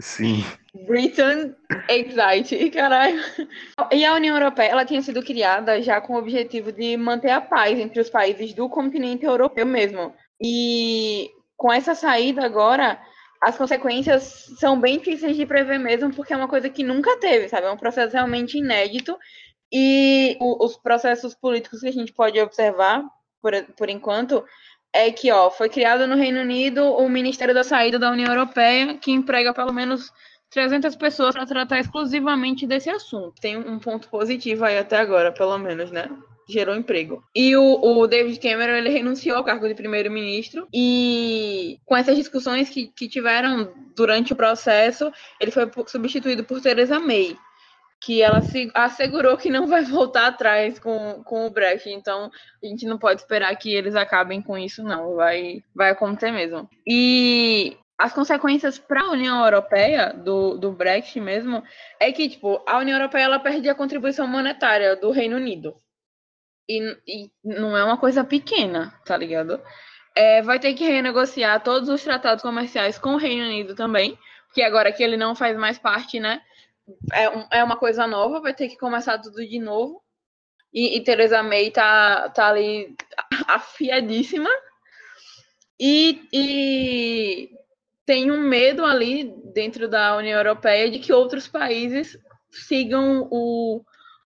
Sim. 0.00 0.44
Britain 0.86 1.54
Exit, 1.88 2.70
caralho. 2.70 3.20
E 3.90 4.04
a 4.04 4.14
União 4.14 4.36
Europeia, 4.36 4.68
ela 4.68 4.84
tinha 4.84 5.02
sido 5.02 5.22
criada 5.24 5.82
já 5.82 6.00
com 6.00 6.14
o 6.14 6.18
objetivo 6.18 6.70
de 6.70 6.96
manter 6.96 7.30
a 7.30 7.40
paz 7.40 7.78
entre 7.78 8.00
os 8.00 8.08
países 8.08 8.54
do 8.54 8.68
continente 8.68 9.24
europeu 9.24 9.66
mesmo. 9.66 10.14
E 10.40 11.30
com 11.58 11.72
essa 11.72 11.92
saída 11.94 12.46
agora, 12.46 12.98
as 13.42 13.58
consequências 13.58 14.46
são 14.58 14.80
bem 14.80 14.98
difíceis 14.98 15.36
de 15.36 15.44
prever 15.44 15.78
mesmo, 15.78 16.14
porque 16.14 16.32
é 16.32 16.36
uma 16.36 16.48
coisa 16.48 16.70
que 16.70 16.84
nunca 16.84 17.18
teve, 17.18 17.48
sabe? 17.48 17.66
É 17.66 17.70
um 17.70 17.76
processo 17.76 18.14
realmente 18.14 18.56
inédito. 18.56 19.18
E 19.70 20.38
o, 20.40 20.64
os 20.64 20.76
processos 20.78 21.34
políticos 21.34 21.80
que 21.80 21.88
a 21.88 21.92
gente 21.92 22.12
pode 22.12 22.40
observar, 22.40 23.02
por, 23.42 23.52
por 23.76 23.90
enquanto, 23.90 24.44
é 24.92 25.10
que 25.10 25.32
ó, 25.32 25.50
foi 25.50 25.68
criado 25.68 26.06
no 26.06 26.16
Reino 26.16 26.40
Unido 26.40 26.84
o 26.94 27.08
Ministério 27.08 27.52
da 27.52 27.64
Saída 27.64 27.98
da 27.98 28.10
União 28.10 28.32
Europeia, 28.32 28.96
que 28.96 29.10
emprega 29.10 29.52
pelo 29.52 29.72
menos 29.72 30.12
300 30.50 30.94
pessoas 30.94 31.34
para 31.34 31.44
tratar 31.44 31.80
exclusivamente 31.80 32.68
desse 32.68 32.88
assunto. 32.88 33.34
Tem 33.40 33.56
um 33.56 33.80
ponto 33.80 34.08
positivo 34.08 34.64
aí 34.64 34.78
até 34.78 34.96
agora, 34.96 35.32
pelo 35.32 35.58
menos, 35.58 35.90
né? 35.90 36.08
Gerou 36.48 36.74
emprego. 36.74 37.22
E 37.34 37.54
o, 37.56 37.62
o 37.62 38.06
David 38.06 38.40
Cameron 38.40 38.74
ele 38.74 38.88
renunciou 38.88 39.36
ao 39.36 39.44
cargo 39.44 39.68
de 39.68 39.74
primeiro-ministro 39.74 40.66
e 40.72 41.78
com 41.84 41.96
essas 41.96 42.16
discussões 42.16 42.70
que, 42.70 42.86
que 42.88 43.08
tiveram 43.08 43.72
durante 43.94 44.32
o 44.32 44.36
processo, 44.36 45.12
ele 45.38 45.50
foi 45.50 45.70
substituído 45.86 46.44
por 46.44 46.60
Theresa 46.60 46.98
May, 46.98 47.36
que 48.00 48.22
ela 48.22 48.40
se 48.40 48.70
assegurou 48.74 49.36
que 49.36 49.50
não 49.50 49.66
vai 49.66 49.82
voltar 49.86 50.26
atrás 50.26 50.78
com, 50.78 51.22
com 51.24 51.46
o 51.46 51.50
Brexit. 51.50 51.90
Então, 51.90 52.30
a 52.62 52.66
gente 52.66 52.86
não 52.86 52.98
pode 52.98 53.20
esperar 53.20 53.54
que 53.56 53.74
eles 53.74 53.94
acabem 53.94 54.40
com 54.40 54.56
isso, 54.56 54.82
não. 54.82 55.16
Vai, 55.16 55.62
vai 55.74 55.90
acontecer 55.90 56.30
mesmo. 56.30 56.68
E 56.86 57.76
as 57.98 58.12
consequências 58.12 58.78
para 58.78 59.02
a 59.02 59.10
União 59.10 59.44
Europeia 59.44 60.12
do, 60.12 60.56
do 60.56 60.70
Brexit 60.70 61.20
mesmo 61.20 61.62
é 61.98 62.12
que, 62.12 62.28
tipo, 62.28 62.62
a 62.66 62.78
União 62.78 62.96
Europeia 62.96 63.24
ela 63.24 63.40
perde 63.40 63.68
a 63.68 63.74
contribuição 63.74 64.26
monetária 64.26 64.94
do 64.94 65.10
Reino 65.10 65.36
Unido. 65.36 65.74
E, 66.68 66.96
e 67.06 67.30
não 67.42 67.76
é 67.76 67.82
uma 67.82 67.96
coisa 67.96 68.22
pequena, 68.22 68.92
tá 69.04 69.16
ligado? 69.16 69.60
É, 70.14 70.42
vai 70.42 70.58
ter 70.58 70.74
que 70.74 70.84
renegociar 70.84 71.62
todos 71.62 71.88
os 71.88 72.02
tratados 72.02 72.42
comerciais 72.42 72.98
com 72.98 73.14
o 73.14 73.18
Reino 73.18 73.44
Unido 73.44 73.74
também, 73.74 74.18
porque 74.46 74.62
agora 74.62 74.92
que 74.92 75.02
ele 75.02 75.16
não 75.16 75.34
faz 75.34 75.56
mais 75.56 75.78
parte, 75.78 76.20
né? 76.20 76.42
É, 77.12 77.28
um, 77.30 77.46
é 77.52 77.64
uma 77.64 77.76
coisa 77.76 78.06
nova, 78.06 78.40
vai 78.40 78.54
ter 78.54 78.68
que 78.68 78.76
começar 78.76 79.18
tudo 79.18 79.36
de 79.36 79.58
novo. 79.58 80.02
E, 80.72 80.98
e 80.98 81.42
May 81.42 81.70
tá, 81.70 82.28
tá 82.30 82.48
ali 82.48 82.94
afiadíssima. 83.48 84.50
E, 85.80 86.28
e 86.32 87.50
tem 88.04 88.30
um 88.30 88.40
medo 88.40 88.84
ali 88.84 89.32
dentro 89.54 89.88
da 89.88 90.16
União 90.16 90.38
Europeia 90.38 90.90
de 90.90 90.98
que 90.98 91.12
outros 91.12 91.46
países 91.46 92.18
sigam 92.50 93.28
o, 93.30 93.82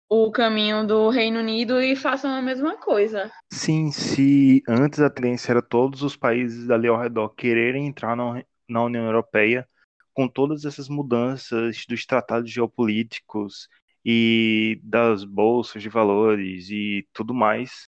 o 0.10 0.31
caminho 0.31 0.86
do 0.86 1.10
Reino 1.10 1.40
Unido 1.40 1.80
e 1.80 1.95
façam 1.95 2.31
a 2.31 2.41
mesma 2.41 2.77
coisa. 2.77 3.31
Sim, 3.52 3.91
se 3.91 4.64
antes 4.68 4.99
a 4.99 5.10
tendência 5.10 5.52
era 5.52 5.61
todos 5.61 6.02
os 6.02 6.15
países 6.15 6.69
ali 6.69 6.88
ao 6.88 6.99
redor 6.99 7.30
quererem 7.30 7.86
entrar 7.86 8.15
na 8.15 8.84
União 8.84 9.06
Europeia, 9.06 9.68
com 10.14 10.27
todas 10.27 10.65
essas 10.65 10.90
mudanças 10.90 11.86
dos 11.88 12.06
tratados 12.06 12.52
geopolíticos 12.52 13.69
e 14.03 14.80
das 14.84 15.23
bolsas 15.23 15.81
de 15.81 15.90
valores 15.90 16.69
e 16.69 17.07
tudo 17.14 17.34
mais, 17.34 17.88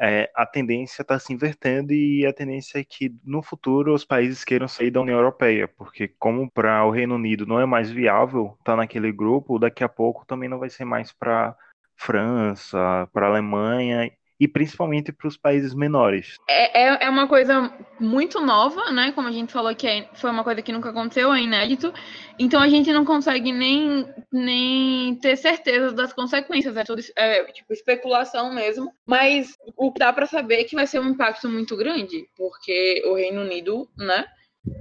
é, 0.00 0.30
a 0.34 0.46
tendência 0.46 1.02
está 1.02 1.18
se 1.18 1.32
invertendo 1.32 1.92
e 1.92 2.24
a 2.26 2.32
tendência 2.32 2.78
é 2.78 2.84
que 2.84 3.12
no 3.24 3.42
futuro 3.42 3.94
os 3.94 4.04
países 4.04 4.44
queiram 4.44 4.68
sair 4.68 4.90
da 4.90 5.00
União 5.00 5.16
Europeia, 5.18 5.66
porque 5.68 6.08
como 6.08 6.50
para 6.50 6.84
o 6.84 6.90
Reino 6.90 7.16
Unido 7.16 7.46
não 7.46 7.60
é 7.60 7.66
mais 7.66 7.90
viável 7.90 8.56
estar 8.58 8.72
tá 8.72 8.76
naquele 8.76 9.10
grupo, 9.12 9.58
daqui 9.58 9.82
a 9.82 9.88
pouco 9.88 10.24
também 10.26 10.48
não 10.48 10.58
vai 10.58 10.70
ser 10.70 10.84
mais 10.84 11.12
para 11.12 11.56
França, 11.96 13.08
para 13.12 13.26
Alemanha 13.26 14.10
e 14.40 14.46
principalmente 14.46 15.12
para 15.12 15.26
os 15.26 15.36
países 15.36 15.74
menores. 15.74 16.36
É, 16.48 16.82
é, 16.82 17.04
é, 17.06 17.10
uma 17.10 17.26
coisa 17.26 17.72
muito 17.98 18.40
nova, 18.40 18.90
né? 18.92 19.12
Como 19.12 19.26
a 19.26 19.32
gente 19.32 19.52
falou 19.52 19.74
que 19.74 19.86
é, 19.86 20.08
foi 20.14 20.30
uma 20.30 20.44
coisa 20.44 20.62
que 20.62 20.72
nunca 20.72 20.90
aconteceu, 20.90 21.32
é 21.32 21.42
inédito. 21.42 21.92
Então 22.38 22.60
a 22.60 22.68
gente 22.68 22.92
não 22.92 23.04
consegue 23.04 23.52
nem, 23.52 24.06
nem 24.32 25.16
ter 25.16 25.36
certeza 25.36 25.92
das 25.92 26.12
consequências, 26.12 26.76
é 26.76 26.84
tudo 26.84 27.02
é, 27.16 27.44
tipo 27.46 27.72
especulação 27.72 28.54
mesmo. 28.54 28.92
Mas 29.04 29.56
o 29.76 29.92
que 29.92 29.98
dá 29.98 30.12
para 30.12 30.26
saber 30.26 30.60
é 30.60 30.64
que 30.64 30.76
vai 30.76 30.86
ser 30.86 31.00
um 31.00 31.08
impacto 31.08 31.48
muito 31.48 31.76
grande, 31.76 32.28
porque 32.36 33.02
o 33.06 33.14
Reino 33.14 33.42
Unido, 33.42 33.88
né? 33.96 34.24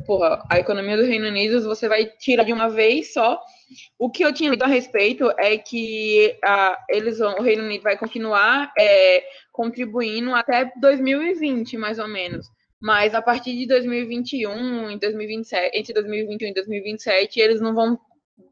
Porra, 0.06 0.44
a 0.50 0.60
economia 0.60 0.98
do 0.98 1.06
Reino 1.06 1.28
Unido 1.28 1.64
você 1.64 1.88
vai 1.88 2.06
tirar 2.06 2.44
de 2.44 2.54
uma 2.54 2.70
vez 2.70 3.14
só 3.14 3.40
o 3.98 4.10
que 4.10 4.24
eu 4.24 4.34
tinha 4.34 4.52
lido 4.52 4.64
a 4.64 4.68
respeito 4.68 5.30
é 5.38 5.58
que 5.58 6.38
a, 6.44 6.78
eles 6.90 7.20
vão, 7.20 7.36
o 7.38 7.42
Reino 7.42 7.64
Unido 7.64 7.84
vai 7.84 7.98
continuar 7.98 8.72
é, 8.78 9.24
contribuindo 9.52 10.34
até 10.34 10.72
2020, 10.80 11.78
mais 11.78 12.00
ou 12.00 12.08
menos. 12.08 12.48
Mas 12.80 13.16
a 13.16 13.22
partir 13.22 13.58
de 13.58 13.68
2021, 13.68 14.92
em 14.92 14.98
2027, 14.98 15.78
entre 15.78 15.94
2021 15.94 16.48
e 16.50 16.54
2027, 16.54 17.40
eles 17.40 17.60
não 17.60 17.74
vão 17.74 18.00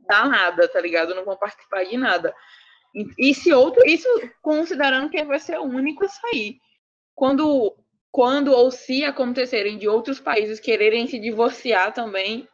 dar 0.07 0.27
nada, 0.27 0.67
tá 0.67 0.81
ligado? 0.81 1.13
Não 1.13 1.23
vão 1.23 1.37
participar 1.37 1.83
de 1.83 1.95
nada. 1.95 2.33
E 3.17 3.33
se 3.33 3.53
outro, 3.53 3.85
isso 3.85 4.07
considerando 4.41 5.09
que 5.09 5.23
vai 5.23 5.39
ser 5.39 5.59
o 5.59 5.63
único 5.63 6.05
a 6.05 6.09
sair. 6.09 6.57
Quando, 7.13 7.75
quando 8.15 8.53
ou 8.53 8.71
se 8.71 9.03
acontecerem 9.03 9.77
de 9.77 9.89
outros 9.89 10.21
países 10.21 10.57
quererem 10.57 11.05
se 11.05 11.19
divorciar 11.19 11.93
também, 11.93 12.47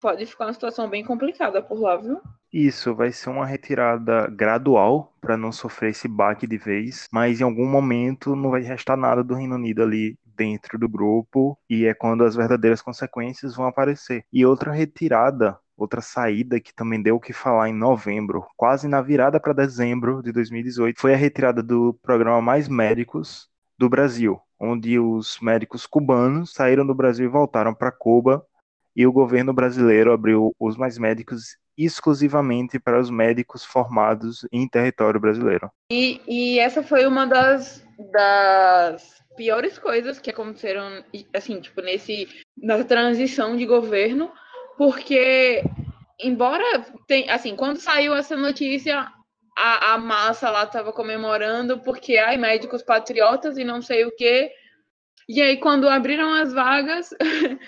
pode 0.00 0.24
ficar 0.24 0.46
uma 0.46 0.52
situação 0.52 0.88
bem 0.88 1.04
complicada 1.04 1.60
por 1.60 1.80
lá, 1.80 1.96
viu? 1.96 2.20
Isso, 2.52 2.94
vai 2.94 3.10
ser 3.10 3.28
uma 3.28 3.44
retirada 3.44 4.28
gradual 4.28 5.12
para 5.20 5.36
não 5.36 5.50
sofrer 5.50 5.90
esse 5.90 6.06
baque 6.06 6.46
de 6.46 6.56
vez, 6.56 7.08
mas 7.12 7.40
em 7.40 7.42
algum 7.42 7.66
momento 7.66 8.36
não 8.36 8.50
vai 8.50 8.62
restar 8.62 8.96
nada 8.96 9.24
do 9.24 9.34
Reino 9.34 9.56
Unido 9.56 9.82
ali 9.82 10.16
dentro 10.24 10.78
do 10.78 10.88
grupo 10.88 11.58
e 11.68 11.86
é 11.86 11.92
quando 11.92 12.22
as 12.22 12.36
verdadeiras 12.36 12.80
consequências 12.80 13.56
vão 13.56 13.66
aparecer. 13.66 14.24
E 14.32 14.46
outra 14.46 14.70
retirada, 14.70 15.58
outra 15.76 16.00
saída 16.00 16.60
que 16.60 16.72
também 16.72 17.02
deu 17.02 17.16
o 17.16 17.20
que 17.20 17.32
falar 17.32 17.68
em 17.68 17.74
novembro, 17.74 18.46
quase 18.56 18.86
na 18.86 19.02
virada 19.02 19.40
para 19.40 19.52
dezembro 19.52 20.22
de 20.22 20.30
2018, 20.30 21.00
foi 21.00 21.14
a 21.14 21.16
retirada 21.16 21.64
do 21.64 21.98
programa 22.00 22.40
Mais 22.40 22.68
Médicos 22.68 23.52
do 23.76 23.88
Brasil, 23.88 24.40
onde 24.64 24.98
os 24.98 25.38
médicos 25.40 25.86
cubanos 25.86 26.52
saíram 26.52 26.86
do 26.86 26.94
Brasil 26.94 27.26
e 27.26 27.28
voltaram 27.28 27.74
para 27.74 27.92
Cuba 27.92 28.44
e 28.96 29.06
o 29.06 29.12
governo 29.12 29.52
brasileiro 29.52 30.12
abriu 30.12 30.54
os 30.58 30.76
mais 30.76 30.98
médicos 30.98 31.56
exclusivamente 31.76 32.78
para 32.78 33.00
os 33.00 33.10
médicos 33.10 33.64
formados 33.64 34.46
em 34.52 34.68
território 34.68 35.20
brasileiro. 35.20 35.70
E, 35.90 36.20
e 36.26 36.58
essa 36.58 36.82
foi 36.82 37.06
uma 37.06 37.26
das, 37.26 37.84
das 38.12 39.22
piores 39.36 39.78
coisas 39.78 40.20
que 40.20 40.30
aconteceram, 40.30 41.04
assim, 41.32 41.60
tipo, 41.60 41.80
nesse, 41.80 42.28
na 42.56 42.82
transição 42.84 43.56
de 43.56 43.66
governo, 43.66 44.30
porque, 44.78 45.64
embora, 46.20 46.86
tem, 47.08 47.28
assim, 47.28 47.56
quando 47.56 47.78
saiu 47.78 48.14
essa 48.14 48.36
notícia, 48.36 49.08
a, 49.56 49.94
a 49.94 49.98
massa 49.98 50.50
lá 50.50 50.64
estava 50.64 50.92
comemorando 50.92 51.80
porque, 51.80 52.16
ai, 52.16 52.36
médicos 52.36 52.82
patriotas 52.82 53.56
e 53.56 53.64
não 53.64 53.80
sei 53.80 54.04
o 54.04 54.14
quê, 54.14 54.50
e 55.28 55.40
aí, 55.40 55.56
quando 55.56 55.88
abriram 55.88 56.34
as 56.34 56.52
vagas, 56.52 57.10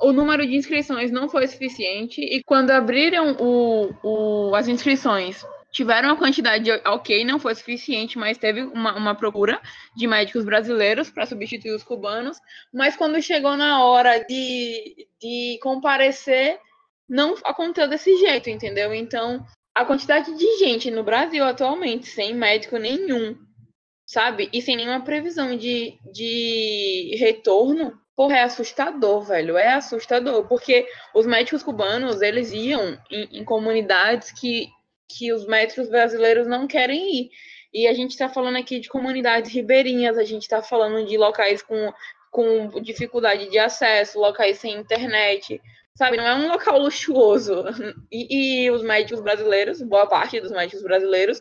o 0.00 0.12
número 0.12 0.46
de 0.46 0.56
inscrições 0.56 1.10
não 1.10 1.28
foi 1.28 1.46
suficiente. 1.46 2.20
E 2.20 2.42
quando 2.44 2.70
abriram 2.70 3.36
o, 3.38 3.92
o, 4.02 4.54
as 4.54 4.68
inscrições 4.68 5.44
tiveram 5.72 6.10
a 6.10 6.16
quantidade 6.16 6.70
ok, 6.86 7.24
não 7.24 7.38
foi 7.38 7.54
suficiente, 7.54 8.18
mas 8.18 8.38
teve 8.38 8.62
uma, 8.62 8.94
uma 8.94 9.14
procura 9.14 9.60
de 9.96 10.06
médicos 10.06 10.44
brasileiros 10.44 11.10
para 11.10 11.26
substituir 11.26 11.74
os 11.74 11.82
cubanos, 11.82 12.38
mas 12.72 12.94
quando 12.94 13.22
chegou 13.22 13.56
na 13.56 13.82
hora 13.82 14.18
de, 14.18 15.08
de 15.18 15.58
comparecer, 15.62 16.60
não 17.08 17.34
aconteceu 17.42 17.88
desse 17.88 18.14
jeito, 18.18 18.50
entendeu? 18.50 18.92
Então, 18.92 19.44
a 19.74 19.84
quantidade 19.84 20.36
de 20.36 20.58
gente 20.58 20.90
no 20.90 21.02
Brasil 21.02 21.44
atualmente 21.44 22.06
sem 22.06 22.34
médico 22.34 22.76
nenhum, 22.76 23.36
sabe? 24.06 24.48
E 24.52 24.60
sem 24.60 24.76
nenhuma 24.76 25.04
previsão 25.04 25.56
de, 25.56 25.98
de 26.12 27.16
retorno, 27.18 28.00
Porra, 28.14 28.36
é 28.36 28.42
assustador, 28.42 29.22
velho. 29.22 29.56
É 29.56 29.72
assustador. 29.72 30.46
Porque 30.46 30.86
os 31.14 31.26
médicos 31.26 31.62
cubanos, 31.62 32.20
eles 32.20 32.52
iam 32.52 32.98
em, 33.10 33.40
em 33.40 33.44
comunidades 33.44 34.30
que, 34.32 34.68
que 35.08 35.32
os 35.32 35.46
médicos 35.46 35.88
brasileiros 35.88 36.46
não 36.46 36.66
querem 36.66 37.22
ir. 37.22 37.30
E 37.72 37.86
a 37.86 37.94
gente 37.94 38.10
está 38.10 38.28
falando 38.28 38.56
aqui 38.58 38.78
de 38.78 38.88
comunidades 38.88 39.50
ribeirinhas, 39.50 40.18
a 40.18 40.24
gente 40.24 40.42
está 40.42 40.62
falando 40.62 41.06
de 41.06 41.16
locais 41.16 41.62
com, 41.62 41.92
com 42.30 42.80
dificuldade 42.82 43.48
de 43.50 43.58
acesso, 43.58 44.20
locais 44.20 44.58
sem 44.58 44.76
internet, 44.76 45.60
sabe? 45.96 46.16
Não 46.16 46.24
é 46.24 46.34
um 46.34 46.48
local 46.48 46.78
luxuoso. 46.78 47.64
E, 48.10 48.64
e, 48.64 48.70
os 48.70 48.82
médicos 48.82 49.22
brasileiros, 49.22 49.80
boa 49.82 50.06
parte 50.06 50.40
dos 50.40 50.50
médicos 50.50 50.82
brasileiros, 50.82 51.40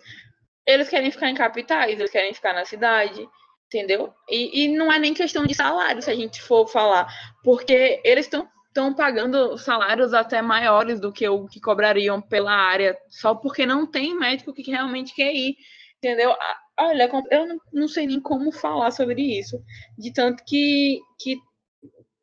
eles 0.65 0.89
querem 0.89 1.11
ficar 1.11 1.29
em 1.29 1.35
capitais, 1.35 1.99
eles 1.99 2.11
querem 2.11 2.33
ficar 2.33 2.53
na 2.53 2.65
cidade 2.65 3.27
entendeu? 3.73 4.13
E, 4.29 4.65
e 4.65 4.67
não 4.67 4.91
é 4.91 4.99
nem 4.99 5.13
questão 5.13 5.45
de 5.45 5.55
salário, 5.55 6.01
se 6.01 6.11
a 6.11 6.15
gente 6.15 6.41
for 6.41 6.67
falar, 6.67 7.07
porque 7.41 8.01
eles 8.03 8.25
estão 8.25 8.45
estão 8.67 8.93
pagando 8.93 9.57
salários 9.57 10.13
até 10.13 10.41
maiores 10.41 10.97
do 10.97 11.11
que 11.11 11.27
o 11.27 11.45
que 11.45 11.59
cobrariam 11.59 12.21
pela 12.21 12.53
área, 12.53 12.97
só 13.09 13.35
porque 13.35 13.65
não 13.65 13.85
tem 13.85 14.17
médico 14.17 14.53
que 14.53 14.71
realmente 14.71 15.13
quer 15.13 15.33
ir, 15.33 15.57
entendeu? 15.97 16.33
Olha, 16.79 17.09
eu 17.31 17.47
não, 17.47 17.57
não 17.73 17.87
sei 17.89 18.07
nem 18.07 18.21
como 18.21 18.49
falar 18.49 18.91
sobre 18.91 19.21
isso, 19.21 19.61
de 19.97 20.13
tanto 20.13 20.41
que, 20.45 21.01
que 21.19 21.37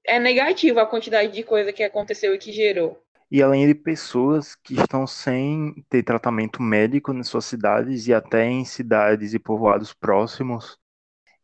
é 0.09 0.18
negativo 0.18 0.80
a 0.80 0.86
quantidade 0.86 1.32
de 1.32 1.43
coisa 1.43 1.72
que 1.72 1.82
aconteceu 1.82 2.35
e 2.35 2.39
que 2.39 2.52
gerou. 2.52 3.01
E 3.30 3.43
além 3.43 3.66
de 3.66 3.74
pessoas 3.74 4.55
que 4.55 4.74
estão 4.74 5.06
sem 5.06 5.85
ter 5.90 6.02
tratamento 6.02 6.62
médico 6.62 7.12
nas 7.12 7.28
suas 7.28 7.44
cidades 7.44 8.06
e 8.06 8.14
até 8.14 8.47
em 8.47 8.64
cidades 8.64 9.35
e 9.35 9.39
povoados 9.39 9.93
próximos, 9.93 10.78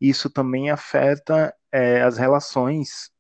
isso 0.01 0.31
também 0.31 0.71
afeta 0.71 1.55
é, 1.71 2.03
as 2.03 2.17
relações 2.17 3.11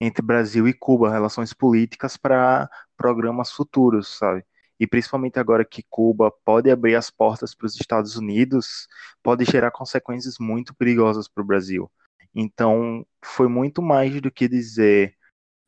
entre 0.00 0.22
Brasil 0.22 0.66
e 0.66 0.72
Cuba, 0.72 1.10
relações 1.10 1.52
políticas 1.52 2.16
para 2.16 2.68
programas 2.96 3.52
futuros, 3.52 4.18
sabe? 4.18 4.44
E 4.80 4.86
principalmente 4.86 5.38
agora 5.38 5.64
que 5.64 5.84
Cuba 5.88 6.32
pode 6.44 6.70
abrir 6.70 6.96
as 6.96 7.10
portas 7.10 7.54
para 7.54 7.66
os 7.66 7.76
Estados 7.76 8.16
Unidos, 8.16 8.88
pode 9.22 9.44
gerar 9.44 9.70
consequências 9.70 10.36
muito 10.40 10.74
perigosas 10.74 11.28
para 11.28 11.42
o 11.42 11.46
Brasil. 11.46 11.90
Então, 12.34 13.06
foi 13.22 13.48
muito 13.48 13.80
mais 13.80 14.20
do 14.20 14.30
que 14.30 14.48
dizer 14.48 15.16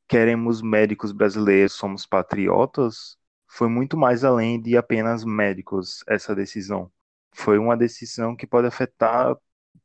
queremos 0.09 0.62
médicos 0.62 1.12
brasileiros, 1.12 1.72
somos 1.72 2.06
patriotas, 2.06 3.16
foi 3.48 3.68
muito 3.68 3.97
mais 3.97 4.24
além 4.24 4.60
de 4.60 4.76
apenas 4.76 5.24
médicos 5.24 6.05
essa 6.09 6.34
decisão. 6.34 6.90
Foi 7.32 7.59
uma 7.59 7.76
decisão 7.76 8.36
que 8.36 8.47
pode 8.47 8.66
afetar 8.66 9.36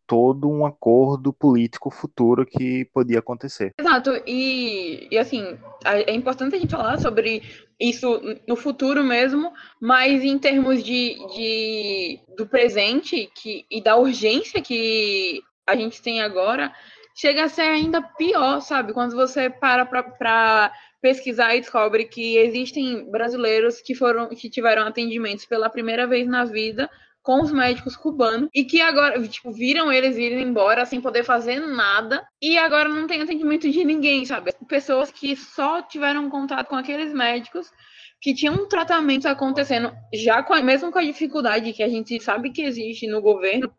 todo 0.08 0.50
um 0.50 0.66
acordo 0.66 1.32
político 1.32 1.90
futuro 1.90 2.46
que 2.46 2.86
podia 2.94 3.20
acontecer. 3.20 3.74
Exato, 3.80 4.12
e, 4.28 5.08
e 5.10 5.18
assim, 5.18 5.58
é 5.86 6.14
importante 6.14 6.56
a 6.56 6.60
gente 6.60 6.72
falar 6.72 7.00
sobre 7.00 7.42
isso 7.80 8.20
no 8.48 8.56
futuro 8.56 9.04
mesmo, 9.04 9.54
mas 9.80 10.22
em 10.22 10.38
termos 10.38 10.84
de, 10.84 11.16
de 11.34 12.20
do 12.38 12.46
presente 12.46 13.30
que, 13.34 13.66
e 13.72 13.82
da 13.82 13.96
urgência 13.96 14.62
que 14.62 15.42
a 15.68 15.76
gente 15.76 16.02
tem 16.02 16.22
agora, 16.22 16.74
chega 17.16 17.44
a 17.44 17.50
ser 17.50 17.62
ainda 17.62 18.02
pior, 18.02 18.62
sabe? 18.62 18.94
Quando 18.94 19.16
você 19.16 19.50
para 19.50 19.86
para 19.86 20.72
pesquisar 21.02 21.56
e 21.56 21.62
descobre 21.62 22.06
que 22.06 22.38
existem 22.38 23.10
brasileiros 23.10 23.82
que 23.82 23.96
foram 23.96 24.30
que 24.30 24.50
tiveram 24.50 24.86
atendimentos 24.86 25.46
pela 25.46 25.70
primeira 25.70 26.06
vez 26.06 26.28
na 26.28 26.46
vida 26.46 26.90
com 27.24 27.42
os 27.42 27.52
médicos 27.52 27.96
cubanos 27.96 28.50
e 28.54 28.64
que 28.64 28.82
agora, 28.82 29.22
tipo, 29.28 29.52
viram 29.52 29.92
eles 29.92 30.18
irem 30.18 30.42
embora 30.42 30.86
sem 30.86 31.00
poder 31.00 31.24
fazer 31.24 31.60
nada 31.60 32.26
e 32.42 32.58
agora 32.58 32.90
não 32.90 33.06
tem 33.06 33.22
atendimento 33.22 33.70
de 33.70 33.84
ninguém, 33.84 34.26
sabe? 34.26 34.52
Pessoas 34.68 35.12
que 35.12 35.36
só 35.36 35.82
tiveram 35.82 36.30
contato 36.30 36.68
com 36.68 36.76
aqueles 36.76 37.14
médicos 37.14 37.72
que 38.20 38.34
tinham 38.34 38.56
um 38.56 38.68
tratamento 38.68 39.28
acontecendo 39.28 39.92
já 40.14 40.44
com 40.44 40.54
a, 40.54 40.62
mesmo 40.62 40.92
com 40.92 41.00
a 41.00 41.04
dificuldade 41.04 41.74
que 41.74 41.84
a 41.84 41.90
gente 41.90 42.20
sabe 42.22 42.52
que 42.52 42.62
existe 42.62 43.08
no 43.08 43.22
governo, 43.22 43.72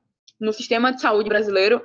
no 0.42 0.52
sistema 0.52 0.92
de 0.92 1.00
saúde 1.00 1.28
brasileiro, 1.28 1.80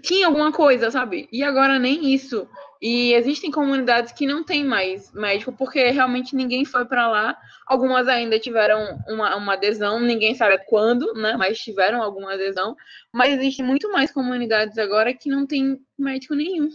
tinha 0.00 0.26
alguma 0.26 0.52
coisa, 0.52 0.90
sabe? 0.90 1.28
E 1.32 1.42
agora 1.42 1.78
nem 1.78 2.14
isso. 2.14 2.48
E 2.80 3.12
existem 3.14 3.50
comunidades 3.50 4.12
que 4.12 4.26
não 4.26 4.44
tem 4.44 4.64
mais 4.64 5.12
médico, 5.12 5.52
porque 5.52 5.90
realmente 5.90 6.36
ninguém 6.36 6.64
foi 6.64 6.84
para 6.84 7.08
lá. 7.08 7.36
Algumas 7.66 8.06
ainda 8.08 8.38
tiveram 8.38 8.98
uma, 9.08 9.36
uma 9.36 9.54
adesão, 9.54 10.00
ninguém 10.00 10.34
sabe 10.34 10.58
quando, 10.66 11.14
né? 11.14 11.36
Mas 11.36 11.58
tiveram 11.58 12.02
alguma 12.02 12.34
adesão. 12.34 12.76
Mas 13.12 13.38
existem 13.38 13.64
muito 13.64 13.90
mais 13.90 14.12
comunidades 14.12 14.78
agora 14.78 15.14
que 15.14 15.28
não 15.28 15.46
tem 15.46 15.80
médico 15.98 16.34
nenhum, 16.34 16.68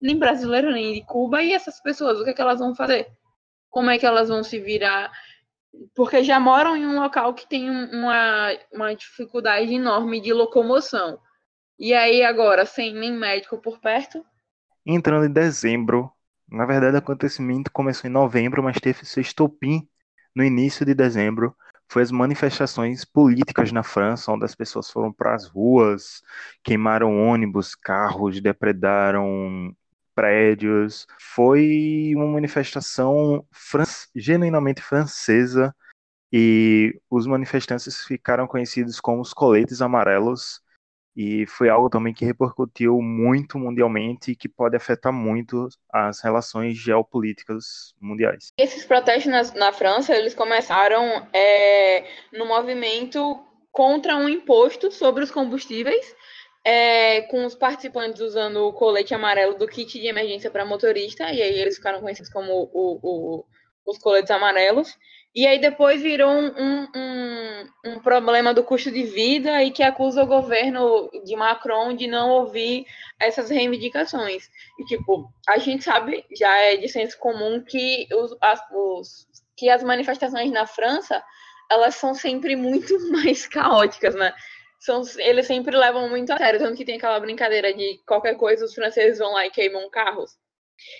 nem 0.00 0.16
brasileiro, 0.16 0.70
nem 0.70 0.94
de 0.94 1.04
Cuba. 1.04 1.42
E 1.42 1.52
essas 1.52 1.80
pessoas, 1.82 2.18
o 2.18 2.24
que, 2.24 2.30
é 2.30 2.32
que 2.32 2.40
elas 2.40 2.60
vão 2.60 2.74
fazer? 2.74 3.08
Como 3.70 3.90
é 3.90 3.98
que 3.98 4.06
elas 4.06 4.28
vão 4.28 4.42
se 4.42 4.58
virar? 4.58 5.10
Porque 5.94 6.24
já 6.24 6.40
moram 6.40 6.76
em 6.76 6.86
um 6.86 7.00
local 7.00 7.34
que 7.34 7.48
tem 7.48 7.70
uma, 7.70 8.48
uma 8.72 8.94
dificuldade 8.94 9.72
enorme 9.72 10.20
de 10.20 10.32
locomoção 10.32 11.18
E 11.78 11.94
aí 11.94 12.22
agora, 12.22 12.66
sem 12.66 12.94
nem 12.94 13.12
médico 13.12 13.58
por 13.60 13.80
perto? 13.80 14.24
Entrando 14.84 15.26
em 15.26 15.32
dezembro, 15.32 16.10
na 16.48 16.66
verdade 16.66 16.96
o 16.96 16.98
acontecimento 16.98 17.70
começou 17.72 18.08
em 18.08 18.12
novembro, 18.12 18.62
mas 18.62 18.78
teve 18.80 19.04
seu 19.04 19.20
estopim 19.20 19.88
no 20.34 20.44
início 20.44 20.84
de 20.86 20.94
dezembro. 20.94 21.54
Foi 21.88 22.02
as 22.02 22.10
manifestações 22.10 23.04
políticas 23.04 23.72
na 23.72 23.82
França, 23.82 24.32
onde 24.32 24.44
as 24.44 24.54
pessoas 24.54 24.90
foram 24.90 25.12
para 25.12 25.34
as 25.34 25.48
ruas, 25.48 26.22
queimaram 26.62 27.20
ônibus, 27.20 27.74
carros, 27.74 28.40
depredaram 28.40 29.74
prédios. 30.14 31.06
Foi 31.18 32.12
uma 32.14 32.26
manifestação 32.26 33.46
fran 33.50 33.84
genuinamente 34.14 34.82
francesa 34.82 35.74
e 36.32 37.00
os 37.10 37.26
manifestantes 37.26 38.04
ficaram 38.04 38.46
conhecidos 38.46 39.00
como 39.00 39.20
os 39.20 39.32
coletes 39.34 39.82
amarelos 39.82 40.60
e 41.16 41.44
foi 41.46 41.68
algo 41.68 41.90
também 41.90 42.14
que 42.14 42.24
repercutiu 42.24 43.00
muito 43.02 43.58
mundialmente 43.58 44.30
e 44.30 44.36
que 44.36 44.48
pode 44.48 44.76
afetar 44.76 45.12
muito 45.12 45.68
as 45.92 46.20
relações 46.20 46.76
geopolíticas 46.76 47.94
mundiais. 48.00 48.52
Esses 48.56 48.84
protestos 48.84 49.30
na, 49.30 49.42
na 49.66 49.72
França, 49.72 50.14
eles 50.14 50.34
começaram 50.34 51.26
é, 51.32 52.06
no 52.32 52.46
movimento 52.46 53.44
contra 53.72 54.16
um 54.16 54.28
imposto 54.28 54.90
sobre 54.90 55.24
os 55.24 55.30
combustíveis, 55.30 56.14
é, 56.64 57.22
com 57.22 57.44
os 57.44 57.54
participantes 57.54 58.20
usando 58.20 58.66
o 58.66 58.72
colete 58.72 59.14
amarelo 59.14 59.54
do 59.54 59.66
kit 59.66 59.98
de 59.98 60.06
emergência 60.06 60.50
para 60.50 60.64
motorista, 60.64 61.24
e 61.30 61.42
aí 61.42 61.58
eles 61.58 61.76
ficaram 61.76 62.00
conhecidos 62.00 62.30
como 62.30 62.70
o, 62.72 62.98
o, 63.02 63.44
os 63.86 63.98
coletes 63.98 64.30
amarelos. 64.30 64.96
E 65.32 65.46
aí 65.46 65.60
depois 65.60 66.02
virou 66.02 66.28
um, 66.28 66.52
um, 66.58 67.68
um, 67.86 68.00
problema 68.00 68.52
do 68.52 68.64
custo 68.64 68.90
de 68.90 69.04
vida 69.04 69.62
e 69.62 69.70
que 69.70 69.82
acusa 69.82 70.24
o 70.24 70.26
governo 70.26 71.08
de 71.24 71.36
Macron 71.36 71.94
de 71.94 72.08
não 72.08 72.30
ouvir 72.30 72.84
essas 73.18 73.48
reivindicações. 73.48 74.50
E, 74.76 74.84
tipo, 74.86 75.32
a 75.48 75.56
gente 75.58 75.84
sabe, 75.84 76.24
já 76.36 76.52
é 76.62 76.76
de 76.76 76.88
senso 76.88 77.16
comum, 77.16 77.62
que, 77.62 78.08
os, 78.12 78.36
as, 78.40 78.60
os, 78.72 79.26
que 79.56 79.70
as 79.70 79.84
manifestações 79.84 80.50
na 80.50 80.66
França, 80.66 81.22
elas 81.70 81.94
são 81.94 82.12
sempre 82.12 82.56
muito 82.56 82.98
mais 83.12 83.46
caóticas, 83.46 84.16
né? 84.16 84.34
São, 84.80 85.02
eles 85.18 85.46
sempre 85.46 85.76
levam 85.76 86.08
muito 86.08 86.32
a 86.32 86.38
sério, 86.38 86.58
tanto 86.58 86.76
que 86.76 86.84
tem 86.84 86.96
aquela 86.96 87.20
brincadeira 87.20 87.72
de 87.72 88.00
qualquer 88.06 88.34
coisa 88.36 88.64
os 88.64 88.74
franceses 88.74 89.18
vão 89.18 89.32
lá 89.32 89.46
e 89.46 89.50
queimam 89.50 89.88
carros. 89.90 90.32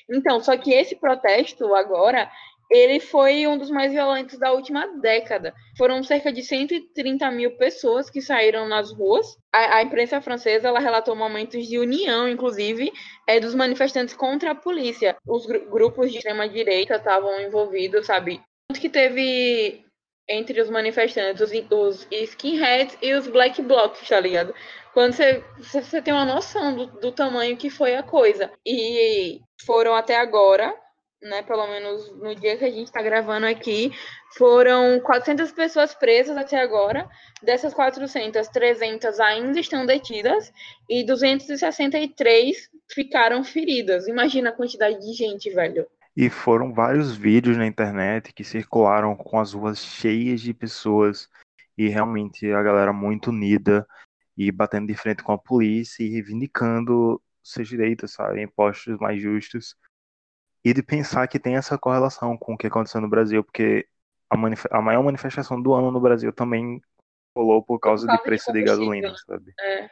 Então, 0.08 0.40
só 0.40 0.56
que 0.56 0.72
esse 0.72 0.94
protesto 0.96 1.74
agora, 1.74 2.30
ele 2.70 3.00
foi 3.00 3.46
um 3.46 3.58
dos 3.58 3.70
mais 3.70 3.90
violentos 3.90 4.38
da 4.38 4.52
última 4.52 4.86
década. 4.98 5.52
Foram 5.76 6.02
cerca 6.02 6.32
de 6.32 6.42
130 6.42 7.30
mil 7.30 7.56
pessoas 7.56 8.08
que 8.08 8.20
saíram 8.20 8.68
nas 8.68 8.92
ruas. 8.92 9.36
A, 9.52 9.78
a 9.78 9.82
imprensa 9.82 10.20
francesa 10.20 10.68
ela 10.68 10.78
relatou 10.78 11.16
momentos 11.16 11.66
de 11.66 11.78
união, 11.78 12.28
inclusive, 12.28 12.92
é, 13.26 13.40
dos 13.40 13.54
manifestantes 13.54 14.14
contra 14.14 14.52
a 14.52 14.54
polícia. 14.54 15.16
Os 15.26 15.46
gr 15.46 15.58
grupos 15.70 16.12
de 16.12 16.18
extrema-direita 16.18 16.96
estavam 16.96 17.40
envolvidos, 17.40 18.06
sabe? 18.06 18.40
Tanto 18.68 18.80
que 18.80 18.88
teve 18.88 19.84
entre 20.30 20.60
os 20.60 20.70
manifestantes 20.70 21.42
os, 21.42 21.52
os 21.70 22.06
skinheads 22.10 22.96
e 23.02 23.12
os 23.14 23.26
black 23.26 23.60
blocs, 23.60 24.08
tá 24.08 24.20
ligado? 24.20 24.54
Quando 24.94 25.12
você, 25.12 25.44
você 25.58 26.00
tem 26.00 26.14
uma 26.14 26.24
noção 26.24 26.74
do, 26.74 26.86
do 26.86 27.12
tamanho 27.12 27.56
que 27.56 27.68
foi 27.68 27.96
a 27.96 28.02
coisa. 28.02 28.50
E 28.64 29.40
foram 29.64 29.94
até 29.94 30.16
agora 30.16 30.74
né, 31.22 31.42
pelo 31.42 31.66
menos 31.66 32.10
no 32.16 32.34
dia 32.34 32.56
que 32.56 32.64
a 32.64 32.70
gente 32.70 32.86
está 32.86 33.02
gravando 33.02 33.46
aqui, 33.46 33.92
foram 34.36 34.98
400 35.00 35.52
pessoas 35.52 35.94
presas 35.94 36.36
até 36.36 36.58
agora. 36.58 37.08
Dessas 37.42 37.74
400, 37.74 38.48
300 38.48 39.20
ainda 39.20 39.60
estão 39.60 39.84
detidas 39.84 40.52
e 40.88 41.04
263 41.04 42.70
ficaram 42.88 43.44
feridas. 43.44 44.08
Imagina 44.08 44.50
a 44.50 44.54
quantidade 44.54 44.98
de 45.00 45.12
gente, 45.12 45.50
velho. 45.50 45.86
E 46.20 46.28
foram 46.28 46.70
vários 46.70 47.16
vídeos 47.16 47.56
na 47.56 47.66
internet 47.66 48.30
que 48.34 48.44
circularam 48.44 49.16
com 49.16 49.40
as 49.40 49.54
ruas 49.54 49.78
cheias 49.78 50.42
de 50.42 50.52
pessoas 50.52 51.30
e 51.78 51.88
realmente 51.88 52.52
a 52.52 52.62
galera 52.62 52.92
muito 52.92 53.30
unida 53.30 53.88
e 54.36 54.52
batendo 54.52 54.88
de 54.88 54.94
frente 54.94 55.22
com 55.22 55.32
a 55.32 55.38
polícia 55.38 56.04
e 56.04 56.10
reivindicando 56.10 57.18
seus 57.42 57.66
direitos, 57.68 58.12
sabe, 58.12 58.42
impostos 58.42 58.98
mais 58.98 59.18
justos 59.22 59.74
e 60.62 60.74
de 60.74 60.82
pensar 60.82 61.26
que 61.26 61.38
tem 61.38 61.56
essa 61.56 61.78
correlação 61.78 62.36
com 62.36 62.52
o 62.52 62.58
que 62.58 62.66
aconteceu 62.66 63.00
no 63.00 63.08
Brasil, 63.08 63.42
porque 63.42 63.88
a, 64.28 64.36
a 64.76 64.82
maior 64.82 65.02
manifestação 65.02 65.58
do 65.58 65.72
ano 65.72 65.90
no 65.90 66.02
Brasil 66.02 66.30
também 66.34 66.82
rolou 67.34 67.62
por 67.62 67.78
causa, 67.78 68.06
por 68.06 68.08
causa 68.08 68.22
de 68.22 68.28
preço 68.28 68.52
de, 68.52 68.58
de 68.58 68.64
gasolina, 68.66 69.14
sabe? 69.26 69.54
É. 69.58 69.84
É, 69.84 69.90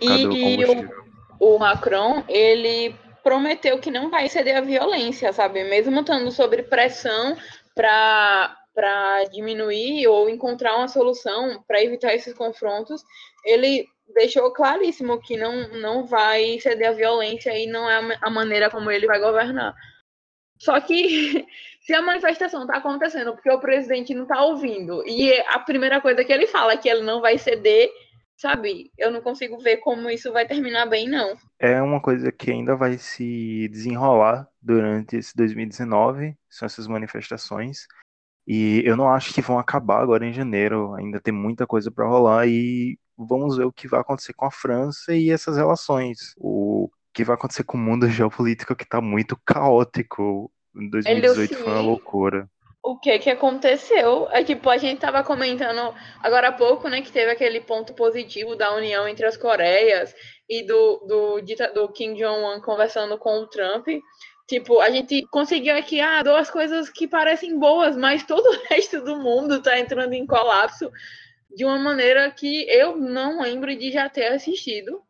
e, 0.00 0.56
e 0.56 0.64
o, 0.64 1.54
o, 1.54 1.58
Macron, 1.58 2.24
ele 2.28 2.94
prometeu 3.22 3.78
que 3.78 3.90
não 3.90 4.10
vai 4.10 4.28
ceder 4.28 4.56
à 4.56 4.60
violência, 4.60 5.32
sabe? 5.32 5.64
Mesmo 5.64 6.00
estando 6.00 6.30
sob 6.30 6.62
pressão 6.64 7.36
para 7.74 8.56
para 8.72 9.24
diminuir 9.24 10.06
ou 10.06 10.30
encontrar 10.30 10.76
uma 10.76 10.88
solução 10.88 11.62
para 11.66 11.82
evitar 11.82 12.14
esses 12.14 12.32
confrontos, 12.32 13.02
ele 13.44 13.86
deixou 14.14 14.52
claríssimo 14.52 15.20
que 15.20 15.36
não, 15.36 15.68
não 15.80 16.06
vai 16.06 16.58
ceder 16.60 16.88
à 16.88 16.92
violência 16.92 17.56
e 17.56 17.66
não 17.66 17.90
é 17.90 18.18
a 18.20 18.30
maneira 18.30 18.70
como 18.70 18.90
ele 18.90 19.06
vai 19.06 19.20
governar. 19.20 19.74
Só 20.58 20.80
que 20.80 21.46
se 21.82 21.94
a 21.94 22.02
manifestação 22.02 22.62
está 22.62 22.76
acontecendo 22.76 23.32
porque 23.32 23.50
o 23.50 23.60
presidente 23.60 24.14
não 24.14 24.22
está 24.22 24.42
ouvindo 24.44 25.06
e 25.06 25.32
a 25.40 25.58
primeira 25.58 26.00
coisa 26.00 26.24
que 26.24 26.32
ele 26.32 26.46
fala 26.46 26.72
é 26.72 26.76
que 26.76 26.88
ele 26.88 27.02
não 27.02 27.20
vai 27.20 27.38
ceder, 27.38 27.90
sabe? 28.40 28.90
Eu 28.96 29.10
não 29.10 29.20
consigo 29.20 29.58
ver 29.58 29.76
como 29.78 30.08
isso 30.08 30.32
vai 30.32 30.46
terminar 30.46 30.86
bem, 30.86 31.06
não. 31.06 31.36
É 31.58 31.80
uma 31.82 32.00
coisa 32.00 32.32
que 32.32 32.50
ainda 32.50 32.74
vai 32.74 32.96
se 32.96 33.68
desenrolar 33.68 34.48
durante 34.62 35.16
esse 35.16 35.36
2019, 35.36 36.34
são 36.48 36.64
essas 36.64 36.86
manifestações. 36.86 37.86
E 38.46 38.82
eu 38.86 38.96
não 38.96 39.12
acho 39.12 39.34
que 39.34 39.42
vão 39.42 39.58
acabar 39.58 40.00
agora 40.00 40.26
em 40.26 40.32
janeiro, 40.32 40.94
ainda 40.94 41.20
tem 41.20 41.34
muita 41.34 41.66
coisa 41.66 41.90
para 41.90 42.08
rolar 42.08 42.46
e 42.48 42.98
vamos 43.16 43.58
ver 43.58 43.64
o 43.64 43.72
que 43.72 43.86
vai 43.86 44.00
acontecer 44.00 44.32
com 44.32 44.46
a 44.46 44.50
França 44.50 45.14
e 45.14 45.30
essas 45.30 45.58
relações. 45.58 46.34
O 46.38 46.88
que 47.12 47.24
vai 47.24 47.34
acontecer 47.34 47.64
com 47.64 47.76
o 47.76 47.80
mundo 47.80 48.08
geopolítico 48.08 48.74
que 48.74 48.84
está 48.84 49.02
muito 49.02 49.38
caótico. 49.44 50.50
Em 50.74 50.88
2018 50.88 51.58
foi 51.58 51.72
uma 51.72 51.82
loucura. 51.82 52.48
O 52.82 52.98
que 52.98 53.18
que 53.18 53.30
aconteceu? 53.30 54.26
É 54.30 54.42
tipo, 54.42 54.70
a 54.70 54.78
gente 54.78 55.00
tava 55.00 55.22
comentando 55.22 55.94
agora 56.22 56.48
há 56.48 56.52
pouco, 56.52 56.88
né, 56.88 57.02
que 57.02 57.12
teve 57.12 57.30
aquele 57.30 57.60
ponto 57.60 57.92
positivo 57.92 58.56
da 58.56 58.74
união 58.74 59.06
entre 59.06 59.26
as 59.26 59.36
Coreias 59.36 60.14
e 60.48 60.62
do, 60.62 60.98
do, 61.06 61.40
do 61.74 61.92
Kim 61.92 62.14
Jong-un 62.14 62.60
conversando 62.62 63.18
com 63.18 63.38
o 63.40 63.46
Trump. 63.46 63.86
Tipo, 64.48 64.80
a 64.80 64.90
gente 64.90 65.24
conseguiu 65.28 65.76
aqui, 65.76 66.00
ah, 66.00 66.22
duas 66.22 66.50
coisas 66.50 66.90
que 66.90 67.06
parecem 67.06 67.58
boas, 67.58 67.96
mas 67.96 68.24
todo 68.24 68.46
o 68.46 68.62
resto 68.68 69.00
do 69.02 69.16
mundo 69.16 69.62
tá 69.62 69.78
entrando 69.78 70.14
em 70.14 70.26
colapso 70.26 70.90
de 71.54 71.64
uma 71.64 71.78
maneira 71.78 72.30
que 72.30 72.68
eu 72.68 72.96
não 72.96 73.42
lembro 73.42 73.74
de 73.76 73.92
já 73.92 74.08
ter 74.08 74.26
assistido. 74.26 75.02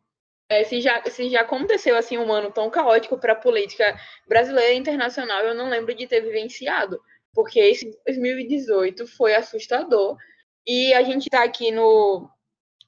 É, 0.49 0.65
se, 0.65 0.81
já, 0.81 1.01
se 1.05 1.29
já 1.29 1.41
aconteceu 1.41 1.95
assim 1.95 2.17
um 2.17 2.31
ano 2.31 2.51
tão 2.51 2.69
caótico 2.69 3.17
para 3.17 3.33
a 3.33 3.37
política 3.37 3.97
brasileira 4.27 4.73
e 4.73 4.77
internacional, 4.77 5.39
eu 5.43 5.55
não 5.55 5.69
lembro 5.69 5.95
de 5.95 6.05
ter 6.05 6.19
vivenciado, 6.19 7.01
porque 7.33 7.59
esse 7.59 7.97
2018 8.05 9.07
foi 9.07 9.35
assustador. 9.35 10.17
E 10.65 10.93
a 10.93 11.03
gente 11.03 11.23
está 11.23 11.43
aqui 11.43 11.71
no 11.71 12.29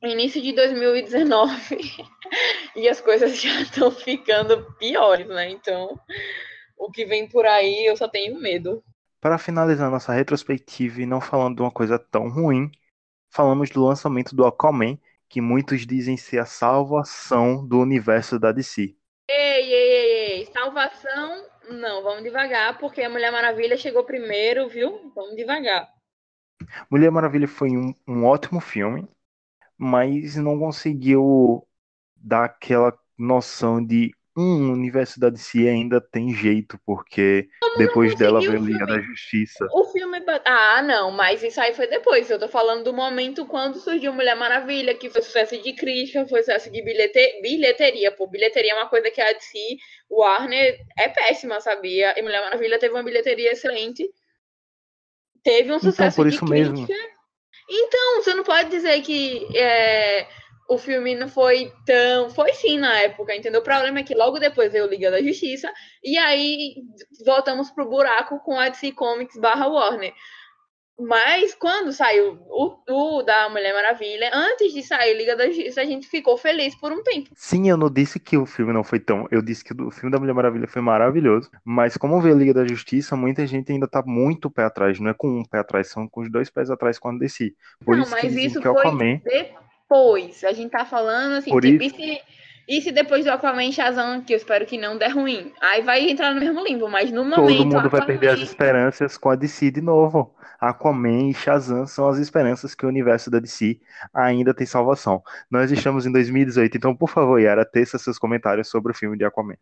início 0.04 0.42
de 0.42 0.54
2019 0.54 1.80
e 2.76 2.88
as 2.88 3.02
coisas 3.02 3.36
já 3.42 3.62
estão 3.62 3.92
ficando 3.92 4.74
piores, 4.78 5.28
né? 5.28 5.50
Então, 5.50 6.00
o 6.78 6.92
que 6.92 7.06
vem 7.06 7.28
por 7.28 7.46
aí, 7.46 7.86
eu 7.86 7.96
só 7.96 8.08
tenho 8.08 8.40
medo. 8.40 8.84
Para 9.20 9.38
finalizar 9.38 9.90
nossa 9.90 10.12
retrospectiva 10.12 11.02
e 11.02 11.06
não 11.06 11.22
falando 11.22 11.56
de 11.56 11.62
uma 11.62 11.72
coisa 11.72 11.98
tão 11.98 12.30
ruim, 12.30 12.70
falamos 13.32 13.70
do 13.70 13.86
lançamento 13.86 14.36
do 14.36 14.46
Aquaman, 14.46 14.98
que 15.30 15.40
muitos 15.40 15.88
dizem 15.88 16.18
ser 16.18 16.40
a 16.40 16.46
salvação 16.46 17.66
do 17.66 17.80
universo 17.80 18.38
da 18.38 18.52
DC. 18.52 18.96
Ei, 19.30 19.74
ei, 19.74 19.74
ei, 19.74 20.32
ei, 20.40 20.46
salvação, 20.48 21.46
não, 21.70 22.04
vamos 22.04 22.24
devagar, 22.24 22.78
porque 22.78 23.02
a 23.02 23.10
Mulher 23.10 23.32
Maravilha 23.32 23.78
chegou 23.78 24.04
primeiro, 24.04 24.68
viu? 24.70 25.12
Vamos 25.16 25.36
devagar. 25.36 25.90
Mulher 26.90 27.12
Maravilha 27.12 27.48
foi 27.48 27.70
um, 27.72 27.94
um 28.08 28.26
ótimo 28.26 28.60
filme, 28.60 29.08
mas 29.78 30.36
não 30.38 30.60
conseguiu 30.60 31.68
dar 32.16 32.46
aquela 32.46 32.98
noção 33.18 33.84
de 33.86 34.14
hum, 34.36 34.70
o 34.70 34.74
universo 34.74 35.20
da 35.20 35.30
DC 35.30 35.68
ainda 35.68 36.02
tem 36.02 36.34
jeito, 36.34 36.80
porque 36.86 37.48
depois 37.78 38.16
dela 38.16 38.40
veio 38.40 38.58
Liga 38.58 38.86
da 38.86 39.00
Justiça. 39.00 39.68
O 39.72 39.86
filme. 39.86 40.22
Ah, 40.46 40.82
não, 40.82 41.12
mas 41.12 41.44
isso 41.44 41.60
aí 41.62 41.74
foi 41.74 41.88
depois. 41.88 42.30
Eu 42.30 42.40
tô 42.40 42.48
falando 42.48 42.84
do 42.84 42.94
momento 42.94 43.46
quando 43.46 43.80
surgiu 43.80 44.14
Mulher 44.14 44.36
Maravilha, 44.36 44.96
que 44.96 45.10
foi 45.10 45.22
sucesso 45.22 45.62
de 45.62 45.74
crítica, 45.74 46.26
foi 46.28 46.40
sucesso 46.40 46.72
de 46.72 46.82
bilhete... 46.82 47.42
bilheteria. 47.42 48.12
Pô, 48.12 48.28
bilheteria 48.28 48.72
é 48.72 48.76
uma 48.76 48.90
coisa 48.90 49.10
que 49.12 49.22
a 49.22 49.32
DC, 49.32 49.78
o 50.10 50.22
Warner, 50.22 50.78
é 50.98 51.10
péssima, 51.10 51.60
sabia? 51.62 52.18
E 52.18 52.22
Mulher 52.22 52.42
Maravilha 52.42 52.80
teve 52.80 52.94
uma 52.94 53.04
bilheteria 53.04 53.52
excelente. 53.52 54.10
Teve 55.44 55.72
um 55.72 55.78
então, 55.78 55.92
sucesso 55.92 56.22
então, 56.22 56.24
por 56.24 56.28
isso 56.28 56.46
de 56.46 56.52
crítica. 56.52 56.94
Mesmo. 56.94 57.14
Então, 57.70 58.22
você 58.22 58.34
não 58.34 58.44
pode 58.44 58.70
dizer 58.70 59.02
que. 59.02 59.48
É 59.58 60.43
o 60.70 60.78
filme 60.78 61.16
não 61.16 61.28
foi 61.28 61.72
tão. 61.86 62.30
Foi 62.30 62.54
sim 62.54 62.78
na 62.78 63.00
época, 63.00 63.36
entendeu? 63.36 63.62
O 63.62 63.64
problema 63.64 64.00
é 64.00 64.04
que 64.04 64.16
logo 64.16 64.40
depois 64.40 64.72
veio 64.72 64.88
Liga 64.88 65.12
da 65.12 65.22
Justiça, 65.22 65.72
e 66.04 66.18
aí 66.18 66.76
voltamos 67.26 67.72
pro 67.72 67.90
buraco 67.90 68.40
com 68.40 68.60
a 68.60 68.70
DC 68.70 68.92
Comics 68.94 69.38
barra 69.38 69.68
Warner. 69.68 70.14
Mas 71.00 71.56
quando 71.56 71.92
saiu 71.92 72.38
o, 72.48 72.78
o, 72.88 73.24
da 73.24 73.50
Mulher 73.50 73.74
Maravilha, 73.74 74.30
antes 74.32 74.72
de 74.74 74.84
sair 74.84 75.18
Liga 75.18 75.36
da 75.36 75.48
Justiça, 75.48 75.82
a 75.82 75.86
gente 75.86 76.08
ficou 76.08 76.38
feliz 76.38 76.76
por 76.76 76.92
um 76.92 77.02
tempo. 77.02 77.32
Sim, 77.36 77.68
eu 77.68 77.76
não 77.76 77.90
disse 77.90 78.20
que 78.20 78.38
o 78.38 78.46
filme 78.46 78.72
não 78.72 78.84
foi 78.84 79.00
tão. 79.00 79.28
Eu 79.32 79.42
disse 79.42 79.64
que 79.64 79.74
o 79.74 79.90
filme 79.90 80.12
da 80.12 80.20
Mulher 80.20 80.34
Maravilha 80.34 80.68
foi 80.68 80.84
maravilhoso. 80.84 81.50
Mas 81.66 81.98
como 81.98 82.22
veio 82.22 82.36
a 82.36 82.38
Liga 82.38 82.54
da 82.54 82.66
Justiça, 82.66 83.16
muita 83.16 83.46
gente 83.48 83.72
ainda 83.72 83.88
tá 83.88 84.04
muito 84.06 84.52
pé 84.52 84.66
atrás. 84.66 85.00
Não 85.00 85.10
é 85.10 85.14
com 85.16 85.28
um 85.28 85.44
pé 85.44 85.60
atrás, 85.60 85.88
são 85.90 86.08
com 86.08 86.22
os 86.22 86.32
dois 86.32 86.52
pés 86.52 86.70
atrás 86.70 87.00
quando 87.00 87.20
desci. 87.20 87.56
Por 87.84 87.96
não, 87.96 88.04
isso 88.04 88.12
mas 88.12 88.22
que 88.22 88.28
isso 88.28 88.62
que 88.62 88.68
o 88.68 88.74
foi 88.74 88.82
Aquaman. 88.82 89.20
depois. 89.24 89.64
A 90.46 90.54
gente 90.54 90.72
tá 90.72 90.86
falando 90.86 91.34
assim, 91.34 91.52
Por 91.52 91.62
tipo, 91.62 91.84
isso- 91.84 91.96
e 91.96 92.16
se, 92.16 92.22
e 92.68 92.82
se 92.82 92.92
depois 92.92 93.26
do 93.26 93.32
Aquaman 93.32 93.66
e 93.66 93.74
Shazam, 93.74 94.22
que 94.22 94.34
eu 94.34 94.38
espero 94.38 94.66
que 94.66 94.78
não 94.78 94.98
der 94.98 95.10
ruim? 95.12 95.52
Aí 95.62 95.82
vai 95.82 96.10
entrar 96.10 96.34
no 96.34 96.40
mesmo 96.40 96.64
limbo, 96.64 96.90
mas 96.90 97.12
no 97.12 97.24
momento. 97.24 97.36
Todo 97.58 97.66
mundo 97.66 97.90
vai 97.90 98.06
perder 98.06 98.30
as 98.30 98.40
esperanças 98.40 99.18
com 99.18 99.30
a 99.30 99.36
DC 99.36 99.70
de 99.72 99.82
novo. 99.82 100.34
Aquaman 100.60 101.30
e 101.30 101.34
Shazam 101.34 101.86
são 101.86 102.08
as 102.08 102.18
esperanças 102.18 102.74
que 102.74 102.86
o 102.86 102.90
universo 102.90 103.30
da 103.30 103.38
DC 103.40 103.80
ainda 104.14 104.54
tem 104.54 104.66
salvação. 104.66 105.22
Nós 105.52 105.72
estamos 105.72 106.06
em 106.06 106.12
2018, 106.12 106.78
então, 106.78 106.96
por 106.96 107.10
favor, 107.10 107.38
Yara, 107.40 107.66
teça 107.66 107.98
seus 107.98 108.18
comentários 108.18 108.70
sobre 108.70 108.92
o 108.94 108.96
filme 108.96 109.18
de 109.18 109.26
Aquaman. 109.26 109.58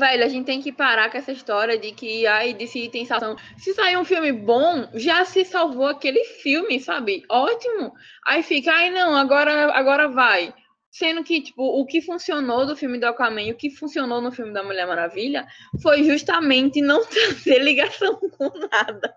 Velho, 0.00 0.24
a 0.24 0.28
gente 0.28 0.44
tem 0.44 0.60
que 0.60 0.72
parar 0.72 1.08
com 1.08 1.16
essa 1.16 1.30
história 1.30 1.78
de 1.78 1.92
que 1.92 2.26
ai, 2.26 2.52
DC 2.52 2.88
tem 2.88 3.06
salvação. 3.06 3.36
Se 3.56 3.72
sair 3.74 3.96
um 3.96 4.04
filme 4.04 4.32
bom, 4.32 4.88
já 4.94 5.24
se 5.24 5.44
salvou 5.44 5.86
aquele 5.86 6.24
filme, 6.24 6.80
sabe? 6.80 7.22
Ótimo. 7.30 7.92
Aí 8.26 8.42
fica, 8.42 8.72
ai 8.72 8.90
não, 8.90 9.14
agora, 9.14 9.72
agora 9.72 10.08
vai. 10.08 10.52
Sendo 10.90 11.22
que, 11.22 11.40
tipo, 11.40 11.62
o 11.62 11.86
que 11.86 12.00
funcionou 12.00 12.66
do 12.66 12.74
filme 12.74 12.98
do 12.98 13.06
Aquaman 13.06 13.50
o 13.50 13.56
que 13.56 13.70
funcionou 13.70 14.20
no 14.20 14.32
filme 14.32 14.52
da 14.52 14.64
Mulher 14.64 14.86
Maravilha 14.86 15.46
foi 15.80 16.02
justamente 16.02 16.80
não 16.80 17.04
ter 17.44 17.62
ligação 17.62 18.18
com 18.18 18.50
nada. 18.72 19.14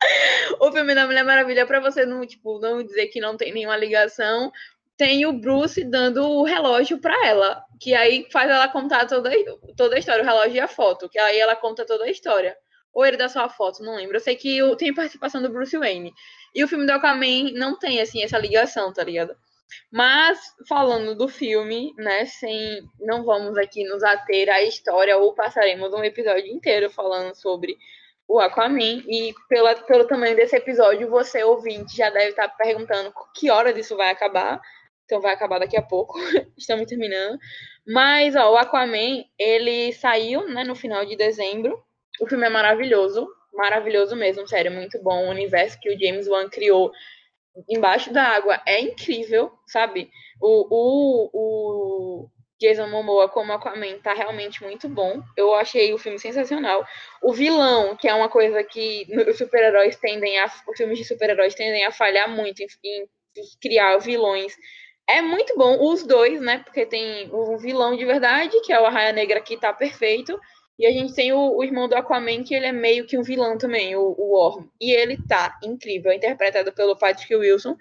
O 0.60 0.70
filme 0.70 0.94
da 0.94 1.06
Mulher 1.06 1.24
Maravilha, 1.24 1.66
pra 1.66 1.80
você 1.80 2.04
não, 2.04 2.24
tipo, 2.26 2.58
não 2.60 2.82
dizer 2.82 3.06
que 3.06 3.18
não 3.18 3.36
tem 3.36 3.52
nenhuma 3.52 3.76
ligação, 3.76 4.52
tem 4.96 5.26
o 5.26 5.32
Bruce 5.32 5.84
dando 5.84 6.26
o 6.26 6.42
relógio 6.42 6.98
pra 6.98 7.14
ela, 7.26 7.62
que 7.80 7.94
aí 7.94 8.26
faz 8.32 8.50
ela 8.50 8.68
contar 8.68 9.06
toda, 9.06 9.30
toda 9.76 9.96
a 9.96 9.98
história, 9.98 10.22
o 10.22 10.26
relógio 10.26 10.56
e 10.56 10.60
a 10.60 10.68
foto, 10.68 11.08
que 11.08 11.18
aí 11.18 11.38
ela 11.38 11.54
conta 11.54 11.84
toda 11.84 12.04
a 12.04 12.10
história. 12.10 12.56
Ou 12.94 13.04
ele 13.04 13.18
dá 13.18 13.28
só 13.28 13.40
a 13.40 13.48
foto, 13.50 13.82
não 13.82 13.96
lembro. 13.96 14.16
Eu 14.16 14.20
sei 14.20 14.36
que 14.36 14.58
tem 14.78 14.94
participação 14.94 15.42
do 15.42 15.50
Bruce 15.50 15.76
Wayne. 15.76 16.14
E 16.54 16.64
o 16.64 16.68
filme 16.68 16.86
do 16.86 16.92
Aquaman 16.92 17.52
não 17.52 17.78
tem, 17.78 18.00
assim, 18.00 18.22
essa 18.22 18.38
ligação, 18.38 18.90
tá 18.90 19.04
ligado? 19.04 19.36
Mas, 19.92 20.40
falando 20.66 21.14
do 21.14 21.28
filme, 21.28 21.92
né, 21.98 22.24
sem... 22.24 22.82
Não 22.98 23.22
vamos 23.22 23.58
aqui 23.58 23.84
nos 23.84 24.02
ater 24.02 24.48
à 24.48 24.62
história, 24.62 25.18
ou 25.18 25.34
passaremos 25.34 25.92
um 25.92 26.02
episódio 26.02 26.46
inteiro 26.46 26.88
falando 26.88 27.34
sobre 27.34 27.76
o 28.26 28.38
Aquaman. 28.40 29.02
E 29.06 29.34
pela, 29.46 29.74
pelo 29.74 30.06
tamanho 30.06 30.34
desse 30.34 30.56
episódio, 30.56 31.10
você, 31.10 31.44
ouvinte, 31.44 31.94
já 31.94 32.08
deve 32.08 32.30
estar 32.30 32.48
perguntando 32.48 33.12
que 33.34 33.50
horas 33.50 33.76
isso 33.76 33.94
vai 33.94 34.08
acabar. 34.08 34.58
Então 35.06 35.20
vai 35.20 35.32
acabar 35.32 35.58
daqui 35.60 35.76
a 35.76 35.82
pouco. 35.82 36.18
Estamos 36.58 36.86
terminando. 36.86 37.38
Mas, 37.86 38.34
ó, 38.36 38.52
o 38.52 38.56
Aquaman, 38.56 39.24
ele 39.38 39.92
saiu, 39.92 40.46
né, 40.48 40.64
no 40.64 40.74
final 40.74 41.06
de 41.06 41.16
dezembro. 41.16 41.80
O 42.20 42.26
filme 42.26 42.44
é 42.46 42.50
maravilhoso. 42.50 43.26
Maravilhoso 43.54 44.14
mesmo, 44.16 44.46
sério, 44.46 44.70
muito 44.72 45.00
bom. 45.02 45.26
O 45.26 45.30
universo 45.30 45.78
que 45.80 45.88
o 45.88 45.98
James 45.98 46.28
Wan 46.28 46.48
criou 46.50 46.90
embaixo 47.70 48.12
da 48.12 48.22
água 48.22 48.60
é 48.66 48.80
incrível, 48.80 49.50
sabe? 49.66 50.10
O, 50.40 50.66
o, 50.70 51.30
o 51.32 52.28
Jason 52.60 52.88
Momoa 52.88 53.28
como 53.28 53.52
Aquaman 53.52 53.98
tá 53.98 54.12
realmente 54.12 54.62
muito 54.62 54.88
bom. 54.88 55.22
Eu 55.36 55.54
achei 55.54 55.94
o 55.94 55.98
filme 55.98 56.18
sensacional. 56.18 56.84
O 57.22 57.32
vilão, 57.32 57.96
que 57.96 58.08
é 58.08 58.14
uma 58.14 58.28
coisa 58.28 58.62
que 58.64 59.06
os 59.28 59.38
super-heróis 59.38 59.96
tendem 59.96 60.38
a. 60.38 60.46
Os 60.68 60.76
filmes 60.76 60.98
de 60.98 61.04
super-heróis 61.04 61.54
tendem 61.54 61.84
a 61.84 61.92
falhar 61.92 62.28
muito 62.28 62.60
em, 62.60 62.66
em 62.84 63.08
criar 63.60 63.98
vilões. 63.98 64.54
É 65.08 65.22
muito 65.22 65.56
bom, 65.56 65.78
os 65.88 66.04
dois, 66.04 66.40
né? 66.40 66.58
Porque 66.58 66.84
tem 66.84 67.28
o 67.32 67.56
vilão 67.58 67.96
de 67.96 68.04
verdade, 68.04 68.60
que 68.62 68.72
é 68.72 68.80
o 68.80 68.86
Arraia 68.86 69.12
Negra, 69.12 69.40
que 69.40 69.56
tá 69.56 69.72
perfeito. 69.72 70.38
E 70.78 70.84
a 70.86 70.90
gente 70.90 71.14
tem 71.14 71.32
o, 71.32 71.56
o 71.56 71.64
irmão 71.64 71.88
do 71.88 71.94
Aquaman, 71.94 72.42
que 72.42 72.54
ele 72.54 72.66
é 72.66 72.72
meio 72.72 73.06
que 73.06 73.16
um 73.16 73.22
vilão 73.22 73.56
também, 73.56 73.96
o, 73.96 74.14
o 74.18 74.34
Orm. 74.34 74.66
E 74.80 74.92
ele 74.92 75.16
tá 75.26 75.58
incrível, 75.62 76.12
interpretado 76.12 76.72
pelo 76.72 76.96
Patrick 76.98 77.34
Wilson. 77.34 77.76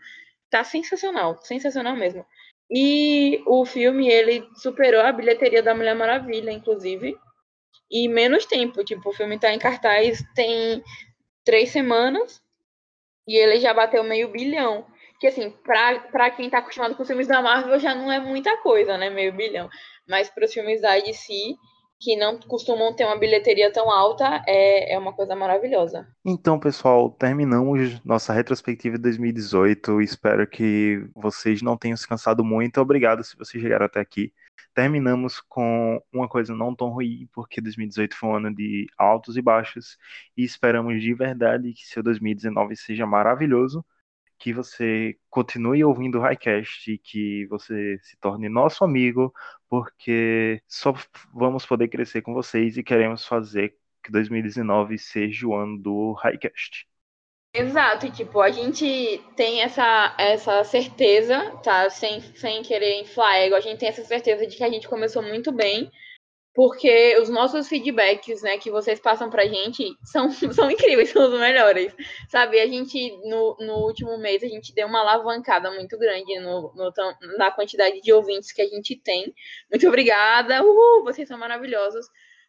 Tá 0.50 0.64
sensacional, 0.64 1.38
sensacional 1.42 1.96
mesmo. 1.96 2.26
E 2.70 3.42
o 3.46 3.66
filme, 3.66 4.08
ele 4.08 4.48
superou 4.56 5.02
a 5.02 5.12
bilheteria 5.12 5.62
da 5.62 5.76
Mulher 5.76 5.96
Maravilha, 5.96 6.52
inclusive. 6.52 7.18
E 7.92 8.08
menos 8.08 8.46
tempo, 8.46 8.84
tipo, 8.84 9.10
o 9.10 9.14
filme 9.14 9.40
tá 9.40 9.54
em 9.54 9.60
cartaz 9.60 10.24
tem 10.36 10.84
três 11.44 11.70
semanas. 11.70 12.42
E 13.28 13.36
ele 13.36 13.60
já 13.60 13.74
bateu 13.74 14.04
meio 14.04 14.30
bilhão. 14.30 14.86
Que 15.20 15.28
assim, 15.28 15.54
pra 15.64 16.30
quem 16.32 16.50
tá 16.50 16.58
acostumado 16.58 16.96
com 16.96 17.02
os 17.02 17.08
filmes 17.08 17.28
da 17.28 17.42
Marvel, 17.42 17.80
já 17.80 17.96
não 17.96 18.12
é 18.12 18.20
muita 18.20 18.58
coisa, 18.58 18.98
né? 18.98 19.10
Meio 19.10 19.34
bilhão. 19.34 19.70
Mas 20.08 20.30
pros 20.30 20.54
filmes 20.54 20.82
da 20.82 21.00
DC, 21.00 21.56
que 22.00 22.16
não 22.16 22.38
costumam 22.40 22.94
ter 22.94 23.06
uma 23.06 23.18
bilheteria 23.18 23.72
tão 23.72 23.90
alta, 23.90 24.44
é, 24.46 24.94
é 24.94 25.00
uma 25.00 25.14
coisa 25.14 25.36
maravilhosa. 25.36 26.08
Então, 26.26 26.60
pessoal, 26.60 27.10
terminamos 27.10 28.04
nossa 28.04 28.34
retrospectiva 28.34 28.98
de 28.98 29.04
2018. 29.04 30.02
Espero 30.02 30.46
que 30.48 31.08
vocês 31.16 31.62
não 31.62 31.78
tenham 31.78 31.98
se 31.98 32.08
cansado 32.08 32.44
muito. 32.44 32.80
Obrigado 32.82 33.24
se 33.24 33.38
vocês 33.38 33.62
chegaram 33.62 33.86
até 33.86 34.00
aqui. 34.00 34.34
Terminamos 34.74 35.40
com 35.40 36.02
uma 36.12 36.28
coisa 36.28 36.54
não 36.54 36.76
tão 36.76 36.90
ruim, 36.90 37.30
porque 37.34 37.62
2018 37.62 38.16
foi 38.16 38.30
um 38.30 38.36
ano 38.36 38.54
de 38.54 38.88
altos 38.98 39.38
e 39.38 39.42
baixos. 39.42 39.98
E 40.36 40.44
esperamos 40.44 41.02
de 41.02 41.14
verdade 41.14 41.74
que 41.74 41.88
seu 41.88 42.04
2019 42.04 42.76
seja 42.76 43.06
maravilhoso. 43.06 43.86
Que 44.46 44.54
você 44.54 45.18
continue 45.28 45.84
ouvindo 45.84 46.20
o 46.20 46.22
Highcast 46.22 46.92
e 46.92 47.00
que 47.00 47.48
você 47.48 47.98
se 48.04 48.16
torne 48.18 48.48
nosso 48.48 48.84
amigo, 48.84 49.34
porque 49.68 50.62
só 50.68 50.94
vamos 51.34 51.66
poder 51.66 51.88
crescer 51.88 52.22
com 52.22 52.32
vocês 52.32 52.78
e 52.78 52.84
queremos 52.84 53.26
fazer 53.26 53.76
que 54.04 54.12
2019 54.12 55.00
seja 55.00 55.48
o 55.48 55.56
ano 55.56 55.80
do 55.80 56.12
Highcast. 56.12 56.88
Exato, 57.56 58.06
e, 58.06 58.12
tipo, 58.12 58.40
a 58.40 58.52
gente 58.52 59.20
tem 59.36 59.64
essa, 59.64 60.16
essa 60.16 60.64
certeza, 60.64 61.50
tá? 61.64 61.90
Sem, 61.90 62.22
sem 62.22 62.62
querer 62.62 63.02
inflar 63.02 63.38
ego, 63.38 63.56
a 63.56 63.62
gente 63.62 63.80
tem 63.80 63.90
essa 63.90 64.04
certeza 64.04 64.46
de 64.46 64.56
que 64.56 64.64
a 64.64 64.70
gente 64.70 64.88
começou 64.88 65.24
muito 65.24 65.52
bem, 65.52 65.92
porque 66.56 67.18
os 67.22 67.27
nossos 67.27 67.68
feedbacks, 67.68 68.41
né, 68.41 68.57
que 68.57 68.72
vocês 68.72 68.98
passam 68.98 69.30
pra 69.30 69.45
gente 69.45 69.94
são, 70.06 70.30
são 70.53 70.72
incríveis, 70.72 71.10
são 71.10 71.27
os 71.27 71.38
melhores, 71.38 71.94
sabe? 72.30 72.61
A 72.61 72.65
gente, 72.65 73.11
no, 73.27 73.57
no 73.60 73.73
último 73.86 74.18
mês, 74.18 74.41
a 74.41 74.48
gente 74.48 74.73
deu 74.73 74.88
uma 74.88 75.02
alavancada 75.02 75.69
muito 75.72 75.99
grande 75.99 76.40
no, 76.40 76.73
no, 76.73 76.94
na 77.38 77.52
quantidade 77.52 77.99
de 77.99 78.14
ouvintes 78.14 78.53
que 78.53 78.61
a 78.61 78.68
gente 78.68 78.95
tem. 78.95 79.34
Muito 79.69 79.86
obrigada, 79.86 80.64
uhul, 80.64 81.03
vocês 81.03 81.27
são 81.27 81.38
maravilhosos. 81.38 82.07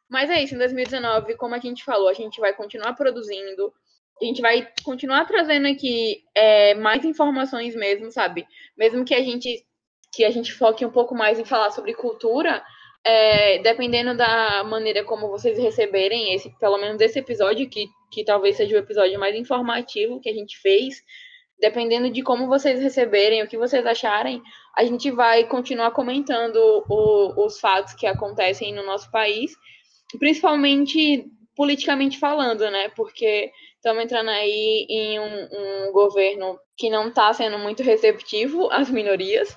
Mas 0.08 0.30
é 0.30 0.40
isso, 0.40 0.54
em 0.54 0.58
2019, 0.58 1.34
como 1.34 1.56
a 1.56 1.58
gente 1.58 1.82
falou, 1.82 2.08
a 2.08 2.14
gente 2.14 2.40
vai 2.40 2.52
continuar 2.52 2.92
produzindo, 2.94 3.72
a 4.22 4.24
gente 4.24 4.40
vai 4.40 4.68
continuar 4.84 5.24
trazendo 5.24 5.66
aqui 5.66 6.22
é, 6.32 6.74
mais 6.74 7.04
informações 7.04 7.74
mesmo, 7.74 8.12
sabe? 8.12 8.46
Mesmo 8.78 9.04
que 9.04 9.14
a 9.14 9.20
gente 9.20 9.66
que 10.12 10.24
a 10.24 10.30
gente 10.30 10.54
foque 10.54 10.86
um 10.86 10.90
pouco 10.90 11.14
mais 11.14 11.38
em 11.38 11.44
falar 11.44 11.70
sobre 11.72 11.92
cultura, 11.92 12.64
é, 13.06 13.58
dependendo 13.60 14.16
da 14.16 14.64
maneira 14.64 15.04
como 15.04 15.28
vocês 15.28 15.56
receberem 15.56 16.34
esse, 16.34 16.50
pelo 16.58 16.76
menos 16.76 16.98
desse 16.98 17.20
episódio, 17.20 17.68
que, 17.70 17.86
que 18.10 18.24
talvez 18.24 18.56
seja 18.56 18.74
o 18.74 18.80
episódio 18.80 19.18
mais 19.20 19.36
informativo 19.36 20.20
que 20.20 20.28
a 20.28 20.34
gente 20.34 20.58
fez, 20.58 20.96
dependendo 21.60 22.10
de 22.10 22.20
como 22.22 22.48
vocês 22.48 22.80
receberem, 22.82 23.42
o 23.42 23.48
que 23.48 23.56
vocês 23.56 23.86
acharem, 23.86 24.42
a 24.76 24.84
gente 24.84 25.10
vai 25.10 25.44
continuar 25.44 25.92
comentando 25.92 26.56
o- 26.90 27.46
os 27.46 27.60
fatos 27.60 27.94
que 27.94 28.06
acontecem 28.06 28.74
no 28.74 28.84
nosso 28.84 29.08
país, 29.10 29.52
principalmente 30.18 31.24
politicamente 31.54 32.18
falando, 32.18 32.68
né? 32.70 32.90
Porque 32.94 33.50
estamos 33.76 34.02
entrando 34.04 34.28
aí 34.30 34.84
em 34.90 35.18
um, 35.20 35.48
um 35.88 35.92
governo 35.92 36.58
que 36.76 36.90
não 36.90 37.08
está 37.08 37.32
sendo 37.32 37.58
muito 37.58 37.82
receptivo 37.82 38.68
às 38.70 38.90
minorias, 38.90 39.56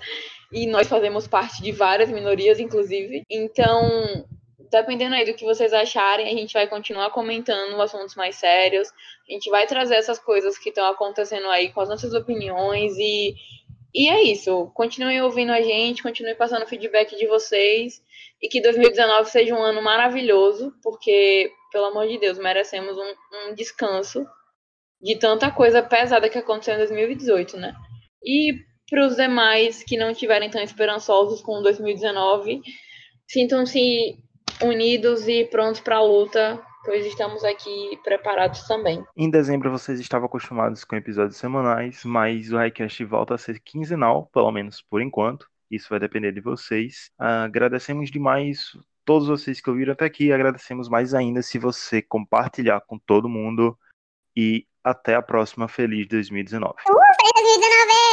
e 0.52 0.68
nós 0.68 0.88
fazemos 0.88 1.28
parte 1.28 1.62
de 1.62 1.72
várias 1.72 2.10
minorias, 2.10 2.60
inclusive. 2.60 3.24
Então, 3.30 4.26
dependendo 4.72 5.16
aí 5.16 5.26
do 5.26 5.34
que 5.34 5.46
vocês 5.46 5.74
acharem, 5.74 6.28
a 6.28 6.38
gente 6.38 6.54
vai 6.54 6.68
continuar 6.68 7.12
comentando 7.12 7.80
assuntos 7.82 8.16
mais 8.16 8.36
sérios, 8.36 8.90
a 9.28 9.32
gente 9.32 9.50
vai 9.50 9.68
trazer 9.68 9.96
essas 9.96 10.20
coisas 10.20 10.58
que 10.58 10.70
estão 10.70 10.86
acontecendo 10.88 11.48
aí 11.48 11.72
com 11.72 11.82
as 11.82 11.90
nossas 11.90 12.14
opiniões 12.14 12.96
e. 12.98 13.36
E 13.92 14.08
é 14.08 14.22
isso. 14.22 14.70
Continuem 14.76 15.20
ouvindo 15.24 15.52
a 15.52 15.62
gente, 15.62 16.04
continuem 16.04 16.36
passando 16.36 16.68
feedback 16.68 17.18
de 17.18 17.26
vocês. 17.26 18.04
E 18.40 18.48
que 18.48 18.62
2019 18.62 19.28
seja 19.32 19.56
um 19.56 19.64
ano 19.64 19.82
maravilhoso, 19.82 20.72
porque, 20.84 21.52
pelo 21.72 21.86
amor 21.86 22.08
de 22.08 22.20
Deus, 22.20 22.38
merecemos 22.38 22.96
um, 22.96 23.50
um 23.50 23.56
descanso 23.56 24.28
de 25.02 25.18
tanta 25.18 25.50
coisa 25.50 25.82
pesada 25.82 26.30
que 26.30 26.38
aconteceu 26.38 26.76
em 26.76 26.78
2018, 26.78 27.58
né? 27.58 27.74
E 28.24 28.54
para 28.90 29.06
os 29.06 29.16
demais 29.16 29.84
que 29.84 29.98
não 29.98 30.10
estiverem 30.10 30.50
tão 30.50 30.62
esperançosos 30.62 31.42
com 31.42 31.62
2019, 31.62 32.62
sintam-se 33.28 34.18
unidos 34.62 35.28
e 35.28 35.46
prontos 35.46 35.80
para 35.80 35.98
a 35.98 36.04
luta, 36.04 36.62
pois 36.84 37.06
estamos 37.06 37.44
aqui 37.44 37.98
preparados 38.04 38.64
também. 38.68 39.04
Em 39.16 39.30
dezembro 39.30 39.72
vocês 39.72 40.00
estavam 40.00 40.26
acostumados 40.26 40.84
com 40.84 40.96
episódios 40.96 41.38
semanais, 41.38 42.04
mas 42.04 42.52
o 42.52 42.58
Highcast 42.58 43.04
volta 43.06 43.36
a 43.36 43.38
ser 43.38 43.60
quinzenal, 43.60 44.30
pelo 44.34 44.52
menos 44.52 44.82
por 44.82 45.02
enquanto. 45.02 45.48
Isso 45.70 45.88
vai 45.90 46.00
depender 46.00 46.32
de 46.32 46.42
vocês. 46.42 47.12
Agradecemos 47.18 48.10
demais 48.10 48.76
todos 49.06 49.28
vocês 49.28 49.62
que 49.62 49.70
ouviram 49.70 49.94
até 49.94 50.06
aqui. 50.06 50.32
Agradecemos 50.32 50.90
mais 50.90 51.14
ainda 51.14 51.44
se 51.44 51.60
você 51.60 52.02
compartilhar 52.02 52.82
com 52.82 52.98
todo 52.98 53.30
mundo. 53.30 53.78
E 54.36 54.66
até 54.84 55.14
a 55.14 55.22
próxima. 55.22 55.68
Feliz 55.68 56.08
2019. 56.08 56.74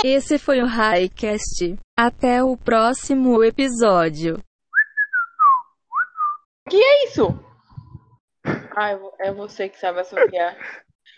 Esse 0.04 0.38
foi 0.38 0.60
o 0.62 0.66
Highcast. 0.66 1.76
Até 1.98 2.42
o 2.42 2.56
próximo 2.56 3.42
episódio. 3.42 4.38
Que 6.68 6.76
é 6.76 7.04
isso? 7.04 7.28
Ah, 8.76 8.90
é 9.20 9.32
você 9.32 9.68
que 9.68 9.78
sabe 9.78 10.00
assoviar. 10.00 10.56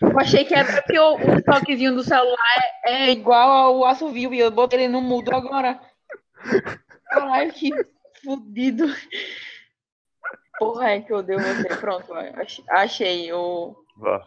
Eu 0.01 0.17
achei 0.19 0.45
que 0.45 0.53
era 0.55 0.81
porque 0.81 0.97
o, 0.97 1.15
o 1.15 1.43
toquezinho 1.43 1.93
do 1.93 2.03
celular 2.03 2.37
é, 2.85 3.07
é 3.07 3.11
igual 3.11 3.49
ao 3.49 3.85
assovio 3.85 4.33
e 4.33 4.39
eu 4.39 4.49
botei 4.51 4.79
ele 4.83 4.87
no 4.93 5.01
mudo 5.01 5.33
agora. 5.33 5.79
Caralho, 7.05 7.51
que 7.51 7.69
fudido. 8.23 8.85
Porra, 10.57 10.91
é 10.91 11.01
que 11.01 11.11
eu 11.11 11.17
odeio 11.17 11.39
você. 11.39 11.67
Pronto, 11.75 12.13
ach- 12.13 12.61
achei 12.69 13.31
o. 13.33 13.75
Vá. 13.97 14.25